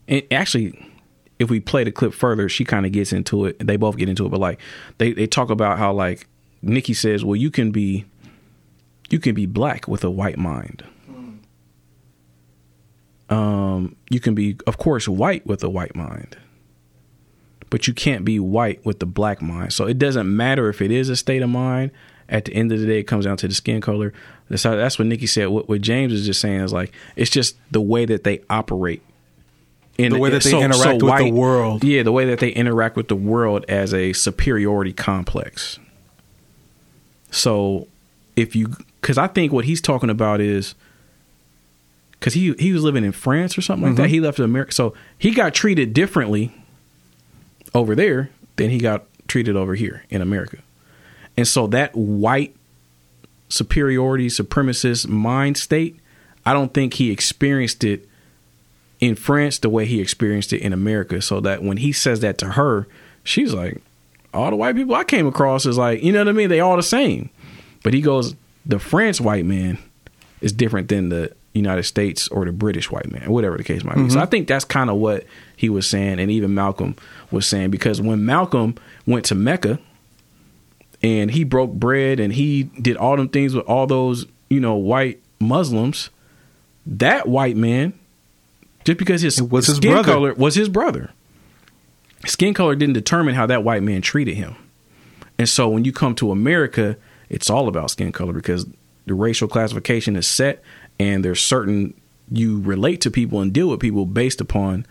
and 0.08 0.22
actually 0.30 0.90
if 1.38 1.48
we 1.48 1.58
play 1.58 1.84
the 1.84 1.92
clip 1.92 2.12
further, 2.12 2.48
she 2.48 2.64
kind 2.64 2.84
of 2.84 2.92
gets 2.92 3.12
into 3.12 3.46
it. 3.46 3.58
They 3.66 3.76
both 3.76 3.96
get 3.96 4.08
into 4.08 4.26
it, 4.26 4.28
but 4.28 4.40
like 4.40 4.60
they 4.98 5.12
they 5.12 5.26
talk 5.26 5.50
about 5.50 5.78
how 5.78 5.92
like 5.92 6.26
Nikki 6.62 6.94
says, 6.94 7.24
"Well, 7.24 7.36
you 7.36 7.50
can 7.50 7.70
be 7.70 8.04
you 9.08 9.18
can 9.18 9.34
be 9.34 9.46
black 9.46 9.88
with 9.88 10.04
a 10.04 10.10
white 10.10 10.36
mind." 10.36 10.84
Um, 13.30 13.96
you 14.10 14.20
can 14.20 14.34
be, 14.34 14.58
of 14.66 14.76
course, 14.76 15.08
white 15.08 15.46
with 15.46 15.62
a 15.62 15.70
white 15.70 15.94
mind 15.94 16.36
but 17.70 17.86
you 17.86 17.94
can't 17.94 18.24
be 18.24 18.38
white 18.38 18.84
with 18.84 18.98
the 18.98 19.06
black 19.06 19.40
mind. 19.40 19.72
So 19.72 19.86
it 19.86 19.98
doesn't 19.98 20.34
matter 20.36 20.68
if 20.68 20.82
it 20.82 20.90
is 20.90 21.08
a 21.08 21.16
state 21.16 21.40
of 21.40 21.48
mind. 21.48 21.92
At 22.28 22.44
the 22.44 22.54
end 22.54 22.70
of 22.70 22.78
the 22.78 22.86
day, 22.86 23.00
it 23.00 23.04
comes 23.04 23.24
down 23.24 23.36
to 23.38 23.48
the 23.48 23.54
skin 23.54 23.80
color. 23.80 24.12
That's, 24.48 24.62
how, 24.62 24.76
that's 24.76 24.98
what 24.98 25.08
Nikki 25.08 25.26
said. 25.26 25.48
What, 25.48 25.68
what 25.68 25.80
James 25.80 26.12
is 26.12 26.26
just 26.26 26.40
saying 26.40 26.60
is 26.60 26.72
like 26.72 26.92
it's 27.16 27.30
just 27.30 27.56
the 27.72 27.80
way 27.80 28.04
that 28.04 28.24
they 28.24 28.42
operate. 28.50 29.02
In 29.98 30.12
The 30.12 30.18
way 30.18 30.30
that 30.30 30.42
they 30.42 30.62
interact 30.62 31.02
with 31.02 31.18
the 31.18 31.30
world. 31.30 31.84
Yeah, 31.84 32.02
the 32.02 32.12
way 32.12 32.24
that 32.26 32.38
they 32.38 32.50
interact 32.50 32.96
with 32.96 33.08
the 33.08 33.16
world 33.16 33.64
as 33.68 33.92
a 33.92 34.12
superiority 34.12 34.92
complex. 34.92 35.78
So 37.30 37.88
if 38.34 38.56
you, 38.56 38.76
because 39.00 39.18
I 39.18 39.26
think 39.26 39.52
what 39.52 39.64
he's 39.64 39.80
talking 39.80 40.08
about 40.08 40.40
is 40.40 40.74
because 42.20 42.34
he 42.34 42.52
he 42.58 42.72
was 42.72 42.84
living 42.84 43.02
in 43.02 43.12
France 43.12 43.56
or 43.56 43.62
something 43.62 43.88
like 43.88 43.96
that. 43.96 44.02
Mm-hmm. 44.04 44.10
He 44.10 44.20
left 44.20 44.38
America, 44.38 44.72
so 44.72 44.94
he 45.18 45.32
got 45.32 45.54
treated 45.54 45.94
differently 45.94 46.54
over 47.74 47.94
there 47.94 48.30
than 48.56 48.70
he 48.70 48.78
got 48.78 49.04
treated 49.26 49.56
over 49.56 49.74
here 49.74 50.04
in 50.10 50.20
America. 50.20 50.58
And 51.36 51.48
so 51.48 51.66
that 51.68 51.94
white 51.94 52.54
superiority, 53.48 54.28
supremacist 54.28 55.08
mind 55.08 55.56
state, 55.56 55.98
I 56.44 56.52
don't 56.52 56.74
think 56.74 56.94
he 56.94 57.10
experienced 57.10 57.84
it 57.84 58.06
in 59.00 59.14
France 59.14 59.58
the 59.58 59.70
way 59.70 59.86
he 59.86 60.00
experienced 60.00 60.52
it 60.52 60.60
in 60.60 60.72
America. 60.72 61.22
So 61.22 61.40
that 61.40 61.62
when 61.62 61.78
he 61.78 61.92
says 61.92 62.20
that 62.20 62.36
to 62.38 62.50
her, 62.50 62.86
she's 63.24 63.54
like, 63.54 63.80
all 64.34 64.50
the 64.50 64.56
white 64.56 64.76
people 64.76 64.94
I 64.94 65.04
came 65.04 65.26
across 65.26 65.64
is 65.64 65.78
like, 65.78 66.02
you 66.02 66.12
know 66.12 66.20
what 66.20 66.28
I 66.28 66.32
mean? 66.32 66.48
They 66.50 66.60
all 66.60 66.76
the 66.76 66.82
same. 66.82 67.30
But 67.82 67.94
he 67.94 68.00
goes, 68.00 68.34
the 68.66 68.78
French 68.78 69.20
white 69.20 69.46
man 69.46 69.78
is 70.40 70.52
different 70.52 70.88
than 70.88 71.08
the 71.08 71.34
United 71.54 71.82
States 71.82 72.28
or 72.28 72.44
the 72.44 72.52
British 72.52 72.90
white 72.90 73.10
man, 73.10 73.30
whatever 73.30 73.56
the 73.56 73.64
case 73.64 73.82
might 73.82 73.96
be. 73.96 74.02
So 74.02 74.16
mm-hmm. 74.16 74.18
I 74.18 74.26
think 74.26 74.46
that's 74.46 74.64
kind 74.64 74.88
of 74.88 74.96
what 74.96 75.24
he 75.56 75.68
was 75.68 75.86
saying, 75.86 76.20
and 76.20 76.30
even 76.30 76.54
Malcolm 76.54 76.96
was 77.30 77.46
saying 77.46 77.70
because 77.70 78.00
when 78.00 78.24
Malcolm 78.24 78.76
went 79.06 79.24
to 79.26 79.34
Mecca 79.34 79.78
and 81.02 81.30
he 81.30 81.44
broke 81.44 81.72
bread 81.72 82.20
and 82.20 82.32
he 82.32 82.64
did 82.64 82.96
all 82.96 83.16
them 83.16 83.28
things 83.28 83.54
with 83.54 83.66
all 83.66 83.86
those 83.86 84.26
you 84.48 84.60
know 84.60 84.74
white 84.74 85.20
Muslims, 85.40 86.10
that 86.86 87.28
white 87.28 87.56
man, 87.56 87.94
just 88.84 88.98
because 88.98 89.22
his, 89.22 89.42
was 89.42 89.66
his 89.66 89.76
skin 89.76 89.92
brother. 89.92 90.12
color 90.12 90.34
was 90.34 90.54
his 90.54 90.68
brother, 90.68 91.10
skin 92.26 92.54
color 92.54 92.76
didn't 92.76 92.94
determine 92.94 93.34
how 93.34 93.46
that 93.46 93.64
white 93.64 93.82
man 93.82 94.02
treated 94.02 94.36
him. 94.36 94.54
And 95.36 95.48
so 95.48 95.68
when 95.68 95.84
you 95.84 95.92
come 95.92 96.14
to 96.16 96.30
America, 96.30 96.96
it's 97.28 97.50
all 97.50 97.66
about 97.66 97.90
skin 97.90 98.12
color 98.12 98.32
because 98.32 98.66
the 99.06 99.14
racial 99.14 99.48
classification 99.48 100.14
is 100.14 100.26
set, 100.26 100.62
and 101.00 101.24
there's 101.24 101.40
certain 101.40 101.94
you 102.30 102.60
relate 102.60 103.00
to 103.00 103.10
people 103.10 103.40
and 103.40 103.54
deal 103.54 103.68
with 103.68 103.80
people 103.80 104.04
based 104.04 104.38
upon 104.38 104.84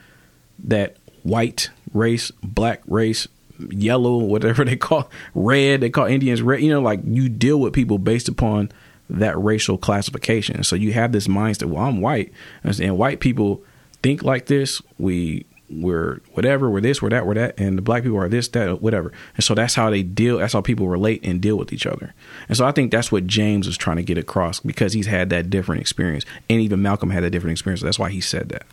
that 0.58 0.98
white 1.22 1.70
race, 1.94 2.32
black 2.42 2.82
race, 2.88 3.28
yellow, 3.70 4.18
whatever 4.18 4.66
they 4.66 4.76
call 4.76 5.10
red, 5.36 5.82
they 5.82 5.90
call 5.92 6.08
Indians 6.08 6.42
red. 6.42 6.62
You 6.62 6.72
know, 6.72 6.82
like 6.82 7.02
you 7.06 7.30
deal 7.30 7.60
with 7.60 7.74
people 7.74 8.00
based 8.00 8.28
upon 8.28 8.72
that 9.08 9.38
racial 9.38 9.78
classification. 9.78 10.64
So 10.64 10.76
you 10.76 10.94
have 10.94 11.12
this 11.12 11.28
mindset. 11.28 11.66
Well, 11.66 11.84
I'm 11.84 12.02
white, 12.02 12.34
and 12.64 12.98
white 12.98 13.20
people 13.20 13.64
think 14.02 14.24
like 14.24 14.48
this. 14.48 14.82
We 14.98 15.46
we're 15.72 16.20
whatever, 16.34 16.70
we're 16.70 16.82
this, 16.82 17.02
we're 17.02 17.10
that, 17.10 17.26
we're 17.26 17.36
that, 17.36 17.60
and 17.60 17.78
the 17.78 17.82
black 17.82 18.04
people 18.04 18.18
are 18.18 18.28
this, 18.30 18.48
that, 18.50 18.82
whatever. 18.82 19.12
And 19.36 19.44
so 19.44 19.54
that's 19.54 19.76
how 19.76 19.90
they 19.90 20.04
deal. 20.04 20.40
That's 20.40 20.54
how 20.54 20.62
people 20.62 20.88
relate 20.88 21.24
and 21.24 21.40
deal 21.42 21.58
with 21.58 21.72
each 21.72 21.86
other. 21.86 22.14
And 22.48 22.58
so 22.58 22.66
I 22.66 22.72
think 22.72 22.92
that's 22.92 23.12
what 23.12 23.28
James 23.28 23.68
was 23.68 23.78
trying 23.78 23.98
to 23.98 24.04
get 24.04 24.18
across 24.18 24.60
because 24.60 24.94
he's 24.94 25.08
had 25.08 25.30
that 25.30 25.50
different 25.50 25.82
experience, 25.82 26.26
and 26.50 26.60
even 26.62 26.82
Malcolm 26.82 27.10
had 27.12 27.24
a 27.24 27.30
different 27.30 27.52
experience. 27.54 27.82
That's 27.82 28.00
why 28.00 28.10
he 28.10 28.22
said 28.22 28.50
that. 28.50 28.64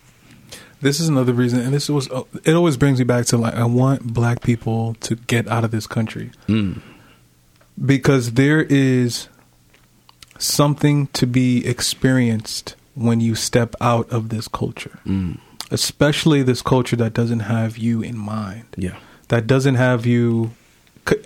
This 0.79 0.99
is 0.99 1.07
another 1.09 1.33
reason, 1.33 1.59
and 1.59 1.73
this 1.73 1.89
was 1.89 2.07
it. 2.43 2.53
Always 2.53 2.77
brings 2.77 2.99
me 2.99 3.05
back 3.05 3.25
to 3.27 3.37
like 3.37 3.55
I 3.55 3.65
want 3.65 4.13
black 4.13 4.41
people 4.43 4.93
to 5.01 5.15
get 5.15 5.47
out 5.47 5.63
of 5.63 5.71
this 5.71 5.87
country 5.87 6.29
Mm. 6.47 6.81
because 7.83 8.33
there 8.33 8.61
is 8.61 9.27
something 10.37 11.07
to 11.13 11.25
be 11.25 11.65
experienced 11.65 12.75
when 12.93 13.19
you 13.21 13.33
step 13.35 13.75
out 13.81 14.09
of 14.11 14.29
this 14.29 14.47
culture, 14.47 14.99
Mm. 15.05 15.39
Especially 15.71 16.43
this 16.43 16.61
culture 16.61 16.95
that 16.95 17.13
doesn't 17.13 17.41
have 17.41 17.77
you 17.77 18.01
in 18.01 18.17
mind. 18.17 18.65
Yeah. 18.77 18.95
that 19.29 19.47
doesn't 19.47 19.75
have 19.75 20.05
you 20.05 20.51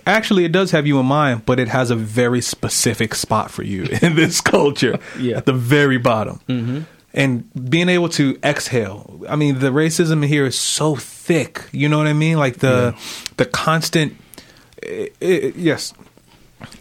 actually 0.06 0.44
it 0.44 0.52
does 0.52 0.70
have 0.70 0.86
you 0.86 0.98
in 1.00 1.06
mind 1.06 1.44
but 1.44 1.58
it 1.58 1.68
has 1.68 1.90
a 1.90 1.96
very 1.96 2.40
specific 2.40 3.14
spot 3.14 3.50
for 3.50 3.62
you 3.64 3.82
in 4.02 4.14
this 4.14 4.40
culture 4.40 4.98
Yeah. 5.18 5.38
at 5.38 5.46
the 5.46 5.52
very 5.52 5.98
bottom 5.98 6.38
mm-hmm. 6.48 6.80
and 7.14 7.44
being 7.70 7.88
able 7.88 8.08
to 8.10 8.38
exhale 8.44 9.20
i 9.28 9.34
mean 9.36 9.58
the 9.58 9.70
racism 9.72 10.24
here 10.24 10.46
is 10.46 10.56
so 10.58 10.94
thick 10.96 11.62
you 11.72 11.88
know 11.88 11.98
what 11.98 12.06
i 12.06 12.12
mean 12.12 12.38
like 12.38 12.58
the 12.58 12.94
the 13.38 13.44
constant 13.44 14.14
i 14.84 15.10
i 15.20 15.52
yes 15.56 15.92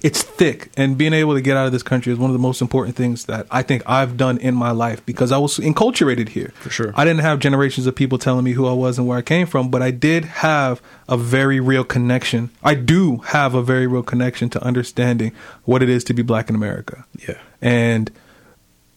it's 0.02 0.22
thick 0.22 0.70
and 0.78 0.98
being 0.98 1.14
able 1.14 1.34
to 1.34 1.42
get 1.42 1.58
out 1.58 1.66
of 1.66 1.72
this 1.72 1.84
country 1.84 2.12
is 2.12 2.20
one 2.20 2.30
of 2.30 2.34
the 2.34 2.40
most 2.40 2.62
important 2.62 2.96
things 2.96 3.26
that 3.26 3.48
I 3.52 3.62
think 3.62 3.84
I've 3.86 4.18
done 4.18 4.38
in 4.38 4.56
my 4.56 4.72
life 4.72 5.06
because 5.06 5.32
I 5.32 5.38
was 5.38 5.58
enculturated 5.58 6.30
here. 6.30 6.52
For 6.56 6.70
sure. 6.70 6.94
I 6.96 7.06
didn't 7.06 7.22
have 7.22 7.40
generations 7.40 7.88
of 7.88 7.96
people 7.96 8.18
telling 8.18 8.44
me 8.44 8.52
who 8.54 8.68
I 8.68 8.74
was 8.74 8.98
and 8.98 9.08
where 9.08 9.18
I 9.18 9.22
came 9.22 9.48
from, 9.48 9.70
but 9.70 9.82
I 9.82 9.92
did 9.92 10.26
have 10.26 10.82
a 11.08 11.18
very 11.18 11.60
real 11.60 11.84
connection. 11.84 12.50
I 12.64 12.76
do 12.76 13.18
have 13.18 13.54
a 13.54 13.62
very 13.62 13.88
real 13.88 14.04
connection 14.04 14.50
to 14.52 14.64
understanding 14.64 15.34
what 15.66 15.84
it 15.84 15.90
is 15.90 16.04
to 16.06 16.14
be 16.14 16.22
black 16.22 16.50
in 16.50 16.56
America. 16.56 17.06
Yeah. 17.28 17.40
And 17.62 18.12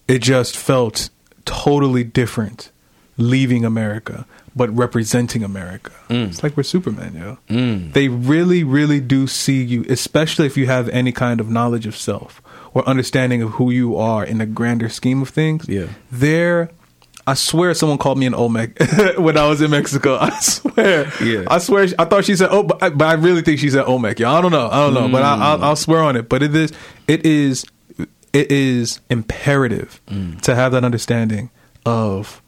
it 0.07 0.21
just 0.21 0.55
felt 0.55 1.09
totally 1.45 2.03
different 2.03 2.71
leaving 3.17 3.63
America, 3.63 4.25
but 4.55 4.75
representing 4.75 5.43
America. 5.43 5.91
Mm. 6.09 6.29
It's 6.29 6.41
like 6.41 6.55
we're 6.55 6.63
Superman, 6.63 7.15
yo. 7.15 7.37
Mm. 7.49 7.93
They 7.93 8.07
really, 8.07 8.63
really 8.63 9.01
do 9.01 9.27
see 9.27 9.63
you, 9.63 9.85
especially 9.89 10.45
if 10.45 10.55
you 10.55 10.65
have 10.67 10.87
any 10.89 11.11
kind 11.11 11.39
of 11.39 11.49
knowledge 11.49 11.85
of 11.85 11.95
self 11.95 12.41
or 12.73 12.87
understanding 12.87 13.41
of 13.41 13.51
who 13.51 13.71
you 13.71 13.97
are 13.97 14.23
in 14.23 14.37
the 14.37 14.45
grander 14.45 14.89
scheme 14.89 15.21
of 15.21 15.29
things. 15.29 15.67
Yeah. 15.67 15.87
They're 16.11 16.69
I 17.27 17.33
swear 17.33 17.73
someone 17.73 17.97
called 17.97 18.19
me 18.19 18.27
an 18.27 18.35
Olmec 18.35 18.77
when 19.17 19.35
I 19.35 19.47
was 19.47 19.59
in 19.59 19.71
Mexico. 19.71 20.17
I 20.21 20.29
swear. 20.39 21.11
Yeah. 21.23 21.45
I 21.47 21.57
swear. 21.57 21.87
I 21.97 22.05
thought 22.05 22.23
she 22.25 22.35
said, 22.35 22.49
oh, 22.51 22.63
but 22.63 22.83
I, 22.83 22.89
but 22.89 23.07
I 23.07 23.13
really 23.13 23.41
think 23.41 23.59
she 23.59 23.69
said 23.69 23.85
Olmec. 23.85 24.19
Yeah, 24.19 24.31
I 24.31 24.41
don't 24.41 24.51
know. 24.51 24.69
I 24.69 24.85
don't 24.85 24.93
know. 24.93 25.09
But 25.09 25.23
I, 25.23 25.35
I'll, 25.35 25.57
mm. 25.57 25.63
I'll 25.63 25.75
swear 25.75 26.01
on 26.03 26.15
it. 26.15 26.29
But 26.29 26.43
it 26.43 26.55
is, 26.55 26.71
it 27.07 27.25
is, 27.25 27.65
it 28.31 28.51
is 28.51 28.99
imperative 29.09 30.01
to 30.43 30.53
have 30.53 30.71
that 30.73 30.83
understanding 30.83 31.49
of 31.85 32.43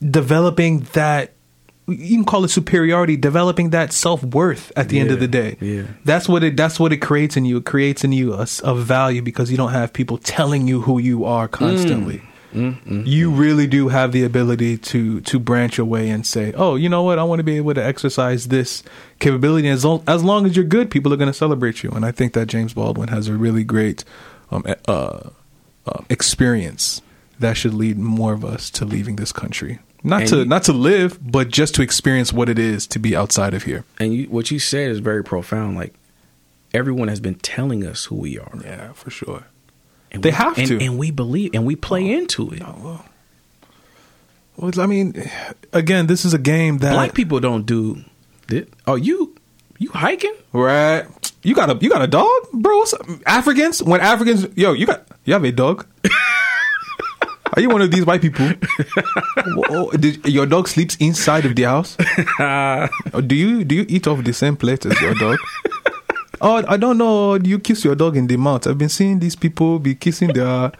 developing 0.00 0.80
that 0.92 1.32
you 1.88 2.16
can 2.16 2.24
call 2.24 2.44
it 2.44 2.48
superiority 2.48 3.16
developing 3.16 3.70
that 3.70 3.92
self-worth 3.92 4.70
at 4.76 4.90
the 4.90 5.00
end 5.00 5.10
of 5.10 5.20
the 5.20 5.28
day. 5.28 5.56
yeah. 5.60 5.84
that's 6.04 6.28
what 6.28 6.44
it 6.44 6.56
that's 6.56 6.78
what 6.78 6.92
it 6.92 6.98
creates 6.98 7.36
in 7.36 7.44
you. 7.44 7.58
It 7.58 7.64
creates 7.64 8.04
in 8.04 8.12
you 8.12 8.34
a 8.34 8.74
value 8.74 9.22
because 9.22 9.50
you 9.50 9.56
don't 9.56 9.72
have 9.72 9.92
people 9.92 10.18
telling 10.18 10.68
you 10.68 10.82
who 10.82 10.98
you 10.98 11.24
are 11.24 11.48
constantly. 11.48 12.22
You 12.50 13.30
really 13.30 13.66
do 13.66 13.88
have 13.88 14.12
the 14.12 14.24
ability 14.24 14.78
to 14.78 15.20
to 15.20 15.38
branch 15.38 15.78
away 15.78 16.10
and 16.10 16.26
say 16.26 16.52
oh 16.56 16.74
you 16.76 16.88
know 16.88 17.02
what? 17.02 17.18
I 17.18 17.24
want 17.24 17.38
to 17.38 17.44
be 17.44 17.56
able 17.56 17.74
to 17.74 17.84
exercise 17.84 18.48
this 18.48 18.82
capability. 19.18 19.68
As 19.68 19.84
long, 19.84 20.02
as 20.06 20.24
long 20.24 20.44
as 20.44 20.56
you're 20.56 20.64
good 20.64 20.90
people 20.90 21.12
are 21.12 21.16
going 21.16 21.28
to 21.28 21.34
celebrate 21.34 21.82
you. 21.82 21.90
And 21.90 22.04
i 22.04 22.10
think 22.10 22.32
that 22.34 22.46
james 22.46 22.74
baldwin 22.74 23.08
has 23.08 23.28
a 23.28 23.34
really 23.34 23.64
great 23.64 24.04
um, 24.50 24.64
uh, 24.86 25.30
uh, 25.86 26.02
experience 26.10 27.00
that 27.38 27.56
should 27.56 27.74
lead 27.74 27.98
more 27.98 28.32
of 28.32 28.44
us 28.44 28.70
to 28.70 28.84
leaving 28.84 29.16
this 29.16 29.32
country 29.32 29.78
not 30.04 30.20
And 30.22 30.28
to 30.30 30.36
you- 30.38 30.44
not 30.44 30.62
to 30.64 30.72
live 30.72 31.18
but 31.20 31.48
just 31.48 31.74
to 31.76 31.82
experience 31.82 32.32
what 32.32 32.48
it 32.48 32.58
is 32.58 32.86
to 32.88 32.98
be 32.98 33.16
outside 33.16 33.54
of 33.54 33.64
here 33.64 33.84
And 33.98 34.14
you, 34.14 34.24
what 34.26 34.50
you 34.50 34.58
said 34.58 34.90
is 34.90 34.98
very 35.00 35.22
profound. 35.24 35.76
Like 35.76 35.94
everyone 36.74 37.08
has 37.08 37.20
been 37.20 37.34
telling 37.36 37.84
us 37.86 38.04
who 38.06 38.16
we 38.16 38.38
are. 38.38 38.52
yeah 38.62 38.92
for 38.92 39.10
sure 39.10 39.44
And 40.12 40.22
They 40.22 40.30
we- 40.30 40.34
have 40.34 40.58
and, 40.58 40.68
to. 40.68 40.80
and 40.80 40.98
we 40.98 41.10
believe, 41.10 41.50
and 41.54 41.64
we 41.66 41.76
play 41.76 42.04
oh, 42.14 42.18
into 42.18 42.50
it. 42.52 42.62
Oh, 42.64 43.04
well 44.56 44.80
i 44.80 44.86
mean 44.86 45.14
again 45.72 46.06
this 46.06 46.24
is 46.24 46.34
a 46.34 46.38
game 46.38 46.78
that 46.78 46.92
Black 46.92 47.14
people 47.14 47.38
don't 47.40 47.64
do. 47.66 48.02
This. 48.48 48.66
Oh, 48.86 48.94
you, 48.96 49.34
you 49.78 49.90
hiking? 49.90 50.34
right 50.52 51.06
you 51.42 51.54
got 51.54 51.70
a 51.70 51.76
you 51.80 51.88
got 51.90 52.02
a 52.02 52.06
dog 52.08 52.30
bro 52.52 52.78
what's 52.78 52.92
up? 52.94 53.06
africans 53.26 53.82
when 53.82 54.00
africans 54.00 54.46
yo 54.56 54.72
you 54.72 54.86
got 54.86 55.06
you 55.24 55.32
have 55.34 55.44
a 55.44 55.52
dog 55.52 55.86
Are 57.54 57.60
you 57.60 57.70
one 57.70 57.82
of 57.82 57.90
these 57.90 58.04
white 58.04 58.20
people? 58.20 58.46
Whoa, 59.36 59.64
oh, 59.70 59.90
did, 59.92 60.26
your 60.26 60.46
dog 60.46 60.68
sleeps 60.68 60.96
inside 60.96 61.44
of 61.46 61.56
the 61.56 61.64
house. 61.64 61.96
Do 63.26 63.34
you 63.34 63.64
do 63.64 63.74
you 63.74 63.86
eat 63.88 64.06
off 64.06 64.22
the 64.24 64.32
same 64.32 64.56
plate 64.56 64.86
as 64.86 65.00
your 65.00 65.14
dog? 65.14 65.38
Oh, 66.40 66.64
I 66.68 66.76
don't 66.76 66.98
know. 66.98 67.36
Do 67.38 67.50
you 67.50 67.58
kiss 67.58 67.84
your 67.84 67.94
dog 67.94 68.16
in 68.16 68.28
the 68.28 68.36
mouth? 68.36 68.66
I've 68.66 68.78
been 68.78 68.88
seeing 68.88 69.18
these 69.18 69.34
people 69.34 69.78
be 69.78 69.94
kissing 69.94 70.32
their 70.32 70.72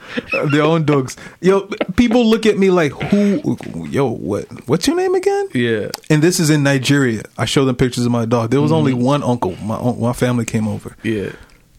their 0.53 0.63
own 0.63 0.85
dogs. 0.85 1.17
Yo, 1.41 1.69
people 1.97 2.25
look 2.25 2.47
at 2.47 2.59
me 2.59 2.71
like, 2.71 2.93
who? 2.93 3.59
Yo, 3.89 4.09
what? 4.09 4.47
What's 4.69 4.87
your 4.87 4.97
name 4.97 5.15
again? 5.15 5.49
Yeah. 5.55 5.89
And 6.11 6.23
this 6.23 6.39
is 6.39 6.51
in 6.51 6.63
Nigeria. 6.63 7.23
I 7.37 7.45
showed 7.45 7.65
them 7.65 7.77
pictures 7.77 8.07
of 8.07 8.13
my 8.13 8.25
dog. 8.25 8.51
There 8.51 8.61
was 8.61 8.73
only 8.73 8.93
mm-hmm. 8.93 9.03
one 9.03 9.23
uncle. 9.23 9.57
My 9.57 9.81
my 9.95 10.13
family 10.13 10.45
came 10.45 10.69
over. 10.69 10.97
Yeah. 11.03 11.33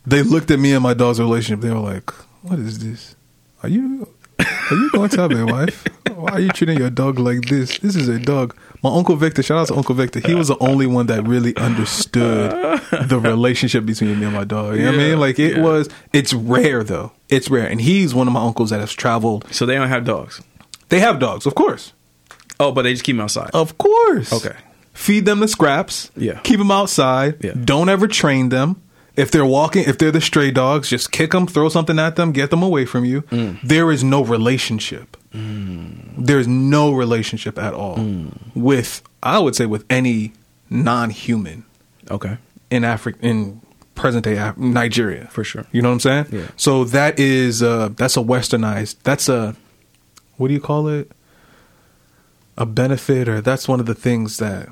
They 0.05 0.23
looked 0.23 0.51
at 0.51 0.59
me 0.59 0.73
and 0.73 0.83
my 0.83 0.93
dog's 0.93 1.19
relationship. 1.19 1.61
They 1.61 1.71
were 1.71 1.79
like, 1.79 2.11
"What 2.41 2.59
is 2.59 2.79
this? 2.79 3.15
Are 3.63 3.69
you 3.69 4.07
are 4.39 4.75
you 4.75 4.89
going 4.91 5.09
to 5.09 5.21
have 5.21 5.31
a 5.31 5.45
wife? 5.45 5.85
Why 6.15 6.31
are 6.33 6.39
you 6.39 6.49
treating 6.49 6.77
your 6.77 6.89
dog 6.89 7.17
like 7.19 7.41
this? 7.45 7.77
This 7.79 7.95
is 7.95 8.07
a 8.07 8.19
dog." 8.19 8.55
My 8.83 8.89
uncle 8.95 9.15
Victor, 9.17 9.43
shout 9.43 9.57
out 9.57 9.67
to 9.67 9.75
Uncle 9.75 9.95
Victor. 9.95 10.19
He 10.25 10.35
was 10.35 10.47
the 10.47 10.57
only 10.59 10.87
one 10.87 11.07
that 11.07 11.27
really 11.27 11.55
understood 11.57 12.51
the 12.51 13.19
relationship 13.21 13.85
between 13.85 14.17
me 14.19 14.25
and 14.25 14.33
my 14.35 14.45
dog. 14.45 14.75
You 14.75 14.83
know 14.83 14.91
what 14.91 14.99
I 14.99 15.03
Yeah, 15.03 15.09
mean? 15.11 15.19
Like 15.19 15.39
it 15.39 15.57
yeah. 15.57 15.61
was. 15.63 15.89
It's 16.13 16.33
rare 16.33 16.83
though. 16.83 17.11
It's 17.29 17.49
rare, 17.49 17.67
and 17.67 17.81
he's 17.81 18.13
one 18.15 18.27
of 18.27 18.33
my 18.33 18.41
uncles 18.43 18.69
that 18.69 18.79
has 18.79 18.93
traveled. 18.93 19.45
So 19.51 19.65
they 19.65 19.75
don't 19.75 19.89
have 19.89 20.05
dogs. 20.05 20.41
They 20.89 20.99
have 21.01 21.19
dogs, 21.19 21.45
of 21.45 21.53
course, 21.55 21.93
Oh, 22.59 22.71
but 22.71 22.81
they 22.83 22.93
just 22.93 23.03
keep 23.03 23.15
them 23.15 23.23
outside. 23.23 23.51
of 23.53 23.77
course. 23.77 24.33
Okay. 24.33 24.55
Feed 24.93 25.25
them 25.25 25.39
the 25.39 25.47
scraps. 25.47 26.09
Yeah. 26.17 26.39
Keep 26.43 26.57
them 26.59 26.71
outside. 26.71 27.37
Yeah. 27.43 27.53
Don't 27.53 27.89
ever 27.89 28.07
train 28.07 28.49
them. 28.49 28.81
If 29.15 29.31
they're 29.31 29.45
walking, 29.45 29.83
if 29.87 29.97
they're 29.97 30.11
the 30.11 30.21
stray 30.21 30.51
dogs, 30.51 30.89
just 30.89 31.11
kick 31.11 31.31
them, 31.31 31.45
throw 31.47 31.67
something 31.69 31.99
at 31.99 32.15
them, 32.15 32.31
get 32.31 32.49
them 32.51 32.63
away 32.63 32.85
from 32.85 33.03
you. 33.05 33.23
Mm. 33.23 33.59
There 33.61 33.91
is 33.91 34.03
no 34.03 34.23
relationship. 34.23 35.17
There's 35.33 36.47
no 36.47 36.91
relationship 36.93 37.57
at 37.59 37.73
all 37.73 37.97
Mm. 37.97 38.31
with, 38.55 39.01
I 39.21 39.39
would 39.39 39.55
say, 39.55 39.65
with 39.65 39.85
any 39.89 40.33
non-human 40.69 41.65
Okay. 42.09 42.37
in 42.71 42.83
Africa 42.83 43.17
in 43.21 43.61
present 43.95 44.23
day 44.23 44.37
Af- 44.37 44.57
Nigeria 44.57 45.27
For 45.31 45.43
sure. 45.43 45.65
You 45.73 45.81
know 45.81 45.89
what 45.89 45.93
I'm 45.95 45.99
saying? 45.99 46.25
Yeah. 46.31 46.47
So 46.55 46.83
that 46.85 47.19
is 47.19 47.61
uh 47.61 47.89
that's 47.97 48.15
a 48.15 48.21
westernized. 48.21 48.95
That's 49.03 49.27
a 49.27 49.55
what 50.37 50.47
do 50.47 50.53
you 50.53 50.61
call 50.61 50.87
it? 50.87 51.11
A 52.57 52.65
benefit, 52.65 53.27
or 53.27 53.41
that's 53.41 53.67
one 53.67 53.79
of 53.81 53.85
the 53.85 53.95
things 53.95 54.37
that 54.37 54.69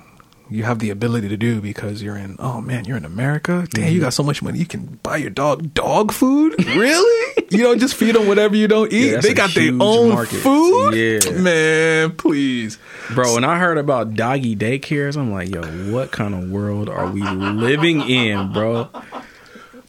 you 0.50 0.64
have 0.64 0.80
the 0.80 0.90
ability 0.90 1.30
to 1.30 1.38
do 1.38 1.62
because 1.62 2.02
you're 2.02 2.18
in. 2.18 2.36
Oh 2.40 2.62
man, 2.62 2.86
you're 2.86 2.98
in 2.98 3.06
America. 3.06 3.68
Damn, 3.72 3.86
Mm-hmm. 3.86 3.94
you 3.94 4.00
got 4.02 4.14
so 4.14 4.24
much 4.24 4.42
money. 4.42 4.60
You 4.60 4.66
can 4.66 5.00
buy 5.04 5.18
your 5.18 5.30
dog 5.30 5.74
dog 5.74 6.12
food. 6.12 6.56
Really? 6.78 7.34
you 7.50 7.64
don't 7.64 7.80
just 7.80 7.96
feed 7.96 8.16
them 8.16 8.28
whatever 8.28 8.56
you 8.56 8.68
don't 8.68 8.92
eat. 8.92 9.12
Yeah, 9.12 9.22
they 9.22 9.34
got 9.34 9.54
their 9.54 9.72
own 9.80 10.10
market. 10.10 10.38
food. 10.38 10.92
Yeah. 10.96 11.32
man, 11.32 12.12
please. 12.16 12.78
Bro, 13.16 13.36
when 13.36 13.44
I 13.46 13.58
heard 13.58 13.78
about 13.78 14.14
doggy 14.16 14.56
daycares, 14.56 15.16
I'm 15.18 15.32
like, 15.32 15.50
yo, 15.50 15.62
what 15.92 16.12
kind 16.12 16.34
of 16.36 16.50
world 16.52 16.90
are 16.90 17.10
we 17.10 17.22
living 17.22 18.02
in, 18.02 18.52
bro? 18.52 18.90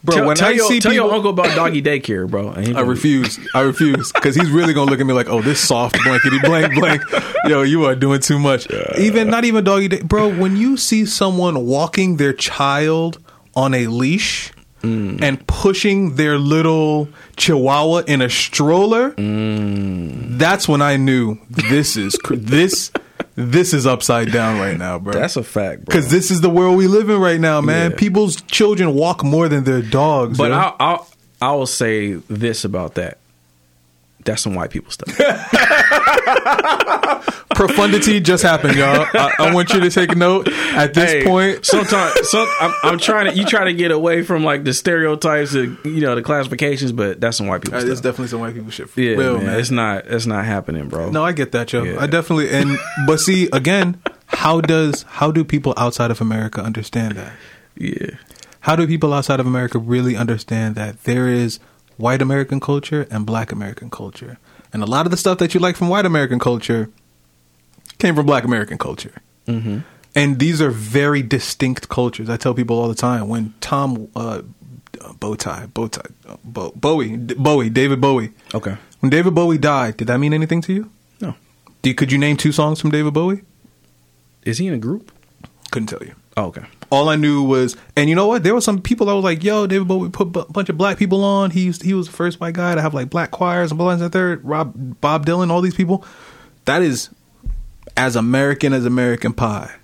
Bro, 0.03 0.15
tell, 0.15 0.27
when 0.27 0.35
tell 0.37 0.47
I 0.47 0.51
your, 0.51 0.67
see 0.67 0.79
tell 0.79 0.91
people, 0.91 1.07
your 1.07 1.13
uncle 1.15 1.31
about 1.31 1.55
doggy 1.55 1.81
daycare, 1.81 2.29
bro. 2.29 2.49
And 2.55 2.69
I 2.69 2.71
gonna- 2.71 2.85
refuse. 2.85 3.39
I 3.53 3.61
refuse 3.61 4.11
because 4.13 4.35
he's 4.35 4.49
really 4.49 4.73
gonna 4.73 4.89
look 4.89 4.99
at 4.99 5.05
me 5.05 5.13
like, 5.13 5.29
"Oh, 5.29 5.41
this 5.41 5.59
soft 5.59 5.97
blankety 6.03 6.39
blank 6.39 6.73
blank." 6.73 7.01
Yo, 7.45 7.63
you 7.63 7.85
are 7.85 7.95
doing 7.95 8.21
too 8.21 8.39
much. 8.39 8.67
Even 8.97 9.29
not 9.29 9.43
even 9.43 9.63
doggy 9.63 9.89
day, 9.89 10.01
bro. 10.01 10.29
When 10.29 10.55
you 10.55 10.77
see 10.77 11.05
someone 11.05 11.65
walking 11.65 12.17
their 12.17 12.33
child 12.33 13.19
on 13.55 13.73
a 13.73 13.87
leash 13.87 14.53
mm. 14.83 15.21
and 15.21 15.45
pushing 15.47 16.15
their 16.15 16.37
little 16.37 17.09
chihuahua 17.35 18.03
in 18.07 18.21
a 18.21 18.29
stroller, 18.29 19.11
mm. 19.11 20.37
that's 20.37 20.67
when 20.67 20.81
I 20.81 20.95
knew 20.97 21.37
this 21.49 21.97
is 21.97 22.15
cr- 22.17 22.35
this 22.35 22.91
this 23.39 23.73
is 23.73 23.87
upside 23.87 24.31
down 24.31 24.59
right 24.59 24.77
now, 24.77 24.99
bro. 24.99 25.13
That's 25.13 25.35
a 25.35 25.43
fact, 25.43 25.85
bro. 25.85 25.95
because 25.95 26.11
this 26.11 26.29
is 26.29 26.41
the 26.41 26.49
world 26.49 26.77
we 26.77 26.87
live 26.87 27.09
in 27.09 27.19
right 27.19 27.39
now, 27.39 27.61
man. 27.61 27.91
Yeah. 27.91 27.97
People's 27.97 28.41
children 28.41 28.93
walk 28.93 29.23
more 29.23 29.47
than 29.47 29.63
their 29.63 29.81
dogs. 29.81 30.37
But. 30.37 30.51
I'll, 30.51 30.75
I'll 30.79 31.07
I 31.41 31.53
will 31.53 31.67
say 31.67 32.13
this 32.13 32.65
about 32.65 32.95
that. 32.95 33.17
That's 34.25 34.41
some 34.41 34.55
white 34.55 34.71
people 34.71 34.91
stuff. 34.91 35.17
profundity 37.55 38.19
just 38.19 38.43
happened, 38.43 38.75
y'all. 38.75 39.05
I, 39.13 39.33
I 39.39 39.53
want 39.53 39.73
you 39.73 39.79
to 39.81 39.89
take 39.89 40.15
note 40.15 40.47
at 40.49 40.93
this 40.93 41.11
Hey, 41.11 41.23
point. 41.23 41.65
sometimes 41.65 42.29
some, 42.29 42.47
I'm, 42.59 42.73
I'm 42.83 42.97
trying 42.99 43.31
to 43.31 43.35
you 43.37 43.45
try 43.45 43.65
to 43.65 43.73
get 43.73 43.91
away 43.91 44.23
from 44.23 44.43
like 44.43 44.63
the 44.63 44.73
stereotypes, 44.73 45.53
and 45.53 45.77
you 45.83 46.01
know 46.01 46.15
the 46.15 46.21
classifications, 46.21 46.91
but 46.91 47.19
that's 47.19 47.37
some 47.37 47.47
white 47.47 47.61
people 47.61 47.77
Uh, 47.77 47.81
stuff. 47.81 47.91
It's 47.91 48.01
definitely 48.01 48.27
some 48.27 48.39
white 48.41 48.53
people 48.53 48.71
shit. 48.71 48.89
For 48.89 49.01
yeah, 49.01 49.15
real, 49.15 49.37
man, 49.37 49.45
man. 49.47 49.59
It's 49.59 49.71
not. 49.71 50.07
It's 50.07 50.25
not 50.25 50.45
happening, 50.45 50.87
bro. 50.89 51.09
No, 51.09 51.23
I 51.23 51.31
get 51.31 51.51
that, 51.53 51.67
Joe. 51.67 51.83
Yeah. 51.83 51.99
I 52.01 52.07
definitely 52.07 52.49
and 52.49 52.77
but 53.07 53.19
see 53.19 53.49
again, 53.51 54.01
how 54.27 54.61
does 54.61 55.03
how 55.03 55.31
do 55.31 55.43
people 55.43 55.73
outside 55.77 56.11
of 56.11 56.21
America 56.21 56.61
understand 56.61 57.15
that? 57.17 57.33
Yeah. 57.77 58.11
How 58.61 58.75
do 58.75 58.85
people 58.87 59.13
outside 59.13 59.39
of 59.39 59.47
America 59.47 59.79
really 59.79 60.15
understand 60.17 60.75
that 60.75 61.03
there 61.05 61.27
is 61.29 61.59
white 61.97 62.21
American 62.21 62.59
culture 62.59 63.07
and 63.09 63.25
black 63.25 63.51
American 63.53 63.89
culture? 63.89 64.37
And 64.71 64.83
a 64.83 64.85
lot 64.85 65.05
of 65.05 65.11
the 65.11 65.17
stuff 65.17 65.37
that 65.39 65.53
you 65.53 65.59
like 65.59 65.75
from 65.75 65.89
white 65.89 66.05
American 66.05 66.39
culture 66.39 66.89
came 67.97 68.15
from 68.15 68.25
black 68.25 68.43
American 68.43 68.77
culture. 68.77 69.21
Mm-hmm. 69.47 69.79
And 70.15 70.39
these 70.39 70.61
are 70.61 70.71
very 70.71 71.21
distinct 71.21 71.89
cultures. 71.89 72.29
I 72.29 72.37
tell 72.37 72.53
people 72.53 72.79
all 72.79 72.87
the 72.87 72.95
time 72.95 73.29
when 73.29 73.53
Tom 73.61 74.09
uh, 74.15 74.41
Bowtie, 74.91 75.67
Bowtie, 75.71 76.11
Bo, 76.43 76.71
Bowie, 76.75 77.17
D- 77.17 77.35
Bowie, 77.35 77.69
David 77.69 78.01
Bowie. 78.01 78.31
Okay. 78.53 78.77
When 78.99 79.09
David 79.09 79.33
Bowie 79.35 79.57
died, 79.57 79.97
did 79.97 80.07
that 80.07 80.17
mean 80.17 80.33
anything 80.33 80.61
to 80.61 80.73
you? 80.73 80.91
No. 81.21 81.35
Do, 81.81 81.93
could 81.93 82.11
you 82.11 82.17
name 82.17 82.37
two 82.37 82.51
songs 82.51 82.81
from 82.81 82.91
David 82.91 83.13
Bowie? 83.13 83.43
Is 84.43 84.57
he 84.57 84.67
in 84.67 84.73
a 84.73 84.77
group? 84.77 85.11
Couldn't 85.71 85.87
tell 85.87 86.03
you. 86.03 86.15
Oh, 86.35 86.45
okay. 86.45 86.65
All 86.91 87.07
I 87.07 87.15
knew 87.15 87.43
was, 87.43 87.77
and 87.95 88.09
you 88.09 88.15
know 88.15 88.25
what? 88.27 88.43
There 88.43 88.53
were 88.55 88.61
some 88.61 88.81
people 88.81 89.05
that 89.07 89.13
was 89.13 89.23
like, 89.23 89.43
"Yo, 89.43 89.67
David 89.67 89.87
Bowie 89.87 90.09
put 90.09 90.35
a 90.35 90.45
bunch 90.51 90.69
of 90.69 90.77
black 90.77 90.97
people 90.97 91.23
on. 91.23 91.51
He 91.51 91.65
used, 91.65 91.83
he 91.83 91.93
was 91.93 92.07
the 92.07 92.13
first 92.13 92.39
white 92.39 92.55
guy 92.55 92.73
to 92.73 92.81
have 92.81 92.93
like 92.95 93.09
black 93.11 93.29
choirs 93.31 93.69
and 93.71 93.77
blah 93.77 93.91
and 93.91 94.11
third. 94.11 94.43
Rob, 94.43 94.73
Bob 94.99 95.25
Dylan, 95.25 95.51
all 95.51 95.61
these 95.61 95.75
people. 95.75 96.03
That 96.65 96.81
is 96.81 97.09
as 97.95 98.15
American 98.15 98.73
as 98.73 98.85
American 98.85 99.33
pie. 99.33 99.75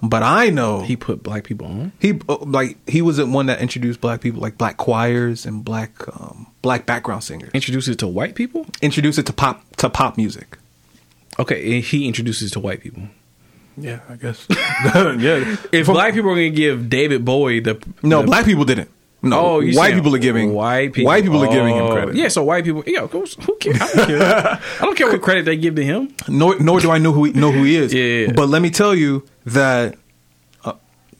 But 0.00 0.22
I 0.22 0.48
know 0.50 0.82
He 0.82 0.94
put 0.96 1.24
black 1.24 1.42
people 1.44 1.66
on. 1.66 1.92
he 1.98 2.20
uh, 2.28 2.36
like 2.38 2.78
he 2.88 3.02
was 3.02 3.16
the 3.16 3.26
one 3.26 3.46
that 3.46 3.60
introduced 3.60 4.00
black 4.00 4.20
people, 4.20 4.40
like 4.40 4.56
black 4.56 4.76
choirs 4.76 5.44
and 5.44 5.64
black 5.64 5.90
um, 6.18 6.46
black 6.62 6.86
background 6.86 7.24
singers. 7.24 7.50
Introduced 7.52 7.88
it 7.88 7.98
to 7.98 8.06
white 8.06 8.36
people. 8.36 8.64
Introduced 8.80 9.18
it 9.18 9.26
to 9.26 9.32
pop 9.32 9.64
to 9.76 9.90
pop 9.90 10.16
music. 10.16 10.56
Okay, 11.38 11.80
he 11.80 12.06
introduces 12.06 12.50
it 12.50 12.52
to 12.54 12.60
white 12.60 12.80
people. 12.80 13.02
Yeah, 13.80 14.00
I 14.08 14.16
guess. 14.16 14.46
yeah. 14.50 15.56
If 15.72 15.86
black 15.86 16.14
people 16.14 16.30
are 16.30 16.34
going 16.34 16.52
to 16.52 16.56
give 16.56 16.88
David 16.88 17.24
Bowie 17.24 17.60
the 17.60 17.74
No, 18.02 18.20
the- 18.20 18.26
black 18.26 18.44
people 18.44 18.64
didn't. 18.64 18.90
No, 19.20 19.40
Oh, 19.56 19.58
you 19.60 19.76
white 19.76 19.94
people 19.94 20.14
are 20.14 20.18
giving 20.20 20.52
white 20.54 20.92
people. 20.92 21.06
White 21.08 21.24
people 21.24 21.42
are 21.42 21.48
giving 21.52 21.74
him 21.74 21.82
Oh, 21.82 21.92
credit. 21.92 22.14
Yeah, 22.14 22.28
so 22.28 22.44
white 22.44 22.64
people. 22.64 22.84
Yeah, 22.86 23.04
who, 23.08 23.24
who 23.40 23.56
cares? 23.56 23.82
I 23.82 23.94
don't 23.96 24.06
care. 24.06 24.22
I 24.22 24.60
don't 24.80 24.96
care 24.96 25.08
what 25.08 25.20
credit 25.22 25.44
they 25.44 25.56
give 25.56 25.74
to 25.74 25.84
him. 25.84 26.14
Nor 26.28 26.56
nor 26.60 26.78
do 26.78 26.92
I 26.92 26.98
know 26.98 27.10
who 27.10 27.24
he, 27.24 27.32
know 27.32 27.50
who 27.50 27.64
he 27.64 27.74
is. 27.74 27.92
Yeah, 27.92 28.02
yeah, 28.04 28.26
yeah. 28.28 28.32
But 28.32 28.48
let 28.48 28.62
me 28.62 28.70
tell 28.70 28.94
you 28.94 29.26
that 29.46 29.96
uh, 30.64 30.74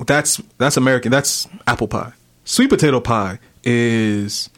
that's 0.07 0.41
that's 0.59 0.77
American. 0.77 1.11
That's 1.11 1.49
apple 1.67 1.89
pie. 1.89 2.13
Sweet 2.45 2.71
potato 2.71 3.01
pie 3.01 3.41
is 3.65 4.49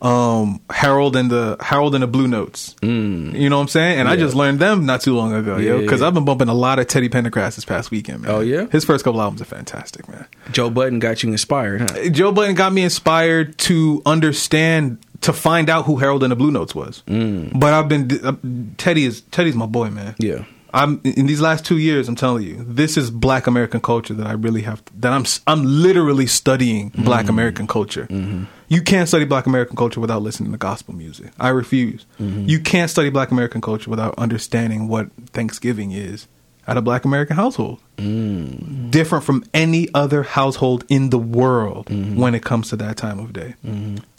um 0.00 0.60
Harold 0.70 1.16
and 1.16 1.30
the 1.30 1.56
Harold 1.60 1.94
and 1.94 2.02
the 2.02 2.06
Blue 2.06 2.28
Notes. 2.28 2.74
Mm. 2.82 3.38
You 3.38 3.50
know 3.50 3.56
what 3.56 3.62
I'm 3.62 3.68
saying? 3.68 3.98
And 3.98 4.08
I 4.08 4.16
just 4.16 4.34
learned 4.34 4.60
them 4.60 4.86
not 4.86 5.00
too 5.00 5.14
long 5.14 5.34
ago, 5.34 5.56
yo. 5.56 5.80
Because 5.80 6.00
yeah. 6.00 6.06
I've 6.06 6.14
been 6.14 6.24
bumping 6.24 6.48
a 6.48 6.54
lot 6.54 6.78
of 6.78 6.86
Teddy 6.86 7.08
Pendergrass 7.08 7.56
this 7.56 7.64
past 7.64 7.90
weekend, 7.90 8.22
man. 8.22 8.30
Oh, 8.30 8.40
yeah? 8.40 8.66
his 8.70 8.84
first 8.84 9.04
couple 9.04 9.20
albums 9.20 9.42
are 9.42 9.46
fantastic, 9.46 10.08
man. 10.08 10.26
Joe 10.52 10.70
Budden 10.70 11.00
got 11.00 11.22
you 11.22 11.30
inspired, 11.30 11.90
huh? 11.90 12.10
Joe 12.10 12.32
Budden 12.32 12.54
got 12.54 12.72
me 12.72 12.82
inspired 12.82 13.58
to 13.58 14.02
understand 14.06 14.98
to 15.22 15.32
find 15.32 15.68
out 15.68 15.84
who 15.84 15.96
Harold 15.96 16.22
and 16.22 16.30
the 16.30 16.36
Blue 16.36 16.50
Notes 16.50 16.74
was. 16.74 17.02
Mm. 17.06 17.58
But 17.58 17.72
I've 17.72 17.88
been 17.88 18.08
uh, 18.24 18.36
Teddy 18.76 19.04
is 19.04 19.22
Teddy's 19.22 19.56
my 19.56 19.66
boy, 19.66 19.90
man. 19.90 20.14
Yeah. 20.18 20.44
I'm 20.72 21.00
in 21.04 21.26
these 21.26 21.40
last 21.40 21.64
two 21.64 21.78
years. 21.78 22.08
I'm 22.08 22.16
telling 22.16 22.44
you, 22.44 22.64
this 22.64 22.96
is 22.96 23.10
Black 23.10 23.46
American 23.46 23.80
culture 23.80 24.14
that 24.14 24.26
I 24.26 24.32
really 24.32 24.62
have. 24.62 24.82
that 24.96 25.12
I'm 25.12 25.24
I'm 25.46 25.64
literally 25.64 26.26
studying 26.26 26.90
mm-hmm. 26.90 27.04
Black 27.04 27.28
American 27.28 27.66
culture. 27.66 28.06
Mm-hmm. 28.06 28.44
You 28.68 28.82
can't 28.82 29.08
study 29.08 29.24
Black 29.24 29.46
American 29.46 29.76
culture 29.76 30.00
without 30.00 30.22
listening 30.22 30.52
to 30.52 30.58
gospel 30.58 30.94
music. 30.94 31.32
I 31.40 31.48
refuse. 31.48 32.04
Mm-hmm. 32.20 32.46
You 32.46 32.60
can't 32.60 32.90
study 32.90 33.08
Black 33.08 33.30
American 33.30 33.60
culture 33.60 33.88
without 33.88 34.14
understanding 34.18 34.88
what 34.88 35.10
Thanksgiving 35.28 35.92
is 35.92 36.28
at 36.66 36.76
a 36.76 36.82
Black 36.82 37.06
American 37.06 37.36
household. 37.36 37.80
Mm. 37.96 38.90
Different 38.90 39.24
from 39.24 39.42
any 39.54 39.88
other 39.94 40.22
household 40.22 40.84
in 40.90 41.08
the 41.08 41.18
world 41.18 41.88
when 41.88 42.34
it 42.34 42.44
comes 42.44 42.68
to 42.68 42.76
that 42.76 42.98
time 42.98 43.18
of 43.18 43.32
day. 43.32 43.54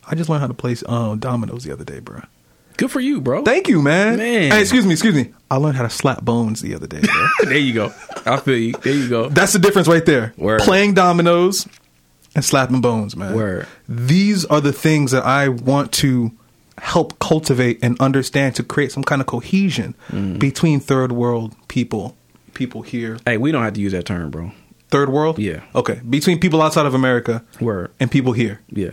I 0.08 0.16
just 0.16 0.30
learned 0.30 0.42
how 0.42 0.48
to 0.48 0.56
play 0.56 0.76
uh, 0.88 1.16
dominoes 1.16 1.64
the 1.64 1.72
other 1.72 1.86
day, 1.86 2.00
bro. 2.00 2.24
Good 2.80 2.92
for 2.92 3.00
you, 3.00 3.20
bro. 3.22 3.44
Thank 3.44 3.68
you, 3.68 3.82
man. 3.82 4.18
Man. 4.18 4.52
Hey, 4.52 4.62
excuse 4.62 4.86
me, 4.86 4.94
excuse 4.94 5.14
me. 5.14 5.34
I 5.52 5.58
learned 5.58 5.76
how 5.78 5.84
to 5.84 5.90
slap 5.90 6.22
bones 6.24 6.62
the 6.62 6.74
other 6.76 6.88
day, 6.88 7.02
bro. 7.02 7.28
there 7.50 7.58
you 7.58 7.74
go. 7.74 7.94
I 8.26 8.38
feel 8.38 8.58
you. 8.58 8.72
There 8.74 8.94
you 8.94 9.10
go. 9.10 9.28
That's 9.30 9.54
the 9.54 9.60
difference 9.60 9.88
right 9.88 10.06
there. 10.06 10.34
Word. 10.38 10.62
Playing 10.62 10.94
dominoes 10.94 11.68
and 12.36 12.46
slapping 12.46 12.82
bones, 12.82 13.16
man. 13.16 13.36
Word. 13.36 13.68
These 13.88 14.46
are 14.46 14.62
the 14.62 14.72
things 14.74 15.12
that 15.12 15.26
I 15.26 15.50
want 15.50 15.92
to 15.94 16.32
help 16.78 17.20
cultivate 17.20 17.80
and 17.84 18.00
understand 18.00 18.56
to 18.56 18.64
create 18.64 18.92
some 18.94 19.04
kind 19.04 19.20
of 19.22 19.28
cohesion 19.28 19.94
Mm. 20.12 20.40
between 20.40 20.80
third 20.80 21.12
world 21.12 21.54
people, 21.68 22.16
people 22.54 22.82
here. 22.84 23.18
Hey, 23.26 23.36
we 23.38 23.52
don't 23.52 23.64
have 23.64 23.74
to 23.74 23.82
use 23.82 23.92
that 23.92 24.06
term, 24.06 24.30
bro. 24.32 24.52
Third 24.90 25.10
world? 25.10 25.38
Yeah. 25.38 25.62
Okay. 25.76 26.00
Between 26.10 26.40
people 26.40 26.62
outside 26.62 26.86
of 26.86 26.94
America 26.94 27.44
Word. 27.60 27.92
and 28.00 28.10
people 28.10 28.32
here. 28.32 28.62
Yeah. 28.70 28.92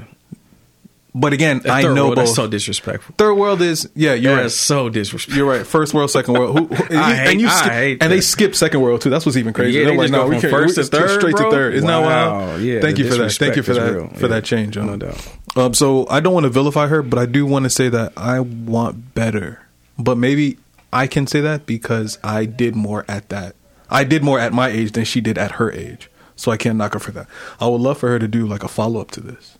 But 1.18 1.32
again, 1.32 1.60
That 1.60 1.70
I 1.72 1.82
third 1.82 1.94
know 1.94 2.04
world, 2.08 2.16
both. 2.16 2.28
So 2.28 2.46
disrespectful. 2.46 3.14
third 3.16 3.34
world 3.34 3.62
is 3.62 3.88
yeah, 3.94 4.12
you're 4.12 4.34
That's 4.36 4.42
right. 4.44 4.50
so 4.52 4.88
disrespectful. 4.90 5.38
You're 5.38 5.50
right. 5.50 5.66
First 5.66 5.94
world, 5.94 6.10
second 6.10 6.34
world. 6.34 6.58
Who, 6.58 6.66
who, 6.66 6.84
I 6.98 7.12
and 7.14 7.28
hate- 7.28 7.40
you 7.40 7.48
I 7.48 7.50
skip, 7.58 7.72
hate 7.72 8.02
and 8.02 8.12
they 8.12 8.16
that. 8.16 8.22
skip 8.22 8.54
second 8.54 8.80
world 8.82 9.00
too. 9.00 9.08
That's 9.08 9.24
what's 9.24 9.38
even 9.38 9.54
crazy. 9.54 9.78
Yeah, 9.78 9.84
they 9.86 9.96
They're 9.96 10.04
just 10.08 10.12
like, 10.12 10.20
go 10.20 10.24
no, 10.24 10.28
we 10.28 10.34
from 10.34 10.40
can't- 10.42 10.52
first 10.52 10.76
we- 10.76 10.82
to 10.84 10.88
third, 10.90 11.10
straight 11.18 11.36
bro? 11.36 11.44
to 11.46 11.50
third. 11.56 11.74
Isn't 11.74 11.86
that 11.86 12.00
Wow. 12.00 12.38
wild? 12.48 12.60
Yeah, 12.60 12.80
Thank 12.82 12.98
you 12.98 13.08
for 13.10 13.14
that. 13.16 13.32
Thank 13.32 13.56
you 13.56 13.62
for 13.62 13.72
that 13.72 13.92
real. 13.94 14.08
for 14.08 14.20
Yeah, 14.22 14.26
that 14.28 14.44
change, 14.44 14.74
John. 14.74 14.86
no 14.86 14.96
doubt. 14.96 15.28
Um, 15.56 15.72
so 15.72 16.06
I 16.10 16.20
don't 16.20 16.34
want 16.34 16.44
to 16.44 16.50
vilify 16.50 16.86
her, 16.88 17.02
but 17.02 17.18
I 17.18 17.24
do 17.24 17.46
want 17.46 17.64
to 17.64 17.70
say 17.70 17.88
that 17.88 18.12
I 18.16 18.40
want 18.40 19.14
better. 19.14 19.60
But 19.98 20.18
maybe 20.18 20.58
I 20.92 21.06
can 21.06 21.26
say 21.26 21.40
that 21.40 21.64
because 21.64 22.18
I 22.22 22.44
did 22.44 22.76
more 22.76 23.06
at 23.08 23.30
that. 23.30 23.56
I 23.88 24.04
did 24.04 24.22
more 24.22 24.38
at 24.38 24.52
my 24.52 24.68
age 24.68 24.92
than 24.92 25.04
she 25.06 25.22
did 25.22 25.38
at 25.38 25.52
her 25.52 25.72
age. 25.72 26.10
So 26.38 26.52
I 26.52 26.58
can't 26.58 26.76
knock 26.76 26.92
her 26.92 26.98
for 27.00 27.12
that. 27.12 27.26
I 27.58 27.66
would 27.68 27.80
love 27.80 27.96
for 27.96 28.10
her 28.10 28.18
to 28.18 28.28
do 28.28 28.46
like 28.46 28.62
a 28.62 28.68
follow 28.68 29.00
up 29.00 29.10
to 29.12 29.20
this, 29.22 29.55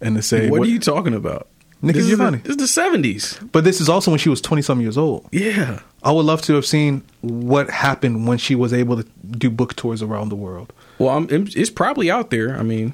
and 0.00 0.16
to 0.16 0.22
say 0.22 0.48
what, 0.50 0.62
are 0.62 0.64
you 0.66 0.78
talking 0.78 1.14
about? 1.14 1.48
Nikki 1.82 2.00
this 2.00 2.10
is 2.10 2.18
the- 2.18 2.30
This 2.42 2.50
is 2.50 2.56
the 2.58 2.66
seventies. 2.68 3.38
But 3.52 3.64
this 3.64 3.80
is 3.80 3.88
also 3.88 4.10
when 4.10 4.18
she 4.18 4.28
was 4.28 4.40
twenty 4.40 4.62
some 4.62 4.80
years 4.80 4.98
old. 4.98 5.26
Yeah. 5.32 5.80
I 6.02 6.12
would 6.12 6.24
love 6.26 6.42
to 6.42 6.54
have 6.54 6.66
seen 6.66 7.02
what 7.22 7.70
happened 7.70 8.26
when 8.26 8.38
she 8.38 8.54
was 8.54 8.72
able 8.72 9.02
to 9.02 9.08
do 9.30 9.50
book 9.50 9.76
tours 9.76 10.02
around 10.02 10.28
the 10.30 10.36
world. 10.36 10.72
Well, 10.98 11.10
I'm, 11.16 11.26
it's 11.30 11.70
probably 11.70 12.10
out 12.10 12.30
there. 12.30 12.58
I 12.58 12.62
mean, 12.62 12.92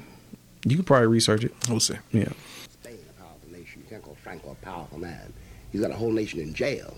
you 0.65 0.75
could 0.77 0.85
probably 0.85 1.07
research 1.07 1.43
it. 1.43 1.53
We'll 1.69 1.79
see. 1.81 1.95
Yeah. 2.11 2.29
Spain, 2.69 2.97
a 3.09 3.21
powerful 3.21 3.49
nation. 3.51 3.81
You 3.83 3.89
can't 3.89 4.03
call 4.03 4.15
Franco 4.23 4.51
a 4.51 4.55
powerful 4.65 4.99
man. 4.99 5.33
He's 5.71 5.81
got 5.81 5.91
a 5.91 5.95
whole 5.95 6.11
nation 6.11 6.39
in 6.39 6.53
jail. 6.53 6.95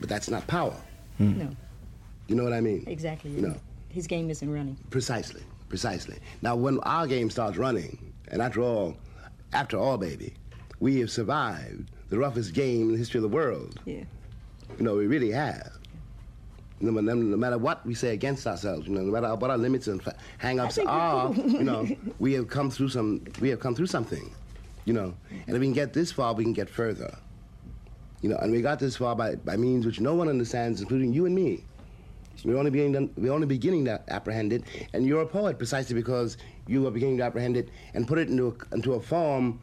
But 0.00 0.08
that's 0.08 0.28
not 0.28 0.46
power. 0.46 0.76
Hmm. 1.18 1.38
No, 1.38 1.56
You 2.28 2.36
know 2.36 2.44
what 2.44 2.52
I 2.52 2.60
mean? 2.60 2.84
exactly. 2.86 3.30
You 3.32 3.40
know, 3.42 3.56
His 3.88 4.06
game 4.06 4.28
isn't 4.30 4.52
running. 4.52 4.76
precisely, 4.90 5.42
precisely. 5.68 6.18
Now, 6.42 6.54
when 6.54 6.78
our 6.80 7.06
game 7.06 7.30
starts 7.30 7.56
running, 7.56 7.98
and 8.28 8.42
after 8.42 8.62
all, 8.62 8.96
after 9.52 9.78
all, 9.78 9.96
baby, 9.96 10.34
we 10.80 11.00
have 11.00 11.10
survived 11.10 11.90
the 12.08 12.18
roughest 12.18 12.52
game 12.54 12.82
in 12.82 12.92
the 12.92 12.98
history 12.98 13.18
of 13.18 13.22
the 13.22 13.34
world. 13.34 13.80
Yeah. 13.84 14.04
You 14.78 14.84
know, 14.84 14.96
we 14.96 15.06
really 15.06 15.30
have. 15.30 15.72
No, 16.78 16.90
no, 16.90 17.14
no 17.14 17.36
matter 17.36 17.56
what 17.56 17.86
we 17.86 17.94
say 17.94 18.12
against 18.12 18.46
ourselves, 18.46 18.86
you 18.86 18.94
know, 18.94 19.00
no 19.00 19.10
matter 19.12 19.34
what 19.34 19.50
our 19.50 19.56
limits 19.56 19.86
and 19.88 20.02
hang-ups 20.38 20.78
are, 20.86 21.32
cool. 21.32 21.48
you 21.50 21.64
know, 21.64 21.88
we 22.18 22.34
have 22.34 22.48
come 22.48 22.70
through 22.70 22.90
some. 22.90 23.24
We 23.40 23.48
have 23.48 23.60
come 23.60 23.74
through 23.74 23.86
something, 23.86 24.30
you 24.84 24.92
know. 24.92 25.14
And 25.30 25.56
if 25.56 25.60
we 25.60 25.66
can 25.66 25.72
get 25.72 25.94
this 25.94 26.12
far, 26.12 26.34
we 26.34 26.44
can 26.44 26.52
get 26.52 26.68
further. 26.68 27.16
You 28.20 28.30
know, 28.30 28.36
and 28.38 28.52
we 28.52 28.60
got 28.60 28.78
this 28.78 28.96
far 28.96 29.14
by, 29.16 29.36
by 29.36 29.56
means 29.56 29.86
which 29.86 30.00
no 30.00 30.14
one 30.14 30.28
understands, 30.28 30.80
including 30.80 31.12
you 31.12 31.26
and 31.26 31.34
me. 31.34 31.64
We're 32.44 32.56
only 32.58 32.70
beginning 32.70 32.92
to, 33.14 33.20
we're 33.20 33.32
only 33.32 33.46
beginning 33.46 33.84
to 33.86 34.00
apprehend 34.08 34.52
it, 34.52 34.64
and 34.92 35.06
you're 35.06 35.22
a 35.22 35.26
poet 35.26 35.58
precisely 35.58 35.94
because 35.94 36.36
you 36.66 36.86
are 36.86 36.90
beginning 36.90 37.18
to 37.18 37.24
apprehend 37.24 37.56
it 37.56 37.70
and 37.94 38.06
put 38.06 38.18
it 38.18 38.28
into 38.28 38.48
a, 38.48 38.74
into 38.74 38.94
a 38.94 39.00
form, 39.00 39.60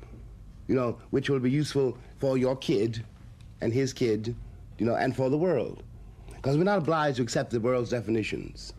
you 0.68 0.76
know, 0.76 0.98
which 1.12 1.30
will 1.30 1.40
be 1.40 1.52
useful 1.52 1.98
for 2.20 2.38
your 2.38 2.56
kid, 2.56 3.04
and 3.62 3.74
his 3.74 3.94
kid, 3.94 4.36
you 4.78 4.86
know, 4.86 4.96
and 4.96 5.16
for 5.16 5.30
the 5.30 5.38
world. 5.38 5.84
Because 6.36 6.58
we're 6.58 6.64
not 6.64 6.78
obliged 6.80 7.18
to 7.18 7.24
accept 7.24 7.52
the 7.52 7.60
world's 7.60 7.90
definitions. 7.90 8.74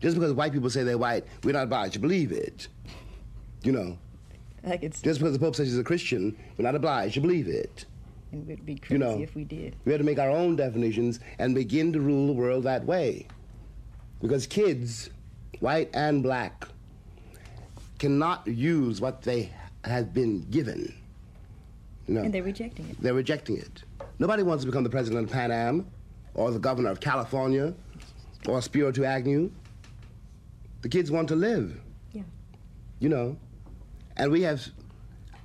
Just 0.00 0.16
because 0.16 0.32
white 0.32 0.52
people 0.52 0.68
say 0.68 0.82
they're 0.82 0.98
white, 0.98 1.24
we're 1.44 1.52
not 1.52 1.64
obliged 1.64 1.94
to 1.94 1.98
believe 2.00 2.32
it. 2.32 2.68
You 3.62 3.72
know, 3.72 3.98
I 4.66 4.76
could 4.76 4.92
Just 4.92 5.20
because 5.20 5.32
the 5.32 5.38
Pope 5.38 5.54
says 5.56 5.68
he's 5.68 5.78
a 5.78 5.84
Christian, 5.84 6.36
we're 6.58 6.64
not 6.64 6.74
obliged 6.74 7.14
to 7.14 7.20
believe 7.20 7.48
it. 7.48 7.84
it 8.32 8.38
would 8.38 8.66
be 8.66 8.80
You 8.88 8.98
know. 8.98 9.18
if 9.20 9.34
we 9.34 9.44
did. 9.44 9.76
We 9.84 9.92
had 9.92 9.98
to 9.98 10.04
make 10.04 10.18
our 10.18 10.30
own 10.30 10.56
definitions 10.56 11.20
and 11.38 11.54
begin 11.54 11.92
to 11.92 12.00
rule 12.00 12.26
the 12.26 12.32
world 12.32 12.64
that 12.64 12.84
way. 12.84 13.26
Because 14.20 14.46
kids, 14.46 15.10
white 15.60 15.90
and 15.94 16.22
black, 16.22 16.66
cannot 17.98 18.46
use 18.46 19.00
what 19.00 19.22
they 19.22 19.52
have 19.84 20.12
been 20.14 20.42
given. 20.50 20.94
You 22.06 22.14
know, 22.14 22.22
And 22.22 22.34
they're 22.34 22.42
rejecting 22.42 22.88
it. 22.90 23.00
they're 23.00 23.14
rejecting 23.14 23.56
it. 23.58 23.82
Nobody 24.18 24.42
wants 24.42 24.64
to 24.64 24.70
become 24.70 24.84
the 24.84 24.90
president 24.90 25.24
of 25.26 25.32
Pan 25.32 25.50
Am, 25.50 25.86
or 26.34 26.50
the 26.50 26.58
governor 26.58 26.90
of 26.90 27.00
California, 27.00 27.74
or 28.46 28.60
Spiro 28.62 28.92
to 28.92 29.04
Agnew. 29.04 29.50
The 30.82 30.88
kids 30.88 31.10
want 31.10 31.28
to 31.28 31.36
live. 31.36 31.80
Yeah. 32.12 32.22
You 33.00 33.08
know, 33.08 33.36
and 34.16 34.30
we 34.30 34.42
have, 34.42 34.66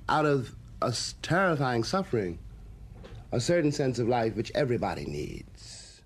out 0.08 0.26
of 0.26 0.54
a 0.82 0.94
terrifying 1.22 1.82
suffering, 1.84 2.38
a 3.32 3.40
certain 3.40 3.72
sense 3.72 3.98
of 3.98 4.08
life 4.08 4.34
which 4.36 4.52
everybody 4.54 5.04
needs. 5.06 6.02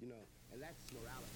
You 0.00 0.08
know, 0.08 0.14
and 0.52 0.62
that's 0.62 0.92
morality. 0.92 1.26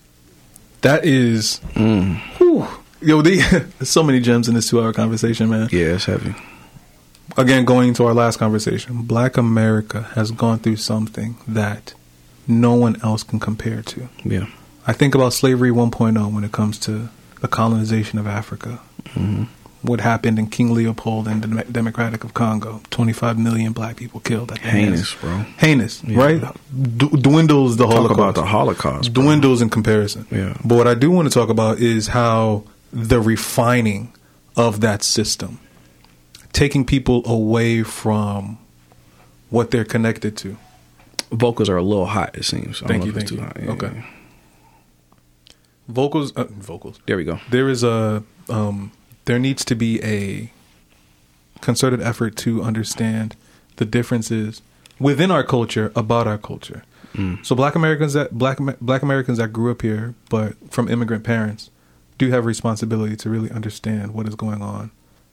That 0.83 1.05
is, 1.05 1.59
whew. 1.75 2.67
yo, 3.01 3.23
the, 3.23 3.67
there's 3.79 3.91
so 3.91 4.03
many 4.03 4.21
gems 4.21 4.49
in 4.49 4.55
this 4.55 4.69
two-hour 4.71 4.93
conversation, 4.93 5.51
man. 5.51 5.69
Yeah, 5.71 5.95
it's 5.95 6.07
heavy. 6.07 6.35
Again, 7.37 7.65
going 7.65 7.95
to 7.95 8.07
our 8.07 8.15
last 8.15 8.39
conversation, 8.39 9.03
Black 9.03 9.37
America 9.37 10.03
has 10.15 10.31
gone 10.31 10.59
through 10.59 10.77
something 10.77 11.37
that 11.47 11.95
no 12.49 12.75
one 12.75 13.01
else 13.03 13.23
can 13.23 13.39
compare 13.39 13.83
to. 13.83 14.09
Yeah. 14.25 14.47
I 14.87 14.93
think 14.93 15.15
about 15.15 15.33
slavery 15.33 15.71
1.0 15.71 16.33
when 16.35 16.45
it 16.45 16.53
comes 16.53 16.79
to 16.81 17.09
the 17.41 17.49
colonization 17.49 18.19
of 18.19 18.27
Africa. 18.27 18.81
Mm-hmm. 19.11 19.45
What 19.83 20.01
happened 20.01 20.39
in 20.39 20.49
King 20.49 20.75
Leopold 20.75 21.27
and 21.27 21.43
the 21.43 21.65
Democratic 21.65 22.23
of 22.23 22.35
Congo? 22.35 22.83
25 22.91 23.39
million 23.39 23.73
black 23.73 23.97
people 23.97 24.21
killed. 24.21 24.57
Heinous, 24.59 25.15
bro. 25.15 25.39
Heinous, 25.59 26.03
Yeah. 26.07 26.19
right? 26.19 26.41
D- 26.99 27.09
dwindles 27.09 27.79
the 27.79 27.85
Talk 27.85 27.95
Holocaust. 27.95 28.19
about 28.21 28.35
the 28.35 28.45
Holocaust. 28.45 29.13
bro. 29.15 29.23
dwindles 29.25 29.63
in 29.63 29.71
comparison. 29.71 30.27
Yeah. 30.31 30.55
But 30.65 30.75
what 30.77 30.87
I 30.87 30.95
do 30.95 31.11
want 31.11 31.29
to 31.29 31.35
talk 31.35 31.49
about 31.49 31.79
is 31.79 32.09
how 32.09 32.65
the 32.93 33.21
refining 33.23 34.13
of 34.55 34.81
that 34.83 35.03
system, 35.03 35.59
taking 36.53 36.85
people 36.85 37.23
away 37.25 37.83
from 37.83 38.59
what 39.49 39.71
they're 39.71 39.85
connected 39.87 40.37
to. 40.39 40.59
Vocals 41.33 41.71
are 41.71 41.77
a 41.79 41.83
little 41.83 42.07
hot, 42.07 42.37
it 42.37 42.45
seems. 42.45 42.81
Thank 42.81 43.07
you, 43.07 43.13
thank 43.13 43.29
too 43.29 43.37
you. 43.37 43.41
hot. 43.41 43.57
Yeah, 43.63 43.71
Okay. 43.71 44.05
Vocals, 45.89 46.33
uh, 46.37 46.45
vocals. 46.51 47.01
There 47.07 47.17
we 47.17 47.25
go. 47.25 47.41
there 47.51 47.69
is 47.69 47.83
a 47.83 48.23
um, 48.49 48.93
there 49.31 49.39
needs 49.39 49.65
to 49.65 49.77
be 49.77 50.03
a 50.03 50.51
concerted 51.61 52.03
effort 52.03 52.35
to 52.35 52.65
understand 52.65 53.37
the 53.77 53.85
differences 53.85 54.61
within 54.99 55.31
our 55.31 55.45
culture 55.45 55.93
about 55.95 56.27
our 56.27 56.37
culture. 56.37 56.83
Mm. 57.15 57.47
So 57.47 57.55
black 57.55 57.77
Americans 57.77 58.15
that 58.15 58.33
black 58.33 58.59
black 58.81 59.03
Americans 59.03 59.39
that 59.39 59.53
grew 59.53 59.71
up 59.71 59.83
here 59.83 60.17
but 60.31 60.55
from 60.73 60.89
immigrant 60.89 61.23
parents 61.23 61.71
do 62.19 62.29
have 62.31 62.45
responsibility 62.45 63.15
to 63.19 63.31
really 63.31 63.53
understand 63.53 64.15
what 64.15 64.27
is 64.27 64.35
going 64.35 64.63
on 64.63 64.91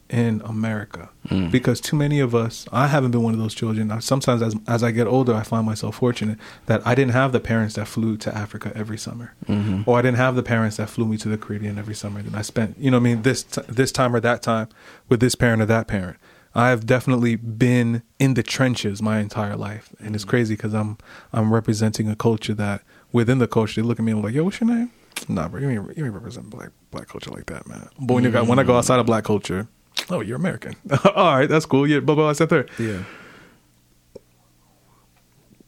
in 0.10 0.42
America. 0.46 1.10
Mm. 1.28 1.52
Because 1.52 1.82
too 1.82 1.96
many 1.96 2.20
of 2.20 2.34
us 2.34 2.68
I 2.72 2.88
haven't 2.88 3.12
been 3.12 3.24
one 3.24 3.34
of 3.34 3.40
those 3.40 3.54
children. 3.54 3.92
I, 3.92 4.00
sometimes 4.00 4.42
as 4.42 4.56
as 4.68 4.84
I 4.84 4.92
get 4.92 5.08
older 5.08 5.34
I 5.34 5.44
find 5.44 5.66
myself 5.66 5.98
fortunate 5.98 6.38
that 6.68 6.86
I 6.86 6.96
didn't 6.96 7.14
have 7.14 7.32
the 7.32 7.40
parents 7.40 7.76
that 7.76 7.88
flew 7.88 8.18
to 8.18 8.36
Africa 8.36 8.72
every 8.76 8.98
summer. 8.98 9.34
Mm-hmm. 9.48 9.84
Or 9.86 10.00
I 10.00 10.02
didn't 10.02 10.18
have 10.18 10.36
the 10.36 10.44
parents 10.44 10.78
that 10.78 10.90
flew 10.90 11.06
me 11.06 11.18
to 11.18 11.30
the 11.30 11.38
Caribbean 11.38 11.78
every 11.78 11.96
summer. 11.96 12.20
And 12.20 12.36
I 12.36 12.42
spent 12.42 12.78
you 12.78 12.92
know 12.92 12.98
what 12.98 13.02
I 13.02 13.14
mean 13.14 13.22
this 13.24 13.44
t- 13.44 13.62
this 13.68 13.92
time 13.92 14.16
or 14.16 14.20
that 14.22 14.42
time 14.42 14.70
with 15.10 15.20
this 15.20 15.36
parent 15.36 15.62
or 15.62 15.66
that 15.66 15.88
parent. 15.88 16.18
I 16.56 16.70
have 16.70 16.88
definitely 16.88 17.36
been 17.36 18.02
in 18.18 18.34
the 18.34 18.42
trenches 18.42 19.00
my 19.00 19.20
entire 19.20 19.56
life, 19.56 19.94
and 20.00 20.16
it's 20.16 20.26
mm. 20.26 20.30
crazy 20.30 20.56
because 20.56 20.74
I'm 20.74 20.98
I'm 21.32 21.54
representing 21.54 22.10
a 22.10 22.16
culture 22.16 22.56
that 22.56 22.82
within 23.12 23.38
the 23.38 23.48
culture 23.48 23.80
they 23.80 23.88
look 23.88 24.00
at 24.00 24.06
me 24.06 24.12
and 24.12 24.24
like, 24.24 24.34
"Yo, 24.34 24.44
what's 24.44 24.60
your 24.60 24.68
name?" 24.68 24.92
Nah, 25.28 25.48
bro, 25.48 25.62
you 25.62 25.70
ain't, 25.70 25.98
you 25.98 26.06
ain't 26.06 26.14
represent 26.14 26.50
black 26.50 26.70
black 26.92 27.08
culture 27.08 27.30
like 27.32 27.46
that, 27.48 27.68
man. 27.68 27.90
But 28.00 28.16
when 28.16 28.24
you 28.24 28.32
got 28.32 28.48
when 28.48 28.60
I 28.60 28.64
go 28.64 28.74
mm. 28.74 28.78
outside 28.78 29.00
of 29.00 29.06
black 29.06 29.24
culture, 29.24 29.68
oh, 30.10 30.22
you're 30.22 30.38
American. 30.38 30.76
All 31.16 31.38
right, 31.38 31.50
that's 31.50 31.66
cool. 31.66 31.88
Yeah, 31.88 32.00
blah 32.00 32.16
blah. 32.16 32.30
I 32.30 32.34
said 32.34 32.50
there. 32.50 32.66
Yeah. 32.80 33.04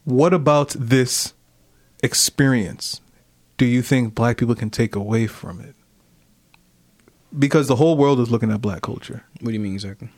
What 0.06 0.34
about 0.34 0.76
this 0.78 1.34
experience 2.02 3.02
do 3.58 3.66
you 3.66 3.82
think 3.82 4.16
black 4.16 4.38
people 4.38 4.56
can 4.56 4.70
take 4.70 4.96
away 4.96 5.28
from 5.28 5.60
it? 5.60 5.76
Because 7.38 7.68
the 7.68 7.76
whole 7.76 7.96
world 7.96 8.20
is 8.20 8.32
looking 8.32 8.52
at 8.52 8.62
black 8.62 8.82
culture. 8.82 9.24
What 9.42 9.48
do 9.50 9.54
you 9.54 9.60
mean 9.60 9.74
exactly? 9.74 10.10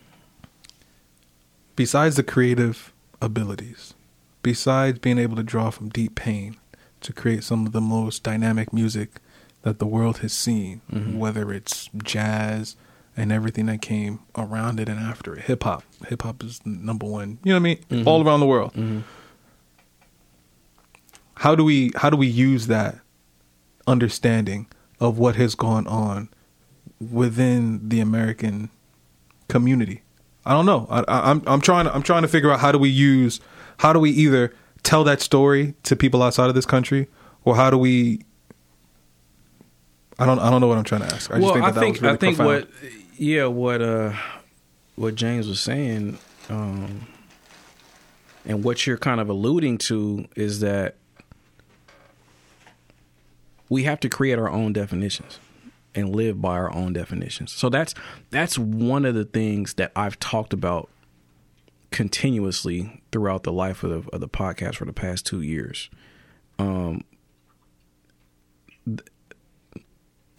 besides 1.76 2.16
the 2.16 2.24
creative 2.24 2.93
abilities, 3.22 3.95
besides 4.43 4.99
being 4.99 5.18
able 5.18 5.36
to 5.36 5.41
draw 5.43 5.70
from 5.70 5.89
deep 5.89 6.14
pain 6.16 6.55
to 7.01 7.14
create 7.14 7.43
some 7.43 7.66
of 7.66 7.72
the 7.72 7.82
most 7.82 8.22
dynamic 8.22 8.72
music 8.72 9.20
that 9.64 9.80
the 9.80 9.88
world 9.88 10.20
has 10.20 10.34
seen, 10.34 10.82
mm-hmm. 10.91 11.18
whether 11.18 11.51
it's 11.51 11.89
jazz 12.03 12.76
and 13.18 13.32
everything 13.32 13.66
that 13.68 13.82
came 13.82 14.20
around 14.38 14.80
it 14.80 14.88
and 14.88 14.99
after 14.99 15.36
it, 15.36 15.43
hip 15.43 15.64
hop. 15.64 15.84
Hip 16.07 16.22
hop 16.22 16.43
is 16.43 16.66
number 16.66 17.05
one. 17.05 17.39
You 17.43 17.53
know 17.53 17.55
what 17.55 17.59
I 17.59 17.64
mean? 17.64 17.78
Mm-hmm. 17.89 18.07
All 18.07 18.26
around 18.26 18.39
the 18.39 18.45
world. 18.45 18.74
Mm-hmm. 18.74 19.01
How 21.36 21.55
do 21.55 21.64
we 21.64 21.91
how 21.95 22.09
do 22.09 22.18
we 22.18 22.28
use 22.28 22.68
that 22.68 22.99
understanding 23.88 24.68
of 24.99 25.18
what 25.18 25.36
has 25.36 25.55
gone 25.55 25.88
on 25.88 26.30
within 26.99 27.89
the 27.89 27.99
American 27.99 28.70
community? 29.47 30.03
I 30.45 30.53
don't 30.53 30.66
know. 30.66 30.88
I, 30.89 30.99
I, 31.07 31.32
I'm 31.32 31.41
I'm 31.47 31.62
trying 31.62 31.86
to 31.86 31.93
I'm 31.93 32.03
trying 32.03 32.22
to 32.22 32.28
figure 32.28 32.51
out 32.51 32.59
how 32.59 32.72
do 32.72 32.78
we 32.78 32.89
use 32.89 33.39
how 33.78 33.91
do 33.91 33.99
we 33.99 34.12
either 34.12 34.53
tell 34.84 35.03
that 35.03 35.22
story 35.22 35.74
to 35.84 35.95
people 35.95 36.22
outside 36.24 36.49
of 36.49 36.55
this 36.55 36.66
country 36.66 37.07
or 37.43 37.55
how 37.55 37.70
do 37.70 37.78
we 37.78 38.22
I 40.20 40.26
don't 40.28 40.39
I 40.39 40.51
don't 40.51 40.62
know 40.62 40.68
what 40.68 40.78
I'm 40.78 40.84
trying 40.84 41.01
to 41.01 41.07
ask. 41.07 41.32
I 41.32 41.39
just 41.39 41.43
well, 41.43 41.53
think 41.53 41.66
that 41.66 41.70
I 41.70 41.72
that 41.72 41.80
think 41.80 41.93
was 41.95 42.01
really 42.01 42.14
I 42.14 42.18
think 42.18 42.38
profound. 42.38 42.68
what 42.68 43.01
yeah 43.18 43.45
what 43.45 43.82
uh 43.82 44.14
what 44.95 45.16
James 45.16 45.47
was 45.47 45.59
saying 45.59 46.18
um 46.49 47.07
and 48.45 48.64
what 48.64 48.86
you're 48.88 48.97
kind 48.97 49.22
of 49.22 49.30
alluding 49.30 49.78
to 49.78 50.28
is 50.36 50.59
that 50.62 50.95
we 53.70 53.84
have 53.84 53.99
to 54.01 54.09
create 54.09 54.38
our 54.38 54.49
own 54.49 54.74
definitions 54.74 55.39
and 55.93 56.16
live 56.16 56.41
by 56.41 56.51
our 56.51 56.74
own 56.74 56.93
definitions. 56.93 57.51
So 57.51 57.70
that's 57.70 57.93
that's 58.30 58.57
one 58.57 59.05
of 59.05 59.16
the 59.16 59.26
things 59.26 59.76
that 59.76 59.91
I've 59.95 60.20
talked 60.20 60.53
about 60.53 60.89
continuously 61.91 63.01
throughout 63.12 63.43
the 63.43 63.51
life 63.51 63.84
of 63.84 64.05
the, 64.05 64.12
of 64.12 64.22
the 64.22 64.30
podcast 64.30 64.76
for 64.76 64.86
the 64.86 64.93
past 64.93 65.26
two 65.26 65.41
years. 65.41 65.89
Um, 66.59 67.03
th- 68.86 69.01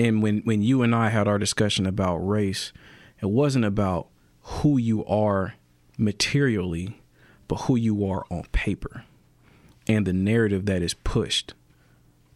and 0.03 0.21
when 0.21 0.39
when 0.41 0.63
you 0.63 0.83
and 0.83 0.95
I 0.95 1.11
had 1.11 1.29
our 1.29 1.39
discussion 1.39 1.87
about 1.87 2.17
race, 2.17 2.73
it 3.21 3.27
wasn't 3.27 3.65
about 3.65 4.09
who 4.41 4.77
you 4.77 5.05
are 5.07 5.55
materially, 5.97 7.01
but 7.47 7.63
who 7.63 7.77
you 7.77 8.05
are 8.07 8.25
on 8.29 8.43
paper, 8.51 9.05
and 9.87 10.05
the 10.05 10.13
narrative 10.13 10.67
that 10.67 10.83
is 10.83 10.95
pushed. 10.95 11.55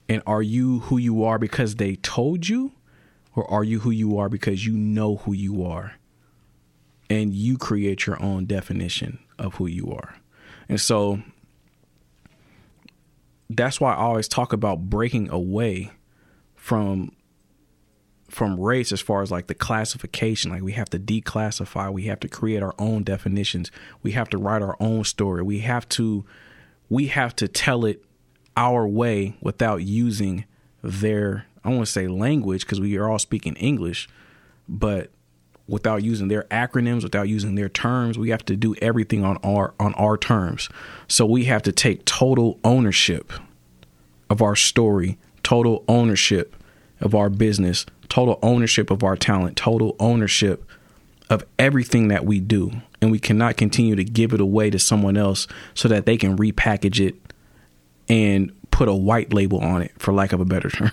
And 0.09 0.23
are 0.27 0.43
you 0.43 0.81
who 0.81 0.97
you 0.97 1.25
are 1.25 1.41
because 1.41 1.75
they 1.75 1.97
told 1.97 2.49
you? 2.49 2.73
Or 3.35 3.51
are 3.51 3.65
you 3.65 3.81
who 3.81 3.91
you 3.91 4.17
are 4.17 4.29
because 4.29 4.65
you 4.65 4.73
know 4.73 5.17
who 5.17 5.33
you 5.33 5.65
are? 5.65 5.95
And 7.11 7.35
you 7.35 7.59
create 7.59 8.07
your 8.07 8.23
own 8.23 8.47
definition 8.47 9.19
of 9.39 9.57
who 9.57 9.67
you 9.67 9.91
are. 9.91 10.15
And 10.69 10.81
so 10.81 11.21
that's 13.51 13.81
why 13.81 13.95
I 13.95 13.97
always 13.97 14.29
talk 14.29 14.53
about 14.53 14.89
breaking 14.89 15.29
away 15.31 15.91
from 16.55 17.16
from 18.29 18.59
race 18.59 18.93
as 18.93 19.01
far 19.01 19.23
as 19.23 19.31
like 19.31 19.47
the 19.47 19.55
classification. 19.55 20.51
Like 20.51 20.63
we 20.63 20.73
have 20.73 20.91
to 20.91 20.99
declassify. 20.99 21.93
We 21.93 22.05
have 22.05 22.21
to 22.21 22.29
create 22.29 22.63
our 22.63 22.75
own 22.79 23.03
definitions. 23.03 23.71
We 24.03 24.13
have 24.13 24.29
to 24.31 24.39
write 24.39 24.63
our 24.63 24.77
own 24.81 25.05
story. 25.05 25.43
We 25.43 25.61
have 25.61 25.89
to 25.91 26.25
we 26.89 27.09
have 27.09 27.35
to 27.37 27.49
tell 27.49 27.85
it 27.85 28.05
our 28.57 28.87
way 28.87 29.37
without 29.41 29.83
using 29.83 30.45
their 30.83 31.47
I 31.65 31.71
want 31.71 31.87
to 31.87 31.93
say 31.93 32.07
language 32.07 32.63
because 32.63 32.81
we 32.81 32.97
are 32.97 33.09
all 33.09 33.19
speaking 33.19 33.55
English, 33.57 34.09
but 34.69 35.11
without 35.69 36.03
using 36.03 36.29
their 36.29 36.45
acronyms, 36.45 37.03
without 37.03 37.29
using 37.29 37.57
their 37.57 37.69
terms, 37.69 38.19
we 38.19 38.31
have 38.31 38.45
to 38.45 38.57
do 38.57 38.75
everything 38.77 39.25
on 39.25 39.37
our 39.39 39.75
on 39.81 39.95
our 39.95 40.17
terms. 40.17 40.69
So 41.09 41.27
we 41.27 41.45
have 41.45 41.63
to 41.63 41.73
take 41.73 42.05
total 42.05 42.59
ownership 42.65 43.33
of 44.31 44.43
our 44.43 44.57
story, 44.57 45.19
total 45.43 45.85
ownership 45.89 46.57
of 47.01 47.15
our 47.15 47.29
business, 47.29 47.87
total 48.09 48.39
ownership 48.43 48.91
of 48.91 49.03
our 49.03 49.17
talent, 49.17 49.57
total 49.57 49.97
ownership 49.99 50.65
of 51.29 51.45
everything 51.59 52.09
that 52.09 52.25
we 52.25 52.41
do. 52.41 52.73
And 53.01 53.11
we 53.11 53.19
cannot 53.19 53.57
continue 53.57 53.97
to 53.97 54.05
give 54.05 54.33
it 54.33 54.41
away 54.41 54.71
to 54.71 54.79
someone 54.79 55.17
else 55.17 55.47
so 55.75 55.89
that 55.89 56.07
they 56.07 56.17
can 56.17 56.37
repackage 56.37 57.05
it 57.05 57.15
and 58.09 58.53
put 58.71 58.89
a 58.89 58.95
white 58.95 59.33
label 59.33 59.61
on 59.61 59.83
it 59.83 59.93
for 59.99 60.13
lack 60.13 60.33
of 60.33 60.41
a 60.41 60.45
better 60.45 60.71
term. 60.71 60.93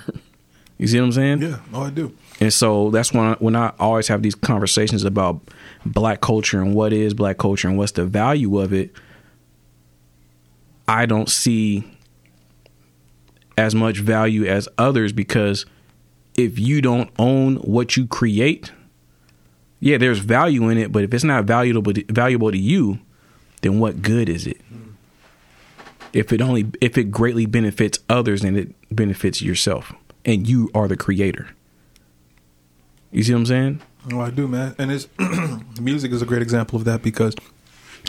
You 0.78 0.88
see 0.88 0.99
what 0.99 1.05
I'm 1.05 1.11
saying? 1.11 1.41
Yeah, 1.41 1.59
oh 1.74 1.84
I 1.84 1.89
do. 1.91 2.16
And 2.39 2.51
so 2.51 2.89
that's 2.89 3.14
when 3.14 3.26
I, 3.26 3.34
when 3.36 3.55
I 3.55 3.72
always 3.80 4.07
have 4.07 4.22
these 4.22 4.36
conversations 4.36 5.03
about 5.03 5.39
black 5.86 6.20
culture 6.22 6.61
and 6.61 6.74
what 6.74 6.91
is 6.91 7.14
black 7.14 7.38
culture 7.38 7.68
and 7.68 7.78
what's 7.78 7.91
the 7.93 8.05
value 8.05 8.59
of 8.59 8.74
it. 8.74 8.91
I 10.88 11.05
don't 11.05 11.30
see 11.30 11.86
as 13.57 13.76
much 13.76 13.99
value 13.99 14.45
as 14.45 14.68
others 14.78 15.14
because 15.14 15.66
if 16.36 16.60
you 16.60 16.82
don't 16.82 17.10
own 17.20 17.58
what 17.58 17.96
you 17.98 18.08
create, 18.08 18.72
yeah, 19.80 19.98
there's 19.98 20.20
value 20.20 20.70
in 20.70 20.78
it, 20.78 20.92
but 20.92 21.04
if 21.04 21.14
it's 21.14 21.24
not 21.24 21.46
valuable 21.46 21.94
valuable 22.10 22.52
to 22.52 22.58
you, 22.58 23.00
then 23.62 23.80
what 23.80 24.02
good 24.02 24.30
is 24.30 24.48
it? 24.48 24.62
If 26.14 26.32
it 26.32 26.42
only 26.42 26.72
if 26.80 26.98
it 26.98 27.06
greatly 27.06 27.46
benefits 27.46 28.00
others 28.10 28.44
and 28.44 28.58
it 28.58 28.74
benefits 28.96 29.42
yourself 29.42 29.94
and 30.26 30.48
you 30.48 30.70
are 30.74 30.88
the 30.88 30.98
creator. 30.98 31.50
You 33.12 33.24
see 33.24 33.34
what 33.34 33.40
I'm 33.40 33.46
saying? 33.46 33.82
Oh, 34.12 34.20
I 34.20 34.32
do, 34.32 34.48
man. 34.48 34.76
And 34.78 34.92
it's 34.92 35.08
music 35.82 36.12
is 36.12 36.22
a 36.22 36.26
great 36.26 36.42
example 36.42 36.78
of 36.78 36.86
that 36.86 37.02
because 37.02 37.36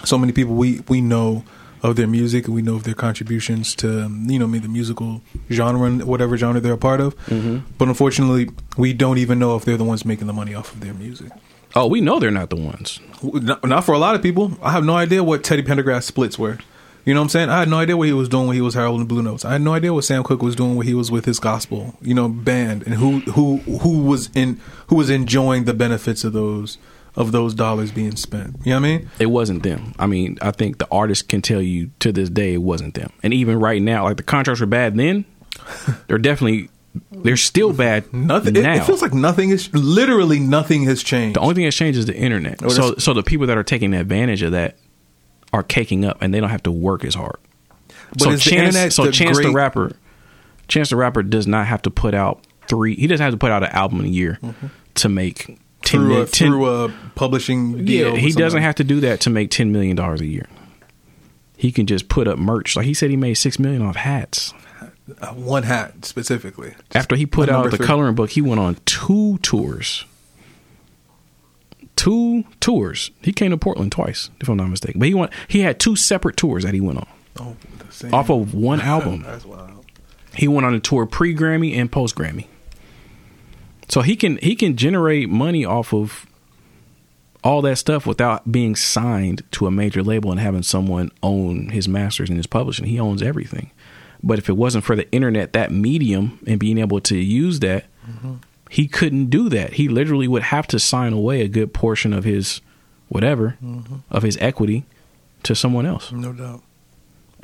so 0.04 0.18
many 0.18 0.32
people 0.32 0.54
we 0.54 0.80
we 0.88 1.00
know 1.00 1.44
of 1.84 1.96
their 1.96 2.06
music 2.06 2.46
and 2.46 2.54
we 2.54 2.62
know 2.62 2.76
of 2.76 2.84
their 2.84 2.94
contributions 2.94 3.74
to 3.76 4.10
you 4.26 4.38
know, 4.38 4.46
I 4.46 4.48
mean, 4.48 4.62
the 4.62 4.68
musical 4.68 5.20
genre 5.52 5.86
and 5.86 6.02
whatever 6.04 6.36
genre 6.38 6.58
they're 6.58 6.72
a 6.72 6.78
part 6.78 7.00
of. 7.00 7.14
Mm-hmm. 7.26 7.58
But 7.76 7.88
unfortunately, 7.88 8.48
we 8.78 8.94
don't 8.94 9.18
even 9.18 9.38
know 9.38 9.54
if 9.54 9.66
they're 9.66 9.76
the 9.76 9.84
ones 9.84 10.04
making 10.04 10.26
the 10.26 10.32
money 10.32 10.54
off 10.54 10.72
of 10.72 10.80
their 10.80 10.94
music. 10.94 11.30
Oh, 11.76 11.86
we 11.86 12.00
know 12.00 12.18
they're 12.18 12.30
not 12.30 12.48
the 12.48 12.56
ones. 12.56 13.00
Not, 13.22 13.64
not 13.64 13.84
for 13.84 13.92
a 13.92 13.98
lot 13.98 14.14
of 14.14 14.22
people. 14.22 14.56
I 14.62 14.72
have 14.72 14.84
no 14.84 14.96
idea 14.96 15.22
what 15.22 15.44
Teddy 15.44 15.62
Pendergrass 15.62 16.04
splits 16.04 16.38
were. 16.38 16.58
You 17.04 17.12
know 17.12 17.20
what 17.20 17.24
I'm 17.24 17.28
saying? 17.30 17.50
I 17.50 17.58
had 17.58 17.68
no 17.68 17.78
idea 17.78 17.98
what 17.98 18.06
he 18.06 18.14
was 18.14 18.30
doing 18.30 18.46
when 18.46 18.56
he 18.56 18.62
was 18.62 18.72
Harold 18.72 18.98
and 18.98 19.08
Blue 19.08 19.22
Notes. 19.22 19.44
I 19.44 19.52
had 19.52 19.60
no 19.60 19.74
idea 19.74 19.92
what 19.92 20.04
Sam 20.04 20.24
Cooke 20.24 20.42
was 20.42 20.56
doing 20.56 20.76
when 20.76 20.86
he 20.86 20.94
was 20.94 21.10
with 21.10 21.26
his 21.26 21.38
gospel, 21.38 21.94
you 22.00 22.14
know, 22.14 22.28
band 22.30 22.84
and 22.84 22.94
who 22.94 23.20
who 23.32 23.58
who 23.58 24.04
was 24.04 24.30
in 24.34 24.58
who 24.86 24.96
was 24.96 25.10
enjoying 25.10 25.64
the 25.64 25.74
benefits 25.74 26.24
of 26.24 26.32
those 26.32 26.78
of 27.16 27.32
those 27.32 27.54
dollars 27.54 27.92
being 27.92 28.16
spent. 28.16 28.56
You 28.64 28.70
know 28.70 28.80
what 28.80 28.86
I 28.86 28.98
mean? 28.98 29.10
It 29.18 29.26
wasn't 29.26 29.62
them. 29.62 29.94
I 29.98 30.06
mean, 30.06 30.38
I 30.42 30.50
think 30.50 30.78
the 30.78 30.88
artist 30.90 31.28
can 31.28 31.42
tell 31.42 31.62
you 31.62 31.90
to 32.00 32.12
this 32.12 32.28
day 32.28 32.54
it 32.54 32.62
wasn't 32.62 32.94
them. 32.94 33.12
And 33.22 33.32
even 33.32 33.58
right 33.60 33.80
now, 33.80 34.04
like 34.04 34.16
the 34.16 34.22
contracts 34.22 34.60
were 34.60 34.66
bad 34.66 34.96
then, 34.96 35.24
they're 36.06 36.18
definitely 36.18 36.70
they're 37.10 37.36
still 37.36 37.72
bad 37.72 38.12
Nothing. 38.12 38.56
It, 38.56 38.62
now. 38.62 38.74
it 38.74 38.84
feels 38.84 39.02
like 39.02 39.12
nothing 39.12 39.50
is 39.50 39.72
literally 39.74 40.38
nothing 40.38 40.84
has 40.84 41.02
changed. 41.02 41.36
The 41.36 41.40
only 41.40 41.54
thing 41.54 41.64
that's 41.64 41.76
changed 41.76 41.98
is 41.98 42.06
the 42.06 42.16
internet. 42.16 42.62
Oh, 42.62 42.68
so 42.68 42.94
so 42.96 43.14
the 43.14 43.22
people 43.22 43.46
that 43.48 43.58
are 43.58 43.64
taking 43.64 43.94
advantage 43.94 44.42
of 44.42 44.52
that 44.52 44.76
are 45.52 45.62
caking 45.62 46.04
up 46.04 46.18
and 46.20 46.32
they 46.32 46.40
don't 46.40 46.50
have 46.50 46.62
to 46.64 46.72
work 46.72 47.04
as 47.04 47.14
hard. 47.14 47.38
But 48.10 48.22
so 48.22 48.30
the 48.32 48.38
Chance, 48.38 48.74
internet 48.74 48.92
so 48.92 49.04
the 49.04 49.12
Chance 49.12 49.38
the 49.38 49.50
rapper, 49.50 49.92
Chance 50.68 50.90
the 50.90 50.96
rapper 50.96 51.22
does 51.22 51.46
not 51.46 51.66
have 51.66 51.82
to 51.82 51.90
put 51.90 52.14
out 52.14 52.44
three. 52.68 52.94
He 52.94 53.06
doesn't 53.06 53.22
have 53.22 53.34
to 53.34 53.38
put 53.38 53.50
out 53.50 53.62
an 53.62 53.70
album 53.70 54.04
a 54.04 54.08
year 54.08 54.38
mm-hmm. 54.42 54.66
to 54.94 55.08
make 55.08 55.58
ten 55.84 56.00
through 56.00 56.22
a, 56.22 56.26
10 56.26 56.48
through 56.48 56.66
a 56.66 56.88
publishing 57.14 57.84
deal. 57.84 58.14
Yeah, 58.14 58.16
he 58.20 58.32
doesn't 58.32 58.62
have 58.62 58.74
to 58.76 58.84
do 58.84 59.00
that 59.00 59.20
to 59.20 59.30
make 59.30 59.50
ten 59.50 59.72
million 59.72 59.96
dollars 59.96 60.20
a 60.20 60.26
year. 60.26 60.46
He 61.56 61.70
can 61.72 61.86
just 61.86 62.08
put 62.08 62.26
up 62.28 62.38
merch. 62.38 62.76
Like 62.76 62.86
he 62.86 62.94
said, 62.94 63.10
he 63.10 63.16
made 63.16 63.34
six 63.34 63.58
million 63.58 63.80
off 63.82 63.96
hats. 63.96 64.52
Uh, 65.20 65.28
one 65.34 65.62
hat 65.64 66.04
specifically. 66.04 66.74
After 66.94 67.14
he 67.14 67.26
put 67.26 67.48
out 67.48 67.70
the 67.70 67.76
three. 67.76 67.86
coloring 67.86 68.14
book, 68.14 68.30
he 68.30 68.40
went 68.42 68.58
on 68.60 68.76
two 68.86 69.38
tours. 69.38 70.04
Two 71.96 72.44
tours. 72.60 73.10
He 73.22 73.32
came 73.32 73.50
to 73.50 73.56
Portland 73.56 73.92
twice, 73.92 74.30
if 74.40 74.48
I'm 74.48 74.56
not 74.56 74.68
mistaken. 74.68 74.98
But 74.98 75.08
he 75.08 75.14
went. 75.14 75.32
He 75.46 75.60
had 75.60 75.78
two 75.78 75.94
separate 75.94 76.36
tours 76.36 76.64
that 76.64 76.74
he 76.74 76.80
went 76.80 76.98
on 76.98 77.06
Oh, 77.38 77.56
the 77.78 77.92
same. 77.92 78.12
off 78.12 78.30
of 78.30 78.52
one 78.54 78.80
album. 78.82 79.22
That's 79.22 79.44
wild. 79.44 79.84
He 80.34 80.48
went 80.48 80.66
on 80.66 80.74
a 80.74 80.80
tour 80.80 81.06
pre 81.06 81.34
Grammy 81.34 81.76
and 81.76 81.90
post 81.92 82.16
Grammy. 82.16 82.46
So 83.88 84.00
he 84.00 84.16
can 84.16 84.38
he 84.38 84.54
can 84.54 84.76
generate 84.76 85.28
money 85.28 85.64
off 85.64 85.92
of 85.92 86.26
all 87.42 87.60
that 87.62 87.76
stuff 87.76 88.06
without 88.06 88.50
being 88.50 88.74
signed 88.74 89.42
to 89.52 89.66
a 89.66 89.70
major 89.70 90.02
label 90.02 90.30
and 90.30 90.40
having 90.40 90.62
someone 90.62 91.10
own 91.22 91.68
his 91.68 91.86
masters 91.86 92.30
and 92.30 92.38
his 92.38 92.46
publishing. 92.46 92.86
He 92.86 92.98
owns 92.98 93.22
everything. 93.22 93.70
But 94.22 94.38
if 94.38 94.48
it 94.48 94.56
wasn't 94.56 94.84
for 94.84 94.96
the 94.96 95.10
internet, 95.12 95.52
that 95.52 95.70
medium, 95.70 96.38
and 96.46 96.58
being 96.58 96.78
able 96.78 97.00
to 97.02 97.16
use 97.16 97.60
that, 97.60 97.84
he 98.70 98.88
couldn't 98.88 99.26
do 99.26 99.50
that. 99.50 99.74
He 99.74 99.88
literally 99.88 100.26
would 100.26 100.44
have 100.44 100.66
to 100.68 100.78
sign 100.78 101.12
away 101.12 101.42
a 101.42 101.48
good 101.48 101.74
portion 101.74 102.14
of 102.14 102.24
his 102.24 102.62
whatever, 103.08 103.58
mm-hmm. 103.62 103.96
of 104.10 104.22
his 104.22 104.38
equity 104.38 104.86
to 105.42 105.54
someone 105.54 105.84
else 105.84 106.10
No 106.10 106.32
doubt. 106.32 106.62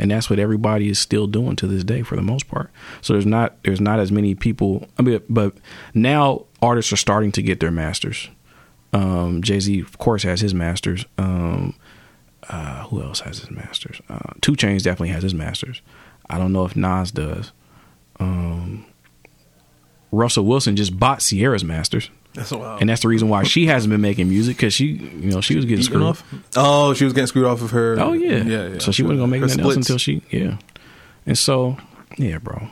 And 0.00 0.10
that's 0.10 0.30
what 0.30 0.38
everybody 0.38 0.88
is 0.88 0.98
still 0.98 1.26
doing 1.26 1.56
to 1.56 1.66
this 1.66 1.84
day 1.84 2.02
for 2.02 2.16
the 2.16 2.22
most 2.22 2.48
part. 2.48 2.70
So 3.02 3.12
there's 3.12 3.26
not 3.26 3.62
there's 3.64 3.80
not 3.80 4.00
as 4.00 4.10
many 4.10 4.34
people. 4.34 4.88
I 4.98 5.02
mean, 5.02 5.20
but 5.28 5.54
now 5.94 6.46
artists 6.62 6.92
are 6.92 6.96
starting 6.96 7.30
to 7.32 7.42
get 7.42 7.60
their 7.60 7.70
masters. 7.70 8.30
Um, 8.94 9.42
Jay 9.42 9.60
Z, 9.60 9.78
of 9.80 9.98
course, 9.98 10.22
has 10.22 10.40
his 10.40 10.54
masters. 10.54 11.04
Um, 11.18 11.74
uh, 12.48 12.84
who 12.84 13.02
else 13.02 13.20
has 13.20 13.40
his 13.40 13.50
masters? 13.50 14.00
Uh, 14.08 14.32
2 14.40 14.52
Chainz 14.52 14.82
definitely 14.82 15.10
has 15.10 15.22
his 15.22 15.34
masters. 15.34 15.82
I 16.28 16.38
don't 16.38 16.52
know 16.52 16.64
if 16.64 16.74
Nas 16.74 17.12
does. 17.12 17.52
Um, 18.18 18.86
Russell 20.10 20.46
Wilson 20.46 20.76
just 20.76 20.98
bought 20.98 21.20
Ciara's 21.20 21.62
masters, 21.62 22.10
That's 22.34 22.52
wild. 22.52 22.80
and 22.80 22.88
that's 22.88 23.02
the 23.02 23.08
reason 23.08 23.28
why 23.28 23.42
she 23.42 23.66
hasn't 23.66 23.90
been 23.90 24.00
making 24.00 24.28
music 24.28 24.56
because 24.56 24.72
she, 24.72 24.86
you 24.86 25.30
know, 25.30 25.40
she 25.40 25.56
was 25.56 25.64
getting 25.64 25.84
screwed 25.84 26.02
off? 26.02 26.22
Oh, 26.56 26.94
she 26.94 27.04
was 27.04 27.12
getting 27.12 27.26
screwed 27.26 27.46
off 27.46 27.60
of 27.62 27.70
her. 27.72 27.96
Oh 27.98 28.12
yeah, 28.12 28.42
yeah. 28.44 28.68
yeah. 28.68 28.78
So 28.78 28.92
she 28.92 29.02
wasn't 29.02 29.18
gonna 29.20 29.30
make 29.30 29.40
Her 29.40 29.46
nothing 29.48 29.60
else 29.64 29.72
splits. 29.74 29.88
until 29.90 29.98
she, 29.98 30.22
yeah. 30.30 30.58
And 31.26 31.36
so, 31.36 31.76
yeah, 32.18 32.38
bro. 32.38 32.68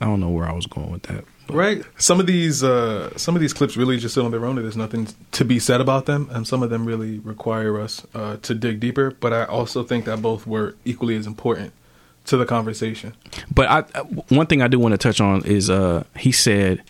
I 0.00 0.04
don't 0.04 0.20
know 0.20 0.28
where 0.28 0.46
I 0.46 0.52
was 0.52 0.66
going 0.66 0.90
with 0.92 1.04
that. 1.04 1.24
right. 1.48 1.82
Some 1.96 2.20
of 2.20 2.26
these, 2.26 2.62
uh, 2.62 3.16
some 3.16 3.34
of 3.34 3.40
these 3.40 3.54
clips 3.54 3.78
really 3.78 3.96
just 3.96 4.14
sit 4.14 4.22
on 4.22 4.30
their 4.30 4.44
own. 4.44 4.58
and 4.58 4.64
There's 4.66 4.76
nothing 4.76 5.08
to 5.32 5.44
be 5.44 5.58
said 5.58 5.80
about 5.80 6.04
them, 6.04 6.28
and 6.32 6.46
some 6.46 6.62
of 6.62 6.68
them 6.68 6.84
really 6.84 7.18
require 7.20 7.80
us 7.80 8.06
uh, 8.14 8.36
to 8.42 8.54
dig 8.54 8.78
deeper. 8.78 9.10
But 9.12 9.32
I 9.32 9.44
also 9.44 9.82
think 9.84 10.04
that 10.04 10.20
both 10.20 10.46
were 10.46 10.74
equally 10.84 11.16
as 11.16 11.26
important 11.26 11.72
to 12.26 12.36
the 12.36 12.44
conversation. 12.44 13.14
But 13.54 13.70
I, 13.70 13.80
one 14.28 14.46
thing 14.46 14.60
I 14.60 14.68
do 14.68 14.78
want 14.78 14.92
to 14.92 14.98
touch 14.98 15.18
on 15.20 15.44
is, 15.46 15.70
uh, 15.70 16.04
he 16.16 16.30
said, 16.30 16.82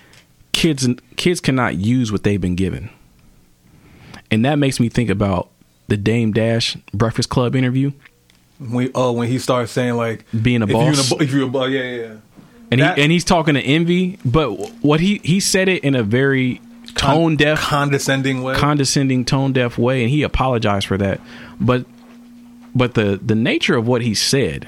kids 0.56 0.88
kids 1.16 1.38
cannot 1.40 1.76
use 1.76 2.10
what 2.10 2.22
they've 2.22 2.40
been 2.40 2.56
given, 2.56 2.88
and 4.30 4.44
that 4.44 4.58
makes 4.58 4.80
me 4.80 4.88
think 4.88 5.10
about 5.10 5.50
the 5.88 5.96
Dame 5.96 6.32
Dash 6.32 6.76
Breakfast 6.94 7.28
Club 7.28 7.54
interview. 7.54 7.92
When 8.58 8.90
oh, 8.94 9.12
when 9.12 9.28
he 9.28 9.38
starts 9.38 9.70
saying 9.70 9.94
like 9.94 10.24
Being 10.42 10.62
a 10.62 10.64
if 10.64 10.70
you're 10.70 10.80
in 10.80 10.94
boss. 10.94 11.12
if 11.20 11.30
you're 11.32 11.46
a 11.46 11.48
boss, 11.50 11.68
yeah, 11.70 11.82
yeah. 11.82 11.96
yeah. 11.96 12.14
And 12.70 12.80
That- 12.80 12.96
he 12.96 13.02
and 13.02 13.12
he's 13.12 13.24
talking 13.24 13.54
to 13.54 13.60
Envy, 13.60 14.18
but 14.24 14.48
what 14.82 15.00
he 15.00 15.20
he 15.22 15.40
said 15.40 15.68
it 15.68 15.84
in 15.84 15.94
a 15.94 16.02
very 16.02 16.62
tone 16.94 17.36
deaf 17.36 17.60
condescending 17.60 18.42
way. 18.42 18.54
condescending 18.54 19.26
tone 19.26 19.52
deaf 19.52 19.76
way 19.76 20.00
and 20.02 20.08
he 20.10 20.22
apologized 20.22 20.86
for 20.86 20.96
that 20.96 21.20
but 21.60 21.84
but 22.74 22.94
the 22.94 23.20
the 23.22 23.34
nature 23.34 23.76
of 23.76 23.86
what 23.86 24.00
he 24.00 24.14
said 24.14 24.66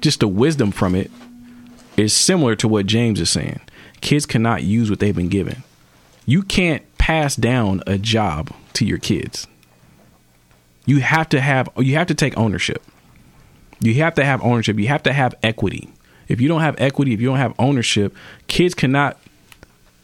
just 0.00 0.20
the 0.20 0.28
wisdom 0.28 0.70
from 0.70 0.94
it 0.94 1.10
is 1.98 2.14
similar 2.14 2.56
to 2.56 2.66
what 2.66 2.86
James 2.86 3.20
is 3.20 3.28
saying 3.28 3.60
kids 4.06 4.26
cannot 4.26 4.62
use 4.62 4.88
what 4.88 5.00
they've 5.00 5.16
been 5.16 5.28
given 5.28 5.62
you 6.24 6.42
can't 6.42 6.82
pass 6.98 7.36
down 7.36 7.82
a 7.86 7.98
job 7.98 8.50
to 8.72 8.84
your 8.84 8.98
kids 8.98 9.46
you 10.86 11.00
have 11.00 11.28
to 11.28 11.40
have 11.40 11.68
you 11.76 11.94
have 11.94 12.06
to 12.06 12.14
take 12.14 12.36
ownership 12.38 12.82
you 13.80 13.94
have 13.94 14.14
to 14.14 14.24
have 14.24 14.42
ownership 14.42 14.78
you 14.78 14.88
have 14.88 15.02
to 15.02 15.12
have 15.12 15.34
equity 15.42 15.92
if 16.28 16.40
you 16.40 16.48
don't 16.48 16.62
have 16.62 16.74
equity 16.78 17.12
if 17.12 17.20
you 17.20 17.26
don't 17.26 17.38
have 17.38 17.54
ownership 17.58 18.14
kids 18.48 18.74
cannot 18.74 19.18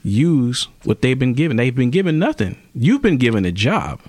use 0.03 0.67
what 0.83 1.01
they've 1.01 1.17
been 1.17 1.33
given. 1.33 1.57
They've 1.57 1.75
been 1.75 1.89
given 1.89 2.19
nothing. 2.19 2.57
You've 2.75 3.01
been 3.01 3.17
given 3.17 3.45
a 3.45 3.51
job. 3.51 4.01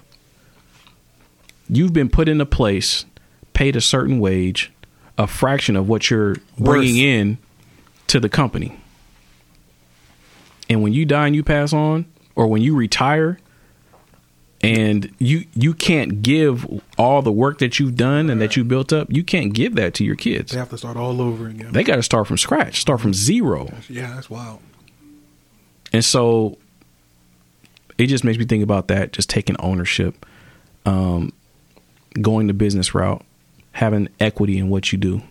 You've 1.69 1.93
been 1.93 2.11
put 2.11 2.29
in 2.29 2.41
a 2.41 2.47
place, 2.47 3.07
paid 3.55 3.77
a 3.77 3.81
certain 3.81 4.19
wage, 4.19 4.73
a 5.17 5.27
fraction 5.27 5.77
of 5.77 5.89
what 5.89 6.11
you're 6.11 6.37
bringing 6.59 6.97
Worth. 6.97 7.21
in 7.21 7.39
to 8.09 8.21
the 8.21 8.29
company. 8.29 8.79
And 10.69 10.83
when 10.83 10.93
you 10.93 11.05
die 11.05 11.27
and 11.27 11.37
you 11.37 11.43
pass 11.43 11.73
on, 11.73 12.07
or 12.35 12.47
when 12.47 12.63
you 12.63 12.75
retire, 12.75 13.39
and 14.63 15.15
you 15.19 15.45
you 15.55 15.75
can't 15.75 16.23
give 16.23 16.67
all 16.97 17.21
the 17.21 17.33
work 17.33 17.59
that 17.59 17.79
you've 17.79 17.97
done 17.97 18.31
and 18.31 18.41
that 18.41 18.57
you 18.57 18.65
built 18.65 18.93
up, 18.93 19.09
you 19.11 19.23
can't 19.23 19.53
give 19.53 19.75
that 19.75 19.93
to 19.95 20.05
your 20.05 20.17
kids. 20.17 20.53
They 20.53 20.59
have 20.59 20.71
to 20.71 20.79
start 20.79 20.97
all 20.97 21.21
over 21.21 21.49
again. 21.49 21.73
They 21.73 21.85
got 21.85 21.97
to 21.97 22.03
start 22.03 22.27
from 22.27 22.39
scratch, 22.39 22.81
start 22.81 23.01
from 23.01 23.13
zero. 23.13 23.69
yeah, 23.89 24.15
that's 24.15 24.31
wild. 24.31 24.61
And 25.93 26.05
so 26.05 26.57
it 27.99 28.07
just 28.07 28.25
makes 28.25 28.39
me 28.39 28.47
think 28.47 28.65
about 28.65 28.89
that, 28.89 29.13
just 29.13 29.29
taking 29.29 29.57
ownership, 29.61 30.27
um, 30.87 31.33
going 32.21 32.47
the 32.47 32.55
business 32.55 32.95
route, 32.95 33.25
having 33.73 34.09
equity 34.19 34.59
in 34.59 34.71
what 34.71 34.93
you 34.93 34.99
do 34.99 35.23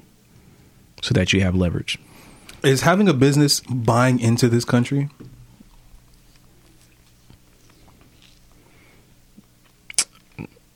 so 1.02 1.14
that 1.14 1.34
you 1.34 1.42
have 1.42 1.56
leverage. 1.56 1.98
Is 2.64 2.82
having 2.82 3.09
a 3.09 3.14
business 3.14 3.59
buying 3.61 4.20
into 4.20 4.47
this 4.47 4.64
country? 4.66 5.09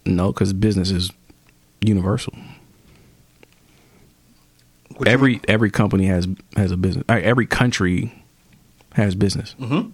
No, 0.05 0.31
because 0.31 0.53
business 0.53 0.89
is 0.91 1.11
universal. 1.81 2.33
What 4.95 5.07
every 5.07 5.41
every 5.47 5.69
company 5.69 6.05
has 6.07 6.27
has 6.55 6.71
a 6.71 6.77
business. 6.77 7.03
Every 7.09 7.45
country 7.45 8.23
has 8.93 9.15
business. 9.15 9.55
Mhm. 9.59 9.91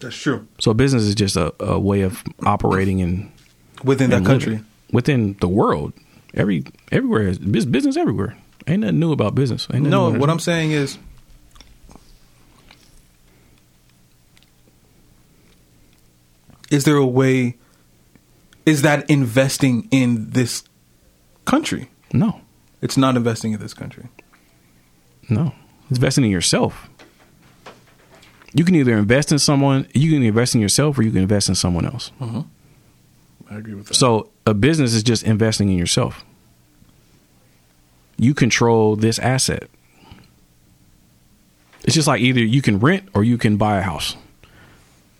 That's 0.00 0.16
true. 0.16 0.46
So 0.58 0.72
business 0.72 1.02
is 1.04 1.14
just 1.14 1.36
a, 1.36 1.52
a 1.62 1.78
way 1.78 2.00
of 2.00 2.24
operating 2.44 3.00
in 3.00 3.30
Within 3.84 4.10
that 4.10 4.18
and 4.18 4.26
country. 4.26 4.60
within 4.92 5.36
the 5.40 5.48
world. 5.48 5.92
Every 6.34 6.64
everywhere 6.90 7.28
is 7.28 7.38
business 7.38 7.96
everywhere. 7.96 8.36
Ain't 8.66 8.80
nothing 8.80 8.98
new 9.00 9.12
about 9.12 9.34
business. 9.34 9.68
No, 9.70 10.10
what. 10.10 10.30
I'm 10.30 10.38
saying 10.38 10.72
is 10.72 10.98
Is 16.70 16.84
there 16.84 16.96
a 16.96 17.06
way 17.06 17.56
is 18.66 18.82
that 18.82 19.08
investing 19.10 19.88
in 19.90 20.30
this 20.30 20.62
country? 21.44 21.88
no, 22.12 22.40
It's 22.82 22.96
not 22.96 23.16
investing 23.16 23.52
in 23.52 23.60
this 23.60 23.74
country. 23.74 24.08
no. 25.28 25.54
It's 25.88 25.98
Investing 25.98 26.24
in 26.24 26.30
yourself. 26.30 26.88
You 28.52 28.64
can 28.64 28.74
either 28.76 28.96
invest 28.96 29.32
in 29.32 29.38
someone, 29.40 29.88
you 29.92 30.12
can 30.12 30.22
invest 30.22 30.54
in 30.54 30.60
yourself, 30.60 30.98
or 30.98 31.02
you 31.02 31.10
can 31.10 31.22
invest 31.22 31.48
in 31.48 31.54
someone 31.56 31.84
else. 31.84 32.12
Mm-hmm. 32.20 32.40
I 33.52 33.56
agree 33.58 33.74
with 33.74 33.86
that. 33.88 33.94
So 33.94 34.30
a 34.46 34.54
business 34.54 34.94
is 34.94 35.02
just 35.02 35.24
investing 35.24 35.68
in 35.68 35.76
yourself. 35.78 36.24
You 38.20 38.34
control 38.34 38.96
this 38.96 39.18
asset. 39.18 39.70
It's 41.84 41.94
just 41.94 42.06
like 42.06 42.20
either 42.20 42.40
you 42.40 42.60
can 42.60 42.78
rent 42.78 43.08
or 43.14 43.24
you 43.24 43.38
can 43.38 43.56
buy 43.56 43.78
a 43.78 43.82
house. 43.82 44.14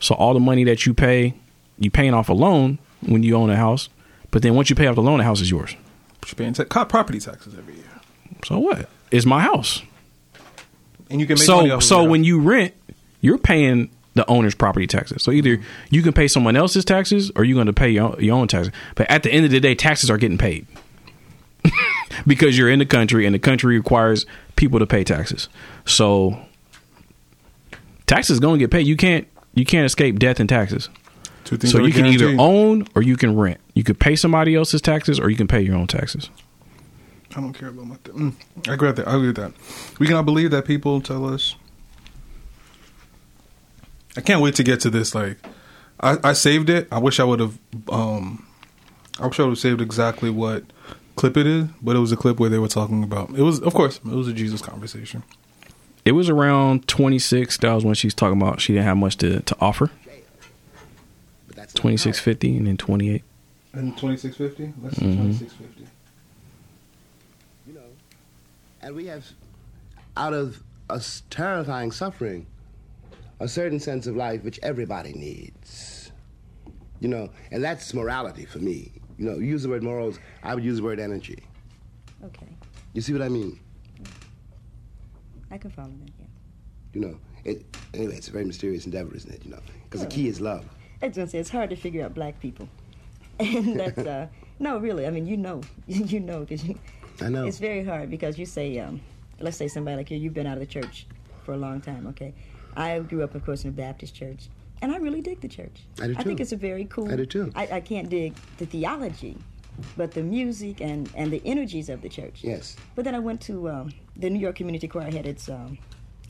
So 0.00 0.14
all 0.14 0.34
the 0.34 0.40
money 0.40 0.64
that 0.64 0.84
you 0.84 0.92
pay, 0.92 1.32
you 1.78 1.90
paying 1.90 2.12
off 2.12 2.28
a 2.28 2.34
loan 2.34 2.78
when 3.00 3.22
you 3.22 3.36
own 3.36 3.48
a 3.48 3.56
house, 3.56 3.88
but 4.30 4.42
then 4.42 4.54
once 4.54 4.68
you 4.68 4.76
pay 4.76 4.86
off 4.86 4.96
the 4.96 5.02
loan, 5.02 5.16
the 5.16 5.24
house 5.24 5.40
is 5.40 5.50
yours. 5.50 5.74
But 6.20 6.30
you're 6.38 6.52
paying 6.52 6.68
property 6.68 7.20
taxes 7.20 7.54
every 7.56 7.76
year. 7.76 7.84
So 8.44 8.58
what? 8.58 8.90
It's 9.10 9.24
my 9.24 9.40
house. 9.40 9.80
And 11.08 11.22
you 11.22 11.26
can 11.26 11.38
So 11.38 11.80
so 11.80 12.04
when 12.04 12.22
you 12.22 12.38
rent, 12.38 12.74
you're 13.22 13.38
paying 13.38 13.88
the 14.12 14.28
owner's 14.28 14.54
property 14.54 14.86
taxes. 14.86 15.22
So 15.22 15.30
either 15.30 15.58
you 15.88 16.02
can 16.02 16.12
pay 16.12 16.28
someone 16.28 16.54
else's 16.54 16.84
taxes 16.84 17.32
or 17.34 17.44
you're 17.44 17.56
going 17.56 17.66
to 17.66 17.72
pay 17.72 17.88
your 17.88 18.20
your 18.20 18.36
own 18.36 18.46
taxes. 18.46 18.74
But 18.94 19.10
at 19.10 19.22
the 19.22 19.32
end 19.32 19.46
of 19.46 19.50
the 19.52 19.60
day, 19.60 19.74
taxes 19.74 20.10
are 20.10 20.18
getting 20.18 20.36
paid 20.36 20.66
because 22.26 22.56
you're 22.56 22.70
in 22.70 22.78
the 22.78 22.86
country 22.86 23.26
and 23.26 23.34
the 23.34 23.38
country 23.38 23.76
requires 23.76 24.26
people 24.56 24.78
to 24.78 24.86
pay 24.86 25.04
taxes. 25.04 25.48
So 25.84 26.38
taxes 28.06 28.40
going 28.40 28.58
to 28.58 28.64
get 28.64 28.70
paid. 28.70 28.86
You 28.86 28.96
can't 28.96 29.26
you 29.54 29.64
can't 29.64 29.86
escape 29.86 30.18
death 30.18 30.40
and 30.40 30.48
taxes. 30.48 30.88
So 31.44 31.84
you 31.84 31.92
can 31.92 32.06
either 32.06 32.36
own 32.38 32.86
or 32.94 33.02
you 33.02 33.16
can 33.16 33.36
rent. 33.36 33.60
You 33.74 33.82
could 33.82 33.98
pay 33.98 34.14
somebody 34.14 34.54
else's 34.54 34.80
taxes 34.80 35.18
or 35.18 35.30
you 35.30 35.36
can 35.36 35.48
pay 35.48 35.60
your 35.60 35.74
own 35.74 35.88
taxes. 35.88 36.30
I 37.34 37.40
don't 37.40 37.52
care 37.52 37.68
about 37.68 37.86
my. 37.86 37.96
Th- 38.04 38.16
mm, 38.16 38.34
I 38.68 38.74
agree 38.74 38.88
with 38.88 38.96
that. 38.96 39.08
I 39.08 39.14
agree 39.14 39.28
with 39.28 39.36
that. 39.36 39.52
We 39.98 40.06
cannot 40.06 40.26
believe 40.26 40.50
that 40.50 40.64
people 40.64 41.00
tell 41.00 41.32
us. 41.32 41.54
I 44.16 44.20
can't 44.20 44.42
wait 44.42 44.56
to 44.56 44.64
get 44.64 44.80
to 44.80 44.90
this. 44.90 45.14
Like, 45.14 45.38
I, 46.00 46.18
I 46.24 46.32
saved 46.32 46.70
it. 46.70 46.88
I 46.90 46.98
wish 46.98 47.20
I 47.20 47.24
would 47.24 47.40
have. 47.40 47.58
Um, 47.88 48.46
I 49.20 49.26
wish 49.26 49.38
I 49.38 49.44
would 49.44 49.50
have 49.50 49.58
saved 49.58 49.80
exactly 49.80 50.30
what 50.30 50.64
clip 51.20 51.36
it 51.36 51.46
is, 51.46 51.66
but 51.82 51.94
it 51.96 51.98
was 51.98 52.12
a 52.12 52.16
clip 52.16 52.40
where 52.40 52.48
they 52.48 52.58
were 52.58 52.66
talking 52.68 53.02
about. 53.04 53.28
It 53.30 53.42
was, 53.42 53.60
of 53.60 53.74
course, 53.74 53.98
it 53.98 54.04
was 54.06 54.26
a 54.26 54.32
Jesus 54.32 54.62
conversation. 54.62 55.22
It 56.06 56.12
was 56.12 56.30
around 56.30 56.88
26. 56.88 57.58
That 57.58 57.74
was 57.74 57.84
when 57.84 57.94
she 57.94 58.06
was 58.06 58.14
talking 58.14 58.40
about 58.40 58.60
she 58.60 58.72
didn't 58.72 58.86
have 58.86 58.96
much 58.96 59.16
to, 59.18 59.40
to 59.40 59.56
offer. 59.60 59.90
2650 61.74 62.56
and 62.56 62.66
then 62.66 62.76
28. 62.76 63.22
And 63.72 63.96
twenty 63.96 64.16
six 64.16 64.36
fifty. 64.36 64.72
Let's 64.82 64.96
see, 64.96 65.04
Mhm. 65.04 65.38
fifty. 65.38 65.86
you 67.66 67.74
know, 67.74 67.80
and 68.82 68.96
we 68.96 69.06
have, 69.06 69.24
out 70.16 70.32
of 70.32 70.60
a 70.88 71.00
terrifying 71.30 71.92
suffering, 71.92 72.46
a 73.38 73.46
certain 73.46 73.78
sense 73.78 74.08
of 74.08 74.16
life 74.16 74.42
which 74.42 74.58
everybody 74.62 75.12
needs. 75.12 76.10
You 76.98 77.08
know, 77.08 77.30
and 77.52 77.62
that's 77.62 77.94
morality 77.94 78.44
for 78.46 78.58
me. 78.58 78.90
You 79.20 79.26
know, 79.26 79.38
use 79.38 79.62
the 79.62 79.68
word 79.68 79.82
morals, 79.82 80.18
I 80.42 80.54
would 80.54 80.64
use 80.64 80.78
the 80.78 80.82
word 80.82 80.98
energy. 80.98 81.44
Okay, 82.24 82.46
You 82.94 83.02
see 83.02 83.12
what 83.12 83.20
I 83.20 83.28
mean? 83.28 83.60
I 85.50 85.58
can 85.58 85.70
follow 85.70 85.90
that. 85.90 86.12
Yeah. 86.18 86.26
You 86.94 87.00
know, 87.02 87.18
it, 87.44 87.76
anyway, 87.92 88.16
it's 88.16 88.28
a 88.28 88.30
very 88.30 88.46
mysterious 88.46 88.86
endeavor, 88.86 89.14
isn't 89.14 89.30
it? 89.30 89.44
You 89.44 89.50
know, 89.50 89.60
because 89.84 90.00
the 90.00 90.06
key 90.06 90.26
is 90.26 90.40
love. 90.40 90.64
I 91.02 91.08
was 91.08 91.16
gonna 91.16 91.28
say 91.28 91.38
it's 91.38 91.50
hard 91.50 91.68
to 91.68 91.76
figure 91.76 92.02
out 92.02 92.14
black 92.14 92.40
people, 92.40 92.66
and 93.38 93.78
that's 93.78 93.98
uh, 93.98 94.28
no, 94.58 94.78
really. 94.78 95.06
I 95.06 95.10
mean, 95.10 95.26
you 95.26 95.36
know, 95.36 95.60
you 95.86 96.20
know, 96.20 96.40
because 96.40 96.64
you, 96.64 96.78
I 97.20 97.28
know. 97.28 97.44
it's 97.46 97.58
very 97.58 97.84
hard 97.84 98.10
because 98.10 98.38
you 98.38 98.46
say, 98.46 98.78
um, 98.78 99.02
let's 99.38 99.58
say 99.58 99.68
somebody 99.68 99.98
like 99.98 100.10
you, 100.10 100.16
you've 100.16 100.34
been 100.34 100.46
out 100.46 100.54
of 100.54 100.60
the 100.60 100.80
church 100.80 101.06
for 101.44 101.52
a 101.52 101.58
long 101.58 101.82
time. 101.82 102.06
Okay, 102.06 102.32
I 102.74 102.98
grew 103.00 103.22
up, 103.22 103.34
of 103.34 103.44
course, 103.44 103.64
in 103.64 103.68
a 103.68 103.72
Baptist 103.72 104.14
church, 104.14 104.48
and 104.82 104.92
I 104.92 104.96
really 104.96 105.20
dig 105.20 105.40
the 105.40 105.48
church. 105.48 105.84
I 106.00 106.06
do 106.06 106.14
too. 106.14 106.20
I 106.20 106.22
think 106.22 106.40
it's 106.40 106.52
a 106.52 106.56
very 106.56 106.84
cool. 106.86 107.10
I 107.10 107.16
do 107.16 107.26
too. 107.26 107.52
I, 107.54 107.68
I 107.72 107.80
can't 107.80 108.08
dig 108.08 108.34
the 108.58 108.66
theology, 108.66 109.36
but 109.96 110.12
the 110.12 110.22
music 110.22 110.80
and 110.80 111.10
and 111.14 111.30
the 111.32 111.42
energies 111.44 111.88
of 111.88 112.02
the 112.02 112.08
church. 112.08 112.40
Yes. 112.42 112.76
But 112.94 113.04
then 113.04 113.14
I 113.14 113.18
went 113.18 113.40
to 113.42 113.68
um, 113.68 113.92
the 114.16 114.30
New 114.30 114.38
York 114.38 114.56
Community 114.56 114.88
Choir 114.88 115.10
had 115.10 115.26
its 115.26 115.48
um, 115.48 115.78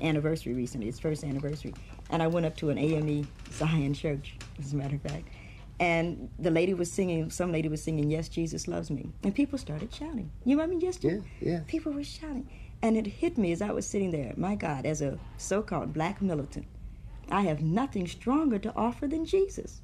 anniversary 0.01 0.55
recently, 0.55 0.88
its 0.88 0.98
first 0.98 1.24
anniversary, 1.24 1.74
and 2.11 2.22
I 2.22 2.26
went 2.26 2.46
up 2.46 2.57
to 2.59 2.70
an 2.70 2.78
AME 2.78 3.26
Zion 3.53 3.94
church, 3.94 4.34
as 4.59 4.72
a 4.72 4.76
matter 4.76 4.96
of 4.96 5.03
fact, 5.03 5.28
and 5.78 6.28
the 6.38 6.51
lady 6.51 6.74
was 6.74 6.90
singing. 6.90 7.30
Some 7.30 7.53
lady 7.53 7.68
was 7.68 7.82
singing, 7.82 8.11
"Yes, 8.11 8.28
Jesus 8.28 8.66
loves 8.68 8.90
me," 8.90 9.11
and 9.22 9.34
people 9.34 9.59
started 9.59 9.94
shouting. 9.94 10.30
You 10.44 10.57
know 10.57 10.62
what 10.62 10.68
I 10.68 10.70
mean? 10.70 10.80
Yes, 10.80 10.96
Jesus. 10.96 11.24
Yeah, 11.40 11.53
yeah. 11.53 11.61
People 11.66 11.92
were 11.92 12.05
shouting, 12.05 12.48
and 12.82 12.96
it 12.96 13.07
hit 13.07 13.38
me 13.38 13.53
as 13.53 13.62
I 13.62 13.70
was 13.70 13.86
sitting 13.86 14.11
there. 14.11 14.32
My 14.36 14.55
God, 14.55 14.86
as 14.86 15.03
a 15.03 15.18
so-called 15.36 15.92
black 15.92 16.20
militant, 16.22 16.66
I 17.31 17.43
have 17.43 17.62
nothing 17.62 18.07
stronger 18.07 18.59
to 18.59 18.72
offer 18.74 19.07
than 19.07 19.24
Jesus. 19.24 19.81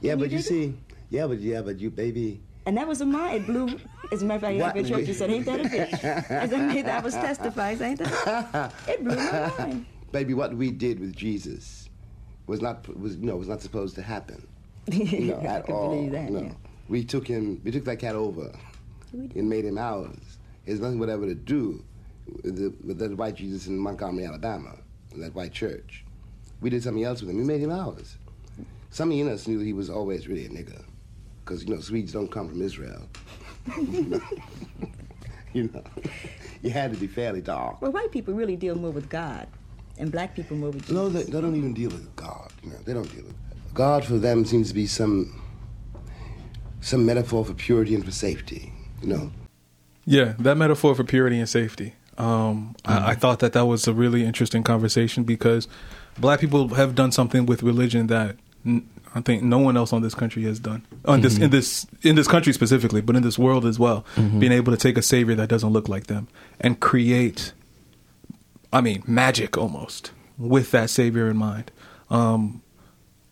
Yeah, 0.00 0.12
you 0.12 0.18
but 0.18 0.30
you 0.30 0.38
it? 0.38 0.44
see, 0.44 0.74
yeah, 1.10 1.26
but 1.26 1.38
yeah, 1.40 1.62
but 1.62 1.78
you, 1.78 1.90
baby, 1.90 2.40
And 2.66 2.76
that 2.76 2.86
was 2.86 3.00
a 3.00 3.06
mind. 3.06 3.36
It 3.42 3.46
blew. 3.46 3.78
As 4.12 4.22
a 4.22 4.24
matter 4.26 4.36
of 4.36 4.42
fact, 4.42 4.54
I 4.54 4.60
What 4.60 4.74
the 4.74 4.88
church 4.88 5.06
just 5.06 5.18
said, 5.18 5.30
"Ain't 5.30 5.46
that 5.46 5.60
a 5.60 5.64
bitch?" 5.64 6.04
As 6.30 6.52
I 6.52 6.58
made, 6.58 6.86
I 6.86 7.00
was 7.00 7.14
testifying, 7.14 7.80
"Ain't 7.82 7.98
that?" 8.00 8.72
It 8.88 9.02
blew 9.04 9.16
my 9.16 9.52
mind. 9.58 9.86
baby, 10.12 10.34
what 10.34 10.54
we 10.54 10.70
did 10.70 11.00
with 11.00 11.14
Jesus 11.16 11.88
was 12.46 12.60
not 12.60 12.86
was 12.98 13.16
you 13.16 13.26
know 13.26 13.36
was 13.36 13.48
not 13.48 13.60
supposed 13.62 13.94
to 13.96 14.02
happen. 14.02 14.46
You 14.92 15.34
I 15.34 15.44
at 15.56 15.70
all. 15.70 15.90
believe 15.90 16.12
that. 16.12 16.30
no. 16.30 16.40
Yeah. 16.40 16.52
We 16.88 17.02
took 17.02 17.26
him, 17.26 17.62
we 17.64 17.70
took 17.70 17.84
that 17.86 17.98
cat 17.98 18.14
over 18.14 18.52
and 19.12 19.48
made 19.48 19.64
him 19.64 19.78
ours. 19.78 20.38
There's 20.66 20.80
nothing 20.80 20.98
whatever 20.98 21.24
to 21.24 21.34
do 21.34 21.82
with, 22.42 22.56
the, 22.56 22.74
with 22.86 22.98
that 22.98 23.16
white 23.16 23.36
Jesus 23.36 23.66
in 23.66 23.78
Montgomery, 23.78 24.26
Alabama, 24.26 24.76
in 25.12 25.20
that 25.22 25.34
white 25.34 25.52
church. 25.52 26.03
We 26.60 26.70
did 26.70 26.82
something 26.82 27.04
else 27.04 27.20
with 27.20 27.30
him. 27.30 27.36
We 27.36 27.44
made 27.44 27.60
him 27.60 27.70
ours. 27.70 28.16
Something 28.90 29.18
in 29.18 29.28
us 29.28 29.46
knew 29.48 29.58
that 29.58 29.64
he 29.64 29.72
was 29.72 29.90
always 29.90 30.28
really 30.28 30.46
a 30.46 30.48
nigger, 30.48 30.82
because 31.44 31.64
you 31.64 31.74
know 31.74 31.80
Swedes 31.80 32.12
don't 32.12 32.30
come 32.30 32.48
from 32.48 32.62
Israel. 32.62 33.08
you 35.52 35.70
know, 35.72 35.82
you 36.62 36.70
had 36.70 36.92
to 36.92 36.98
be 36.98 37.06
fairly 37.06 37.40
dark. 37.40 37.82
Well, 37.82 37.92
white 37.92 38.12
people 38.12 38.34
really 38.34 38.56
deal 38.56 38.76
more 38.76 38.92
with 38.92 39.08
God, 39.08 39.48
and 39.98 40.12
black 40.12 40.36
people 40.36 40.56
more 40.56 40.70
with 40.70 40.82
Jesus. 40.82 40.94
No, 40.94 41.08
they, 41.08 41.24
they 41.24 41.40
don't 41.40 41.56
even 41.56 41.74
deal 41.74 41.90
with 41.90 42.14
God. 42.14 42.52
You 42.62 42.70
know, 42.70 42.76
they 42.84 42.94
don't 42.94 43.12
deal 43.14 43.24
with 43.24 43.34
God. 43.74 44.04
For 44.04 44.18
them 44.18 44.44
seems 44.44 44.68
to 44.68 44.74
be 44.74 44.86
some 44.86 45.42
some 46.80 47.04
metaphor 47.04 47.44
for 47.44 47.54
purity 47.54 47.94
and 47.94 48.04
for 48.04 48.12
safety. 48.12 48.72
You 49.02 49.08
know, 49.08 49.32
Yeah, 50.04 50.34
that 50.38 50.56
metaphor 50.56 50.94
for 50.94 51.04
purity 51.04 51.38
and 51.38 51.48
safety. 51.48 51.94
Um, 52.16 52.76
I, 52.84 53.10
I 53.10 53.14
thought 53.14 53.40
that 53.40 53.54
that 53.54 53.66
was 53.66 53.88
a 53.88 53.92
really 53.92 54.24
interesting 54.24 54.62
conversation 54.62 55.24
because 55.24 55.66
black 56.18 56.40
people 56.40 56.68
have 56.74 56.94
done 56.94 57.12
something 57.12 57.46
with 57.46 57.62
religion 57.62 58.06
that 58.08 58.36
n- 58.66 58.88
I 59.14 59.20
think 59.20 59.42
no 59.44 59.58
one 59.58 59.76
else 59.76 59.92
on 59.92 60.02
this 60.02 60.14
country 60.14 60.42
has 60.44 60.58
done. 60.58 60.84
On 61.04 61.20
this 61.20 61.38
in 61.38 61.50
this 61.50 61.86
in 62.02 62.16
this 62.16 62.26
country 62.26 62.52
specifically, 62.52 63.00
but 63.00 63.14
in 63.16 63.22
this 63.22 63.38
world 63.38 63.64
as 63.64 63.78
well, 63.78 64.04
being 64.16 64.50
able 64.52 64.72
to 64.72 64.78
take 64.78 64.98
a 64.98 65.02
savior 65.02 65.34
that 65.36 65.48
doesn't 65.48 65.70
look 65.72 65.88
like 65.88 66.08
them 66.08 66.26
and 66.60 66.80
create, 66.80 67.52
I 68.72 68.80
mean, 68.80 69.02
magic 69.06 69.56
almost 69.56 70.10
with 70.36 70.72
that 70.72 70.90
savior 70.90 71.28
in 71.30 71.36
mind. 71.36 71.70
Um, 72.10 72.62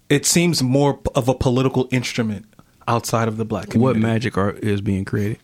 it 0.08 0.24
seems 0.26 0.62
more 0.62 1.00
of 1.16 1.28
a 1.28 1.34
political 1.34 1.88
instrument 1.90 2.46
outside 2.86 3.26
of 3.26 3.36
the 3.38 3.44
black 3.44 3.70
community 3.70 4.00
What 4.00 4.06
magic 4.08 4.36
are, 4.38 4.50
is 4.52 4.80
being 4.80 5.04
created? 5.04 5.38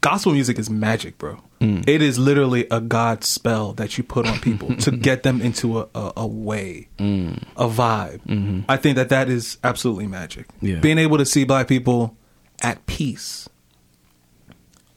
gospel 0.00 0.32
music 0.32 0.58
is 0.58 0.70
magic, 0.70 1.18
bro. 1.18 1.40
Mm. 1.60 1.88
It 1.88 2.02
is 2.02 2.18
literally 2.18 2.66
a 2.70 2.80
God 2.80 3.24
spell 3.24 3.72
that 3.74 3.98
you 3.98 4.04
put 4.04 4.26
on 4.26 4.38
people 4.38 4.76
to 4.76 4.90
get 5.08 5.24
them 5.24 5.40
into 5.40 5.80
a, 5.80 5.88
a, 5.94 6.12
a 6.18 6.26
way, 6.26 6.88
mm. 6.98 7.42
a 7.56 7.68
vibe. 7.68 8.20
Mm-hmm. 8.26 8.60
I 8.68 8.76
think 8.76 8.96
that 8.96 9.08
that 9.08 9.28
is 9.28 9.58
absolutely 9.64 10.06
magic. 10.06 10.46
Yeah. 10.60 10.78
Being 10.78 10.98
able 10.98 11.18
to 11.18 11.24
see 11.24 11.44
black 11.44 11.66
people 11.66 12.16
at 12.62 12.86
peace 12.86 13.48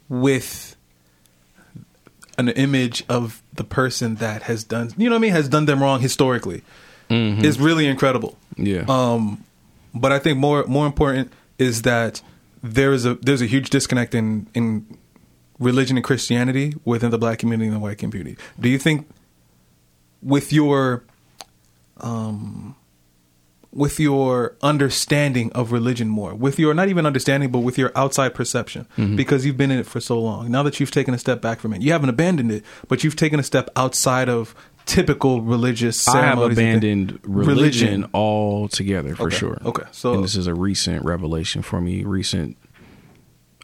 with 0.07 0.75
an 2.37 2.49
image 2.49 3.03
of 3.09 3.41
the 3.53 3.63
person 3.63 4.15
that 4.15 4.43
has 4.43 4.63
done, 4.63 4.91
you 4.97 5.09
know 5.09 5.15
what 5.15 5.19
I 5.19 5.21
mean, 5.21 5.31
has 5.31 5.49
done 5.49 5.65
them 5.65 5.81
wrong 5.81 5.99
historically 5.99 6.63
mm-hmm. 7.11 7.45
is 7.45 7.59
really 7.59 7.87
incredible. 7.87 8.37
Yeah. 8.57 8.85
Um, 8.87 9.43
but 9.93 10.11
I 10.11 10.19
think 10.19 10.37
more 10.39 10.65
more 10.65 10.85
important 10.85 11.31
is 11.59 11.83
that 11.83 12.21
there 12.63 12.93
is 12.93 13.05
a 13.05 13.15
there's 13.15 13.41
a 13.41 13.45
huge 13.45 13.69
disconnect 13.69 14.15
in 14.15 14.47
in 14.53 14.97
religion 15.61 15.95
and 15.95 16.03
Christianity 16.03 16.73
within 16.83 17.11
the 17.11 17.17
black 17.17 17.39
community 17.39 17.67
and 17.67 17.75
the 17.75 17.79
white 17.79 17.97
community. 17.99 18.35
Do 18.59 18.67
you 18.67 18.77
think 18.77 19.07
with 20.21 20.51
your 20.51 21.03
um 22.01 22.75
with 23.73 24.01
your 24.01 24.57
understanding 24.61 25.49
of 25.53 25.71
religion 25.71 26.09
more, 26.09 26.35
with 26.35 26.59
your 26.59 26.73
not 26.73 26.89
even 26.89 27.05
understanding, 27.05 27.49
but 27.51 27.59
with 27.59 27.77
your 27.77 27.89
outside 27.95 28.33
perception, 28.35 28.85
because 29.15 29.45
you've 29.45 29.55
been 29.55 29.71
in 29.71 29.79
it 29.79 29.85
for 29.85 30.01
so 30.01 30.19
long. 30.19 30.51
Now 30.51 30.61
that 30.63 30.81
you've 30.81 30.91
taken 30.91 31.13
a 31.13 31.17
step 31.17 31.41
back 31.41 31.61
from 31.61 31.71
it, 31.73 31.81
you 31.81 31.93
haven't 31.93 32.09
abandoned 32.09 32.51
it, 32.51 32.65
but 32.89 33.05
you've 33.05 33.15
taken 33.15 33.39
a 33.39 33.43
step 33.43 33.69
outside 33.77 34.27
of 34.27 34.53
typical 34.85 35.41
religious. 35.41 36.05
I 36.05 36.17
have 36.17 36.21
ceremonies 36.37 36.57
and 36.57 36.81
things. 36.81 37.11
abandoned 37.11 37.19
religion, 37.23 38.09
altogether 38.13 39.15
for 39.15 39.27
Okay, 39.27 39.37
sure. 39.37 39.57
okay, 39.63 39.83
so- 39.93 40.15
and 40.15 40.23
this 40.23 40.35
is 40.35 40.47
a 40.47 40.53
recent 40.53 41.05
revelation 41.05 41.61
for 41.61 41.79
me. 41.79 42.03
Recent, 42.03 42.57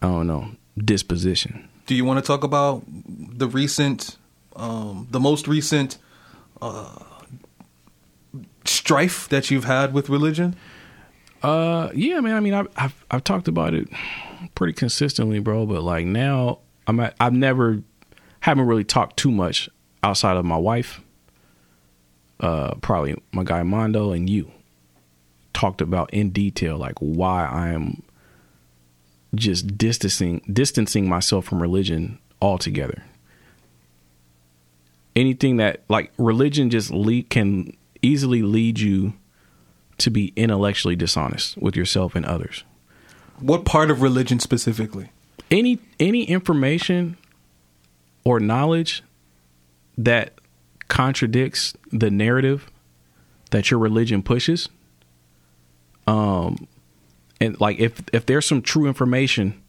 I 0.01 0.07
don't 0.07 0.27
know, 0.27 0.51
disposition. 0.77 1.67
Do 1.87 1.95
you 1.95 2.05
want 2.05 2.23
to 2.23 2.25
talk 2.25 2.43
about 2.43 2.83
the 2.87 3.47
recent, 3.47 4.17
um, 4.55 5.07
the 5.09 5.19
most 5.19 5.47
recent 5.47 5.97
uh, 6.61 6.99
strife 8.65 9.27
that 9.29 9.49
you've 9.49 9.63
had 9.63 9.93
with 9.93 10.09
religion? 10.09 10.55
Uh, 11.41 11.89
yeah, 11.95 12.19
man. 12.19 12.35
I 12.35 12.39
mean, 12.39 12.53
I've, 12.53 12.67
I've 12.75 13.05
I've 13.09 13.23
talked 13.23 13.47
about 13.47 13.73
it 13.73 13.87
pretty 14.53 14.73
consistently, 14.73 15.39
bro. 15.39 15.65
But 15.65 15.81
like 15.83 16.05
now, 16.05 16.59
I'm 16.87 16.99
at, 16.99 17.15
I've 17.19 17.33
never 17.33 17.81
haven't 18.41 18.67
really 18.67 18.83
talked 18.83 19.17
too 19.17 19.31
much 19.31 19.69
outside 20.03 20.37
of 20.37 20.45
my 20.45 20.57
wife. 20.57 21.01
Uh, 22.39 22.75
probably 22.81 23.15
my 23.31 23.43
guy 23.43 23.63
Mondo 23.63 24.11
and 24.11 24.29
you 24.29 24.51
talked 25.53 25.81
about 25.81 26.13
in 26.13 26.29
detail 26.29 26.77
like 26.77 26.93
why 26.99 27.45
I 27.45 27.69
am 27.69 28.03
just 29.35 29.77
distancing 29.77 30.41
distancing 30.51 31.07
myself 31.07 31.45
from 31.45 31.61
religion 31.61 32.19
altogether. 32.41 33.03
Anything 35.15 35.57
that 35.57 35.83
like 35.89 36.11
religion 36.17 36.69
just 36.69 36.91
lead 36.91 37.29
can 37.29 37.75
easily 38.01 38.41
lead 38.41 38.79
you 38.79 39.13
to 39.97 40.09
be 40.09 40.31
intellectually 40.35 40.95
dishonest 40.95 41.57
with 41.57 41.75
yourself 41.75 42.15
and 42.15 42.25
others. 42.25 42.63
What 43.39 43.65
part 43.65 43.89
of 43.91 44.01
religion 44.01 44.39
specifically? 44.39 45.11
Any 45.49 45.79
any 45.99 46.23
information 46.23 47.17
or 48.23 48.39
knowledge 48.39 49.03
that 49.97 50.33
contradicts 50.87 51.73
the 51.91 52.09
narrative 52.09 52.69
that 53.51 53.71
your 53.71 53.79
religion 53.79 54.21
pushes 54.23 54.69
um 56.05 56.67
and 57.39 57.59
like 57.61 57.79
if 57.79 58.01
if 58.13 58.25
there's 58.25 58.45
some 58.45 58.61
true 58.61 58.87
information 58.87 59.61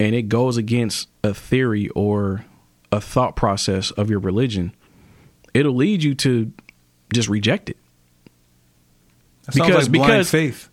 and 0.00 0.14
it 0.14 0.22
goes 0.28 0.56
against 0.56 1.08
a 1.24 1.32
theory 1.34 1.88
or 1.90 2.44
a 2.92 3.00
thought 3.00 3.36
process 3.36 3.90
of 3.92 4.08
your 4.10 4.20
religion 4.20 4.74
it'll 5.54 5.74
lead 5.74 6.02
you 6.02 6.14
to 6.14 6.52
just 7.12 7.28
reject 7.28 7.70
it. 7.70 7.76
That 9.46 9.54
Because- 9.54 9.88
like 9.88 9.92
blind 9.92 10.10
because- 10.10 10.30
faith. 10.30 10.68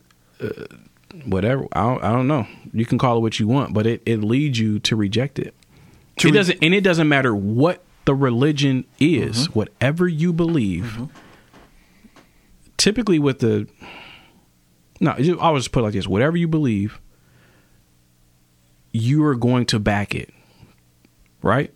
whatever. 1.25 1.65
I 1.71 1.81
don't, 1.83 2.03
I 2.03 2.11
don't 2.11 2.27
know. 2.27 2.45
You 2.73 2.85
can 2.85 2.97
call 2.97 3.17
it 3.17 3.21
what 3.21 3.39
you 3.39 3.47
want 3.47 3.73
but 3.73 3.87
it, 3.87 4.01
it 4.05 4.17
leads 4.23 4.59
you 4.59 4.79
to 4.79 4.95
reject 4.95 5.39
it. 5.39 5.53
To 6.17 6.27
it 6.27 6.31
re- 6.31 6.37
doesn't 6.37 6.59
and 6.61 6.73
it 6.73 6.81
doesn't 6.81 7.07
matter 7.07 7.33
what 7.33 7.83
the 8.05 8.13
religion 8.13 8.85
is 8.99 9.47
Mm-hmm. 9.47 9.53
whatever 9.59 10.07
you 10.07 10.31
believe 10.33 11.07
typically 12.77 13.17
with 13.19 13.39
the 13.39 13.67
no 14.99 15.11
i 15.39 15.49
was 15.49 15.63
just 15.63 15.71
put 15.71 15.79
it 15.79 15.83
like 15.83 15.93
this. 15.93 16.07
Whatever 16.07 16.37
you 16.37 16.47
believe 16.47 16.99
you 18.91 19.23
are 19.25 19.35
going 19.35 19.65
to 19.65 19.79
back 19.79 20.15
it 20.15 20.33
right? 21.45 21.71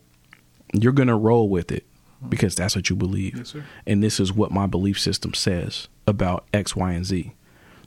You're 0.74 0.93
going 0.93 1.07
to 1.07 1.15
roll 1.15 1.47
with 1.47 1.72
it 1.72 1.86
because 2.28 2.55
that's 2.55 2.76
what 2.76 2.89
you 2.89 2.95
believe. 2.95 3.38
Yes, 3.38 3.49
sir. 3.49 3.63
and 3.88 4.03
this 4.03 4.20
is 4.20 4.34
what 4.34 4.51
my 4.51 4.65
belief 4.65 4.99
system 4.99 5.34
says 5.34 5.88
about 6.07 6.45
x 6.53 6.76
y 6.76 6.91
and 6.91 7.05
z. 7.05 7.34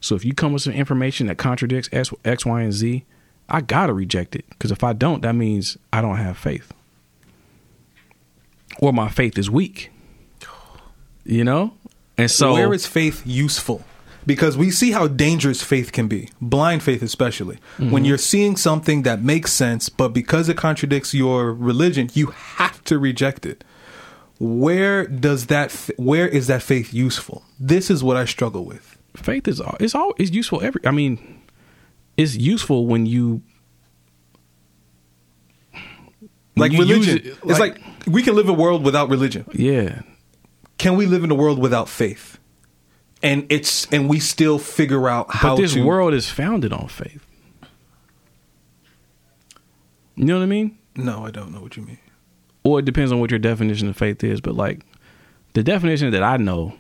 So 0.01 0.15
if 0.15 0.25
you 0.25 0.33
come 0.33 0.53
with 0.53 0.63
some 0.63 0.73
information 0.73 1.27
that 1.27 1.39
contradicts 1.39 1.89
x, 1.93 2.11
x 2.25 2.47
y 2.47 2.63
and 2.63 2.73
z 2.73 3.05
i 3.49 3.61
gotta 3.61 3.93
reject 3.93 4.35
it. 4.37 4.49
Because 4.51 4.71
if 4.71 4.85
i 4.85 4.93
don't 4.93 5.23
that 5.23 5.35
means 5.35 5.77
i 5.93 6.01
don't 6.01 6.17
have 6.17 6.39
faith. 6.39 6.73
Or 8.79 8.93
my 8.93 9.09
faith 9.09 9.37
is 9.37 9.51
weak. 9.51 9.91
You 11.25 11.45
know? 11.45 11.75
And 12.17 12.31
so 12.31 12.53
where 12.55 12.73
is 12.73 12.87
faith 12.87 13.23
useful? 13.27 13.85
Because 14.25 14.57
we 14.57 14.71
see 14.71 14.93
how 14.93 15.09
dangerous 15.09 15.63
faith 15.63 15.91
can 15.93 16.07
be, 16.09 16.29
blind 16.41 16.83
faith 16.83 17.03
especially. 17.03 17.57
Mm-hmm. 17.57 17.91
When 17.91 18.05
you're 18.05 18.19
seeing 18.19 18.57
something 18.57 19.03
that 19.03 19.23
makes 19.23 19.53
sense, 19.53 19.89
but 19.89 20.09
because 20.11 20.49
it 20.49 20.57
contradicts 20.57 21.13
your 21.13 21.53
religion, 21.53 22.09
you 22.15 22.27
have 22.29 22.83
to 22.85 22.99
reject 22.99 23.45
it. 23.47 23.65
Where 24.39 25.07
does 25.07 25.47
that? 25.47 25.73
Where 25.97 26.29
is 26.29 26.47
that 26.49 26.63
faith 26.63 26.93
useful? 26.95 27.45
This 27.61 27.91
is 27.91 28.03
what 28.03 28.17
I 28.17 28.25
struggle 28.25 28.65
with. 28.65 28.97
faith 29.15 29.47
is 29.47 29.61
all 29.61 29.77
it's 29.79 29.95
all 29.95 30.15
it's 30.19 30.31
useful 30.31 30.63
every 30.63 30.81
i 30.87 30.91
mean 30.91 31.19
it's 32.17 32.35
useful 32.35 32.87
when 32.87 33.05
you 33.05 33.43
Like 36.57 36.73
you 36.73 36.79
religion, 36.79 37.19
it, 37.19 37.39
it's 37.45 37.59
like 37.61 37.81
we 38.07 38.23
can 38.23 38.35
live 38.35 38.49
a 38.49 38.53
world 38.53 38.85
without 38.85 39.09
religion. 39.09 39.45
yeah 39.53 40.03
Can 40.79 40.97
we 40.97 41.07
live 41.07 41.25
in 41.25 41.31
a 41.31 41.35
world 41.35 41.59
without 41.59 41.89
faith? 41.89 42.39
And 43.23 43.47
it's 43.51 43.87
and 43.93 44.09
we 44.09 44.19
still 44.21 44.59
figure 44.59 45.09
out 45.09 45.33
how 45.33 45.55
but 45.57 45.63
this 45.63 45.75
to. 45.75 45.85
world 45.85 46.13
is 46.15 46.29
founded 46.29 46.73
on 46.73 46.89
faith 46.89 47.25
you 50.17 50.25
know 50.25 50.37
what 50.39 50.43
i 50.43 50.47
mean 50.47 50.77
No, 50.97 51.25
I 51.25 51.31
don't 51.31 51.53
know 51.53 51.61
what 51.61 51.77
you 51.77 51.83
mean. 51.83 51.99
or 52.65 52.79
it 52.81 52.85
depends 52.85 53.13
on 53.13 53.21
what 53.21 53.31
your 53.31 53.39
definition 53.39 53.89
of 53.89 53.97
faith 53.97 54.23
is 54.25 54.41
but 54.41 54.55
like 54.55 54.85
the 55.55 55.63
definition 55.63 56.11
that 56.11 56.23
i 56.23 56.37
know 56.37 56.75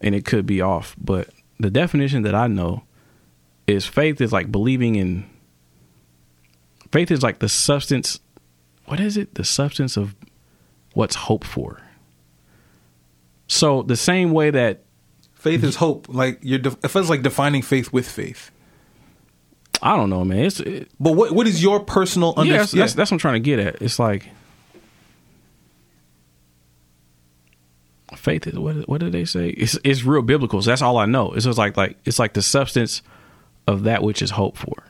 and 0.00 0.14
it 0.14 0.24
could 0.24 0.46
be 0.46 0.60
off 0.60 0.94
but 1.00 1.28
the 1.58 1.70
definition 1.70 2.22
that 2.22 2.34
i 2.34 2.46
know 2.46 2.82
is 3.66 3.86
faith 3.86 4.20
is 4.20 4.32
like 4.32 4.50
believing 4.52 4.94
in 4.96 5.28
faith 6.92 7.10
is 7.10 7.22
like 7.22 7.38
the 7.40 7.48
substance 7.48 8.20
what 8.86 9.00
is 9.00 9.16
it 9.16 9.34
the 9.34 9.44
substance 9.44 9.96
of 9.96 10.14
what's 10.94 11.14
hoped 11.16 11.46
for 11.46 11.82
so 13.46 13.82
the 13.82 13.96
same 13.96 14.30
way 14.32 14.50
that 14.50 14.82
Faith 15.38 15.62
is 15.62 15.76
hope. 15.76 16.06
Like 16.08 16.40
you're, 16.42 16.58
def- 16.58 16.76
it 16.84 16.88
feels 16.88 17.08
like 17.08 17.22
defining 17.22 17.62
faith 17.62 17.92
with 17.92 18.08
faith. 18.08 18.50
i 19.82 19.94
don't 19.96 20.10
know 20.10 20.24
man. 20.24 20.40
It's 20.44 20.58
it, 20.60 20.90
But 20.98 21.12
what 21.12 21.32
what 21.32 21.46
is 21.46 21.62
your 21.62 21.78
personal 21.80 22.34
yeah, 22.36 22.40
understanding? 22.40 22.58
that's, 22.58 22.72
that's, 22.72 22.94
that's 22.94 23.10
what 23.12 23.14
i'm 23.16 23.18
trying 23.20 23.34
to 23.34 23.40
get 23.40 23.58
at. 23.60 23.80
It's 23.80 23.98
like 23.98 24.28
faith 28.16 28.46
is 28.46 28.58
what 28.58 28.88
what 28.88 29.00
did 29.00 29.12
they 29.12 29.24
say? 29.24 29.50
It's 29.50 29.78
it's 29.84 30.02
real 30.04 30.22
biblical. 30.22 30.60
So 30.62 30.70
that's 30.70 30.82
all 30.82 30.96
i 30.98 31.06
know. 31.06 31.32
It's 31.32 31.44
just 31.44 31.58
like 31.58 31.76
like 31.76 31.96
it's 32.04 32.18
like 32.18 32.32
the 32.34 32.42
substance 32.42 33.02
of 33.66 33.84
that 33.84 34.02
which 34.02 34.22
is 34.22 34.30
hoped 34.30 34.58
for. 34.58 34.84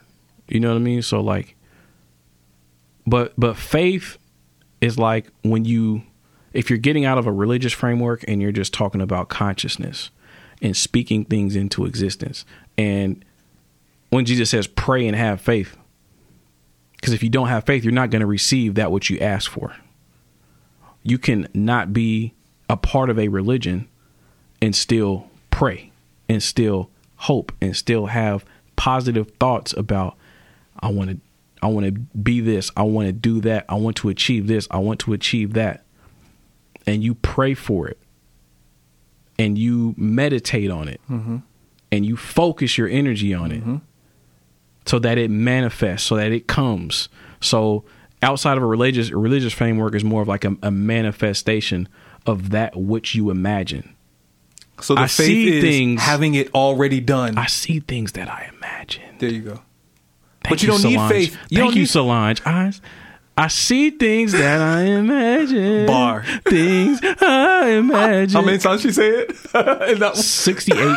You 0.48 0.60
know 0.60 0.70
what 0.70 0.76
i 0.76 0.80
mean? 0.80 1.02
So 1.02 1.20
like 1.20 1.56
but 3.06 3.34
but 3.36 3.56
faith 3.56 4.18
is 4.80 4.98
like 4.98 5.26
when 5.42 5.64
you 5.64 6.02
if 6.52 6.70
you're 6.70 6.78
getting 6.78 7.04
out 7.04 7.18
of 7.18 7.26
a 7.26 7.32
religious 7.32 7.72
framework 7.72 8.24
and 8.26 8.40
you're 8.40 8.52
just 8.52 8.72
talking 8.72 9.00
about 9.00 9.28
consciousness 9.28 10.10
and 10.62 10.76
speaking 10.76 11.24
things 11.24 11.56
into 11.56 11.84
existence 11.84 12.44
and 12.76 13.24
when 14.10 14.24
jesus 14.24 14.50
says 14.50 14.66
pray 14.66 15.06
and 15.06 15.16
have 15.16 15.40
faith 15.40 15.76
because 16.92 17.12
if 17.12 17.22
you 17.22 17.30
don't 17.30 17.48
have 17.48 17.64
faith 17.64 17.84
you're 17.84 17.92
not 17.92 18.10
going 18.10 18.20
to 18.20 18.26
receive 18.26 18.74
that 18.74 18.90
which 18.90 19.10
you 19.10 19.18
ask 19.18 19.50
for 19.50 19.74
you 21.02 21.18
can 21.18 21.48
not 21.54 21.92
be 21.92 22.34
a 22.68 22.76
part 22.76 23.08
of 23.10 23.18
a 23.18 23.28
religion 23.28 23.88
and 24.60 24.74
still 24.74 25.30
pray 25.50 25.92
and 26.28 26.42
still 26.42 26.90
hope 27.16 27.52
and 27.60 27.76
still 27.76 28.06
have 28.06 28.44
positive 28.76 29.30
thoughts 29.40 29.72
about 29.72 30.16
I 30.80 30.90
want 30.90 31.10
to 31.10 31.18
I 31.60 31.66
want 31.66 31.86
to 31.86 31.92
be 31.92 32.40
this, 32.40 32.70
I 32.76 32.82
want 32.84 33.06
to 33.08 33.12
do 33.12 33.40
that, 33.40 33.64
I 33.68 33.74
want 33.74 33.96
to 33.96 34.08
achieve 34.08 34.46
this, 34.46 34.68
I 34.70 34.78
want 34.78 35.00
to 35.00 35.12
achieve 35.12 35.54
that. 35.54 35.84
And 36.86 37.02
you 37.02 37.14
pray 37.16 37.54
for 37.54 37.88
it. 37.88 37.98
And 39.38 39.56
you 39.56 39.94
meditate 39.96 40.70
on 40.70 40.88
it. 40.88 41.00
Mm-hmm. 41.10 41.38
And 41.90 42.04
you 42.04 42.16
focus 42.16 42.76
your 42.76 42.88
energy 42.88 43.32
on 43.32 43.50
it 43.52 43.60
mm-hmm. 43.60 43.76
so 44.84 44.98
that 44.98 45.16
it 45.16 45.30
manifests, 45.30 46.06
so 46.06 46.16
that 46.16 46.32
it 46.32 46.46
comes. 46.46 47.08
So 47.40 47.84
outside 48.22 48.56
of 48.58 48.62
a 48.62 48.66
religious 48.66 49.10
religious 49.10 49.52
framework 49.54 49.94
is 49.94 50.04
more 50.04 50.20
of 50.20 50.28
like 50.28 50.44
a, 50.44 50.54
a 50.62 50.70
manifestation 50.70 51.88
of 52.26 52.50
that 52.50 52.76
which 52.76 53.14
you 53.14 53.30
imagine. 53.30 53.94
so 54.82 54.94
the 54.94 55.02
I 55.02 55.06
faith 55.06 55.26
see 55.26 55.56
is 55.56 55.64
things- 55.64 56.02
having 56.02 56.34
it 56.34 56.52
already 56.54 57.00
done. 57.00 57.38
I 57.38 57.46
see 57.46 57.80
things 57.80 58.12
that 58.12 58.28
I 58.28 58.50
imagine. 58.56 59.16
there 59.18 59.30
you 59.30 59.40
go. 59.42 59.62
Thank 60.42 60.50
But 60.50 60.62
you 60.62 60.68
don't 60.68 60.82
need 60.84 60.92
Solange. 60.94 61.12
faith. 61.12 61.32
You 61.32 61.38
Thank 61.38 61.68
don't 61.68 61.74
you, 61.76 61.82
need- 61.82 61.86
Solange. 61.88 62.42
I, 62.44 62.72
I 63.38 63.46
see 63.46 63.90
things 63.90 64.32
that 64.32 64.60
I 64.60 64.82
imagine. 64.82 65.86
Bar. 65.86 66.24
Things 66.44 66.98
I 67.02 67.70
imagine. 67.78 68.34
How 68.34 68.44
many 68.44 68.58
times 68.58 68.82
she 68.82 68.90
say 68.90 69.08
it? 69.10 69.30
In 69.54 70.00
that 70.00 70.14
one? 70.14 70.16
68. 70.16 70.96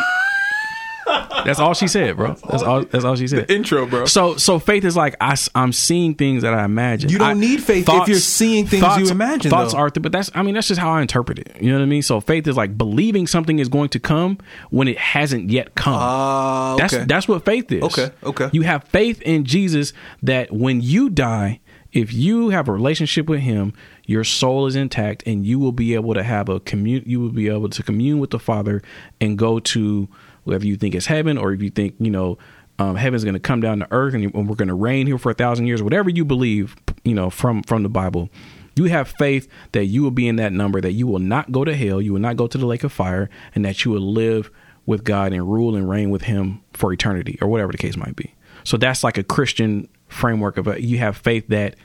That's 1.44 1.60
all 1.60 1.74
she 1.74 1.86
said, 1.86 2.16
bro. 2.16 2.34
That's 2.50 2.62
all. 2.62 2.84
That's 2.84 3.04
all 3.04 3.14
she 3.14 3.28
said. 3.28 3.46
The 3.46 3.54
intro, 3.54 3.86
bro. 3.86 4.06
So, 4.06 4.36
so 4.36 4.58
faith 4.58 4.84
is 4.84 4.96
like 4.96 5.14
I, 5.20 5.36
am 5.54 5.72
seeing 5.72 6.14
things 6.14 6.42
that 6.42 6.52
I 6.52 6.64
imagine. 6.64 7.10
You 7.10 7.18
don't 7.18 7.28
I- 7.28 7.34
need 7.34 7.62
faith 7.62 7.88
if 7.88 8.08
you're 8.08 8.18
seeing 8.18 8.66
things 8.66 8.84
you 8.98 9.08
imagine, 9.10 9.50
Thoughts 9.50 9.72
though. 9.72 9.78
are, 9.78 9.90
but 9.90 10.10
that's 10.12 10.30
I 10.34 10.42
mean 10.42 10.54
that's 10.54 10.68
just 10.68 10.80
how 10.80 10.90
I 10.90 11.00
interpret 11.00 11.38
it. 11.38 11.56
You 11.60 11.70
know 11.70 11.78
what 11.78 11.84
I 11.84 11.86
mean? 11.86 12.02
So 12.02 12.20
faith 12.20 12.46
is 12.46 12.56
like 12.56 12.76
believing 12.76 13.26
something 13.26 13.58
is 13.58 13.68
going 13.68 13.90
to 13.90 14.00
come 14.00 14.38
when 14.70 14.88
it 14.88 14.98
hasn't 14.98 15.50
yet 15.50 15.74
come. 15.74 15.94
Ah, 15.94 16.76
That's 16.76 16.96
that's 17.06 17.28
what 17.28 17.44
faith 17.44 17.70
is. 17.70 17.82
Okay, 17.84 18.10
okay. 18.24 18.50
You 18.52 18.62
have 18.62 18.84
faith 18.84 19.20
in 19.22 19.44
Jesus 19.44 19.92
that 20.22 20.52
when 20.52 20.80
you 20.80 21.10
die, 21.10 21.60
if 21.92 22.12
you 22.12 22.48
have 22.48 22.68
a 22.68 22.72
relationship 22.72 23.28
with 23.28 23.40
Him, 23.40 23.74
your 24.06 24.24
soul 24.24 24.66
is 24.66 24.76
intact, 24.76 25.22
and 25.26 25.46
you 25.46 25.58
will 25.58 25.72
be 25.72 25.94
able 25.94 26.14
to 26.14 26.22
have 26.22 26.48
a 26.48 26.60
commune. 26.60 27.04
You 27.06 27.20
will 27.20 27.30
be 27.30 27.48
able 27.48 27.68
to 27.68 27.82
commune 27.82 28.18
with 28.18 28.30
the 28.30 28.38
Father 28.38 28.82
and 29.20 29.38
go 29.38 29.58
to 29.60 30.08
whether 30.44 30.66
you 30.66 30.76
think 30.76 30.94
it's 30.94 31.06
heaven 31.06 31.38
or 31.38 31.52
if 31.52 31.62
you 31.62 31.70
think 31.70 31.94
you 32.00 32.10
know 32.10 32.38
um, 32.78 32.96
heaven's 32.96 33.24
going 33.24 33.34
to 33.34 33.40
come 33.40 33.60
down 33.60 33.78
to 33.80 33.88
earth 33.90 34.14
and 34.14 34.32
we're 34.32 34.56
going 34.56 34.68
to 34.68 34.74
reign 34.74 35.06
here 35.06 35.18
for 35.18 35.30
a 35.30 35.34
thousand 35.34 35.66
years. 35.66 35.82
Whatever 35.82 36.10
you 36.10 36.24
believe, 36.24 36.76
you 37.04 37.14
know 37.14 37.30
from 37.30 37.62
from 37.62 37.82
the 37.82 37.88
Bible. 37.88 38.28
You 38.74 38.84
have 38.84 39.08
faith 39.08 39.48
that 39.72 39.84
you 39.84 40.02
will 40.02 40.10
be 40.10 40.26
in 40.26 40.36
that 40.36 40.50
number, 40.50 40.80
that 40.80 40.92
you 40.92 41.06
will 41.06 41.18
not 41.18 41.52
go 41.52 41.62
to 41.62 41.76
hell, 41.76 42.00
you 42.00 42.14
will 42.14 42.20
not 42.20 42.38
go 42.38 42.46
to 42.46 42.56
the 42.56 42.64
lake 42.64 42.84
of 42.84 42.92
fire, 42.92 43.28
and 43.54 43.66
that 43.66 43.84
you 43.84 43.90
will 43.90 44.00
live 44.00 44.50
with 44.86 45.04
God 45.04 45.34
and 45.34 45.46
rule 45.46 45.76
and 45.76 45.90
reign 45.90 46.08
with 46.08 46.22
Him 46.22 46.62
for 46.72 46.90
eternity, 46.90 47.38
or 47.42 47.48
whatever 47.48 47.70
the 47.70 47.76
case 47.76 47.98
might 47.98 48.16
be. 48.16 48.34
So 48.64 48.78
that's 48.78 49.04
like 49.04 49.18
a 49.18 49.22
Christian 49.22 49.88
framework 50.12 50.56
of 50.58 50.66
a, 50.68 50.80
you 50.82 50.98
have 50.98 51.16
faith 51.16 51.48
that 51.48 51.76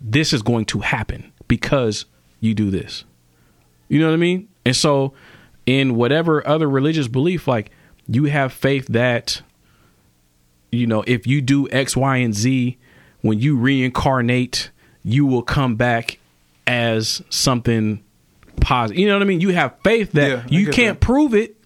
this 0.00 0.32
is 0.32 0.42
going 0.42 0.64
to 0.66 0.80
happen 0.80 1.32
because 1.48 2.06
you 2.40 2.54
do 2.54 2.70
this. 2.70 3.04
You 3.88 4.00
know 4.00 4.08
what 4.08 4.14
I 4.14 4.18
mean? 4.18 4.48
And 4.66 4.74
so, 4.74 5.12
in 5.66 5.94
whatever 5.94 6.46
other 6.46 6.68
religious 6.68 7.08
belief, 7.08 7.46
like 7.48 7.70
you 8.08 8.24
have 8.24 8.52
faith 8.52 8.86
that, 8.88 9.42
you 10.70 10.86
know, 10.86 11.02
if 11.06 11.26
you 11.26 11.40
do 11.40 11.68
X, 11.70 11.96
Y, 11.96 12.16
and 12.16 12.34
Z, 12.34 12.76
when 13.22 13.38
you 13.40 13.56
reincarnate, 13.56 14.70
you 15.02 15.24
will 15.26 15.42
come 15.42 15.76
back 15.76 16.18
as 16.66 17.22
something 17.30 18.02
positive. 18.60 18.98
You 18.98 19.08
know 19.08 19.14
what 19.14 19.22
I 19.22 19.26
mean? 19.26 19.40
You 19.40 19.50
have 19.50 19.74
faith 19.82 20.12
that 20.12 20.28
Yeah, 20.28 20.44
you 20.48 20.70
can't 20.70 21.00
that. 21.00 21.06
prove 21.06 21.34
it, 21.34 21.56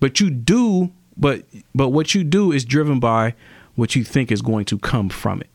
but 0.00 0.20
you 0.20 0.30
do. 0.30 0.92
But 1.16 1.44
but 1.74 1.88
what 1.90 2.14
you 2.14 2.24
do 2.24 2.50
is 2.52 2.64
driven 2.64 2.98
by 3.00 3.34
what 3.80 3.96
you 3.96 4.04
think 4.04 4.30
is 4.30 4.42
going 4.42 4.66
to 4.66 4.78
come 4.78 5.08
from 5.08 5.40
it. 5.40 5.48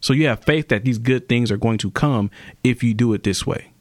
So 0.00 0.12
you 0.12 0.28
have 0.28 0.44
faith 0.44 0.68
that 0.68 0.84
these 0.84 0.96
good 0.96 1.28
things 1.28 1.50
are 1.50 1.56
going 1.56 1.78
to 1.78 1.90
come 1.90 2.30
if 2.62 2.84
you 2.84 2.94
do 2.94 3.12
it 3.14 3.24
this 3.24 3.44
way. 3.44 3.72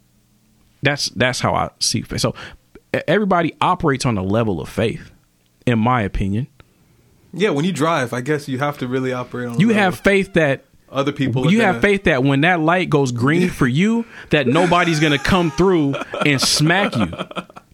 That's 0.82 1.10
that's 1.10 1.41
how 1.41 1.54
I 1.54 1.70
see 1.80 2.02
faith. 2.02 2.20
So 2.22 2.34
everybody 3.08 3.54
operates 3.62 4.04
on 4.06 4.18
a 4.18 4.24
level 4.24 4.60
of 4.60 4.68
faith, 4.68 5.12
in 5.68 5.78
my 5.78 6.02
opinion. 6.02 6.48
Yeah, 7.34 7.52
when 7.52 7.66
you 7.66 7.72
drive, 7.72 8.14
I 8.14 8.22
guess 8.22 8.48
you 8.48 8.58
have 8.58 8.80
to 8.80 8.88
really 8.88 9.14
operate 9.14 9.50
on. 9.50 9.60
You 9.60 9.68
level. 9.68 9.84
have 9.84 10.00
faith 10.00 10.34
that 10.34 10.66
other 10.91 11.12
people. 11.12 11.52
you 11.52 11.62
have 11.62 11.80
faith 11.80 12.06
that 12.06 12.24
when 12.24 12.41
that 12.41 12.62
light 12.62 12.89
goes 12.89 13.12
green 13.12 13.50
for 13.50 13.68
you, 13.68 14.06
that 14.32 14.48
nobody's 14.48 15.00
gonna 15.00 15.20
come 15.20 15.52
through 15.52 15.96
and 16.26 16.41
smack 16.41 16.96
you, 16.96 17.12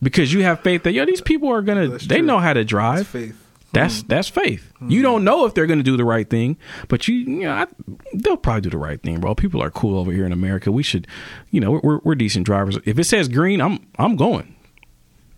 because 0.02 0.34
you 0.34 0.44
have 0.44 0.60
faith 0.62 0.84
that 0.84 0.92
yo 0.92 1.06
these 1.06 1.22
people 1.22 1.50
are 1.50 1.62
gonna 1.62 1.88
That's 1.88 2.08
they 2.08 2.18
true. 2.18 2.26
know 2.26 2.40
how 2.40 2.52
to 2.54 2.66
drive. 2.66 2.98
That's 2.98 3.10
faith. 3.10 3.46
That's 3.72 4.02
that's 4.04 4.28
faith. 4.28 4.74
You 4.88 5.02
don't 5.02 5.24
know 5.24 5.46
if 5.46 5.54
they're 5.54 5.68
going 5.68 5.80
to 5.80 5.84
do 5.84 5.96
the 5.96 6.06
right 6.06 6.28
thing, 6.28 6.58
but 6.88 7.08
you, 7.08 7.16
you 7.16 7.42
know, 7.42 7.52
I, 7.52 7.68
they'll 8.14 8.38
probably 8.38 8.62
do 8.62 8.70
the 8.72 8.78
right 8.78 9.02
thing, 9.02 9.20
bro. 9.20 9.36
People 9.36 9.62
are 9.62 9.70
cool 9.70 10.00
over 10.00 10.12
here 10.12 10.26
in 10.26 10.32
America. 10.32 10.72
We 10.72 10.82
should, 10.82 11.06
you 11.52 11.60
know, 11.62 11.80
we're 11.84 12.00
we're 12.00 12.16
decent 12.16 12.46
drivers. 12.46 12.78
If 12.86 12.98
it 12.98 13.04
says 13.04 13.28
green, 13.28 13.62
I'm 13.62 13.86
I'm 14.00 14.16
going, 14.16 14.56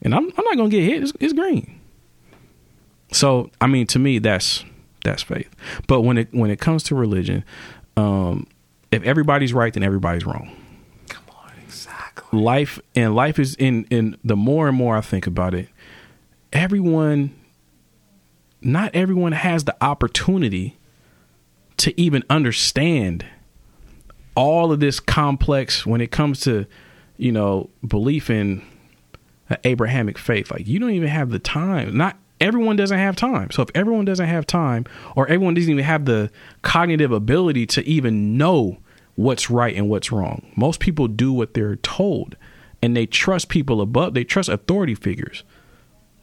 and 0.02 0.16
I'm 0.16 0.32
I'm 0.38 0.46
not 0.46 0.56
going 0.56 0.70
to 0.70 0.78
get 0.80 0.84
hit. 0.90 1.04
It's, 1.04 1.14
it's 1.20 1.34
green. 1.34 1.80
So 3.12 3.52
I 3.60 3.68
mean, 3.68 3.88
to 3.88 4.00
me, 4.00 4.20
that's 4.20 4.64
that's 5.04 5.24
faith. 5.24 5.54
But 5.88 6.02
when 6.02 6.18
it 6.18 6.30
when 6.34 6.52
it 6.52 6.60
comes 6.60 6.84
to 6.84 6.96
religion, 6.96 7.44
um, 7.98 8.48
if 8.92 9.04
everybody's 9.04 9.54
right, 9.54 9.74
then 9.74 9.84
everybody's 9.84 10.26
wrong 10.26 10.56
Come 11.10 11.24
on, 11.36 11.52
exactly. 11.64 12.40
life 12.40 12.80
and 12.96 13.14
life 13.16 13.40
is 13.40 13.56
in 13.56 13.86
in 13.90 14.18
the 14.24 14.38
more 14.38 14.70
and 14.70 14.78
more 14.78 14.96
I 14.96 15.02
think 15.02 15.28
about 15.28 15.54
it, 15.54 15.68
everyone 16.54 17.36
not 18.62 18.94
everyone 18.96 19.32
has 19.32 19.64
the 19.64 19.76
opportunity 19.84 20.78
to 21.78 22.00
even 22.00 22.24
understand 22.30 23.26
all 24.36 24.72
of 24.72 24.80
this 24.80 25.00
complex 25.00 25.86
when 25.86 26.00
it 26.00 26.12
comes 26.12 26.42
to, 26.42 26.66
you 27.18 27.32
know, 27.32 27.70
belief 27.86 28.30
in 28.30 28.62
Abrahamic 29.64 30.18
faith. 30.18 30.52
Like 30.52 30.68
you 30.68 30.80
don't 30.80 30.92
even 30.92 31.10
have 31.10 31.30
the 31.30 31.40
time. 31.40 31.96
Not 31.98 32.18
everyone 32.40 32.76
doesn't 32.76 32.98
have 32.98 33.16
time. 33.16 33.52
So 33.52 33.64
if 33.64 33.70
everyone 33.76 34.06
doesn't 34.06 34.28
have 34.28 34.46
time 34.46 34.86
or 35.16 35.28
everyone 35.28 35.54
doesn't 35.54 35.72
even 35.72 35.84
have 35.84 36.06
the 36.06 36.32
cognitive 36.62 37.12
ability 37.12 37.66
to 37.68 37.86
even 37.86 38.38
know 38.38 38.78
what's 39.16 39.50
right 39.50 39.76
and 39.76 39.90
what's 39.90 40.12
wrong. 40.12 40.52
Most 40.56 40.80
people 40.80 41.08
do 41.08 41.34
what 41.34 41.54
they're 41.54 41.76
told 41.78 42.36
and 42.82 42.96
they 42.96 43.06
trust 43.06 43.50
people 43.50 43.82
above 43.82 44.14
they 44.14 44.24
trust 44.24 44.50
authority 44.50 44.96
figures. 44.96 45.44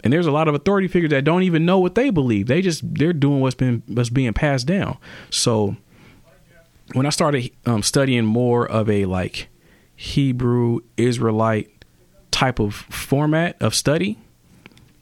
And 0.05 0.12
there's 0.12 0.26
a 0.26 0.30
lot 0.30 0.49
of 0.49 0.55
authority 0.55 0.88
figures 0.88 1.11
that 1.11 1.24
don't 1.24 1.42
even 1.42 1.64
know 1.66 1.78
what 1.78 1.94
they 1.94 2.11
believe. 2.11 2.46
They 2.46 2.62
just 2.62 2.82
they're 2.94 3.12
doing 3.12 3.40
what's 3.40 3.55
been 3.55 3.82
what's 3.86 4.11
being 4.11 4.32
passed 4.32 4.66
down. 4.66 4.96
So 5.30 5.76
when 6.92 7.07
I 7.07 7.11
started 7.11 7.51
um, 7.66 7.82
studying 7.82 8.24
more 8.24 8.66
of 8.66 8.88
a 8.88 9.05
like 9.05 9.49
Hebrew 9.96 10.80
Israelite 10.96 11.70
type 12.30 12.61
of 12.61 12.74
format 12.74 13.61
of 13.61 13.74
study, 13.74 14.18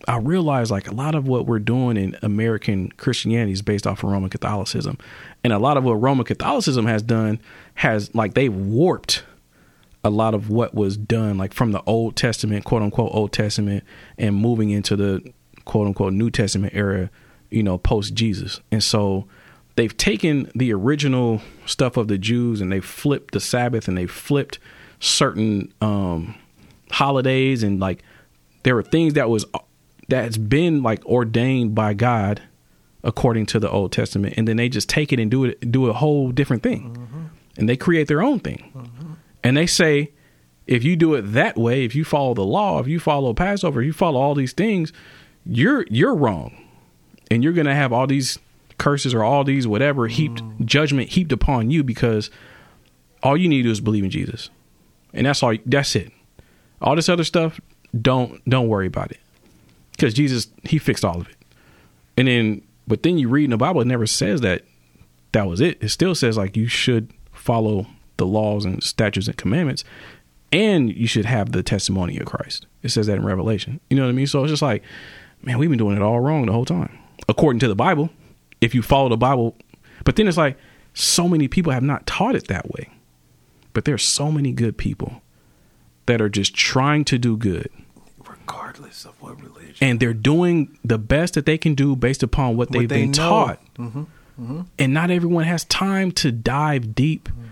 I 0.09 0.19
realized 0.19 0.71
like 0.71 0.89
a 0.89 0.95
lot 0.95 1.15
of 1.15 1.29
what 1.29 1.47
we're 1.47 1.59
doing 1.59 1.97
in 1.97 2.17
American 2.23 2.91
Christianity 2.93 3.53
is 3.53 3.63
based 3.63 3.87
off 3.87 4.03
of 4.03 4.11
Roman 4.11 4.31
Catholicism, 4.31 4.99
and 5.45 5.53
a 5.53 5.59
lot 5.59 5.77
of 5.77 5.85
what 5.85 5.95
Roman 5.95 6.25
Catholicism 6.25 6.87
has 6.87 7.03
done 7.03 7.41
has 7.75 8.15
like 8.15 8.35
they 8.35 8.49
warped 8.49 9.25
a 10.07 10.11
lot 10.11 10.35
of 10.35 10.49
what 10.49 10.73
was 10.73 10.97
done 10.97 11.37
like 11.37 11.53
from 11.53 11.73
the 11.73 11.83
Old 11.85 12.15
Testament, 12.15 12.65
quote 12.65 12.81
unquote 12.81 13.11
Old 13.13 13.33
Testament, 13.33 13.83
and 14.17 14.37
moving 14.37 14.71
into 14.71 14.95
the 14.95 15.33
quote 15.65 15.89
unquote 15.89 16.13
New 16.13 16.31
Testament 16.31 16.73
era, 16.77 17.11
you 17.51 17.63
know, 17.63 17.77
post 17.77 18.15
Jesus. 18.15 18.61
And 18.71 18.85
so 18.85 19.27
they've 19.75 19.97
taken 19.97 20.49
the 20.55 20.73
original 20.73 21.43
stuff 21.67 21.97
of 21.97 22.07
the 22.07 22.19
Jews 22.19 22.61
and 22.61 22.71
they 22.71 22.79
flipped 22.79 23.35
the 23.35 23.41
Sabbath 23.41 23.89
and 23.89 23.99
they 23.99 24.07
flipped 24.07 24.61
certain 25.01 25.73
um 25.81 26.37
holidays 26.93 27.63
and 27.65 27.81
like 27.81 28.03
there 28.63 28.75
were 28.77 28.83
things 28.85 29.15
that 29.15 29.29
was 29.29 29.45
that's 30.09 30.37
been 30.39 30.83
like 30.85 31.05
ordained 31.05 31.75
by 31.75 31.95
God 31.95 32.41
according 33.03 33.45
to 33.47 33.59
the 33.59 33.69
Old 33.69 33.91
Testament 33.91 34.35
and 34.37 34.47
then 34.47 34.57
they 34.57 34.69
just 34.69 34.89
take 34.89 35.13
it 35.13 35.19
and 35.19 35.31
do 35.31 35.45
it 35.47 35.71
do 35.73 35.87
a 35.89 35.93
whole 35.93 36.31
different 36.31 36.63
thing. 36.63 36.97
And 37.59 37.69
they 37.69 37.77
create 37.77 38.07
their 38.07 38.23
own 38.23 38.39
thing. 38.39 38.71
And 39.47 39.57
they 39.57 39.67
say, 39.67 40.11
if 40.67 40.83
you 40.83 40.97
do 40.97 41.15
it 41.15 41.23
that 41.23 41.57
way, 41.57 41.85
if 41.85 41.95
you 41.95 42.05
follow 42.05 42.35
the 42.35 42.45
law, 42.45 42.81
if 42.81 42.89
you 42.89 42.99
follow 42.99 43.33
Passover, 43.33 43.81
if 43.81 43.87
you 43.87 43.93
follow 43.93 44.21
all 44.21 44.35
these 44.35 44.53
things, 44.53 44.93
you're 45.45 45.87
you're 45.89 46.17
wrong, 46.17 46.61
and 47.31 47.45
you're 47.45 47.53
gonna 47.53 47.73
have 47.73 47.93
all 47.93 48.09
these 48.09 48.41
curses 48.77 49.15
or 49.15 49.23
all 49.23 49.45
these 49.45 49.65
whatever 49.65 50.09
heaped 50.09 50.43
judgment 50.65 51.11
heaped 51.11 51.31
upon 51.31 51.71
you 51.71 51.85
because 51.85 52.29
all 53.23 53.37
you 53.37 53.49
need 53.49 53.59
to 53.59 53.63
do 53.63 53.71
is 53.71 53.81
believe 53.81 54.03
in 54.03 54.11
Jesus, 54.11 54.51
and 55.13 55.27
that's 55.27 55.45
all. 55.45 55.55
That's 55.65 55.95
it. 55.95 56.11
All 56.83 56.97
this 56.97 57.09
other 57.09 57.23
stuff, 57.23 57.61
don't 58.03 58.45
don't 58.51 58.67
worry 58.67 58.89
about 58.89 59.13
it, 59.13 59.21
because 59.93 60.13
Jesus 60.13 60.49
he 60.65 60.79
fixed 60.79 61.05
all 61.05 61.21
of 61.21 61.29
it. 61.29 61.37
And 62.17 62.27
then, 62.27 62.63
but 62.89 63.05
then 63.05 63.17
you 63.17 63.29
read 63.29 63.45
in 63.45 63.51
the 63.51 63.57
Bible, 63.57 63.81
it 63.81 63.87
never 63.87 64.09
says 64.09 64.41
that 64.41 64.63
that 65.31 65.47
was 65.47 65.61
it. 65.61 65.81
It 65.81 65.91
still 65.91 66.17
says 66.17 66.37
like 66.37 66.57
you 66.57 66.67
should 66.67 67.13
follow 67.33 67.87
the 68.17 68.27
laws 68.27 68.65
and 68.65 68.83
statutes 68.83 69.27
and 69.29 69.37
commandments, 69.37 69.85
and 70.53 70.95
you 70.95 71.07
should 71.07 71.25
have 71.25 71.53
the 71.53 71.63
testimony 71.63 72.19
of 72.19 72.27
Christ. 72.27 72.67
It 72.83 72.91
says 72.91 73.07
that 73.09 73.17
in 73.17 73.25
Revelation. 73.25 73.81
You 73.91 73.97
know 73.97 74.05
what 74.05 74.11
I 74.11 74.13
mean? 74.13 74.27
So 74.27 74.43
it's 74.45 74.53
just 74.53 74.63
like, 74.63 74.83
man, 75.43 75.59
we've 75.59 75.71
been 75.71 75.79
doing 75.79 75.97
it 75.97 76.03
all 76.03 76.21
wrong 76.21 76.47
the 76.47 76.53
whole 76.53 76.65
time, 76.65 76.99
according 77.29 77.61
to 77.61 77.69
the 77.69 77.75
Bible. 77.77 78.11
If 78.61 78.75
you 78.75 78.83
follow 78.83 79.09
the 79.09 79.17
Bible, 79.17 79.57
but 80.05 80.17
then 80.17 80.29
it's 80.29 80.37
like 80.39 80.57
so 80.95 81.29
many 81.29 81.47
people 81.49 81.73
have 81.73 81.83
not 81.83 82.07
taught 82.07 82.35
it 82.35 82.49
that 82.49 82.71
way. 82.71 82.91
But 83.73 83.85
there's 83.85 84.03
so 84.03 84.33
many 84.33 84.53
good 84.53 84.79
people 84.79 85.21
that 86.07 86.23
are 86.23 86.31
just 86.31 86.55
trying 86.55 87.05
to 87.07 87.19
do 87.19 87.37
good 87.37 87.69
regardless 88.27 89.05
of 89.05 89.21
what 89.21 89.39
religion. 89.43 89.77
and 89.81 90.01
they're 90.01 90.15
doing 90.15 90.79
the 90.85 90.97
best 90.99 91.35
that 91.35 91.45
they 91.45 91.59
can 91.59 91.75
do 91.75 91.95
based 91.97 92.23
upon 92.23 92.57
what 92.57 92.71
they've 92.71 92.89
they 92.89 93.03
been 93.03 93.11
know. 93.11 93.57
Mm-hmm. 93.79 94.05
taught. 94.39 94.67
And 94.79 94.95
not 94.95 95.11
everyone 95.11 95.45
has 95.45 95.65
time 95.65 96.13
to 96.13 96.33
dive 96.33 96.95
deep 96.95 97.29
Mm-hmm. 97.29 97.43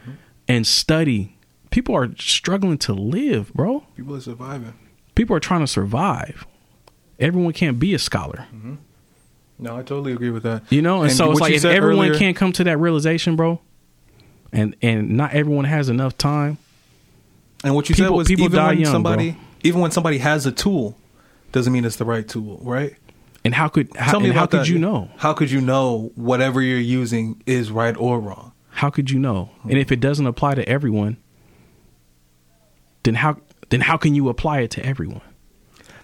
And 0.48 0.66
study. 0.66 1.36
People 1.70 1.96
are 1.96 2.14
struggling 2.18 2.78
to 2.78 2.92
live, 2.92 3.52
bro. 3.52 3.84
People 3.96 4.14
are 4.16 4.20
surviving. 4.20 4.74
People 5.14 5.36
are 5.36 5.40
trying 5.40 5.60
to 5.60 5.66
survive. 5.66 6.46
Everyone 7.18 7.52
can't 7.52 7.78
be 7.78 7.94
a 7.94 7.98
scholar, 7.98 8.46
mm-hmm. 8.54 8.74
No, 9.58 9.76
I 9.76 9.82
totally 9.82 10.12
agree 10.12 10.30
with 10.30 10.42
that. 10.42 10.64
you 10.70 10.82
know. 10.82 11.02
And, 11.02 11.12
so 11.12 11.30
it's 11.30 11.40
like 11.40 11.54
if 11.54 11.64
everyone 11.64 12.06
earlier- 12.08 12.18
can't 12.18 12.36
come 12.36 12.52
to 12.52 12.64
that 12.64 12.78
realization, 12.78 13.36
bro, 13.36 13.60
and 14.52 14.74
and 14.82 15.16
not 15.16 15.32
everyone 15.32 15.64
has 15.64 15.88
enough 15.88 16.18
time. 16.18 16.58
And 17.62 17.74
what 17.74 17.88
you 17.88 17.94
said 17.94 18.10
was 18.10 18.26
people 18.28 18.46
even 18.46 18.56
die 18.56 18.68
when 18.68 18.80
young, 18.80 18.92
somebody 18.92 19.30
bro. 19.32 19.40
even 19.62 19.80
when 19.80 19.90
somebody 19.90 20.18
has 20.18 20.44
a 20.44 20.52
tool, 20.52 20.98
doesn't 21.52 21.72
mean 21.72 21.84
it's 21.84 21.96
the 21.96 22.04
right 22.04 22.26
tool, 22.26 22.58
right? 22.62 22.96
And 23.44 23.54
how 23.54 23.68
could 23.68 23.94
how, 23.96 24.12
Tell 24.12 24.20
me 24.20 24.30
and 24.30 24.38
how 24.38 24.46
could 24.46 24.60
that. 24.60 24.68
you 24.68 24.78
know? 24.78 25.10
How 25.18 25.34
could 25.34 25.50
you 25.50 25.60
know 25.60 26.10
whatever 26.16 26.60
you're 26.60 26.78
using 26.78 27.40
is 27.46 27.70
right 27.70 27.96
or 27.96 28.18
wrong? 28.18 28.52
How 28.74 28.90
could 28.90 29.10
you 29.10 29.18
know? 29.18 29.50
And 29.62 29.78
if 29.78 29.92
it 29.92 30.00
doesn't 30.00 30.26
apply 30.26 30.56
to 30.56 30.68
everyone, 30.68 31.16
then 33.04 33.14
how 33.14 33.38
then 33.70 33.80
how 33.80 33.96
can 33.96 34.14
you 34.14 34.28
apply 34.28 34.60
it 34.60 34.72
to 34.72 34.84
everyone? 34.84 35.22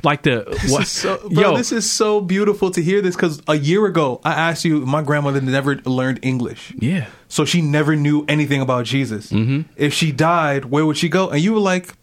Like 0.03 0.23
the 0.23 0.45
This 0.49 0.71
what? 0.71 0.87
so, 0.87 1.29
bro, 1.29 1.43
yo, 1.43 1.57
this 1.57 1.73
is 1.73 1.91
so 1.91 2.21
beautiful 2.21 2.71
to 2.71 2.81
hear 2.81 3.03
this 3.03 3.17
because 3.17 3.43
a 3.49 3.57
year 3.57 3.85
ago 3.87 4.21
I 4.25 4.33
asked 4.33 4.65
you. 4.65 4.87
My 4.87 5.03
grandmother 5.03 5.41
never 5.41 5.77
learned 5.85 6.21
English, 6.23 6.73
yeah. 6.79 7.07
so 7.29 7.45
she 7.45 7.61
never 7.61 7.97
knew 7.97 8.25
anything 8.29 8.63
about 8.63 8.87
Jesus. 8.87 9.31
Mm-hmm. 9.31 9.71
If 9.77 9.93
she 9.93 10.13
died, 10.13 10.67
where 10.67 10.87
would 10.87 10.97
she 10.97 11.09
go? 11.09 11.29
And 11.29 11.41
you 11.43 11.53
were 11.53 11.61
like, 11.61 11.95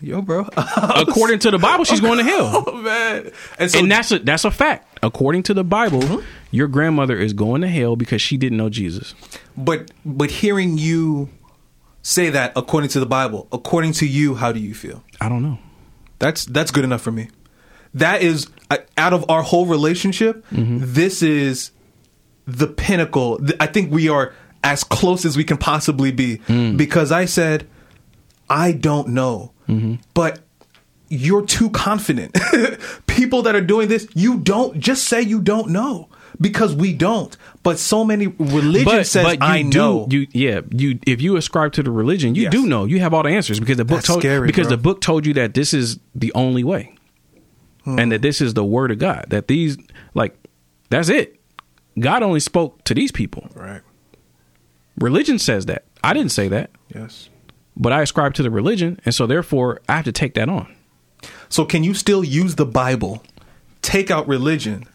"Yo, 0.00 0.22
bro." 0.22 0.48
According 0.56 1.40
to 1.40 1.50
the 1.50 1.58
Bible, 1.58 1.84
she's 1.84 2.00
going 2.00 2.18
to 2.18 2.24
hell. 2.24 2.64
oh 2.66 2.72
man, 2.82 3.30
and 3.58 3.70
so 3.70 3.78
and 3.80 3.90
that's 3.90 4.10
a 4.12 4.18
that's 4.18 4.44
a 4.44 4.50
fact. 4.50 4.98
According 5.02 5.44
to 5.44 5.54
the 5.54 5.64
Bible, 5.64 6.00
Mm-hmm. 6.00 6.24
your 6.50 6.68
grandmother 6.68 7.16
is 7.16 7.32
going 7.32 7.60
to 7.62 7.68
hell 7.68 7.96
because 7.96 8.20
she 8.22 8.36
didn't 8.36 8.58
know 8.58 8.68
Jesus. 8.68 9.14
but 9.56 9.90
but 10.04 10.30
hearing 10.30 10.78
you 10.78 11.28
say 12.02 12.30
that 12.30 12.52
according 12.56 12.90
to 12.90 13.00
the 13.00 13.06
Bible, 13.06 13.46
according 13.52 13.92
to 13.94 14.06
you, 14.06 14.34
how 14.34 14.52
do 14.52 14.60
you 14.60 14.74
feel? 14.74 15.02
I 15.20 15.28
don't 15.28 15.42
know. 15.42 15.58
That's 16.18 16.44
that's 16.44 16.70
good 16.70 16.84
enough 16.84 17.00
for 17.02 17.12
me. 17.12 17.28
That 17.94 18.22
is 18.22 18.46
uh, 18.70 18.78
out 18.96 19.12
of 19.12 19.28
our 19.28 19.42
whole 19.42 19.66
relationship. 19.66 20.44
This 20.50 21.22
is 21.22 21.72
the 22.46 22.66
pinnacle. 22.66 23.40
I 23.58 23.66
think 23.66 23.90
we 23.92 24.08
are 24.08 24.32
as 24.62 24.84
close 24.84 25.24
as 25.24 25.36
we 25.36 25.44
can 25.44 25.56
possibly 25.56 26.12
be 26.12 26.36
because 26.76 27.10
I 27.10 27.24
said 27.24 27.66
I 28.50 28.72
don't 28.72 29.08
know, 29.08 29.52
but 30.12 30.40
you're 31.08 31.44
too 31.46 31.70
confident. 31.70 32.36
People 33.06 33.42
that 33.42 33.54
are 33.54 33.60
doing 33.60 33.88
this, 33.88 34.06
you 34.14 34.38
don't 34.40 34.78
just 34.78 35.04
say 35.04 35.22
you 35.22 35.40
don't 35.40 35.70
know 35.70 36.08
because 36.40 36.74
we 36.74 36.92
don't. 36.92 37.36
But 37.62 37.78
so 37.78 38.04
many 38.04 38.26
religion 38.28 39.04
says 39.04 39.32
you 39.34 39.38
I 39.40 39.62
do, 39.62 39.68
know. 39.78 40.08
You 40.10 40.26
yeah. 40.32 40.60
You 40.70 40.98
if 41.06 41.20
you 41.20 41.36
ascribe 41.36 41.72
to 41.74 41.82
the 41.82 41.90
religion, 41.90 42.34
you 42.34 42.42
Yes. 42.44 42.52
do 42.52 42.66
know. 42.66 42.84
You 42.84 43.00
have 43.00 43.14
all 43.14 43.22
the 43.22 43.30
answers 43.30 43.58
because 43.60 43.76
the 43.76 43.84
book 43.84 43.98
That's 43.98 44.06
told 44.08 44.20
scary, 44.22 44.46
because 44.46 44.66
bro. 44.68 44.76
the 44.76 44.82
book 44.82 45.00
told 45.00 45.26
you 45.26 45.34
that 45.34 45.54
this 45.54 45.72
is 45.74 45.98
the 46.14 46.32
only 46.34 46.64
way, 46.64 46.94
Hmm. 47.84 47.98
and 47.98 48.12
that 48.12 48.22
this 48.22 48.40
is 48.40 48.54
the 48.54 48.64
word 48.64 48.90
of 48.90 48.98
God. 48.98 49.26
That 49.30 49.48
these 49.48 49.76
like 50.14 50.36
that's 50.90 51.08
it. 51.08 51.40
God 51.98 52.22
only 52.22 52.40
spoke 52.40 52.82
to 52.84 52.94
these 52.94 53.12
people. 53.12 53.48
right. 53.54 53.82
Religion 54.98 55.38
says 55.38 55.66
that. 55.66 55.84
I 56.04 56.12
didn't 56.14 56.32
say 56.32 56.48
that, 56.48 56.70
Yes. 56.94 57.28
But 57.80 57.92
I 57.92 58.02
ascribe 58.02 58.34
to 58.34 58.42
the 58.42 58.50
religion, 58.50 59.00
and 59.04 59.14
so 59.14 59.26
therefore 59.26 59.80
I 59.88 59.96
have 59.96 60.04
to 60.04 60.12
take 60.12 60.34
that 60.34 60.48
on. 60.48 60.72
So 61.48 61.64
can 61.64 61.82
you 61.82 61.94
still 61.94 62.22
use 62.22 62.54
the 62.54 62.66
Bible, 62.66 63.24
take 63.82 64.10
out 64.10 64.28
religion, 64.28 64.86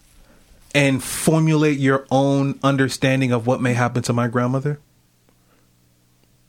and 0.73 1.03
formulate 1.03 1.79
your 1.79 2.05
own 2.11 2.59
understanding 2.63 3.31
of 3.31 3.47
what 3.47 3.61
may 3.61 3.73
happen 3.73 4.03
to 4.03 4.13
my 4.13 4.27
grandmother? 4.27 4.79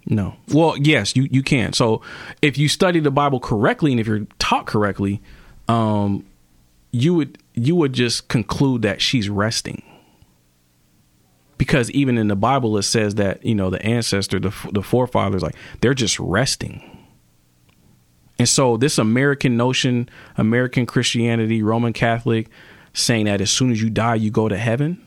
No. 0.05 0.37
Well, 0.53 0.77
yes, 0.77 1.17
you 1.17 1.27
you 1.31 1.43
can. 1.43 1.73
So 1.73 2.03
if 2.41 2.59
you 2.59 2.69
study 2.69 3.01
the 3.01 3.11
Bible 3.11 3.41
correctly 3.41 3.91
and 3.91 4.01
if 4.01 4.07
you're 4.07 4.27
taught 4.39 4.67
correctly, 4.67 5.21
um, 5.69 6.25
you 6.93 7.15
would 7.15 7.39
you 7.55 7.75
would 7.75 7.93
just 7.93 8.29
conclude 8.29 8.83
that 8.83 9.01
she's 9.01 9.29
resting. 9.29 9.83
Because 11.59 11.91
even 11.93 12.19
in 12.19 12.29
the 12.29 12.37
Bible, 12.37 12.77
it 12.77 12.83
says 12.83 13.15
that 13.17 13.45
you 13.45 13.55
know 13.55 13.71
the 13.71 13.83
ancestor, 13.83 14.39
the 14.39 14.55
the 14.73 14.83
forefathers, 14.83 15.43
like 15.43 15.57
they're 15.81 15.95
just 15.95 16.19
resting. 16.21 16.97
And 18.39 18.49
so 18.49 18.77
this 18.77 18.99
American 18.99 19.57
notion, 19.57 20.09
American 20.37 20.85
Christianity, 20.85 21.63
Roman 21.63 21.93
Catholic, 21.93 22.49
saying 22.93 23.27
that 23.27 23.41
as 23.41 23.51
soon 23.51 23.71
as 23.71 23.81
you 23.81 23.91
die, 23.91 24.17
you 24.17 24.31
go 24.31 24.49
to 24.49 24.57
heaven. 24.57 25.03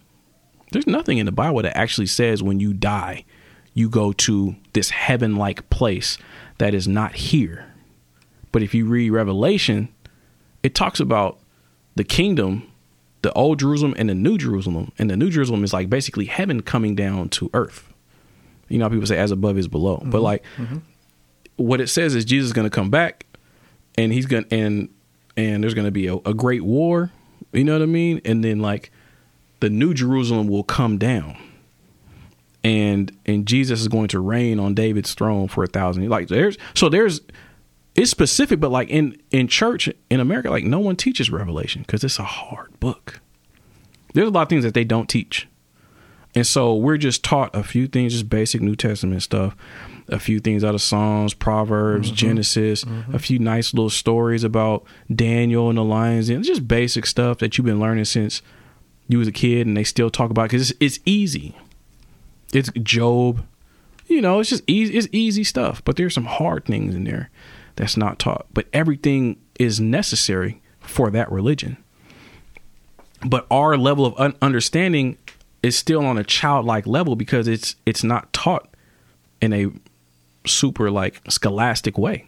There's 0.71 0.87
nothing 0.87 1.17
in 1.17 1.25
the 1.25 1.31
Bible 1.31 1.61
that 1.61 1.77
actually 1.77 2.07
says 2.07 2.43
when 2.43 2.59
you 2.59 2.73
die, 2.73 3.25
you 3.73 3.89
go 3.89 4.11
to 4.13 4.55
this 4.73 4.89
heaven 4.89 5.35
like 5.35 5.69
place 5.69 6.17
that 6.57 6.73
is 6.73 6.87
not 6.87 7.15
here. 7.15 7.65
But 8.51 8.63
if 8.63 8.73
you 8.73 8.85
read 8.85 9.11
Revelation, 9.11 9.89
it 10.63 10.75
talks 10.75 10.99
about 10.99 11.39
the 11.95 12.03
kingdom, 12.03 12.68
the 13.21 13.31
old 13.33 13.59
Jerusalem 13.59 13.93
and 13.97 14.09
the 14.09 14.15
new 14.15 14.37
Jerusalem. 14.37 14.91
And 14.97 15.09
the 15.09 15.17
new 15.17 15.29
Jerusalem 15.29 15.63
is 15.63 15.73
like 15.73 15.89
basically 15.89 16.25
heaven 16.25 16.61
coming 16.61 16.95
down 16.95 17.29
to 17.29 17.49
earth. 17.53 17.91
You 18.67 18.77
know, 18.77 18.89
people 18.89 19.07
say 19.07 19.17
as 19.17 19.31
above 19.31 19.57
is 19.57 19.67
below. 19.67 19.97
But 19.97 20.05
mm-hmm. 20.05 20.17
like 20.17 20.43
mm-hmm. 20.57 20.77
what 21.57 21.81
it 21.81 21.87
says 21.87 22.15
is 22.15 22.25
Jesus 22.25 22.47
is 22.47 22.53
going 22.53 22.69
to 22.69 22.75
come 22.75 22.89
back 22.89 23.25
and 23.97 24.13
he's 24.13 24.25
going 24.25 24.45
to, 24.45 24.55
and, 24.55 24.89
and 25.35 25.63
there's 25.63 25.73
going 25.73 25.85
to 25.85 25.91
be 25.91 26.07
a, 26.07 26.15
a 26.17 26.33
great 26.33 26.63
war. 26.63 27.11
You 27.51 27.63
know 27.63 27.73
what 27.73 27.81
I 27.81 27.87
mean? 27.87 28.21
And 28.25 28.43
then 28.43 28.59
like 28.59 28.91
the 29.59 29.69
new 29.69 29.93
Jerusalem 29.93 30.47
will 30.47 30.63
come 30.63 30.97
down 30.97 31.37
and 32.63 33.11
and 33.25 33.45
Jesus 33.45 33.81
is 33.81 33.87
going 33.87 34.07
to 34.09 34.19
reign 34.19 34.59
on 34.59 34.73
David's 34.73 35.13
throne 35.13 35.47
for 35.47 35.63
a 35.63 35.67
thousand 35.67 36.03
years. 36.03 36.11
Like 36.11 36.27
there's 36.27 36.57
so 36.73 36.89
there's 36.89 37.21
it's 37.99 38.11
specific, 38.11 38.59
but 38.59 38.71
like 38.71 38.89
in 38.89 39.21
in 39.31 39.47
church 39.47 39.89
in 40.09 40.19
America, 40.19 40.49
like 40.49 40.63
no 40.63 40.79
one 40.79 40.95
teaches 40.95 41.29
Revelation 41.29 41.81
because 41.81 42.03
it's 42.03 42.19
a 42.19 42.23
hard 42.23 42.79
book. 42.79 43.19
There's 44.13 44.27
a 44.27 44.31
lot 44.31 44.43
of 44.43 44.49
things 44.49 44.63
that 44.63 44.73
they 44.73 44.83
don't 44.83 45.09
teach, 45.09 45.47
and 46.33 46.47
so 46.47 46.75
we're 46.75 46.97
just 46.97 47.23
taught 47.23 47.55
a 47.55 47.63
few 47.63 47.87
things, 47.87 48.13
just 48.13 48.29
basic 48.29 48.61
New 48.61 48.75
Testament 48.75 49.21
stuff, 49.21 49.55
a 50.07 50.19
few 50.19 50.39
things 50.39 50.63
out 50.63 50.73
of 50.73 50.81
Psalms, 50.81 51.33
Proverbs, 51.33 52.07
mm-hmm. 52.07 52.15
Genesis, 52.15 52.83
mm-hmm. 52.83 53.13
a 53.13 53.19
few 53.19 53.37
nice 53.37 53.73
little 53.73 53.89
stories 53.89 54.43
about 54.43 54.83
Daniel 55.13 55.69
and 55.69 55.77
the 55.77 55.83
lions, 55.83 56.29
and 56.29 56.43
just 56.43 56.67
basic 56.67 57.05
stuff 57.05 57.37
that 57.39 57.57
you've 57.57 57.65
been 57.65 57.79
learning 57.79 58.05
since 58.05 58.41
you 59.07 59.19
was 59.19 59.27
a 59.27 59.31
kid, 59.31 59.67
and 59.67 59.77
they 59.77 59.83
still 59.83 60.09
talk 60.09 60.31
about 60.31 60.49
because 60.49 60.71
it's, 60.71 60.79
it's 60.79 60.99
easy 61.05 61.55
it's 62.53 62.71
Job. 62.83 63.45
You 64.07 64.21
know, 64.21 64.39
it's 64.39 64.49
just 64.49 64.63
easy. 64.67 64.97
It's 64.97 65.07
easy 65.11 65.43
stuff, 65.43 65.83
but 65.83 65.95
there's 65.95 66.13
some 66.13 66.25
hard 66.25 66.65
things 66.65 66.95
in 66.95 67.03
there 67.03 67.29
that's 67.79 67.95
not 67.95 68.19
taught. 68.19 68.45
But 68.53 68.67
everything 68.73 69.39
is 69.57 69.79
necessary 69.79 70.61
for 70.81 71.09
that 71.11 71.31
religion. 71.31 71.77
But 73.25 73.47
our 73.49 73.77
level 73.77 74.05
of 74.05 74.19
un- 74.19 74.35
understanding 74.41 75.17
is 75.63 75.77
still 75.77 76.05
on 76.05 76.17
a 76.17 76.23
childlike 76.25 76.85
level 76.85 77.15
because 77.15 77.47
it's 77.47 77.77
it's 77.85 78.03
not 78.03 78.31
taught 78.33 78.67
in 79.41 79.53
a 79.53 79.71
super 80.45 80.91
like 80.91 81.21
scholastic 81.29 81.97
way. 81.97 82.25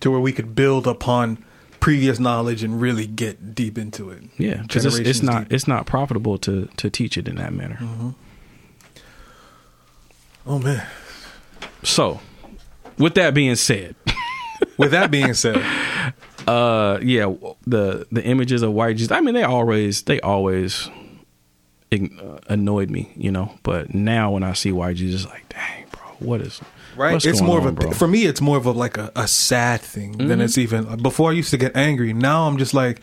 To 0.00 0.10
where 0.10 0.20
we 0.20 0.32
could 0.32 0.54
build 0.54 0.86
upon 0.86 1.44
previous 1.80 2.18
knowledge 2.18 2.62
and 2.62 2.80
really 2.80 3.06
get 3.06 3.54
deep 3.54 3.76
into 3.76 4.08
it. 4.08 4.22
Yeah, 4.38 4.62
because 4.62 4.86
it's, 4.86 4.96
it's 4.96 5.22
not 5.22 5.44
deep. 5.44 5.52
it's 5.52 5.68
not 5.68 5.84
profitable 5.84 6.38
to 6.38 6.66
to 6.78 6.88
teach 6.88 7.18
it 7.18 7.28
in 7.28 7.36
that 7.36 7.52
manner. 7.52 7.76
Mm-hmm. 7.76 8.10
Oh 10.46 10.58
man. 10.58 10.86
So, 11.82 12.20
with 12.96 13.14
that 13.16 13.34
being 13.34 13.56
said. 13.56 13.96
With 14.76 14.90
that 14.92 15.10
being 15.10 15.34
said, 15.34 15.56
uh 16.46 16.98
yeah 17.00 17.32
the 17.66 18.06
the 18.12 18.22
images 18.22 18.60
of 18.60 18.70
white 18.70 18.98
jesus 18.98 19.10
i 19.10 19.18
mean 19.18 19.32
they 19.32 19.44
always 19.44 20.02
they 20.02 20.20
always 20.20 20.90
uh, 21.90 21.96
annoyed 22.48 22.90
me 22.90 23.10
you 23.16 23.32
know 23.32 23.50
but 23.62 23.94
now 23.94 24.30
when 24.30 24.42
i 24.42 24.52
see 24.52 24.70
white 24.70 24.94
jesus 24.94 25.24
like 25.24 25.48
dang 25.48 25.86
bro 25.90 26.02
what 26.18 26.42
is 26.42 26.60
right? 26.96 27.24
it's 27.24 27.40
more 27.40 27.60
on, 27.60 27.66
of 27.66 27.72
a 27.72 27.72
bro? 27.72 27.86
Mm-hmm. 27.90 27.98
for 27.98 28.08
me. 28.08 28.24
It's 28.24 28.40
more 28.40 28.56
of 28.56 28.66
a 28.66 28.72
like 28.72 28.96
a, 28.96 29.12
a 29.16 29.28
sad 29.28 29.80
thing 29.80 30.12
than 30.12 30.40
it's 30.40 30.58
even. 30.58 30.96
Before 31.02 31.30
I 31.30 31.34
used 31.34 31.50
to 31.50 31.56
get 31.56 31.76
angry. 31.76 32.12
Now 32.12 32.46
I'm 32.46 32.58
just 32.58 32.74
like, 32.74 33.00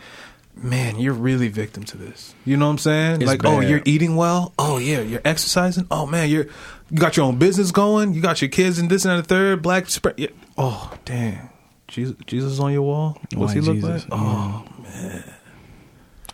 man, 0.56 1.00
you're 1.00 1.14
really 1.14 1.48
victim 1.48 1.84
to 1.86 1.98
this. 1.98 2.34
You 2.46 2.58
know 2.58 2.66
what 2.66 2.72
I'm 2.72 2.78
saying? 2.80 3.22
It's 3.22 3.30
like, 3.30 3.46
oh, 3.46 3.60
you're 3.60 3.82
eating 3.86 4.16
well. 4.16 4.54
Oh 4.58 4.78
yeah, 4.78 5.02
you're 5.02 5.22
exercising. 5.26 5.88
Oh 5.92 6.06
man, 6.06 6.30
you're 6.30 6.48
you 6.90 6.98
got 6.98 7.18
your 7.18 7.26
own 7.26 7.38
business 7.38 7.72
going. 7.72 8.14
You 8.14 8.22
got 8.22 8.42
your 8.42 8.50
kids 8.50 8.80
and 8.80 8.90
this 8.90 9.06
and 9.06 9.20
the 9.20 9.24
third. 9.24 9.62
Black 9.62 9.90
spread. 9.90 10.34
Oh 10.58 10.94
damn, 11.06 11.50
Jesus, 11.92 12.16
Jesus 12.26 12.60
on 12.60 12.72
your 12.74 12.82
wall. 12.84 13.18
What's 13.36 13.54
he 13.54 13.62
look 13.62 13.76
Jesus, 13.76 14.04
like? 14.10 14.20
Oh, 14.20 14.66
man. 14.84 15.24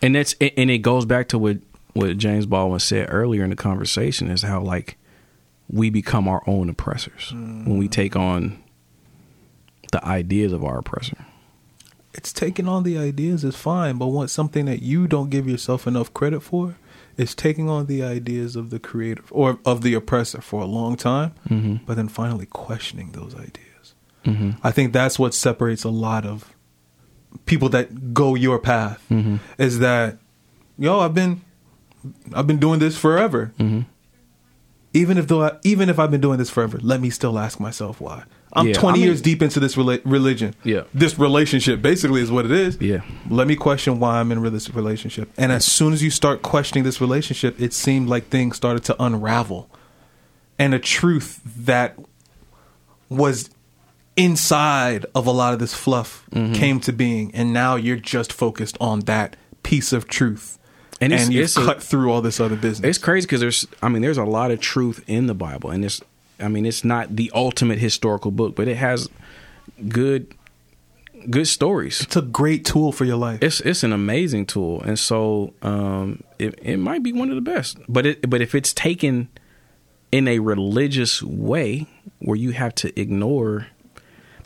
and 0.02 0.14
that's 0.14 0.34
and 0.40 0.70
it 0.70 0.78
goes 0.78 1.04
back 1.04 1.28
to 1.28 1.38
what 1.38 1.58
what 1.94 2.16
james 2.16 2.46
baldwin 2.46 2.78
said 2.78 3.08
earlier 3.10 3.42
in 3.42 3.50
the 3.50 3.56
conversation 3.56 4.30
is 4.30 4.42
how 4.42 4.60
like 4.60 4.96
we 5.68 5.90
become 5.90 6.28
our 6.28 6.42
own 6.46 6.68
oppressors 6.68 7.32
when 7.32 7.76
we 7.78 7.88
take 7.88 8.14
on 8.14 8.62
the 9.90 10.04
ideas 10.04 10.52
of 10.52 10.62
our 10.62 10.78
oppressor 10.78 11.26
it's 12.14 12.32
taking 12.32 12.66
on 12.68 12.82
the 12.82 12.98
ideas 12.98 13.44
is 13.44 13.54
fine, 13.54 13.96
but 13.96 14.08
what 14.08 14.28
something 14.30 14.64
that 14.64 14.82
you 14.82 15.06
don't 15.06 15.30
give 15.30 15.46
yourself 15.48 15.86
enough 15.86 16.12
credit 16.14 16.40
for 16.40 16.74
is 17.16 17.32
taking 17.34 17.68
on 17.68 17.86
the 17.86 18.02
ideas 18.02 18.56
of 18.56 18.70
the 18.70 18.80
creator 18.80 19.22
or 19.30 19.58
of 19.64 19.82
the 19.82 19.94
oppressor 19.94 20.40
for 20.40 20.62
a 20.62 20.66
long 20.66 20.96
time, 20.96 21.32
Mm-hmm. 21.48 21.84
but 21.86 21.94
then 21.96 22.08
finally 22.08 22.46
questioning 22.46 23.12
those 23.12 23.34
ideas. 23.36 23.67
I 24.62 24.70
think 24.70 24.92
that's 24.92 25.18
what 25.18 25.34
separates 25.34 25.84
a 25.84 25.88
lot 25.90 26.24
of 26.26 26.54
people 27.46 27.68
that 27.70 28.12
go 28.14 28.34
your 28.34 28.58
path 28.58 29.04
Mm-hmm. 29.10 29.36
is 29.58 29.78
that 29.80 30.18
yo 30.78 31.00
I've 31.00 31.14
been 31.14 31.40
I've 32.34 32.46
been 32.46 32.58
doing 32.58 32.78
this 32.80 32.96
forever. 32.96 33.52
Mm-hmm. 33.58 33.80
even 34.94 35.18
if 35.18 35.26
though 35.28 35.42
I, 35.44 35.52
even 35.64 35.88
if 35.88 35.98
I've 35.98 36.10
been 36.10 36.20
doing 36.20 36.38
this 36.38 36.50
forever, 36.50 36.78
let 36.82 37.00
me 37.00 37.10
still 37.10 37.38
ask 37.38 37.58
myself 37.60 38.00
why. 38.00 38.24
I'm 38.54 38.68
Yeah, 38.68 38.74
20 38.74 38.88
I 38.88 38.92
mean- 38.94 39.04
years 39.06 39.20
deep 39.20 39.42
into 39.42 39.60
this 39.60 39.76
rela- 39.76 40.00
religion. 40.04 40.54
Yeah. 40.64 40.84
This 40.94 41.18
relationship 41.18 41.82
basically 41.82 42.22
is 42.22 42.30
what 42.30 42.44
it 42.46 42.50
is. 42.50 42.78
Yeah. 42.80 43.02
Let 43.28 43.46
me 43.46 43.56
question 43.56 44.00
why 44.00 44.20
I'm 44.20 44.32
in 44.32 44.42
this 44.52 44.70
relationship. 44.74 45.30
And 45.36 45.52
as 45.52 45.64
soon 45.66 45.92
as 45.92 46.02
you 46.02 46.10
start 46.10 46.40
questioning 46.42 46.84
this 46.84 46.98
relationship, 47.00 47.60
it 47.60 47.72
seemed 47.74 48.08
like 48.08 48.28
things 48.28 48.56
started 48.56 48.84
to 48.84 48.96
unravel. 49.02 49.68
And 50.58 50.72
a 50.72 50.78
truth 50.78 51.40
that 51.44 51.98
was 53.10 53.50
inside 54.18 55.06
of 55.14 55.26
a 55.26 55.30
lot 55.30 55.52
of 55.54 55.58
this 55.60 55.74
fluff 55.74 56.24
Mm-hmm. 56.32 56.52
came 56.54 56.80
to 56.80 56.92
being. 56.92 57.34
And 57.34 57.52
now 57.52 57.76
you're 57.76 57.96
just 57.96 58.32
focused 58.32 58.76
on 58.80 59.00
that 59.00 59.36
piece 59.62 59.92
of 59.92 60.06
truth. 60.08 60.58
And 61.00 61.12
And, 61.12 61.32
you've 61.32 61.56
a- 61.56 61.64
cut 61.64 61.82
through 61.82 62.12
all 62.12 62.20
this 62.20 62.38
other 62.40 62.56
business. 62.56 62.88
It's 62.96 62.98
crazy 62.98 63.26
because 63.26 63.40
there's, 63.40 63.66
I 63.82 63.88
mean, 63.88 64.02
there's 64.02 64.18
a 64.18 64.24
lot 64.24 64.50
of 64.50 64.60
truth 64.60 65.02
in 65.06 65.26
the 65.26 65.34
Bible, 65.34 65.70
and 65.70 65.84
it's, 65.84 66.00
I 66.40 66.48
mean, 66.48 66.66
it's 66.66 66.84
not 66.84 67.14
the 67.16 67.30
ultimate 67.34 67.78
historical 67.78 68.30
book, 68.30 68.54
but 68.56 68.68
it 68.68 68.76
has 68.76 69.08
good, 69.88 70.34
good 71.30 71.46
stories. 71.46 72.00
it's 72.00 72.16
a 72.16 72.22
great 72.22 72.64
tool 72.64 72.92
for 72.92 73.04
your 73.04 73.16
life. 73.16 73.42
It's 73.42 73.60
it's 73.60 73.82
an 73.84 73.92
amazing 73.92 74.46
tool, 74.46 74.80
and 74.82 74.98
so 74.98 75.52
um, 75.62 76.22
it 76.38 76.58
it 76.62 76.76
might 76.78 77.02
be 77.02 77.12
one 77.12 77.28
of 77.30 77.34
the 77.36 77.40
best. 77.54 77.78
But 77.88 78.06
it 78.06 78.28
but 78.30 78.40
if 78.40 78.54
it's 78.54 78.72
taken 78.72 79.28
in 80.12 80.26
a 80.28 80.38
religious 80.40 81.22
way 81.22 81.86
where 82.20 82.36
you 82.36 82.50
have 82.52 82.74
to 82.76 83.00
ignore, 83.00 83.66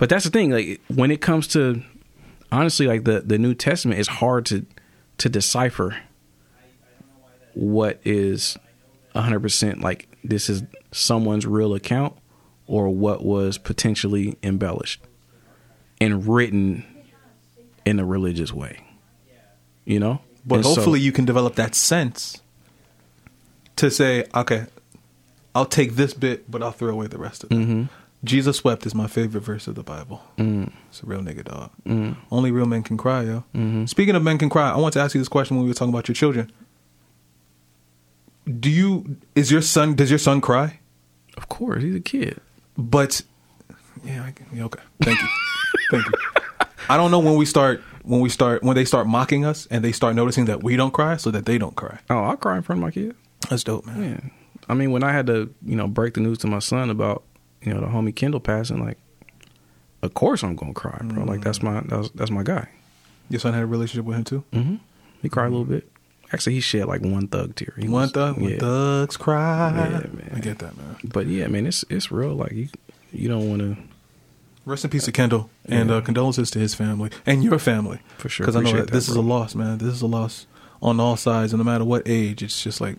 but 0.03 0.09
that's 0.09 0.25
the 0.25 0.31
thing. 0.31 0.51
Like 0.51 0.81
when 0.89 1.13
it 1.13 1.21
comes 1.21 1.47
to 1.49 1.81
honestly, 2.51 2.89
like 2.89 3.05
the 3.05 3.21
the 3.21 3.39
New 3.39 3.55
Testament 3.55 4.01
is 4.01 4.09
hard 4.09 4.45
to 4.47 4.67
to 5.19 5.29
decipher 5.29 5.97
what 7.55 8.01
is 8.03 8.59
100% 9.15 9.81
like 9.81 10.09
this 10.25 10.49
is 10.49 10.65
someone's 10.91 11.47
real 11.47 11.73
account 11.73 12.17
or 12.67 12.89
what 12.89 13.25
was 13.25 13.59
potentially 13.59 14.37
embellished 14.43 15.01
and 16.01 16.27
written 16.27 16.85
in 17.85 18.01
a 18.01 18.05
religious 18.05 18.53
way. 18.53 18.85
You 19.85 20.01
know? 20.01 20.21
But 20.45 20.57
And 20.57 20.65
so- 20.65 20.75
hopefully 20.75 20.99
you 20.99 21.13
can 21.13 21.27
develop 21.27 21.55
that 21.55 21.77
sense 21.77 22.43
to 23.77 23.89
say, 23.89 24.25
okay, 24.35 24.67
I'll 25.55 25.65
take 25.65 25.95
this 25.95 26.13
bit, 26.13 26.51
but 26.51 26.61
I'll 26.61 26.73
throw 26.73 26.91
away 26.91 27.07
the 27.07 27.19
rest 27.19 27.45
of 27.45 27.53
it. 27.53 27.55
Mm-hmm. 27.55 27.85
Jesus 28.25 28.63
wept 28.63 28.87
is 28.87 28.95
my 28.95 29.07
favorite 29.07 29.41
verse 29.41 29.67
of 29.67 29.75
the 29.75 29.83
Bible. 29.83 30.23
Mm. 30.39 30.73
It's 30.89 31.03
a 31.03 31.07
real 31.07 31.21
nigga 31.21 31.45
dog. 31.45 31.71
Mm-hmm. 31.87 32.21
Only 32.31 32.53
real 32.53 32.67
men 32.67 32.83
can 32.83 32.97
cry, 32.97 33.23
yo. 33.23 33.85
Speaking 33.87 34.15
of 34.15 34.23
men 34.23 34.39
can 34.39 34.49
cry, 34.49 34.71
I 34.71 34.77
want 34.77 34.95
to 34.95 35.01
ask 35.01 35.15
you 35.15 35.21
this 35.21 35.29
question 35.29 35.57
when 35.57 35.65
we 35.65 35.71
were 35.71 35.75
talking 35.75 35.93
about 35.93 36.09
your 36.09 36.15
children. 36.15 36.51
Do 38.61 38.71
you 38.71 39.17
is 39.35 39.51
your 39.51 39.63
son 39.63 39.95
does 39.95 40.11
your 40.11 40.19
son 40.19 40.41
cry? 40.41 40.81
Of 41.37 41.49
course, 41.49 41.83
he's 41.83 41.95
a 41.95 42.01
kid. 42.01 42.41
But 42.77 43.23
yeah, 44.05 44.25
I, 44.25 44.35
yeah 44.53 44.65
okay. 44.65 44.83
Thank 45.01 45.21
you. 45.21 45.29
Thank 45.91 46.07
you. 46.07 46.13
I 46.89 46.97
don't 46.97 47.11
know 47.11 47.21
when 47.21 47.37
we 47.37 47.47
start 47.47 47.81
when 48.03 48.21
we 48.21 48.29
start 48.29 48.63
when 48.63 48.75
they 48.75 48.85
start 48.85 49.07
mocking 49.07 49.45
us 49.45 49.67
and 49.71 49.85
they 49.85 49.93
start 49.93 50.17
noticing 50.17 50.47
that 50.47 50.63
we 50.63 50.77
don't 50.77 50.93
cry 50.93 51.17
so 51.17 51.31
that 51.31 51.47
they 51.47 51.59
don't 51.59 51.77
cry. 51.77 52.01
Oh, 52.11 52.25
I 52.25 52.37
cry 52.37 52.57
in 52.57 52.63
front 52.63 52.79
of 52.79 52.83
my 52.83 52.91
kid. 52.91 53.15
That's 53.49 53.65
dope, 53.65 53.87
man. 53.87 54.03
Yeah. 54.03 54.31
I 54.69 54.75
mean, 54.75 54.93
when 54.93 55.03
I 55.03 55.13
had 55.13 55.27
to, 55.27 55.53
you 55.65 55.77
know, 55.77 55.89
break 55.89 56.15
the 56.15 56.21
news 56.21 56.39
to 56.39 56.47
my 56.47 56.61
son 56.61 56.91
about, 56.91 57.25
you 57.63 57.73
know, 57.75 57.81
the 57.81 57.87
homie 57.87 58.15
Kendall 58.15 58.41
passing, 58.41 58.85
like, 58.85 58.99
of 60.03 60.15
course 60.15 60.43
I'm 60.43 60.57
gonna 60.57 60.75
cry, 60.75 60.99
bro. 61.05 61.25
Like 61.25 61.43
that's 61.43 61.63
my 61.63 61.81
that's, 61.87 62.11
that's 62.11 62.31
my 62.31 62.43
guy. 62.43 62.69
Your 63.31 63.41
son 63.41 63.55
had 63.55 63.63
a 63.63 63.67
relationship 63.67 64.05
with 64.05 64.17
him 64.17 64.25
too. 64.25 64.45
Mm-hmm. 64.53 64.75
He 65.23 65.29
cried 65.29 65.47
a 65.47 65.51
little 65.51 65.65
bit. 65.65 65.89
Actually, 66.33 66.55
he 66.55 66.61
shed 66.61 66.87
like 66.87 67.03
one 67.03 67.29
thug 67.29 67.55
tear. 67.55 67.75
He 67.79 67.89
One 67.89 68.03
was- 68.03 68.11
thug, 68.13 68.41
yeah. 68.41 68.59
thugs 68.59 69.17
cry. 69.17 69.71
Yeah, 69.77 69.99
man. 70.13 70.33
I 70.35 70.41
get 70.41 70.59
that, 70.61 70.77
man. 70.77 70.97
But 71.05 71.27
yeah, 71.27 71.47
man, 71.47 71.67
it's 71.67 71.85
it's 71.89 72.11
real. 72.11 72.35
Like 72.35 72.53
you, 72.53 72.69
you 73.13 73.29
don't 73.29 73.49
want 73.49 73.61
to. 73.63 73.77
Rest 74.65 74.85
in 74.85 74.91
peace 74.91 75.05
to 75.07 75.13
Kendall, 75.13 75.51
and 75.67 75.91
Yeah. 75.91 75.97
uh, 75.97 76.01
condolences 76.03 76.49
to 76.53 76.59
his 76.61 76.73
family 76.75 77.11
and 77.27 77.43
your 77.43 77.59
family 77.59 77.99
For 78.19 78.29
sure. 78.29 78.45
Because 78.47 78.55
I 78.55 78.61
know 78.61 78.69
Appreciate 78.69 78.87
that 78.87 78.93
this 78.93 79.09
is 79.09 79.17
a 79.17 79.21
loss, 79.21 79.57
man. 79.57 79.79
This 79.79 79.93
is 79.93 80.03
a 80.03 80.07
loss 80.07 80.47
on 80.81 81.01
all 81.01 81.17
sides, 81.17 81.53
and 81.53 81.59
no 81.59 81.65
matter 81.65 81.85
what 81.85 82.03
age, 82.07 82.43
it's 82.45 82.63
just 82.63 82.81
like 82.81 82.97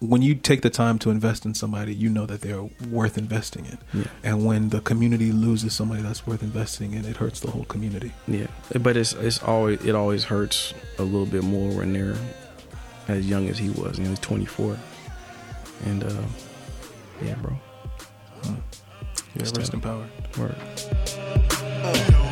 when 0.00 0.22
you 0.22 0.34
take 0.34 0.62
the 0.62 0.70
time 0.70 0.98
to 1.00 1.10
invest 1.10 1.44
in 1.44 1.52
somebody, 1.54 1.94
you 1.94 2.08
know 2.08 2.24
that 2.26 2.40
they're 2.40 2.62
worth 2.90 3.18
investing 3.18 3.66
in. 3.66 3.78
Yeah. 3.92 4.04
And 4.24 4.46
when 4.46 4.70
the 4.70 4.80
community 4.80 5.30
loses 5.30 5.74
somebody 5.74 6.00
that's 6.02 6.26
worth 6.26 6.42
investing 6.42 6.94
in, 6.94 7.04
it 7.04 7.16
hurts 7.18 7.40
the 7.40 7.50
whole 7.50 7.64
community. 7.64 8.12
Yeah, 8.26 8.46
but 8.80 8.96
it's 8.96 9.12
it's 9.12 9.42
always 9.42 9.84
it 9.84 9.94
always 9.94 10.24
hurts 10.24 10.72
a 10.98 11.02
little 11.02 11.26
bit 11.26 11.44
more 11.44 11.70
when 11.76 11.92
they're 11.92 12.16
as 13.08 13.28
young 13.28 13.48
as 13.48 13.58
he 13.58 13.68
was. 13.70 13.98
You 13.98 14.04
know, 14.04 14.10
he's 14.10 14.18
24, 14.20 14.78
and 15.84 16.02
uh, 16.04 16.12
yeah, 17.22 17.34
bro. 17.36 17.52
Yeah, 18.44 18.54
It's 19.36 19.52
rest 19.52 19.72
tough. 19.72 19.74
in 19.74 19.80
power. 19.82 20.06
Word. 20.38 20.56
Uh, 21.82 22.26